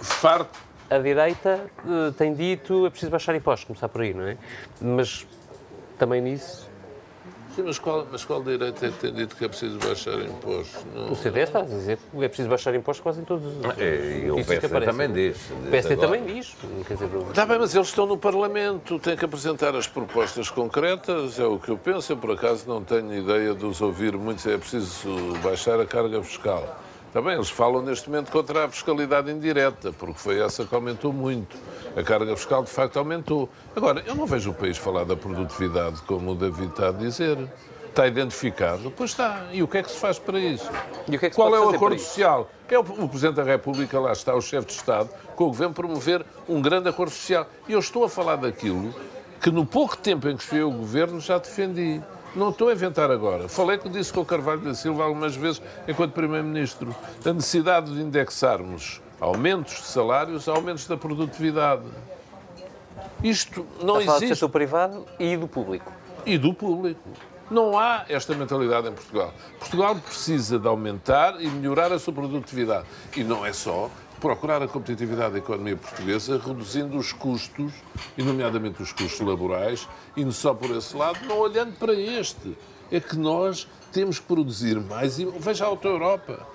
Farta 0.00 0.67
a 0.90 0.98
direita 0.98 1.60
uh, 1.84 2.12
tem 2.12 2.34
dito 2.34 2.86
é 2.86 2.90
preciso 2.90 3.10
baixar 3.10 3.34
impostos, 3.34 3.66
começar 3.66 3.88
por 3.88 4.00
aí, 4.00 4.14
não 4.14 4.24
é? 4.24 4.36
Mas 4.80 5.26
também 5.98 6.20
nisso. 6.20 6.68
Sim, 7.54 7.64
mas 7.64 7.78
qual, 7.78 8.06
mas 8.10 8.24
qual 8.24 8.40
direita 8.40 8.86
é 8.86 8.90
que 8.90 8.98
tem 8.98 9.12
dito 9.12 9.34
que 9.34 9.44
é 9.44 9.48
preciso 9.48 9.78
baixar 9.80 10.14
impostos? 10.20 10.84
Não... 10.94 11.10
O 11.10 11.16
CDS 11.16 11.48
está 11.48 11.58
a 11.58 11.62
dizer 11.62 11.98
que 12.12 12.24
é 12.24 12.28
preciso 12.28 12.48
baixar 12.48 12.72
impostos 12.72 13.02
quase 13.02 13.20
em 13.20 13.24
todos 13.24 13.44
os. 13.44 13.64
Ah, 13.64 13.74
é, 13.78 14.26
e 14.26 14.30
o 14.30 14.36
PSD 14.44 14.80
também 14.80 15.12
diz. 15.12 15.50
O 15.50 15.70
PSD 15.70 15.96
também 15.96 16.24
diz. 16.24 16.56
Quer 16.86 16.94
dizer, 16.94 17.08
Está 17.28 17.44
bem, 17.44 17.58
mas 17.58 17.74
eles 17.74 17.88
estão 17.88 18.06
no 18.06 18.16
Parlamento, 18.16 19.00
têm 19.00 19.16
que 19.16 19.24
apresentar 19.24 19.74
as 19.74 19.88
propostas 19.88 20.48
concretas, 20.48 21.40
é 21.40 21.44
o 21.44 21.58
que 21.58 21.70
eu 21.70 21.76
penso. 21.76 22.12
Eu, 22.12 22.16
por 22.16 22.30
acaso, 22.30 22.64
não 22.68 22.84
tenho 22.84 23.12
ideia 23.12 23.52
de 23.52 23.66
os 23.66 23.80
ouvir 23.80 24.16
muito. 24.16 24.48
É 24.48 24.56
preciso 24.56 25.08
baixar 25.42 25.80
a 25.80 25.84
carga 25.84 26.22
fiscal. 26.22 26.78
Também 27.12 27.34
eles 27.34 27.48
falam 27.48 27.82
neste 27.82 28.08
momento 28.10 28.30
contra 28.30 28.66
a 28.66 28.68
fiscalidade 28.68 29.30
indireta, 29.30 29.92
porque 29.92 30.18
foi 30.18 30.40
essa 30.40 30.64
que 30.64 30.74
aumentou 30.74 31.12
muito. 31.12 31.56
A 31.96 32.02
carga 32.02 32.36
fiscal, 32.36 32.62
de 32.62 32.70
facto, 32.70 32.98
aumentou. 32.98 33.48
Agora, 33.74 34.02
eu 34.06 34.14
não 34.14 34.26
vejo 34.26 34.50
o 34.50 34.54
país 34.54 34.76
falar 34.76 35.04
da 35.04 35.16
produtividade 35.16 36.02
como 36.02 36.32
o 36.32 36.34
David 36.34 36.68
está 36.68 36.88
a 36.88 36.92
dizer. 36.92 37.38
Está 37.88 38.06
identificado? 38.06 38.92
Pois 38.96 39.10
está. 39.10 39.46
E 39.50 39.62
o 39.62 39.66
que 39.66 39.78
é 39.78 39.82
que 39.82 39.90
se 39.90 39.98
faz 39.98 40.18
para 40.18 40.38
isso? 40.38 40.70
É 41.10 41.18
que 41.18 41.30
Qual 41.30 41.54
é 41.56 41.58
o 41.58 41.70
acordo 41.70 41.98
social? 41.98 42.48
É 42.68 42.78
o, 42.78 42.82
o 42.82 43.08
Presidente 43.08 43.36
da 43.36 43.42
República, 43.42 43.98
lá 43.98 44.12
está, 44.12 44.34
o 44.34 44.40
chefe 44.40 44.68
de 44.68 44.74
Estado, 44.74 45.08
com 45.34 45.44
o 45.44 45.46
Governo 45.48 45.74
promover 45.74 46.24
um 46.48 46.60
grande 46.60 46.88
acordo 46.88 47.10
social. 47.10 47.46
E 47.66 47.72
eu 47.72 47.80
estou 47.80 48.04
a 48.04 48.08
falar 48.08 48.36
daquilo 48.36 48.94
que 49.40 49.50
no 49.50 49.64
pouco 49.64 49.96
tempo 49.96 50.28
em 50.28 50.36
que 50.36 50.42
estive 50.42 50.62
o 50.62 50.70
Governo 50.70 51.20
já 51.20 51.38
defendi. 51.38 52.00
Não 52.34 52.50
estou 52.50 52.68
a 52.68 52.72
inventar 52.72 53.10
agora. 53.10 53.48
Falei 53.48 53.78
que 53.78 53.88
disse 53.88 54.12
com 54.12 54.20
o 54.20 54.24
Carvalho 54.24 54.60
da 54.60 54.74
Silva 54.74 55.04
algumas 55.04 55.34
vezes, 55.34 55.62
enquanto 55.86 56.12
Primeiro-Ministro, 56.12 56.94
a 57.24 57.32
necessidade 57.32 57.92
de 57.94 58.00
indexarmos 58.00 59.00
aumentos 59.20 59.74
de 59.74 59.86
salários 59.86 60.48
a 60.48 60.52
aumentos 60.52 60.86
da 60.86 60.96
produtividade. 60.96 61.82
Isto 63.22 63.66
não 63.82 64.00
Está 64.00 64.12
existe. 64.12 64.28
do 64.28 64.34
setor 64.36 64.48
privado 64.50 65.06
e 65.18 65.36
do 65.36 65.48
público. 65.48 65.92
E 66.24 66.38
do 66.38 66.52
público. 66.54 67.08
Não 67.50 67.78
há 67.78 68.04
esta 68.08 68.34
mentalidade 68.34 68.88
em 68.88 68.92
Portugal. 68.92 69.32
Portugal 69.58 69.96
precisa 69.96 70.58
de 70.58 70.68
aumentar 70.68 71.40
e 71.40 71.48
melhorar 71.48 71.90
a 71.92 71.98
sua 71.98 72.12
produtividade. 72.12 72.86
E 73.16 73.24
não 73.24 73.44
é 73.44 73.52
só 73.52 73.90
procurar 74.20 74.62
a 74.62 74.68
competitividade 74.68 75.32
da 75.32 75.38
economia 75.38 75.76
portuguesa, 75.76 76.40
reduzindo 76.44 76.96
os 76.96 77.12
custos, 77.12 77.72
e 78.16 78.22
nomeadamente 78.22 78.82
os 78.82 78.92
custos 78.92 79.20
laborais, 79.20 79.88
indo 80.16 80.32
só 80.32 80.52
por 80.52 80.70
esse 80.70 80.96
lado, 80.96 81.24
não 81.26 81.38
olhando 81.38 81.76
para 81.78 81.94
este. 81.94 82.56
É 82.90 83.00
que 83.00 83.16
nós 83.16 83.68
temos 83.92 84.18
que 84.18 84.26
produzir 84.26 84.80
mais 84.80 85.18
e 85.18 85.24
veja 85.24 85.64
a 85.64 85.68
Auto 85.68 85.86
Europa. 85.86 86.46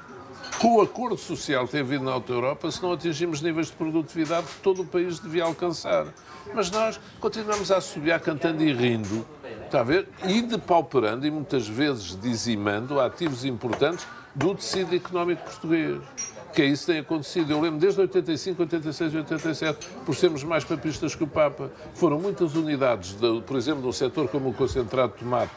Com 0.60 0.78
o 0.78 0.82
acordo 0.82 1.18
social 1.18 1.66
que 1.66 1.72
tem 1.72 1.82
havido 1.82 2.04
na 2.04 2.12
Auto 2.12 2.32
Europa, 2.32 2.70
se 2.70 2.82
não 2.82 2.92
atingimos 2.92 3.42
níveis 3.42 3.68
de 3.68 3.74
produtividade 3.74 4.48
que 4.48 4.60
todo 4.62 4.82
o 4.82 4.86
país 4.86 5.20
devia 5.20 5.44
alcançar. 5.44 6.08
Mas 6.54 6.70
nós 6.70 7.00
continuamos 7.20 7.72
a 7.72 7.80
subir 7.80 8.20
cantando 8.20 8.64
e 8.64 8.74
rindo, 8.74 9.26
está 9.66 9.82
a 9.82 9.84
ver? 9.84 10.08
E 10.28 10.42
depauperando 10.42 11.26
e 11.26 11.32
muitas 11.32 11.68
vezes 11.68 12.20
dizimando 12.20 13.00
ativos 13.00 13.46
importantes 13.46 14.06
do 14.36 14.54
tecido 14.56 14.96
económico 14.96 15.44
português 15.44 16.02
que 16.54 16.62
é 16.62 16.66
isso 16.66 16.86
que 16.86 16.92
tem 16.92 17.02
acontecido. 17.02 17.52
Eu 17.52 17.60
lembro 17.60 17.80
desde 17.80 18.00
85, 18.00 18.62
86 18.62 19.14
e 19.14 19.18
87, 19.18 19.88
por 20.06 20.16
sermos 20.16 20.44
mais 20.44 20.64
papistas 20.64 21.16
que 21.16 21.24
o 21.24 21.28
Papa, 21.28 21.72
foram 21.96 22.20
muitas 22.20 22.56
unidades, 22.56 23.16
de, 23.16 23.42
por 23.42 23.58
exemplo, 23.58 23.82
num 23.82 23.92
setor 23.92 24.28
como 24.30 24.50
o 24.50 24.54
concentrado 24.54 25.14
de 25.14 25.20
tomate, 25.20 25.52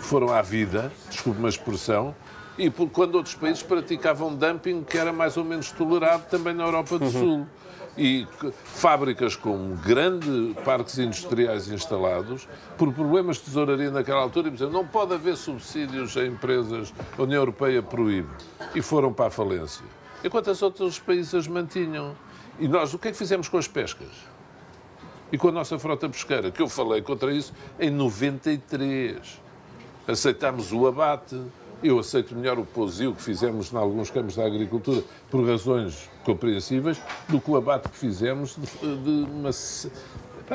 foram 0.00 0.32
à 0.32 0.42
vida, 0.42 0.92
desculpe 1.08 1.38
uma 1.38 1.48
expressão, 1.48 2.14
e 2.58 2.68
por, 2.68 2.90
quando 2.90 3.14
outros 3.14 3.34
países 3.34 3.62
praticavam 3.62 4.34
dumping, 4.34 4.82
que 4.82 4.98
era 4.98 5.12
mais 5.12 5.36
ou 5.36 5.44
menos 5.44 5.72
tolerado 5.72 6.24
também 6.28 6.52
na 6.52 6.64
Europa 6.64 6.98
do 6.98 7.04
uhum. 7.06 7.10
Sul. 7.10 7.46
E 8.00 8.28
fábricas 8.64 9.34
com 9.34 9.74
grandes 9.84 10.54
parques 10.64 10.96
industriais 11.00 11.68
instalados, 11.68 12.46
por 12.76 12.92
problemas 12.92 13.38
de 13.38 13.44
tesouraria 13.44 13.90
naquela 13.90 14.20
altura, 14.20 14.48
e 14.48 14.50
dizer, 14.52 14.70
não 14.70 14.86
pode 14.86 15.14
haver 15.14 15.36
subsídios 15.36 16.16
a 16.16 16.24
empresas, 16.24 16.94
a 17.18 17.22
União 17.22 17.40
Europeia 17.40 17.82
proíbe. 17.82 18.28
E 18.72 18.80
foram 18.80 19.12
para 19.12 19.26
a 19.26 19.30
falência 19.30 19.84
enquanto 20.24 20.50
os 20.50 20.62
outros 20.62 20.98
países 20.98 21.34
as 21.34 21.46
mantinham. 21.46 22.14
E 22.58 22.66
nós, 22.66 22.92
o 22.92 22.98
que 22.98 23.08
é 23.08 23.10
que 23.12 23.16
fizemos 23.16 23.48
com 23.48 23.56
as 23.56 23.68
pescas? 23.68 24.08
E 25.30 25.38
com 25.38 25.48
a 25.48 25.52
nossa 25.52 25.78
frota 25.78 26.08
pesqueira, 26.08 26.50
que 26.50 26.60
eu 26.60 26.68
falei 26.68 27.02
contra 27.02 27.32
isso 27.32 27.52
em 27.78 27.90
93. 27.90 29.40
Aceitámos 30.06 30.72
o 30.72 30.86
abate. 30.86 31.40
Eu 31.80 32.00
aceito 32.00 32.34
melhor 32.34 32.58
o 32.58 32.64
posio 32.64 33.14
que 33.14 33.22
fizemos 33.22 33.72
em 33.72 33.76
alguns 33.76 34.10
campos 34.10 34.34
da 34.34 34.44
agricultura 34.44 35.04
por 35.30 35.46
razões 35.46 36.10
compreensíveis 36.24 37.00
do 37.28 37.40
que 37.40 37.48
o 37.48 37.56
abate 37.56 37.88
que 37.88 37.96
fizemos 37.96 38.56
de, 38.56 38.96
de 38.96 39.30
uma, 39.30 39.50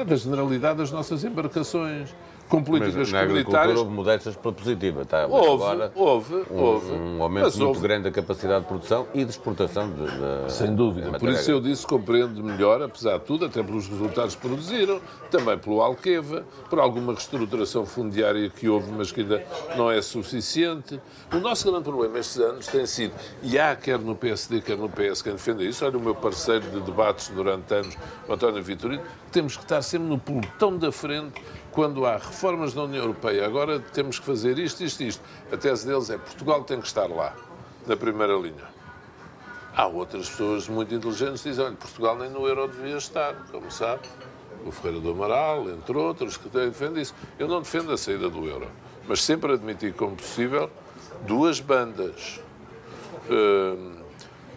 da 0.04 0.16
generalidade 0.18 0.80
das 0.80 0.92
nossas 0.92 1.24
embarcações 1.24 2.14
com 2.50 2.64
políticas 2.64 3.12
Mas 3.12 3.28
comunitárias. 3.28 3.80
houve 3.80 3.92
mudanças 3.92 4.36
positivas. 4.36 5.08
Tá? 5.08 5.26
Houve, 5.28 5.64
agora, 5.64 5.92
houve, 5.96 6.36
um, 6.52 6.60
houve. 6.60 6.92
Um 6.92 7.24
aumento 7.24 7.46
Mas 7.46 7.56
muito 7.56 7.68
houve. 7.68 7.82
grande 7.82 8.04
da 8.04 8.12
capacidade 8.12 8.62
de 8.62 8.68
produção 8.68 9.08
e 9.14 9.24
de 9.24 9.32
exportação. 9.32 9.90
De, 9.92 10.04
de, 10.06 10.52
Sem 10.52 10.76
dúvida. 10.76 11.18
Por 11.18 11.30
isso 11.30 11.50
eu 11.50 11.60
disse 11.60 11.86
compreendo 11.86 12.44
melhor, 12.44 12.82
apesar 12.82 13.18
de 13.18 13.26
tudo, 13.26 13.46
até 13.46 13.64
pelos 13.64 13.88
resultados 13.88 14.36
que 14.36 14.42
produziram, 14.42 15.00
também 15.32 15.58
pelo 15.58 15.82
Alqueva, 15.82 16.46
por 16.70 16.80
alguma 16.80 17.14
reestruturação 17.14 17.86
fundiária 17.86 18.50
que 18.50 18.70
houve, 18.70 18.92
mas 18.92 19.12
que 19.12 19.22
ainda 19.22 19.44
não 19.76 19.90
é 19.90 20.02
suficiente. 20.02 21.00
O 21.34 21.38
nosso 21.38 21.70
grande 21.70 21.84
problema 21.84 22.20
estes 22.20 22.40
anos 22.40 22.68
tem 22.68 22.86
sido, 22.86 23.14
e 23.42 23.58
há 23.58 23.76
quer 23.76 24.00
no 24.00 24.16
PSD, 24.16 24.62
quer 24.62 24.78
no 24.78 24.90
PS 24.90 25.22
quem 25.22 25.34
defenda 25.34 25.64
isso, 25.64 25.86
olha 25.86 25.98
o 25.98 26.02
meu 26.02 26.16
parceiro 26.16 26.70
de 26.70 26.82
debates 26.82 27.30
durante 27.30 27.74
anos, 27.74 27.98
o 28.28 28.34
António 28.34 28.64
Vitorino, 28.64 29.02
temos 29.32 29.58
que 29.58 29.64
estar 29.64 29.82
sempre 29.82 30.08
no 30.08 30.20
pelotão 30.20 30.78
da 30.78 30.92
frente 30.92 31.42
quando 31.74 32.06
há 32.06 32.18
reformas 32.18 32.76
na 32.76 32.84
União 32.84 33.04
Europeia, 33.04 33.46
agora 33.46 33.80
temos 33.80 34.20
que 34.20 34.26
fazer 34.26 34.60
isto, 34.60 34.84
isto, 34.84 35.04
isto. 35.04 35.24
A 35.52 35.58
tese 35.58 35.88
deles 35.88 36.10
é 36.10 36.18
Portugal 36.18 36.64
tem 36.64 36.80
que 36.80 36.86
estar 36.86 37.08
lá, 37.08 37.36
na 37.88 37.98
primeira 37.98 38.34
linha. 38.36 38.72
Há 39.76 39.88
outras 39.88 40.30
pessoas 40.30 40.70
muito 40.70 40.94
inteligentes 40.94 41.42
que 41.42 41.50
dizem, 41.50 41.66
olha, 41.66 41.76
Portugal 41.76 42.16
nem 42.16 42.30
no 42.30 42.48
euro 42.48 42.68
devia 42.68 42.96
estar, 42.96 43.34
como 43.52 43.72
sabe. 43.72 44.04
O 44.64 44.72
Ferreira 44.72 45.02
do 45.02 45.12
Amaral, 45.12 45.68
entre 45.72 45.98
outros, 45.98 46.38
que 46.38 46.48
defendem 46.48 47.02
isso. 47.02 47.16
Eu 47.40 47.48
não 47.48 47.60
defendo 47.60 47.92
a 47.92 47.98
saída 47.98 48.30
do 48.30 48.48
euro, 48.48 48.68
mas 49.08 49.22
sempre 49.24 49.52
admiti 49.54 49.92
como 49.92 50.16
possível 50.16 50.70
duas 51.26 51.60
bandas. 51.60 52.40
Uh, 53.28 54.03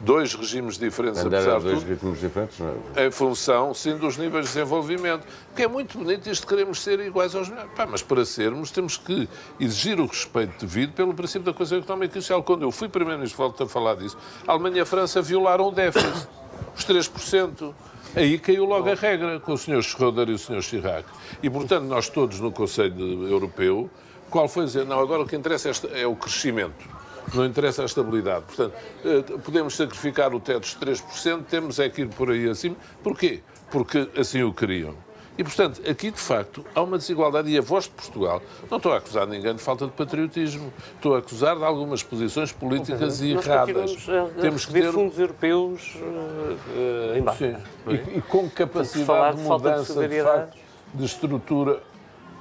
dois 0.01 0.35
regimes 0.35 0.79
diferentes, 0.79 1.21
Andar 1.21 1.39
apesar 1.39 1.59
de 1.59 1.65
dois 1.65 1.79
tudo, 1.79 1.89
ritmos 1.89 2.21
diferentes, 2.21 2.59
é? 2.95 3.07
em 3.07 3.11
função, 3.11 3.73
sim, 3.75 3.97
dos 3.97 4.17
níveis 4.17 4.47
de 4.47 4.53
desenvolvimento. 4.53 5.27
Porque 5.49 5.63
é 5.63 5.69
muito 5.69 5.99
bonito 5.99 6.29
isto 6.29 6.43
de 6.43 6.47
queremos 6.47 6.83
ser 6.83 7.01
iguais 7.01 7.35
aos 7.35 7.49
melhores. 7.49 7.71
Pá, 7.75 7.87
mas 7.87 8.03
para 8.03 8.25
sermos, 8.25 8.71
temos 8.71 8.97
que 8.97 9.29
exigir 9.59 10.01
o 10.01 10.07
respeito 10.07 10.67
devido 10.67 10.93
pelo 10.93 11.15
princípio 11.15 11.43
da 11.43 11.53
coisa 11.53 11.77
económica 11.77 12.19
e 12.19 12.23
social. 12.23 12.43
Quando 12.43 12.63
eu 12.63 12.71
fui 12.71 12.89
primeiro-ministro, 12.89 13.39
volto 13.39 13.63
a 13.63 13.69
falar 13.69 13.97
disso, 13.97 14.17
a 14.47 14.53
Alemanha 14.53 14.79
e 14.79 14.81
a 14.81 14.87
França 14.87 15.23
violaram 15.23 15.69
o 15.69 15.73
déficit, 15.73 16.29
os 16.77 16.85
3%. 16.85 17.75
Aí 18.15 18.39
caiu 18.39 18.65
logo 18.65 18.91
a 18.91 18.95
regra 18.95 19.39
com 19.41 19.53
o 19.53 19.59
Sr. 19.59 19.83
Schroeder 19.83 20.31
e 20.31 20.33
o 20.33 20.39
Sr. 20.39 20.63
Chirac. 20.63 21.05
E, 21.43 21.51
portanto, 21.51 21.85
nós 21.85 22.09
todos 22.09 22.41
no 22.41 22.51
Conselho 22.51 23.29
Europeu, 23.29 23.91
qual 24.31 24.49
foi 24.49 24.65
dizer, 24.65 24.87
não, 24.87 24.99
agora 24.99 25.23
o 25.23 25.27
que 25.27 25.37
interessa 25.37 25.71
é, 25.71 26.03
é 26.03 26.07
o 26.07 26.17
crescimento 26.17 26.96
não 27.35 27.45
interessa 27.45 27.83
a 27.83 27.85
estabilidade. 27.85 28.45
Portanto, 28.47 28.75
eh, 29.05 29.23
podemos 29.45 29.77
sacrificar 29.77 30.35
o 30.35 30.41
teto 30.41 30.67
de 30.67 30.77
3%, 30.77 31.45
temos 31.45 31.79
é 31.79 31.89
que 31.89 32.03
ir 32.03 32.09
por 32.09 32.31
aí 32.31 32.49
acima. 32.49 32.77
Porquê? 33.03 33.41
Porque 33.71 34.09
assim 34.17 34.43
o 34.43 34.53
queriam. 34.53 34.95
E, 35.39 35.45
portanto, 35.45 35.83
aqui 35.89 36.11
de 36.11 36.19
facto 36.19 36.65
há 36.75 36.83
uma 36.83 36.97
desigualdade. 36.97 37.51
E 37.51 37.59
a 37.59 37.61
voz 37.61 37.85
de 37.85 37.91
Portugal, 37.91 38.43
não 38.71 38.79
estou 38.79 38.93
a 38.93 38.97
acusar 38.97 39.27
ninguém 39.27 39.55
de 39.55 39.63
falta 39.63 39.87
de 39.87 39.93
patriotismo, 39.93 40.73
estou 40.95 41.15
a 41.15 41.19
acusar 41.19 41.57
de 41.57 41.65
algumas 41.65 42.03
posições 42.03 42.53
políticas 42.53 43.21
uhum. 43.21 43.27
erradas. 43.27 44.09
A, 44.09 44.41
Temos 44.41 44.65
que 44.65 44.73
ter 44.73 44.93
fundos 44.93 45.19
europeus 45.19 45.95
uh, 45.97 45.99
uh, 45.99 47.19
embaixo. 47.19 47.39
Sim. 47.39 47.57
É? 47.87 47.93
E, 47.93 48.19
e, 48.19 48.23
com 48.23 48.49
capacidade 48.49 49.37
de, 49.37 49.43
de 49.43 49.49
mudança 49.49 50.09
de, 50.09 50.09
de, 50.09 50.23
facto, 50.23 50.59
de 50.95 51.05
estrutura. 51.05 51.83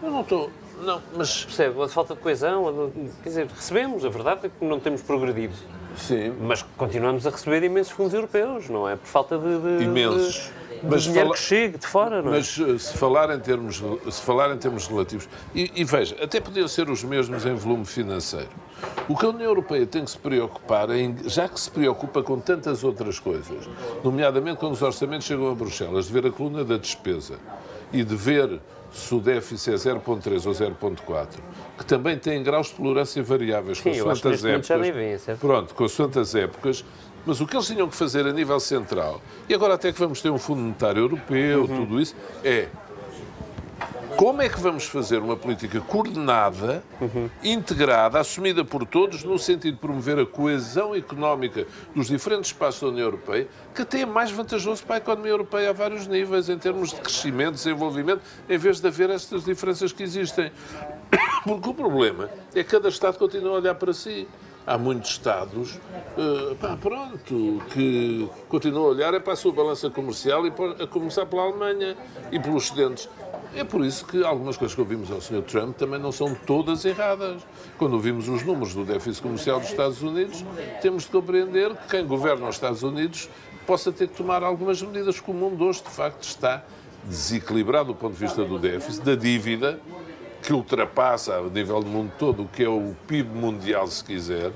Eu 0.01 0.11
não 0.11 0.21
estou. 0.21 0.49
Não, 0.82 1.01
mas... 1.15 1.45
Percebe, 1.45 1.82
a 1.82 1.88
falta 1.88 2.15
de 2.15 2.21
coesão, 2.21 2.91
quer 3.23 3.30
dizer, 3.30 3.47
recebemos, 3.47 4.05
a 4.05 4.09
verdade 4.09 4.47
é 4.47 4.49
que 4.49 4.65
não 4.65 4.80
temos 4.80 5.01
progredido. 5.01 5.55
Sim. 5.97 6.34
Mas 6.41 6.61
continuamos 6.78 7.26
a 7.26 7.30
receber 7.30 7.63
imensos 7.63 7.93
fundos 7.93 8.13
europeus, 8.13 8.69
não 8.69 8.88
é? 8.88 8.95
Por 8.95 9.07
falta 9.07 9.38
de... 9.38 9.78
de 9.78 9.84
imensos. 9.84 10.36
De, 10.36 10.65
mas 10.84 11.03
dinheiro 11.03 11.28
fala... 11.28 11.36
que 11.36 11.41
chegue 11.41 11.78
de 11.78 11.88
fora, 11.88 12.21
não 12.21 12.34
é? 12.34 12.38
Mas 12.38 12.59
eh, 12.59 12.78
se 12.78 12.97
falar 12.97 13.34
em 13.34 13.39
termos, 13.39 13.82
se 14.11 14.21
falar 14.21 14.53
em 14.53 14.57
termos 14.57 14.88
relativos, 14.88 15.28
e, 15.53 15.71
e 15.73 15.84
veja, 15.84 16.15
até 16.21 16.39
podiam 16.39 16.67
ser 16.67 16.89
os 16.89 17.03
mesmos 17.03 17.45
em 17.45 17.55
volume 17.55 17.86
financeiro. 17.86 18.49
O 19.07 19.17
que 19.17 19.26
a 19.26 19.30
União 19.30 19.49
Europeia 19.49 19.86
tem 19.86 20.03
que 20.03 20.11
se 20.11 20.17
preocupar, 20.17 20.89
em, 20.91 21.15
já 21.26 21.47
que 21.47 21.59
se 21.59 21.71
preocupa 21.71 22.21
com 22.21 22.39
tantas 22.39 22.84
outras 22.84 23.19
coisas, 23.19 23.67
nomeadamente 24.03 24.57
quando 24.57 24.73
os 24.73 24.82
orçamentos 24.82 25.26
chegam 25.26 25.49
a 25.49 25.55
Bruxelas, 25.55 26.07
de 26.07 26.13
ver 26.13 26.28
a 26.28 26.32
coluna 26.32 26.63
da 26.63 26.78
despesa 26.78 27.39
e 27.93 28.03
de 28.03 28.15
ver 28.15 28.59
se 28.96 29.14
o 29.14 29.20
déficit 29.20 29.72
é 29.72 29.76
0,3 29.76 30.46
ou 30.46 30.54
0,4, 30.54 31.28
que 31.78 31.86
também 31.86 32.18
tem 32.18 32.41
graus 32.41 32.68
de 32.68 32.76
tolerância 32.76 33.22
variáveis, 33.22 33.80
Sim, 33.80 34.02
com 34.02 34.10
as 34.10 34.20
épocas. 34.20 34.66
Já 34.66 34.78
nem 34.78 34.91
vem, 34.91 35.18
certo? 35.18 35.39
Pronto, 35.39 35.76
com 35.76 35.84
as 35.84 36.36
épocas. 36.36 36.86
Mas 37.26 37.41
o 37.41 37.48
que 37.48 37.56
eles 37.56 37.68
tinham 37.68 37.89
que 37.89 37.96
fazer 37.96 38.26
a 38.26 38.32
nível 38.32 38.60
central, 38.60 39.20
e 39.50 39.54
agora 39.54 39.74
até 39.74 39.91
que 39.91 40.00
vamos 40.00 40.22
ter 40.22 40.30
um 40.30 40.38
Fundo 40.38 40.62
Monetário 40.62 41.02
Europeu, 41.02 41.62
uhum. 41.62 41.68
tudo 41.68 42.00
isso, 42.00 42.16
é 42.43 42.70
como 44.16 44.41
é 44.41 44.47
que 44.47 44.59
vamos 44.59 44.86
fazer 44.86 45.20
uma 45.20 45.36
política 45.36 45.82
coordenada, 45.82 46.84
uhum. 47.01 47.30
integrada, 47.43 48.20
assumida 48.20 48.63
por 48.63 48.86
todos, 48.86 49.24
no 49.24 49.38
sentido 49.38 49.76
de 49.76 49.80
promover 49.80 50.20
a 50.20 50.26
coesão 50.26 50.95
económica 50.95 51.68
dos 51.93 52.07
diferentes 52.07 52.51
espaços 52.51 52.82
da 52.82 52.88
União 52.88 53.05
Europeia, 53.05 53.47
que 53.74 53.82
até 53.82 54.01
é 54.01 54.05
mais 54.05 54.32
vantajoso 54.32 54.84
para 54.86 54.95
a 54.95 54.97
economia 54.99 55.32
europeia 55.32 55.70
a 55.70 55.74
vários 55.74 56.07
níveis, 56.07 56.47
em 56.47 56.57
termos 56.57 56.91
de 56.91 57.01
crescimento, 57.01 57.55
desenvolvimento, 57.55 58.22
em 58.49 58.57
vez 58.57 58.80
de 58.80 58.88
haver 58.88 59.09
estas 59.09 59.43
diferenças 59.43 59.91
que 59.91 60.03
existem. 60.03 60.51
Porque 61.43 61.70
o 61.70 61.74
problema 61.74 62.30
é 62.53 62.63
que 62.63 62.72
cada 62.72 62.88
Estado 62.89 63.18
continua 63.18 63.51
a 63.51 63.59
olhar 63.59 63.76
para 63.76 63.93
si 63.93 64.28
há 64.66 64.78
muitos 64.78 65.11
Estados, 65.11 65.76
uh, 65.76 66.55
pá, 66.55 66.76
pronto, 66.76 67.61
que 67.72 68.30
continuam 68.49 68.86
a 68.86 68.89
olhar 68.89 69.13
é 69.13 69.20
para 69.20 69.34
a 69.34 69.36
sua 69.36 69.51
balança 69.51 69.89
comercial 69.89 70.45
e 70.47 70.51
para, 70.51 70.84
a 70.84 70.88
começar 70.88 71.26
pela 71.26 71.43
Alemanha 71.43 71.95
e 72.32 72.39
pelos 72.39 72.66
excedentes 72.66 73.07
é 73.56 73.64
por 73.64 73.86
isso 73.86 74.06
que 74.06 74.24
algumas 74.24 74.58
coisas 74.58 74.76
que 74.76 74.82
ouvimos 74.82 75.10
ao 75.10 75.22
Sr. 75.22 75.41
Trump 75.43 75.78
também 75.78 75.99
não 75.99 76.12
são 76.12 76.36
todas 76.36 76.84
erradas. 76.84 77.41
Quando 77.78 77.93
ouvimos 77.93 78.28
os 78.28 78.43
números 78.43 78.74
do 78.74 78.84
déficit 78.84 79.22
comercial 79.22 79.60
dos 79.60 79.70
Estados 79.70 80.01
Unidos, 80.01 80.43
temos 80.82 81.03
de 81.03 81.10
compreender 81.10 81.76
que 81.76 81.89
quem 81.89 82.06
governa 82.06 82.47
os 82.47 82.56
Estados 82.56 82.84
Unidos 82.84 83.30
possa 83.66 83.91
ter 83.91 84.08
que 84.10 84.16
tomar 84.16 84.43
algumas 84.43 84.82
medidas, 84.82 85.20
que 85.20 85.32
o 85.32 85.34
mundo 85.34 85.66
hoje, 85.66 85.82
de 85.82 85.89
facto, 85.89 86.24
está 86.24 86.64
desequilibrado 87.03 87.93
do 87.93 87.95
ponto 87.95 88.14
de 88.14 88.20
vista 88.20 88.43
do 88.43 88.60
déficit, 88.60 89.03
da 89.03 89.16
dívida, 89.16 89.80
que 90.41 90.53
ultrapassa 90.53 91.38
a 91.38 91.41
nível 91.43 91.82
do 91.82 91.88
mundo 91.88 92.12
todo 92.20 92.43
o 92.43 92.47
que 92.47 92.64
é 92.64 92.70
o 92.70 92.95
PIB 93.08 93.36
mundial, 93.36 93.88
se 93.88 94.03
quiser, 94.03 94.51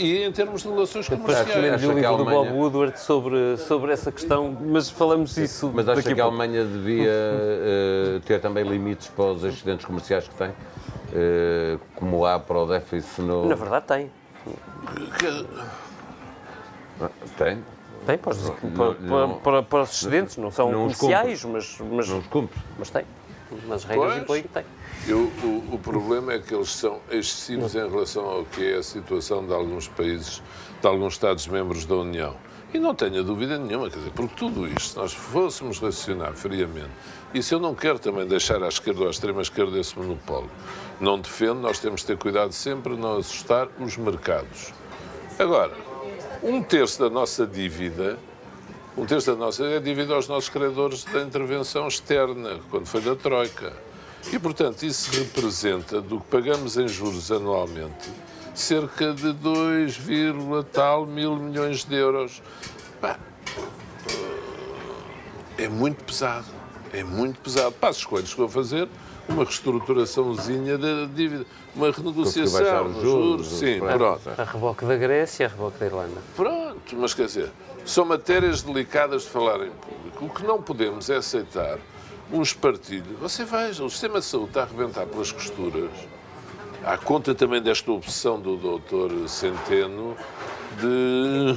e 0.00 0.24
em 0.24 0.32
termos 0.32 0.62
de 0.62 0.68
relações 0.68 1.08
comerciais. 1.08 1.46
Depois 1.46 1.84
o 1.84 1.92
livro 1.92 2.16
do 2.16 2.24
Bob 2.24 2.48
Woodward 2.50 2.98
sobre, 2.98 3.56
sobre 3.58 3.92
essa 3.92 4.10
questão, 4.10 4.56
mas 4.60 4.88
falamos 4.88 5.36
isso 5.36 5.70
Mas 5.74 5.88
acha 5.88 6.14
que 6.14 6.20
a 6.20 6.24
Alemanha 6.24 6.64
devia 6.64 7.10
uh, 7.10 8.20
ter 8.20 8.40
também 8.40 8.64
limites 8.64 9.08
para 9.08 9.26
os 9.26 9.44
excedentes 9.44 9.84
comerciais 9.84 10.26
que 10.26 10.34
tem? 10.34 10.48
Uh, 10.50 11.78
como 11.94 12.24
há 12.24 12.38
para 12.38 12.58
o 12.58 12.66
déficit 12.66 13.20
no... 13.22 13.46
Na 13.46 13.54
verdade 13.54 13.84
tem. 13.86 14.10
Tem? 17.36 17.62
Tem, 18.06 18.16
para 18.16 18.30
os, 18.30 18.50
para, 18.50 18.94
para, 18.94 19.28
para, 19.28 19.62
para 19.62 19.82
os 19.82 19.90
excedentes, 19.90 20.36
não 20.38 20.50
são 20.50 20.72
não 20.72 20.80
comerciais, 20.80 21.44
mas, 21.44 21.78
mas, 21.90 22.08
não 22.08 22.18
os 22.18 22.26
cumpre. 22.28 22.58
mas 22.78 22.88
tem. 22.88 23.04
Mas 23.68 23.84
regras 23.84 24.16
impõem 24.16 24.42
que 24.42 24.48
tem. 24.48 24.64
Eu, 25.08 25.32
o, 25.42 25.74
o, 25.74 25.78
problema 25.78 26.34
é 26.34 26.38
que 26.38 26.54
eles 26.54 26.70
são 26.70 27.00
excessivos 27.10 27.74
em 27.74 27.88
relação 27.88 28.24
ao 28.24 28.44
que 28.44 28.72
é 28.72 28.76
a 28.76 28.82
situação 28.82 29.46
de 29.46 29.52
alguns 29.52 29.88
países, 29.88 30.42
de 30.80 30.86
alguns 30.86 31.14
Estados-membros 31.14 31.86
da 31.86 31.96
União. 31.96 32.36
E 32.72 32.78
não 32.78 32.94
tenha 32.94 33.22
dúvida 33.22 33.58
nenhuma, 33.58 33.90
quer 33.90 33.98
dizer, 33.98 34.12
porque 34.12 34.34
tudo 34.36 34.68
isto, 34.68 34.90
se 34.90 34.96
nós 34.96 35.12
fôssemos 35.12 35.80
racionar 35.80 36.34
friamente, 36.34 36.90
se 37.40 37.52
eu 37.54 37.58
não 37.58 37.74
quero 37.74 37.98
também 37.98 38.26
deixar 38.26 38.62
à 38.62 38.68
esquerda 38.68 39.00
ou 39.00 39.06
à 39.08 39.10
extrema-esquerda 39.10 39.78
esse 39.78 39.98
monopólio, 39.98 40.50
não 41.00 41.18
defendo, 41.18 41.60
nós 41.60 41.80
temos 41.80 42.02
de 42.02 42.08
ter 42.08 42.16
cuidado 42.16 42.52
sempre 42.52 42.94
não 42.94 43.16
assustar 43.16 43.68
os 43.80 43.96
mercados. 43.96 44.72
Agora, 45.38 45.74
um 46.42 46.62
terço 46.62 47.00
da 47.00 47.10
nossa 47.10 47.46
dívida, 47.46 48.18
um 48.96 49.06
terço 49.06 49.32
da 49.32 49.36
nossa 49.36 49.64
é 49.64 49.80
dívida 49.80 50.14
aos 50.14 50.28
nossos 50.28 50.50
credores 50.50 51.04
da 51.04 51.22
intervenção 51.22 51.88
externa, 51.88 52.60
quando 52.70 52.86
foi 52.86 53.00
da 53.00 53.16
Troika. 53.16 53.89
E, 54.32 54.38
portanto, 54.38 54.82
isso 54.84 55.10
representa, 55.18 56.00
do 56.00 56.20
que 56.20 56.26
pagamos 56.26 56.76
em 56.76 56.86
juros 56.86 57.32
anualmente, 57.32 58.10
cerca 58.54 59.12
de 59.12 59.32
2, 59.32 59.98
tal 60.72 61.06
mil 61.06 61.36
milhões 61.36 61.84
de 61.84 61.94
euros. 61.96 62.42
é 65.56 65.68
muito 65.68 66.04
pesado. 66.04 66.46
É 66.92 67.02
muito 67.02 67.40
pesado. 67.40 67.72
Passos 67.72 68.04
Coelhos 68.04 68.32
que 68.32 68.40
vou 68.40 68.48
fazer 68.48 68.88
uma 69.28 69.44
reestruturaçãozinha 69.44 70.76
da 70.76 71.06
dívida, 71.06 71.46
uma 71.74 71.90
renegociação 71.90 72.92
dos 72.92 73.02
juros, 73.02 73.46
sim, 73.46 73.78
pronto. 73.78 74.28
A 74.36 74.44
reboque 74.44 74.84
da 74.84 74.96
Grécia, 74.96 75.46
a 75.46 75.48
reboque 75.48 75.78
da 75.78 75.86
Irlanda. 75.86 76.20
Pronto, 76.34 76.96
mas 76.96 77.14
quer 77.14 77.26
dizer, 77.26 77.50
são 77.84 78.04
matérias 78.04 78.62
delicadas 78.62 79.22
de 79.22 79.28
falar 79.28 79.64
em 79.64 79.70
público. 79.70 80.24
O 80.24 80.28
que 80.28 80.42
não 80.42 80.60
podemos 80.60 81.08
é 81.08 81.16
aceitar 81.16 81.78
um 82.32 82.42
espartilho. 82.42 83.16
Você 83.20 83.44
veja, 83.44 83.84
o 83.84 83.90
sistema 83.90 84.20
de 84.20 84.26
saúde 84.26 84.48
está 84.48 84.60
a 84.60 84.64
arrebentar 84.64 85.06
pelas 85.06 85.32
costuras. 85.32 85.90
Há 86.84 86.96
conta 86.96 87.34
também 87.34 87.60
desta 87.60 87.90
obsessão 87.92 88.40
do 88.40 88.56
doutor 88.56 89.10
Centeno 89.28 90.16
de. 90.78 91.56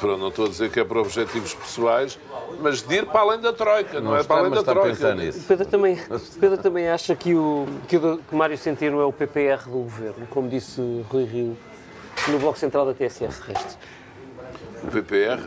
Pronto, 0.00 0.18
não 0.18 0.28
estou 0.28 0.46
a 0.46 0.48
dizer 0.48 0.70
que 0.70 0.78
é 0.80 0.84
para 0.84 1.00
objetivos 1.00 1.54
pessoais, 1.54 2.18
mas 2.60 2.82
de 2.82 2.96
ir 2.96 3.06
para 3.06 3.20
além 3.20 3.40
da 3.40 3.52
Troika, 3.52 4.00
não, 4.00 4.10
não 4.10 4.18
é 4.18 4.22
para 4.22 4.40
além 4.40 4.50
da 4.50 4.62
Troika. 4.62 5.14
Nisso. 5.14 5.44
Pedro 5.48 5.66
também, 5.66 5.98
Pedro 6.38 6.58
também 6.58 6.88
acha 6.88 7.14
que 7.16 7.34
o, 7.34 7.66
que 7.88 7.96
o 7.96 8.18
que 8.18 8.34
Mário 8.34 8.58
Centeno 8.58 9.00
é 9.00 9.04
o 9.04 9.12
PPR 9.12 9.64
do 9.64 9.70
governo, 9.70 10.26
como 10.28 10.48
disse 10.48 10.80
Rui 11.08 11.24
Rio 11.24 11.56
no 12.28 12.38
Bloco 12.38 12.58
Central 12.58 12.84
da 12.84 12.92
TSF 12.92 13.50
Restes. 13.50 13.78
O 14.84 14.88
PPR? 14.88 15.40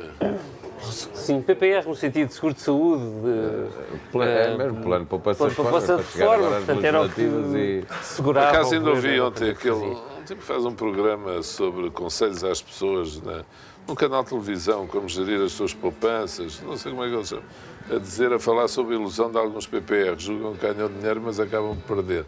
Sim, 1.13 1.41
PPR 1.41 1.87
no 1.87 1.95
sentido 1.95 2.27
de 2.27 2.33
seguro 2.33 2.53
de 2.53 2.61
saúde. 2.61 3.03
De, 3.03 4.21
é 4.21 4.57
mesmo, 4.57 4.81
plano 4.81 5.03
de 5.03 5.09
poupança 5.09 5.49
de 5.49 5.55
poupança 5.55 5.97
de 5.97 6.03
forma. 6.03 6.49
Portanto, 6.49 6.83
era 6.83 7.01
o 7.01 7.09
que 7.09 7.21
e... 7.21 7.83
segurava. 8.01 8.47
Por 8.47 8.55
acaso 8.55 8.75
ainda 8.75 8.89
ouvi 8.89 9.19
ontem 9.19 9.49
aquele. 9.49 9.97
Ontem 10.21 10.35
faz 10.37 10.65
um 10.65 10.73
programa 10.73 11.41
sobre 11.43 11.89
conselhos 11.89 12.43
às 12.43 12.61
pessoas, 12.61 13.21
né? 13.21 13.43
num 13.89 13.95
canal 13.95 14.23
de 14.23 14.29
televisão, 14.29 14.85
como 14.85 15.09
gerir 15.09 15.41
as 15.41 15.51
suas 15.51 15.73
poupanças, 15.73 16.61
não 16.61 16.77
sei 16.77 16.91
como 16.91 17.03
é 17.03 17.09
que 17.09 17.15
eles 17.15 17.27
chamam, 17.27 17.43
a 17.91 17.97
dizer, 17.97 18.31
a 18.31 18.39
falar 18.39 18.67
sobre 18.67 18.95
a 18.95 18.99
ilusão 18.99 19.31
de 19.31 19.37
alguns 19.37 19.65
PPR. 19.65 20.15
Julgam 20.17 20.53
que 20.53 20.67
ganham 20.67 20.87
dinheiro, 20.87 21.19
mas 21.23 21.39
acabam 21.39 21.75
por 21.75 21.95
perder. 21.95 22.25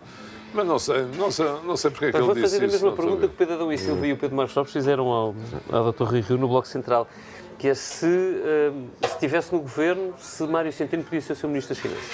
Mas 0.54 0.68
não 0.68 0.80
sei, 0.80 1.06
não 1.18 1.32
sei, 1.32 1.46
não 1.64 1.78
sei 1.78 1.92
porque 1.92 2.06
é 2.06 2.12
que 2.12 2.18
ele 2.18 2.34
disse 2.34 2.58
isso. 2.58 2.60
Vou 2.60 2.60
fazer 2.60 2.66
a 2.66 2.68
mesma 2.68 2.92
pergunta 2.92 3.28
que 3.28 3.34
o 3.34 3.38
Pedro 3.38 3.54
Adão 3.54 3.72
e 3.72 3.78
Silva 3.78 4.08
e 4.08 4.14
o 4.14 4.18
Pedro 4.18 4.36
Marcos 4.36 4.56
Lopes 4.56 4.74
fizeram 4.74 5.08
ao, 5.08 5.36
ao 5.72 5.94
Dr. 5.94 6.04
Rui 6.04 6.22
Rio 6.22 6.38
no 6.38 6.48
Bloco 6.48 6.68
Central 6.68 7.08
que 7.62 7.68
é 7.68 7.76
se, 7.76 8.08
uh, 8.08 8.90
se 9.06 9.14
estivesse 9.14 9.54
no 9.54 9.60
governo, 9.60 10.16
se 10.18 10.42
Mário 10.48 10.74
Centeno 10.74 11.04
podia 11.04 11.22
ser 11.22 11.34
o 11.34 11.36
seu 11.36 11.48
Ministro 11.48 11.76
das 11.76 11.84
Finanças. 11.84 12.12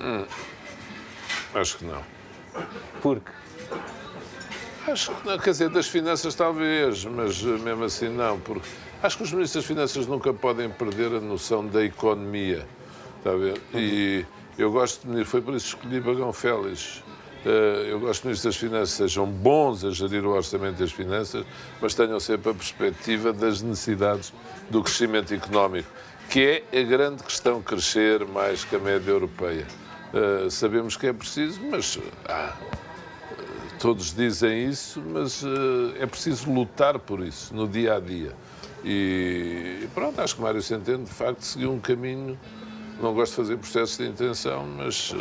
Hum, 0.00 0.26
acho 1.54 1.78
que 1.78 1.84
não. 1.84 2.02
Porque? 3.00 3.30
Acho 4.88 5.14
que 5.14 5.28
não, 5.28 5.38
quer 5.38 5.50
dizer, 5.50 5.68
das 5.68 5.86
finanças 5.86 6.34
talvez, 6.34 7.04
mas 7.04 7.40
mesmo 7.40 7.84
assim 7.84 8.08
não, 8.08 8.40
porque 8.40 8.68
acho 9.00 9.16
que 9.16 9.22
os 9.22 9.32
ministros 9.32 9.62
das 9.62 9.68
finanças 9.68 10.08
nunca 10.08 10.34
podem 10.34 10.68
perder 10.68 11.14
a 11.14 11.20
noção 11.20 11.64
da 11.64 11.84
economia, 11.84 12.66
está 13.18 13.30
a 13.30 13.36
ver? 13.36 13.62
E 13.72 14.26
eu 14.58 14.72
gosto 14.72 15.06
de, 15.06 15.24
foi 15.24 15.40
por 15.40 15.54
isso 15.54 15.76
que 15.76 15.86
escolhi 15.86 16.00
Bagão 16.00 16.32
Félix, 16.32 17.03
eu 17.44 18.00
gosto 18.00 18.22
que 18.22 18.28
os 18.28 18.40
ministros 18.40 18.54
das 18.54 18.56
Finanças 18.56 18.90
sejam 18.90 19.26
bons 19.26 19.84
a 19.84 19.90
gerir 19.90 20.24
o 20.24 20.30
orçamento 20.30 20.78
das 20.78 20.92
finanças, 20.92 21.44
mas 21.80 21.94
tenham 21.94 22.18
sempre 22.18 22.50
a 22.50 22.54
perspectiva 22.54 23.32
das 23.32 23.60
necessidades 23.60 24.32
do 24.70 24.82
crescimento 24.82 25.34
económico, 25.34 25.88
que 26.30 26.64
é 26.72 26.80
a 26.80 26.82
grande 26.82 27.22
questão, 27.22 27.60
crescer 27.60 28.26
mais 28.26 28.64
que 28.64 28.76
a 28.76 28.78
média 28.78 29.10
europeia. 29.10 29.66
Uh, 30.12 30.50
sabemos 30.50 30.96
que 30.96 31.06
é 31.06 31.12
preciso, 31.12 31.60
mas 31.70 31.98
ah, 32.28 32.56
todos 33.78 34.14
dizem 34.14 34.68
isso, 34.68 35.02
mas 35.02 35.42
uh, 35.42 35.92
é 35.98 36.06
preciso 36.06 36.50
lutar 36.50 36.98
por 36.98 37.20
isso 37.20 37.54
no 37.54 37.68
dia 37.68 37.96
a 37.96 38.00
dia. 38.00 38.32
E 38.84 39.88
pronto, 39.94 40.20
acho 40.20 40.36
que 40.36 40.42
Mário 40.42 40.62
Centeno 40.62 41.04
de 41.04 41.10
facto 41.10 41.42
seguiu 41.42 41.72
um 41.72 41.80
caminho. 41.80 42.38
Não 43.02 43.12
gosto 43.12 43.32
de 43.32 43.36
fazer 43.36 43.56
processos 43.56 43.96
de 43.96 44.06
intenção, 44.06 44.64
mas 44.66 45.12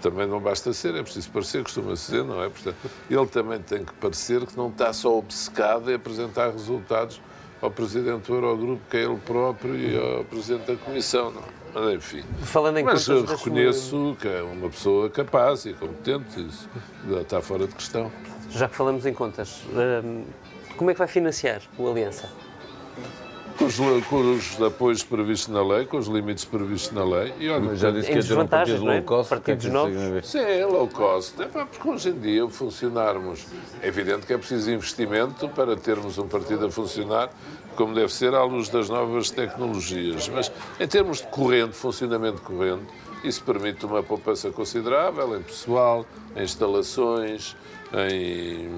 também 0.00 0.26
não 0.26 0.40
basta 0.40 0.72
ser, 0.72 0.94
é 0.94 1.02
preciso 1.02 1.30
parecer, 1.30 1.62
costuma-se 1.62 2.10
dizer, 2.10 2.24
não 2.24 2.42
é? 2.42 2.48
Portanto, 2.48 2.76
ele 3.08 3.26
também 3.26 3.60
tem 3.60 3.84
que 3.84 3.92
parecer 3.94 4.44
que 4.46 4.56
não 4.56 4.68
está 4.68 4.92
só 4.92 5.16
obcecado 5.16 5.90
em 5.90 5.94
apresentar 5.94 6.50
resultados 6.50 7.20
ao 7.60 7.70
Presidente 7.70 8.26
do 8.26 8.34
Eurogrupo, 8.34 8.80
que 8.90 8.96
é 8.96 9.04
ele 9.04 9.18
próprio, 9.18 9.76
e 9.76 9.96
ao 9.96 10.24
Presidente 10.24 10.66
da 10.72 10.76
Comissão, 10.76 11.30
não 11.30 11.42
é? 11.42 11.60
Mas, 11.72 11.94
enfim. 11.94 12.24
Falando 12.42 12.78
em 12.78 12.84
Mas 12.84 13.06
reconheço 13.06 14.16
que 14.20 14.26
é 14.26 14.42
uma 14.42 14.68
pessoa 14.68 15.08
capaz 15.08 15.64
e 15.66 15.72
competente, 15.72 16.40
isso 16.46 16.68
está 17.20 17.40
fora 17.40 17.66
de 17.66 17.74
questão. 17.74 18.10
Já 18.50 18.68
que 18.68 18.74
falamos 18.74 19.06
em 19.06 19.14
contas, 19.14 19.62
hum, 20.04 20.24
como 20.76 20.90
é 20.90 20.94
que 20.94 20.98
vai 20.98 21.06
financiar 21.06 21.62
o 21.78 21.88
Aliança? 21.88 22.28
Com 23.60 23.66
os, 23.66 24.06
com 24.06 24.32
os, 24.32 24.62
apoios 24.62 25.02
previstos 25.02 25.52
na 25.52 25.62
lei, 25.62 25.84
com 25.84 25.98
os 25.98 26.06
limites 26.06 26.46
previstos 26.46 26.92
na 26.92 27.04
lei. 27.04 27.34
E 27.38 27.50
olha, 27.50 27.76
já 27.76 27.90
disse 27.90 28.10
que 28.10 28.16
ia 28.16 28.24
ter 28.24 28.38
um 28.38 28.46
partido 28.46 28.82
low 28.82 29.02
cost. 29.02 29.28
Partidos 29.28 29.66
novos. 29.66 30.26
Sim, 30.26 30.64
low 30.64 30.88
cost. 30.88 31.40
É 31.42 31.46
porque 31.46 31.88
hoje 31.88 32.08
em 32.08 32.18
dia 32.18 32.48
funcionarmos. 32.48 33.46
É 33.82 33.88
evidente 33.88 34.26
que 34.26 34.32
é 34.32 34.38
preciso 34.38 34.70
investimento 34.70 35.46
para 35.50 35.76
termos 35.76 36.16
um 36.16 36.26
partido 36.26 36.66
a 36.66 36.70
funcionar 36.70 37.30
como 37.76 37.94
deve 37.94 38.12
ser 38.12 38.34
à 38.34 38.42
luz 38.42 38.70
das 38.70 38.88
novas 38.88 39.30
tecnologias. 39.30 40.28
Mas 40.28 40.50
em 40.78 40.88
termos 40.88 41.18
de 41.18 41.26
corrente, 41.26 41.76
funcionamento 41.76 42.40
corrente, 42.40 42.86
isso 43.22 43.42
permite 43.44 43.84
uma 43.84 44.02
poupança 44.02 44.50
considerável 44.50 45.36
em 45.36 45.42
pessoal, 45.42 46.06
em 46.34 46.42
instalações, 46.42 47.54
em 47.92 48.70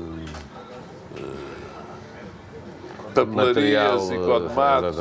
papelarias 3.13 4.11
e 4.11 4.17
codomatos, 4.19 4.97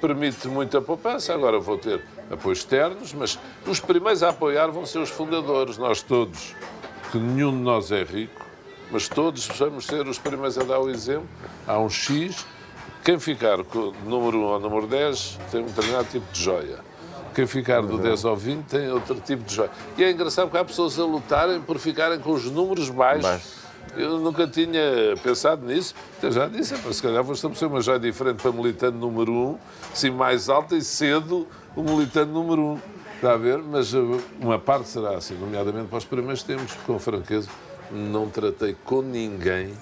permite 0.00 0.48
muita 0.48 0.80
poupança. 0.80 1.34
Agora 1.34 1.58
vou 1.58 1.78
ter 1.78 2.02
apoios 2.30 2.58
externos, 2.58 3.12
mas 3.12 3.38
os 3.66 3.80
primeiros 3.80 4.22
a 4.22 4.30
apoiar 4.30 4.68
vão 4.68 4.86
ser 4.86 4.98
os 4.98 5.10
fundadores, 5.10 5.78
nós 5.78 6.02
todos, 6.02 6.54
que 7.10 7.18
nenhum 7.18 7.50
de 7.50 7.62
nós 7.62 7.90
é 7.92 8.02
rico, 8.02 8.44
mas 8.90 9.08
todos 9.08 9.46
vamos 9.46 9.86
ser 9.86 10.06
os 10.06 10.18
primeiros 10.18 10.58
a 10.58 10.62
dar 10.62 10.78
o 10.78 10.88
exemplo. 10.88 11.28
Há 11.66 11.78
um 11.78 11.90
X, 11.90 12.46
quem 13.04 13.18
ficar 13.18 13.62
com 13.64 13.92
número 14.04 14.38
1 14.38 14.42
ou 14.42 14.60
número 14.60 14.86
10 14.86 15.38
tem 15.50 15.62
um 15.62 15.66
determinado 15.66 16.08
tipo 16.08 16.32
de 16.32 16.42
joia. 16.42 16.78
Quem 17.34 17.46
ficar 17.46 17.80
do 17.80 17.96
10 17.96 18.26
ao 18.26 18.36
20 18.36 18.64
tem 18.66 18.90
outro 18.90 19.14
tipo 19.14 19.42
de 19.42 19.54
joia. 19.54 19.70
E 19.96 20.04
é 20.04 20.10
engraçado 20.10 20.46
porque 20.46 20.58
há 20.58 20.64
pessoas 20.64 20.98
a 20.98 21.04
lutarem 21.04 21.60
por 21.62 21.78
ficarem 21.78 22.18
com 22.18 22.32
os 22.32 22.44
números 22.44 22.90
baixos 22.90 23.62
Eu 23.96 24.18
nunca 24.18 24.46
tinha 24.46 25.14
pensado 25.22 25.66
nisso. 25.66 25.94
Eu 26.22 26.32
já 26.32 26.48
disse, 26.48 26.74
mas 26.84 26.96
se 26.96 27.02
calhar 27.02 27.22
vou 27.22 27.34
estabelecer 27.34 27.68
uma 27.68 27.80
já 27.82 27.98
diferente 27.98 28.40
para 28.40 28.50
militante 28.50 28.96
número 28.96 29.32
um, 29.32 29.58
sim 29.92 30.10
mais 30.10 30.48
alta 30.48 30.74
e 30.74 30.82
cedo 30.82 31.46
o 31.76 31.82
militante 31.82 32.30
número 32.30 32.62
um. 32.62 32.78
Está 33.16 33.34
a 33.34 33.36
ver? 33.36 33.58
Mas 33.58 33.92
uh, 33.92 34.20
uma 34.40 34.58
parte 34.58 34.88
será 34.88 35.16
assim, 35.16 35.34
nomeadamente 35.34 35.88
para 35.88 35.98
os 35.98 36.04
primeiros 36.04 36.42
tempos, 36.42 36.74
com 36.86 36.98
franqueza. 36.98 37.48
Não 37.90 38.28
tratei 38.28 38.74
com 38.84 39.02
ninguém, 39.02 39.74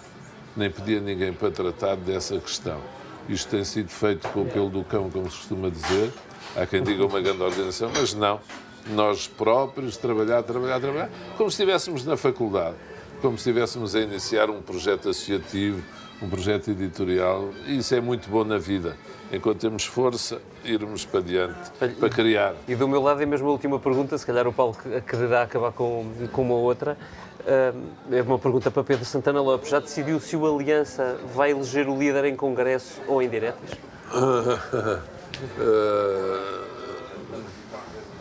nem 0.57 0.69
pedi 0.71 0.97
a 0.97 1.01
ninguém 1.01 1.33
para 1.33 1.51
tratar 1.51 1.97
dessa 1.97 2.37
questão. 2.39 2.81
Isto 3.29 3.51
tem 3.51 3.65
sido 3.65 3.89
feito 3.89 4.29
com 4.31 4.43
o 4.43 4.47
pelo 4.47 4.69
do 4.69 4.83
cão, 4.83 5.09
como 5.09 5.31
se 5.31 5.37
costuma 5.37 5.71
dizer. 5.71 6.13
Há 6.57 6.67
quem 6.67 6.83
diga 6.83 7.07
uma 7.07 7.21
grande 7.21 7.41
organização, 7.43 7.93
mas 7.97 8.13
não. 8.13 8.41
Nós 8.89 9.29
próprios, 9.29 9.97
trabalhar, 9.97 10.43
trabalhar, 10.43 10.81
trabalhar, 10.81 11.11
como 11.37 11.49
se 11.49 11.63
estivéssemos 11.63 12.05
na 12.05 12.17
faculdade 12.17 12.75
como 13.21 13.39
se 13.39 13.49
estivéssemos 13.49 13.95
a 13.95 14.01
iniciar 14.01 14.51
um 14.51 14.61
projeto 14.61 15.09
associativo, 15.09 15.83
um 16.23 16.29
projeto 16.29 16.71
editorial, 16.71 17.51
e 17.67 17.79
isso 17.79 17.95
é 17.95 18.01
muito 18.01 18.29
bom 18.29 18.45
na 18.45 18.59
vida. 18.59 18.97
Enquanto 19.33 19.61
temos 19.61 19.85
força, 19.85 20.41
irmos 20.65 21.05
para 21.05 21.21
diante, 21.21 21.71
para 21.99 22.11
criar. 22.11 22.55
E 22.67 22.75
do 22.75 22.89
meu 22.89 23.01
lado, 23.01 23.23
é 23.23 23.27
mesmo 23.27 23.49
a 23.49 23.53
última 23.53 23.79
pergunta, 23.79 24.19
se 24.19 24.27
calhar 24.27 24.47
o 24.47 24.53
Paulo 24.53 24.77
quererá 25.07 25.43
acabar 25.43 25.73
com, 25.73 26.11
com 26.33 26.43
uma 26.43 26.55
outra. 26.55 26.99
É 27.47 28.23
uma 28.23 28.39
pergunta 28.39 28.71
para 28.71 28.85
Pedro 28.85 29.05
Santana 29.05 29.41
Lopes. 29.41 29.71
Já 29.71 29.79
decidiu 29.81 30.21
se 30.21 30.37
o 30.37 30.55
Aliança 30.55 31.19
vai 31.35 31.53
eleger 31.53 31.89
o 31.89 31.97
líder 31.99 32.27
em 32.27 32.37
congresso 32.37 33.01
ou 33.07 33.23
em 33.23 33.29
diretas? 33.29 33.71
uh, 34.13 34.61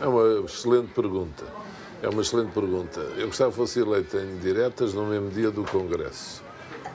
é 0.00 0.06
uma 0.06 0.46
excelente 0.46 0.92
pergunta. 0.94 1.44
É 2.02 2.08
uma 2.08 2.22
excelente 2.22 2.52
pergunta. 2.52 3.00
Eu 3.16 3.26
gostava 3.26 3.50
que 3.50 3.56
fosse 3.56 3.80
eleito 3.80 4.16
em 4.16 4.38
diretas 4.38 4.94
no 4.94 5.06
mesmo 5.06 5.28
dia 5.30 5.50
do 5.50 5.64
Congresso. 5.64 6.42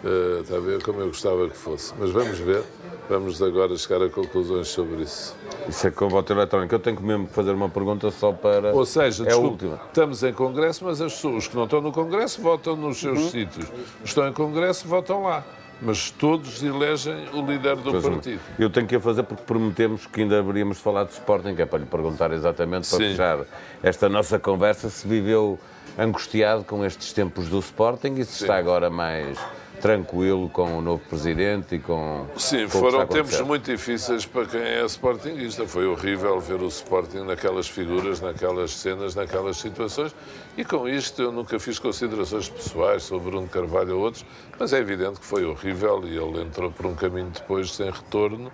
Uh, 0.04 0.42
está 0.42 0.58
a 0.58 0.60
ver 0.60 0.84
como 0.84 1.00
eu 1.02 1.08
gostava 1.08 1.48
que 1.48 1.58
fosse. 1.58 1.94
Mas 2.00 2.10
vamos 2.12 2.40
ver. 2.40 2.64
Vamos 3.08 3.42
agora 3.42 3.78
chegar 3.78 4.02
a 4.02 4.10
conclusões 4.10 4.68
sobre 4.68 5.04
isso. 5.04 5.36
Isso 5.70 5.88
é 5.88 5.92
com 5.92 6.10
voto 6.10 6.34
eletrónico. 6.34 6.74
Eu 6.74 6.80
tenho 6.80 6.98
que 6.98 7.04
mesmo 7.04 7.28
fazer 7.28 7.52
uma 7.52 7.70
pergunta 7.70 8.10
só 8.10 8.32
para. 8.32 8.74
Ou 8.74 8.86
seja, 8.86 9.24
é 9.24 9.28
desculpe, 9.28 9.66
última. 9.66 9.82
estamos 9.88 10.24
em 10.24 10.34
Congresso, 10.34 10.84
mas 10.84 11.00
as 11.00 11.14
pessoas, 11.14 11.36
os 11.36 11.48
que 11.48 11.56
não 11.56 11.66
estão 11.66 11.82
no 11.82 11.92
Congresso 11.92 12.42
votam 12.42 12.76
nos 12.76 12.98
seus 12.98 13.20
uhum. 13.20 13.30
sítios. 13.30 13.66
Os 13.66 13.72
que 14.00 14.06
estão 14.06 14.28
em 14.28 14.34
Congresso 14.34 14.88
votam 14.88 15.22
lá 15.24 15.44
mas 15.82 16.10
todos 16.12 16.64
elegem 16.64 17.28
o 17.34 17.46
líder 17.46 17.76
do 17.76 17.92
pois 17.92 18.04
partido. 18.04 18.40
Eu 18.58 18.70
tenho 18.70 18.88
que 18.88 18.96
a 18.96 19.00
fazer 19.00 19.24
porque 19.24 19.44
prometemos 19.44 20.06
que 20.06 20.22
ainda 20.22 20.40
haveríamos 20.40 20.80
falar 20.80 21.06
de 21.06 21.12
Sporting, 21.12 21.56
que 21.56 21.62
é 21.62 21.66
para 21.66 21.80
lhe 21.80 21.86
perguntar 21.86 22.32
exatamente, 22.32 22.90
para 22.90 22.98
Sim. 22.98 23.10
fechar 23.10 23.40
esta 23.84 24.08
nossa 24.10 24.40
conversa, 24.40 24.90
se 24.90 25.08
viveu 25.08 25.60
angustiado 25.98 26.64
com 26.64 26.84
estes 26.86 27.14
tempos 27.14 27.48
do 27.48 27.60
Sporting 27.60 28.16
e 28.16 28.26
se 28.26 28.34
Sim. 28.34 28.46
está 28.46 28.58
agora 28.58 28.90
mais 28.90 29.38
tranquilo 29.86 30.50
com 30.50 30.80
o 30.80 30.82
novo 30.82 31.04
presidente 31.08 31.76
e 31.76 31.80
com. 31.80 32.26
Sim, 32.36 32.64
com 32.64 32.80
foram 32.80 33.06
tempos 33.06 33.40
muito 33.42 33.70
difíceis 33.70 34.26
para 34.26 34.48
quem 34.48 34.60
é 34.60 34.84
Sportingista. 34.86 35.68
Foi 35.68 35.86
horrível 35.86 36.40
ver 36.40 36.60
o 36.60 36.68
Sporting 36.68 37.20
naquelas 37.20 37.68
figuras, 37.68 38.20
naquelas 38.20 38.72
cenas, 38.72 39.14
naquelas 39.14 39.58
situações. 39.58 40.16
E 40.58 40.66
com 40.66 40.90
isto 40.90 41.22
eu 41.22 41.32
nunca 41.32 41.60
fiz 41.60 41.78
considerações 41.78 42.50
pessoais 42.50 43.04
sobre 43.04 43.30
Bruno 43.30 43.48
Carvalho 43.48 43.98
ou 43.98 44.06
outros, 44.06 44.26
mas 44.58 44.74
é 44.74 44.80
evidente 44.80 45.20
que 45.20 45.26
foi 45.26 45.46
horrível 45.46 46.02
e 46.04 46.18
ele 46.18 46.42
entrou 46.42 46.72
por 46.72 46.88
um 46.88 46.96
caminho 46.96 47.30
depois 47.30 47.72
sem 47.72 47.92
retorno 47.92 48.52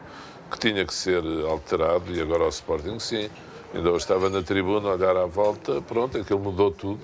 que 0.52 0.60
tinha 0.60 0.86
que 0.86 0.94
ser 0.94 1.24
alterado 1.50 2.14
e 2.14 2.22
agora 2.22 2.44
o 2.44 2.50
Sporting 2.50 3.00
sim. 3.00 3.30
Ainda 3.74 3.90
hoje 3.90 4.00
estava 4.00 4.30
na 4.30 4.44
tribuna 4.44 4.90
a 4.90 4.94
olhar 4.96 5.16
à 5.16 5.28
volta, 5.28 5.82
pronto, 5.82 6.18
aquilo 6.18 6.40
mudou 6.42 6.72
tudo. 6.72 7.00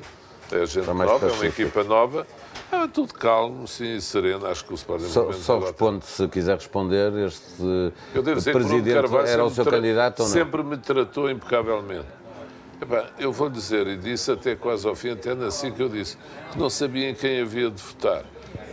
É 0.52 0.66
gente 0.66 0.86
nova, 0.86 1.28
é 1.28 1.32
uma 1.32 1.45
equipa 1.45 1.84
nova 1.84 2.28
é 2.72 2.88
tudo 2.88 3.14
calmo, 3.14 3.68
sim, 3.68 3.99
sereno. 3.99 4.45
Acho 4.45 4.65
que 4.65 4.73
o 4.73 4.76
Sporting... 4.76 5.06
Só, 5.06 5.31
só 5.31 5.60
responde, 5.60 6.06
se 6.06 6.27
quiser 6.27 6.56
responder, 6.56 7.14
este 7.26 7.94
Eu 8.14 8.22
devo 8.22 8.38
dizer 8.38 8.52
presidente 8.52 8.91
era 9.27 9.45
o 9.45 9.49
seu 9.49 9.65
candidato 9.65 10.19
ou 10.22 10.26
não? 10.26 10.34
Sempre 10.34 10.64
me 10.64 10.77
tratou 10.77 11.30
impecavelmente. 11.30 12.06
Epá, 12.81 13.10
eu 13.18 13.31
vou 13.31 13.49
dizer, 13.49 13.88
e 13.88 13.98
disse 13.98 14.31
até 14.31 14.56
quase 14.56 14.88
ao 14.88 14.95
fim, 14.95 15.11
até 15.11 15.31
assim 15.31 15.72
que 15.72 15.81
eu 15.81 15.89
disse, 15.89 16.15
que 16.52 16.60
não 16.60 16.69
sabia 16.69 17.10
em 17.10 17.15
quem 17.15 17.41
havia 17.41 17.72
de 17.72 17.81
votar. 17.81 18.23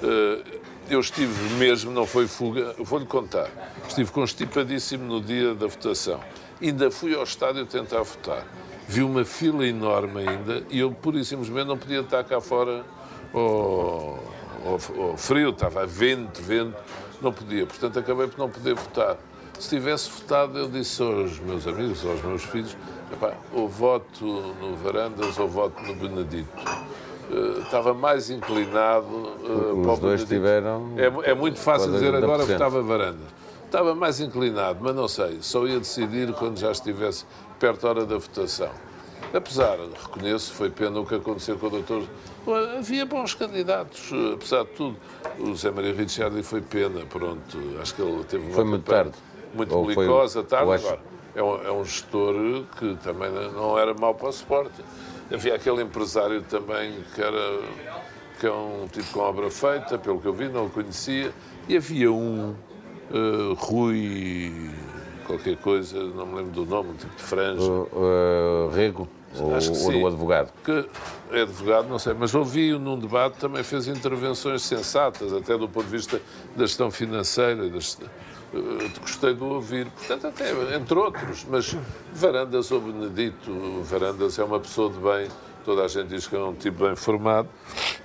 Eh, 0.03 0.61
eu 0.91 1.01
estive 1.01 1.55
mesmo, 1.55 1.91
não 1.91 2.05
foi 2.05 2.27
fuga, 2.27 2.75
vou-lhe 2.79 3.07
contar, 3.07 3.49
estive 3.89 4.12
constipadíssimo 4.12 5.05
no 5.07 5.23
dia 5.23 5.55
da 5.55 5.66
votação. 5.66 6.21
Ainda 6.61 6.91
fui 6.91 7.15
ao 7.15 7.23
estádio 7.23 7.65
tentar 7.65 8.03
votar. 8.03 8.47
Vi 8.87 9.03
uma 9.03 9.25
fila 9.25 9.66
enorme 9.66 10.29
ainda 10.29 10.62
e 10.69 10.81
eu, 10.81 10.93
pura 10.93 11.19
e 11.19 11.25
simplesmente, 11.25 11.66
não 11.66 11.79
podia 11.79 12.01
estar 12.01 12.23
cá 12.25 12.39
fora 12.43 12.85
ao 13.35 15.16
frio, 15.16 15.51
estava 15.51 15.86
vento, 15.86 16.40
vento, 16.43 16.77
não 17.20 17.32
podia. 17.32 17.66
Portanto, 17.66 17.98
acabei 17.98 18.27
por 18.27 18.39
não 18.39 18.48
poder 18.48 18.74
votar. 18.74 19.16
Se 19.59 19.69
tivesse 19.69 20.11
votado, 20.11 20.59
eu 20.59 20.69
disse 20.69 21.02
aos 21.02 21.39
meus 21.39 21.66
amigos, 21.66 22.05
aos 22.05 22.23
meus 22.23 22.43
filhos, 22.44 22.77
o 23.52 23.69
voto 23.69 24.24
no 24.61 24.74
Varandas 24.77 25.39
ou 25.39 25.48
voto 25.48 25.81
no 25.82 25.94
Benedito. 25.94 26.48
Uh, 27.31 27.62
estava 27.62 27.94
mais 27.94 28.28
inclinado 28.28 29.06
uh, 29.06 29.81
Os 29.81 29.98
dois 29.98 30.24
Benedito. 30.24 30.28
tiveram. 30.28 30.93
É, 30.97 31.31
é 31.31 31.35
muito 31.35 31.59
fácil 31.59 31.93
dizer 31.93 32.15
agora 32.15 32.44
votava 32.44 32.82
Varandas. 32.82 33.28
Estava 33.65 33.94
mais 33.94 34.20
inclinado, 34.20 34.78
mas 34.81 34.94
não 34.94 35.09
sei, 35.09 35.39
só 35.40 35.66
ia 35.66 35.78
decidir 35.78 36.32
quando 36.35 36.59
já 36.59 36.70
estivesse 36.70 37.24
perto 37.59 37.82
da 37.82 37.89
hora 37.89 38.06
da 38.06 38.19
votação. 38.19 38.70
Apesar, 39.32 39.78
reconheço, 40.01 40.52
foi 40.52 40.70
pena 40.70 41.01
o 41.01 41.06
que 41.06 41.15
aconteceu 41.15 41.59
com 41.59 41.66
o 41.66 41.70
doutor. 41.70 42.05
Havia 42.79 43.07
bons 43.07 43.35
candidatos, 43.35 44.11
apesar 44.35 44.65
de 44.65 44.71
tudo. 44.71 44.97
O 45.39 45.55
Zé 45.55 45.71
Maria 45.71 45.95
Ricciardi 45.95 46.43
foi 46.43 46.61
pena, 46.61 47.05
pronto. 47.07 47.59
Acho 47.81 47.95
que 47.95 48.03
ele 48.03 48.25
teve 48.25 48.45
uma 48.45 48.55
foi 48.55 48.65
muito 48.65 48.85
tarde. 48.85 49.12
muito 49.55 49.83
belicosa, 49.83 50.43
tarde. 50.43 50.73
Agora, 50.73 51.01
é 51.35 51.43
um, 51.43 51.62
é 51.62 51.73
um 51.73 51.85
gestor 51.85 52.35
que 52.79 52.97
também 53.03 53.31
não 53.31 53.79
era 53.79 53.95
mau 53.95 54.15
para 54.15 54.27
o 54.27 54.31
esporte. 54.31 54.85
Havia 55.33 55.55
aquele 55.55 55.83
empresário 55.83 56.43
também 56.43 56.95
que 57.15 57.23
era 57.23 57.61
que 58.39 58.47
é 58.47 58.53
um 58.53 58.87
tipo 58.91 59.12
com 59.12 59.21
obra 59.21 59.51
feita, 59.51 59.99
pelo 59.99 60.21
que 60.21 60.27
eu 60.27 60.33
vi, 60.33 60.49
não 60.49 60.66
o 60.66 60.71
conhecia. 60.71 61.33
E 61.69 61.77
havia 61.77 62.12
um 62.12 62.55
uh, 63.11 63.55
Rui 63.55 64.71
qualquer 65.27 65.57
coisa, 65.57 65.99
não 65.99 66.27
me 66.27 66.37
lembro 66.37 66.53
do 66.53 66.66
nome, 66.66 66.91
um 66.91 66.95
tipo 66.95 67.15
de 67.16 67.23
franja. 67.23 67.62
Uh, 67.62 67.89
uh, 67.93 68.69
Rego? 68.75 69.09
Ou, 69.39 69.55
Acho 69.55 69.73
que 69.73 69.78
ou 69.78 69.93
do 69.93 70.06
advogado? 70.06 70.52
Que 70.65 70.86
é 71.32 71.43
advogado, 71.43 71.89
não 71.89 71.98
sei, 71.98 72.15
mas 72.15 72.35
ouvi-o 72.35 72.78
num 72.78 72.98
debate, 72.98 73.39
também 73.39 73.62
fez 73.62 73.89
intervenções 73.89 74.62
sensatas, 74.62 75.32
até 75.32 75.56
do 75.59 75.69
ponto 75.69 75.86
de 75.86 75.90
vista 75.90 76.20
da 76.55 76.65
gestão 76.65 76.90
financeira, 76.90 77.69
das, 77.69 77.94
uh, 77.94 79.01
gostei 79.01 79.35
de 79.35 79.43
ouvir, 79.43 79.86
portanto, 79.86 80.27
até 80.28 80.77
entre 80.77 80.98
outros, 80.98 81.44
mas 81.48 81.77
Varandas 82.12 82.70
ou 82.70 82.81
Benedito, 82.81 83.82
Varandas 83.82 84.39
é 84.39 84.44
uma 84.44 84.61
pessoa 84.61 84.90
de 84.90 84.98
bem, 84.98 85.28
toda 85.65 85.85
a 85.85 85.89
gente 85.89 86.09
diz 86.09 86.27
que 86.28 86.36
é 86.36 86.39
um 86.39 86.55
tipo 86.55 86.85
bem 86.85 86.94
formado. 86.94 87.48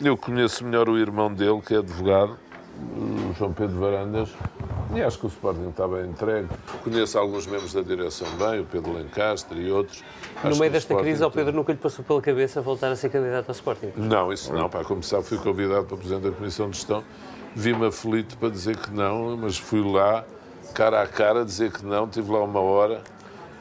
Eu 0.01 0.17
conheço 0.17 0.63
melhor 0.65 0.89
o 0.89 0.97
irmão 0.97 1.31
dele, 1.31 1.61
que 1.61 1.75
é 1.75 1.77
advogado, 1.77 2.37
o 3.29 3.33
João 3.33 3.53
Pedro 3.53 3.79
Varandas, 3.79 4.29
e 4.93 5.01
acho 5.01 5.19
que 5.19 5.25
o 5.25 5.29
Sporting 5.29 5.69
está 5.69 5.87
bem 5.87 6.09
entregue. 6.09 6.47
Conheço 6.83 7.19
alguns 7.19 7.45
membros 7.45 7.73
da 7.73 7.81
direção 7.81 8.27
bem, 8.37 8.61
o 8.61 8.65
Pedro 8.65 8.93
Lencastre 8.93 9.59
e 9.59 9.71
outros. 9.71 10.03
No 10.43 10.55
meio 10.57 10.71
desta 10.71 10.95
crise, 10.95 11.23
ao 11.23 11.29
Pedro 11.29 11.53
nunca 11.53 11.71
lhe 11.71 11.77
passou 11.77 12.03
pela 12.03 12.21
cabeça 12.21 12.61
voltar 12.61 12.91
a 12.91 12.95
ser 12.95 13.09
candidato 13.09 13.49
ao 13.49 13.53
Sporting? 13.53 13.91
Não, 13.95 14.33
isso 14.33 14.51
não. 14.51 14.67
Para 14.67 14.83
começar, 14.83 15.21
fui 15.21 15.37
convidado 15.37 15.85
para 15.85 15.97
Presidente 15.97 16.23
da 16.23 16.31
Comissão 16.31 16.69
de 16.69 16.77
Gestão. 16.77 17.03
Vi-me 17.55 17.85
aflito 17.85 18.37
para 18.37 18.49
dizer 18.49 18.77
que 18.77 18.91
não, 18.91 19.37
mas 19.37 19.57
fui 19.57 19.83
lá, 19.83 20.25
cara 20.73 21.01
a 21.01 21.07
cara, 21.07 21.45
dizer 21.45 21.71
que 21.71 21.85
não. 21.85 22.07
Tive 22.07 22.31
lá 22.31 22.43
uma 22.43 22.59
hora 22.59 23.01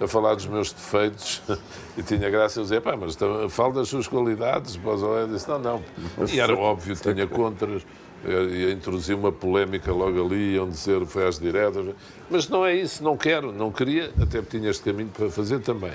a 0.01 0.07
falar 0.07 0.35
dos 0.35 0.47
meus 0.47 0.73
defeitos 0.73 1.43
e 1.97 2.03
tinha 2.03 2.31
graça 2.31 2.61
a 2.61 2.63
dizer, 2.63 2.81
pá, 2.81 2.97
mas 2.97 3.17
fala 3.51 3.75
das 3.75 3.89
suas 3.89 4.09
qualidades. 4.09 4.77
Depois 4.77 5.03
eu 5.03 5.29
disse, 5.29 5.49
não, 5.49 5.59
não. 5.59 5.83
E 6.33 6.41
era 6.41 6.57
óbvio, 6.57 6.97
tinha 6.97 7.27
contras 7.27 7.85
ia 8.25 8.71
introduzir 8.73 9.15
uma 9.15 9.31
polémica 9.31 9.93
logo 9.93 10.25
ali, 10.25 10.55
iam 10.55 10.69
dizer 10.69 11.05
foi 11.07 11.27
às 11.27 11.39
diretas. 11.39 11.87
Mas 12.31 12.49
não 12.49 12.65
é 12.65 12.75
isso, 12.75 13.03
não 13.03 13.17
quero, 13.17 13.53
não 13.53 13.71
queria, 13.71 14.11
até 14.21 14.43
tinha 14.43 14.71
este 14.71 14.83
caminho 14.83 15.11
para 15.11 15.31
fazer 15.31 15.61
também. 15.61 15.93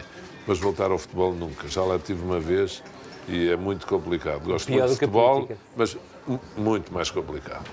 Mas 0.47 0.59
voltar 0.59 0.91
ao 0.91 0.97
futebol 0.97 1.33
nunca. 1.33 1.67
Já 1.67 1.83
lá 1.83 1.97
tive 1.97 2.23
uma 2.23 2.39
vez 2.39 2.83
e 3.27 3.49
é 3.49 3.55
muito 3.55 3.87
complicado. 3.87 4.43
Gosto 4.43 4.67
Pior 4.67 4.79
muito 4.79 4.89
de 4.89 4.95
futebol, 4.95 5.49
mas 5.75 5.97
muito 6.57 6.93
mais 6.93 7.09
complicado. 7.09 7.65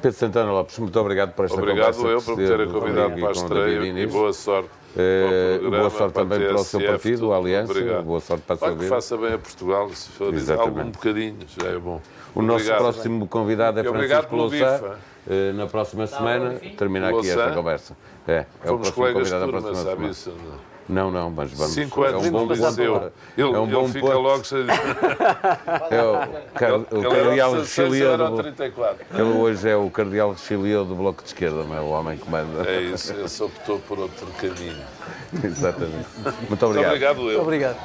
Pedro 0.00 0.16
Santana 0.16 0.52
Lopes, 0.52 0.78
muito 0.78 0.98
obrigado 1.00 1.32
por 1.32 1.46
esta 1.46 1.58
obrigado 1.58 1.96
conversa. 1.96 2.00
Obrigado 2.00 2.20
eu 2.20 2.22
por 2.22 2.36
me 2.36 2.48
terem 2.48 2.72
convidado 2.72 3.20
para 3.20 3.28
a 3.28 3.32
estreia 3.32 4.02
e 4.02 4.06
boa 4.06 4.32
sorte. 4.32 4.70
Programa, 4.94 5.78
boa 5.78 5.90
sorte 5.90 6.14
também 6.14 6.38
para 6.38 6.54
o 6.54 6.64
seu 6.64 6.80
partido, 6.80 7.32
a 7.32 7.36
Aliança. 7.36 7.72
Obrigado. 7.72 8.04
Boa 8.04 8.20
sorte 8.20 8.42
para 8.42 8.54
a 8.54 8.58
sua 8.58 8.70
vida. 8.70 8.82
que 8.82 8.88
faça 8.88 9.16
bem 9.16 9.32
a 9.34 9.38
Portugal, 9.38 9.90
se 9.90 10.08
for 10.10 10.34
algum 10.58 10.90
bocadinho, 10.90 11.38
já 11.58 11.68
é 11.68 11.78
bom. 11.78 12.00
O 12.34 12.42
nosso 12.42 12.64
obrigado, 12.64 12.78
próximo 12.78 13.26
convidado 13.26 13.80
é 13.80 13.84
Francisco 13.84 14.36
Louçã. 14.36 14.96
Uh, 15.26 15.52
na 15.54 15.66
próxima 15.66 16.06
semana 16.06 16.54
termina 16.76 17.10
aqui 17.10 17.28
esta 17.28 17.50
conversa. 17.52 17.96
É, 18.26 18.32
é 18.32 18.46
Fomos 18.66 18.88
o 18.88 18.92
próximo 18.92 19.18
convidado 19.18 19.52
da 19.52 19.60
próxima 19.60 20.12
semana. 20.14 20.68
Não, 20.88 21.10
não, 21.10 21.30
mas 21.30 21.52
vamos. 21.52 21.74
Cinco 21.74 22.02
anos 22.02 22.24
é 22.24 22.28
um 22.28 22.32
bom 22.32 22.46
liceu. 22.46 23.12
Ele, 23.36 23.46
é 23.46 23.58
um 23.58 23.66
bom 23.66 23.82
ele 23.82 23.92
fica 23.92 24.06
ponto. 24.06 24.18
logo 24.20 24.42
de... 24.42 24.54
É 25.94 26.02
o, 26.02 26.52
car 26.54 26.70
ele, 26.70 26.86
o 26.90 27.10
cardeal 27.10 27.52
Richelieu. 27.52 28.16
Do... 28.16 28.40
Ele 28.40 29.22
hoje 29.22 29.68
é 29.68 29.76
o 29.76 29.90
cardeal 29.90 30.32
Richelieu 30.32 30.86
do 30.86 30.94
Bloco 30.94 31.22
de 31.22 31.28
Esquerda, 31.28 31.62
não 31.64 31.76
é? 31.76 31.80
O 31.80 31.88
homem 31.88 32.16
que 32.16 32.30
manda. 32.30 32.66
É 32.66 32.80
isso, 32.80 33.12
esse 33.12 33.42
optou 33.42 33.78
por 33.80 33.98
outro 33.98 34.26
caminho. 34.38 34.82
Exatamente. 35.44 36.08
Muito 36.48 36.66
obrigado. 36.66 36.66
Muito 36.66 36.86
obrigado, 36.86 37.30
eu. 37.30 37.42
Obrigado. 37.42 37.78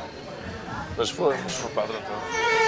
Mas 0.97 1.09
foi, 1.09 1.35
mas 1.43 1.53
foi 1.55 1.71
padre 1.71 1.97
então. 1.97 2.62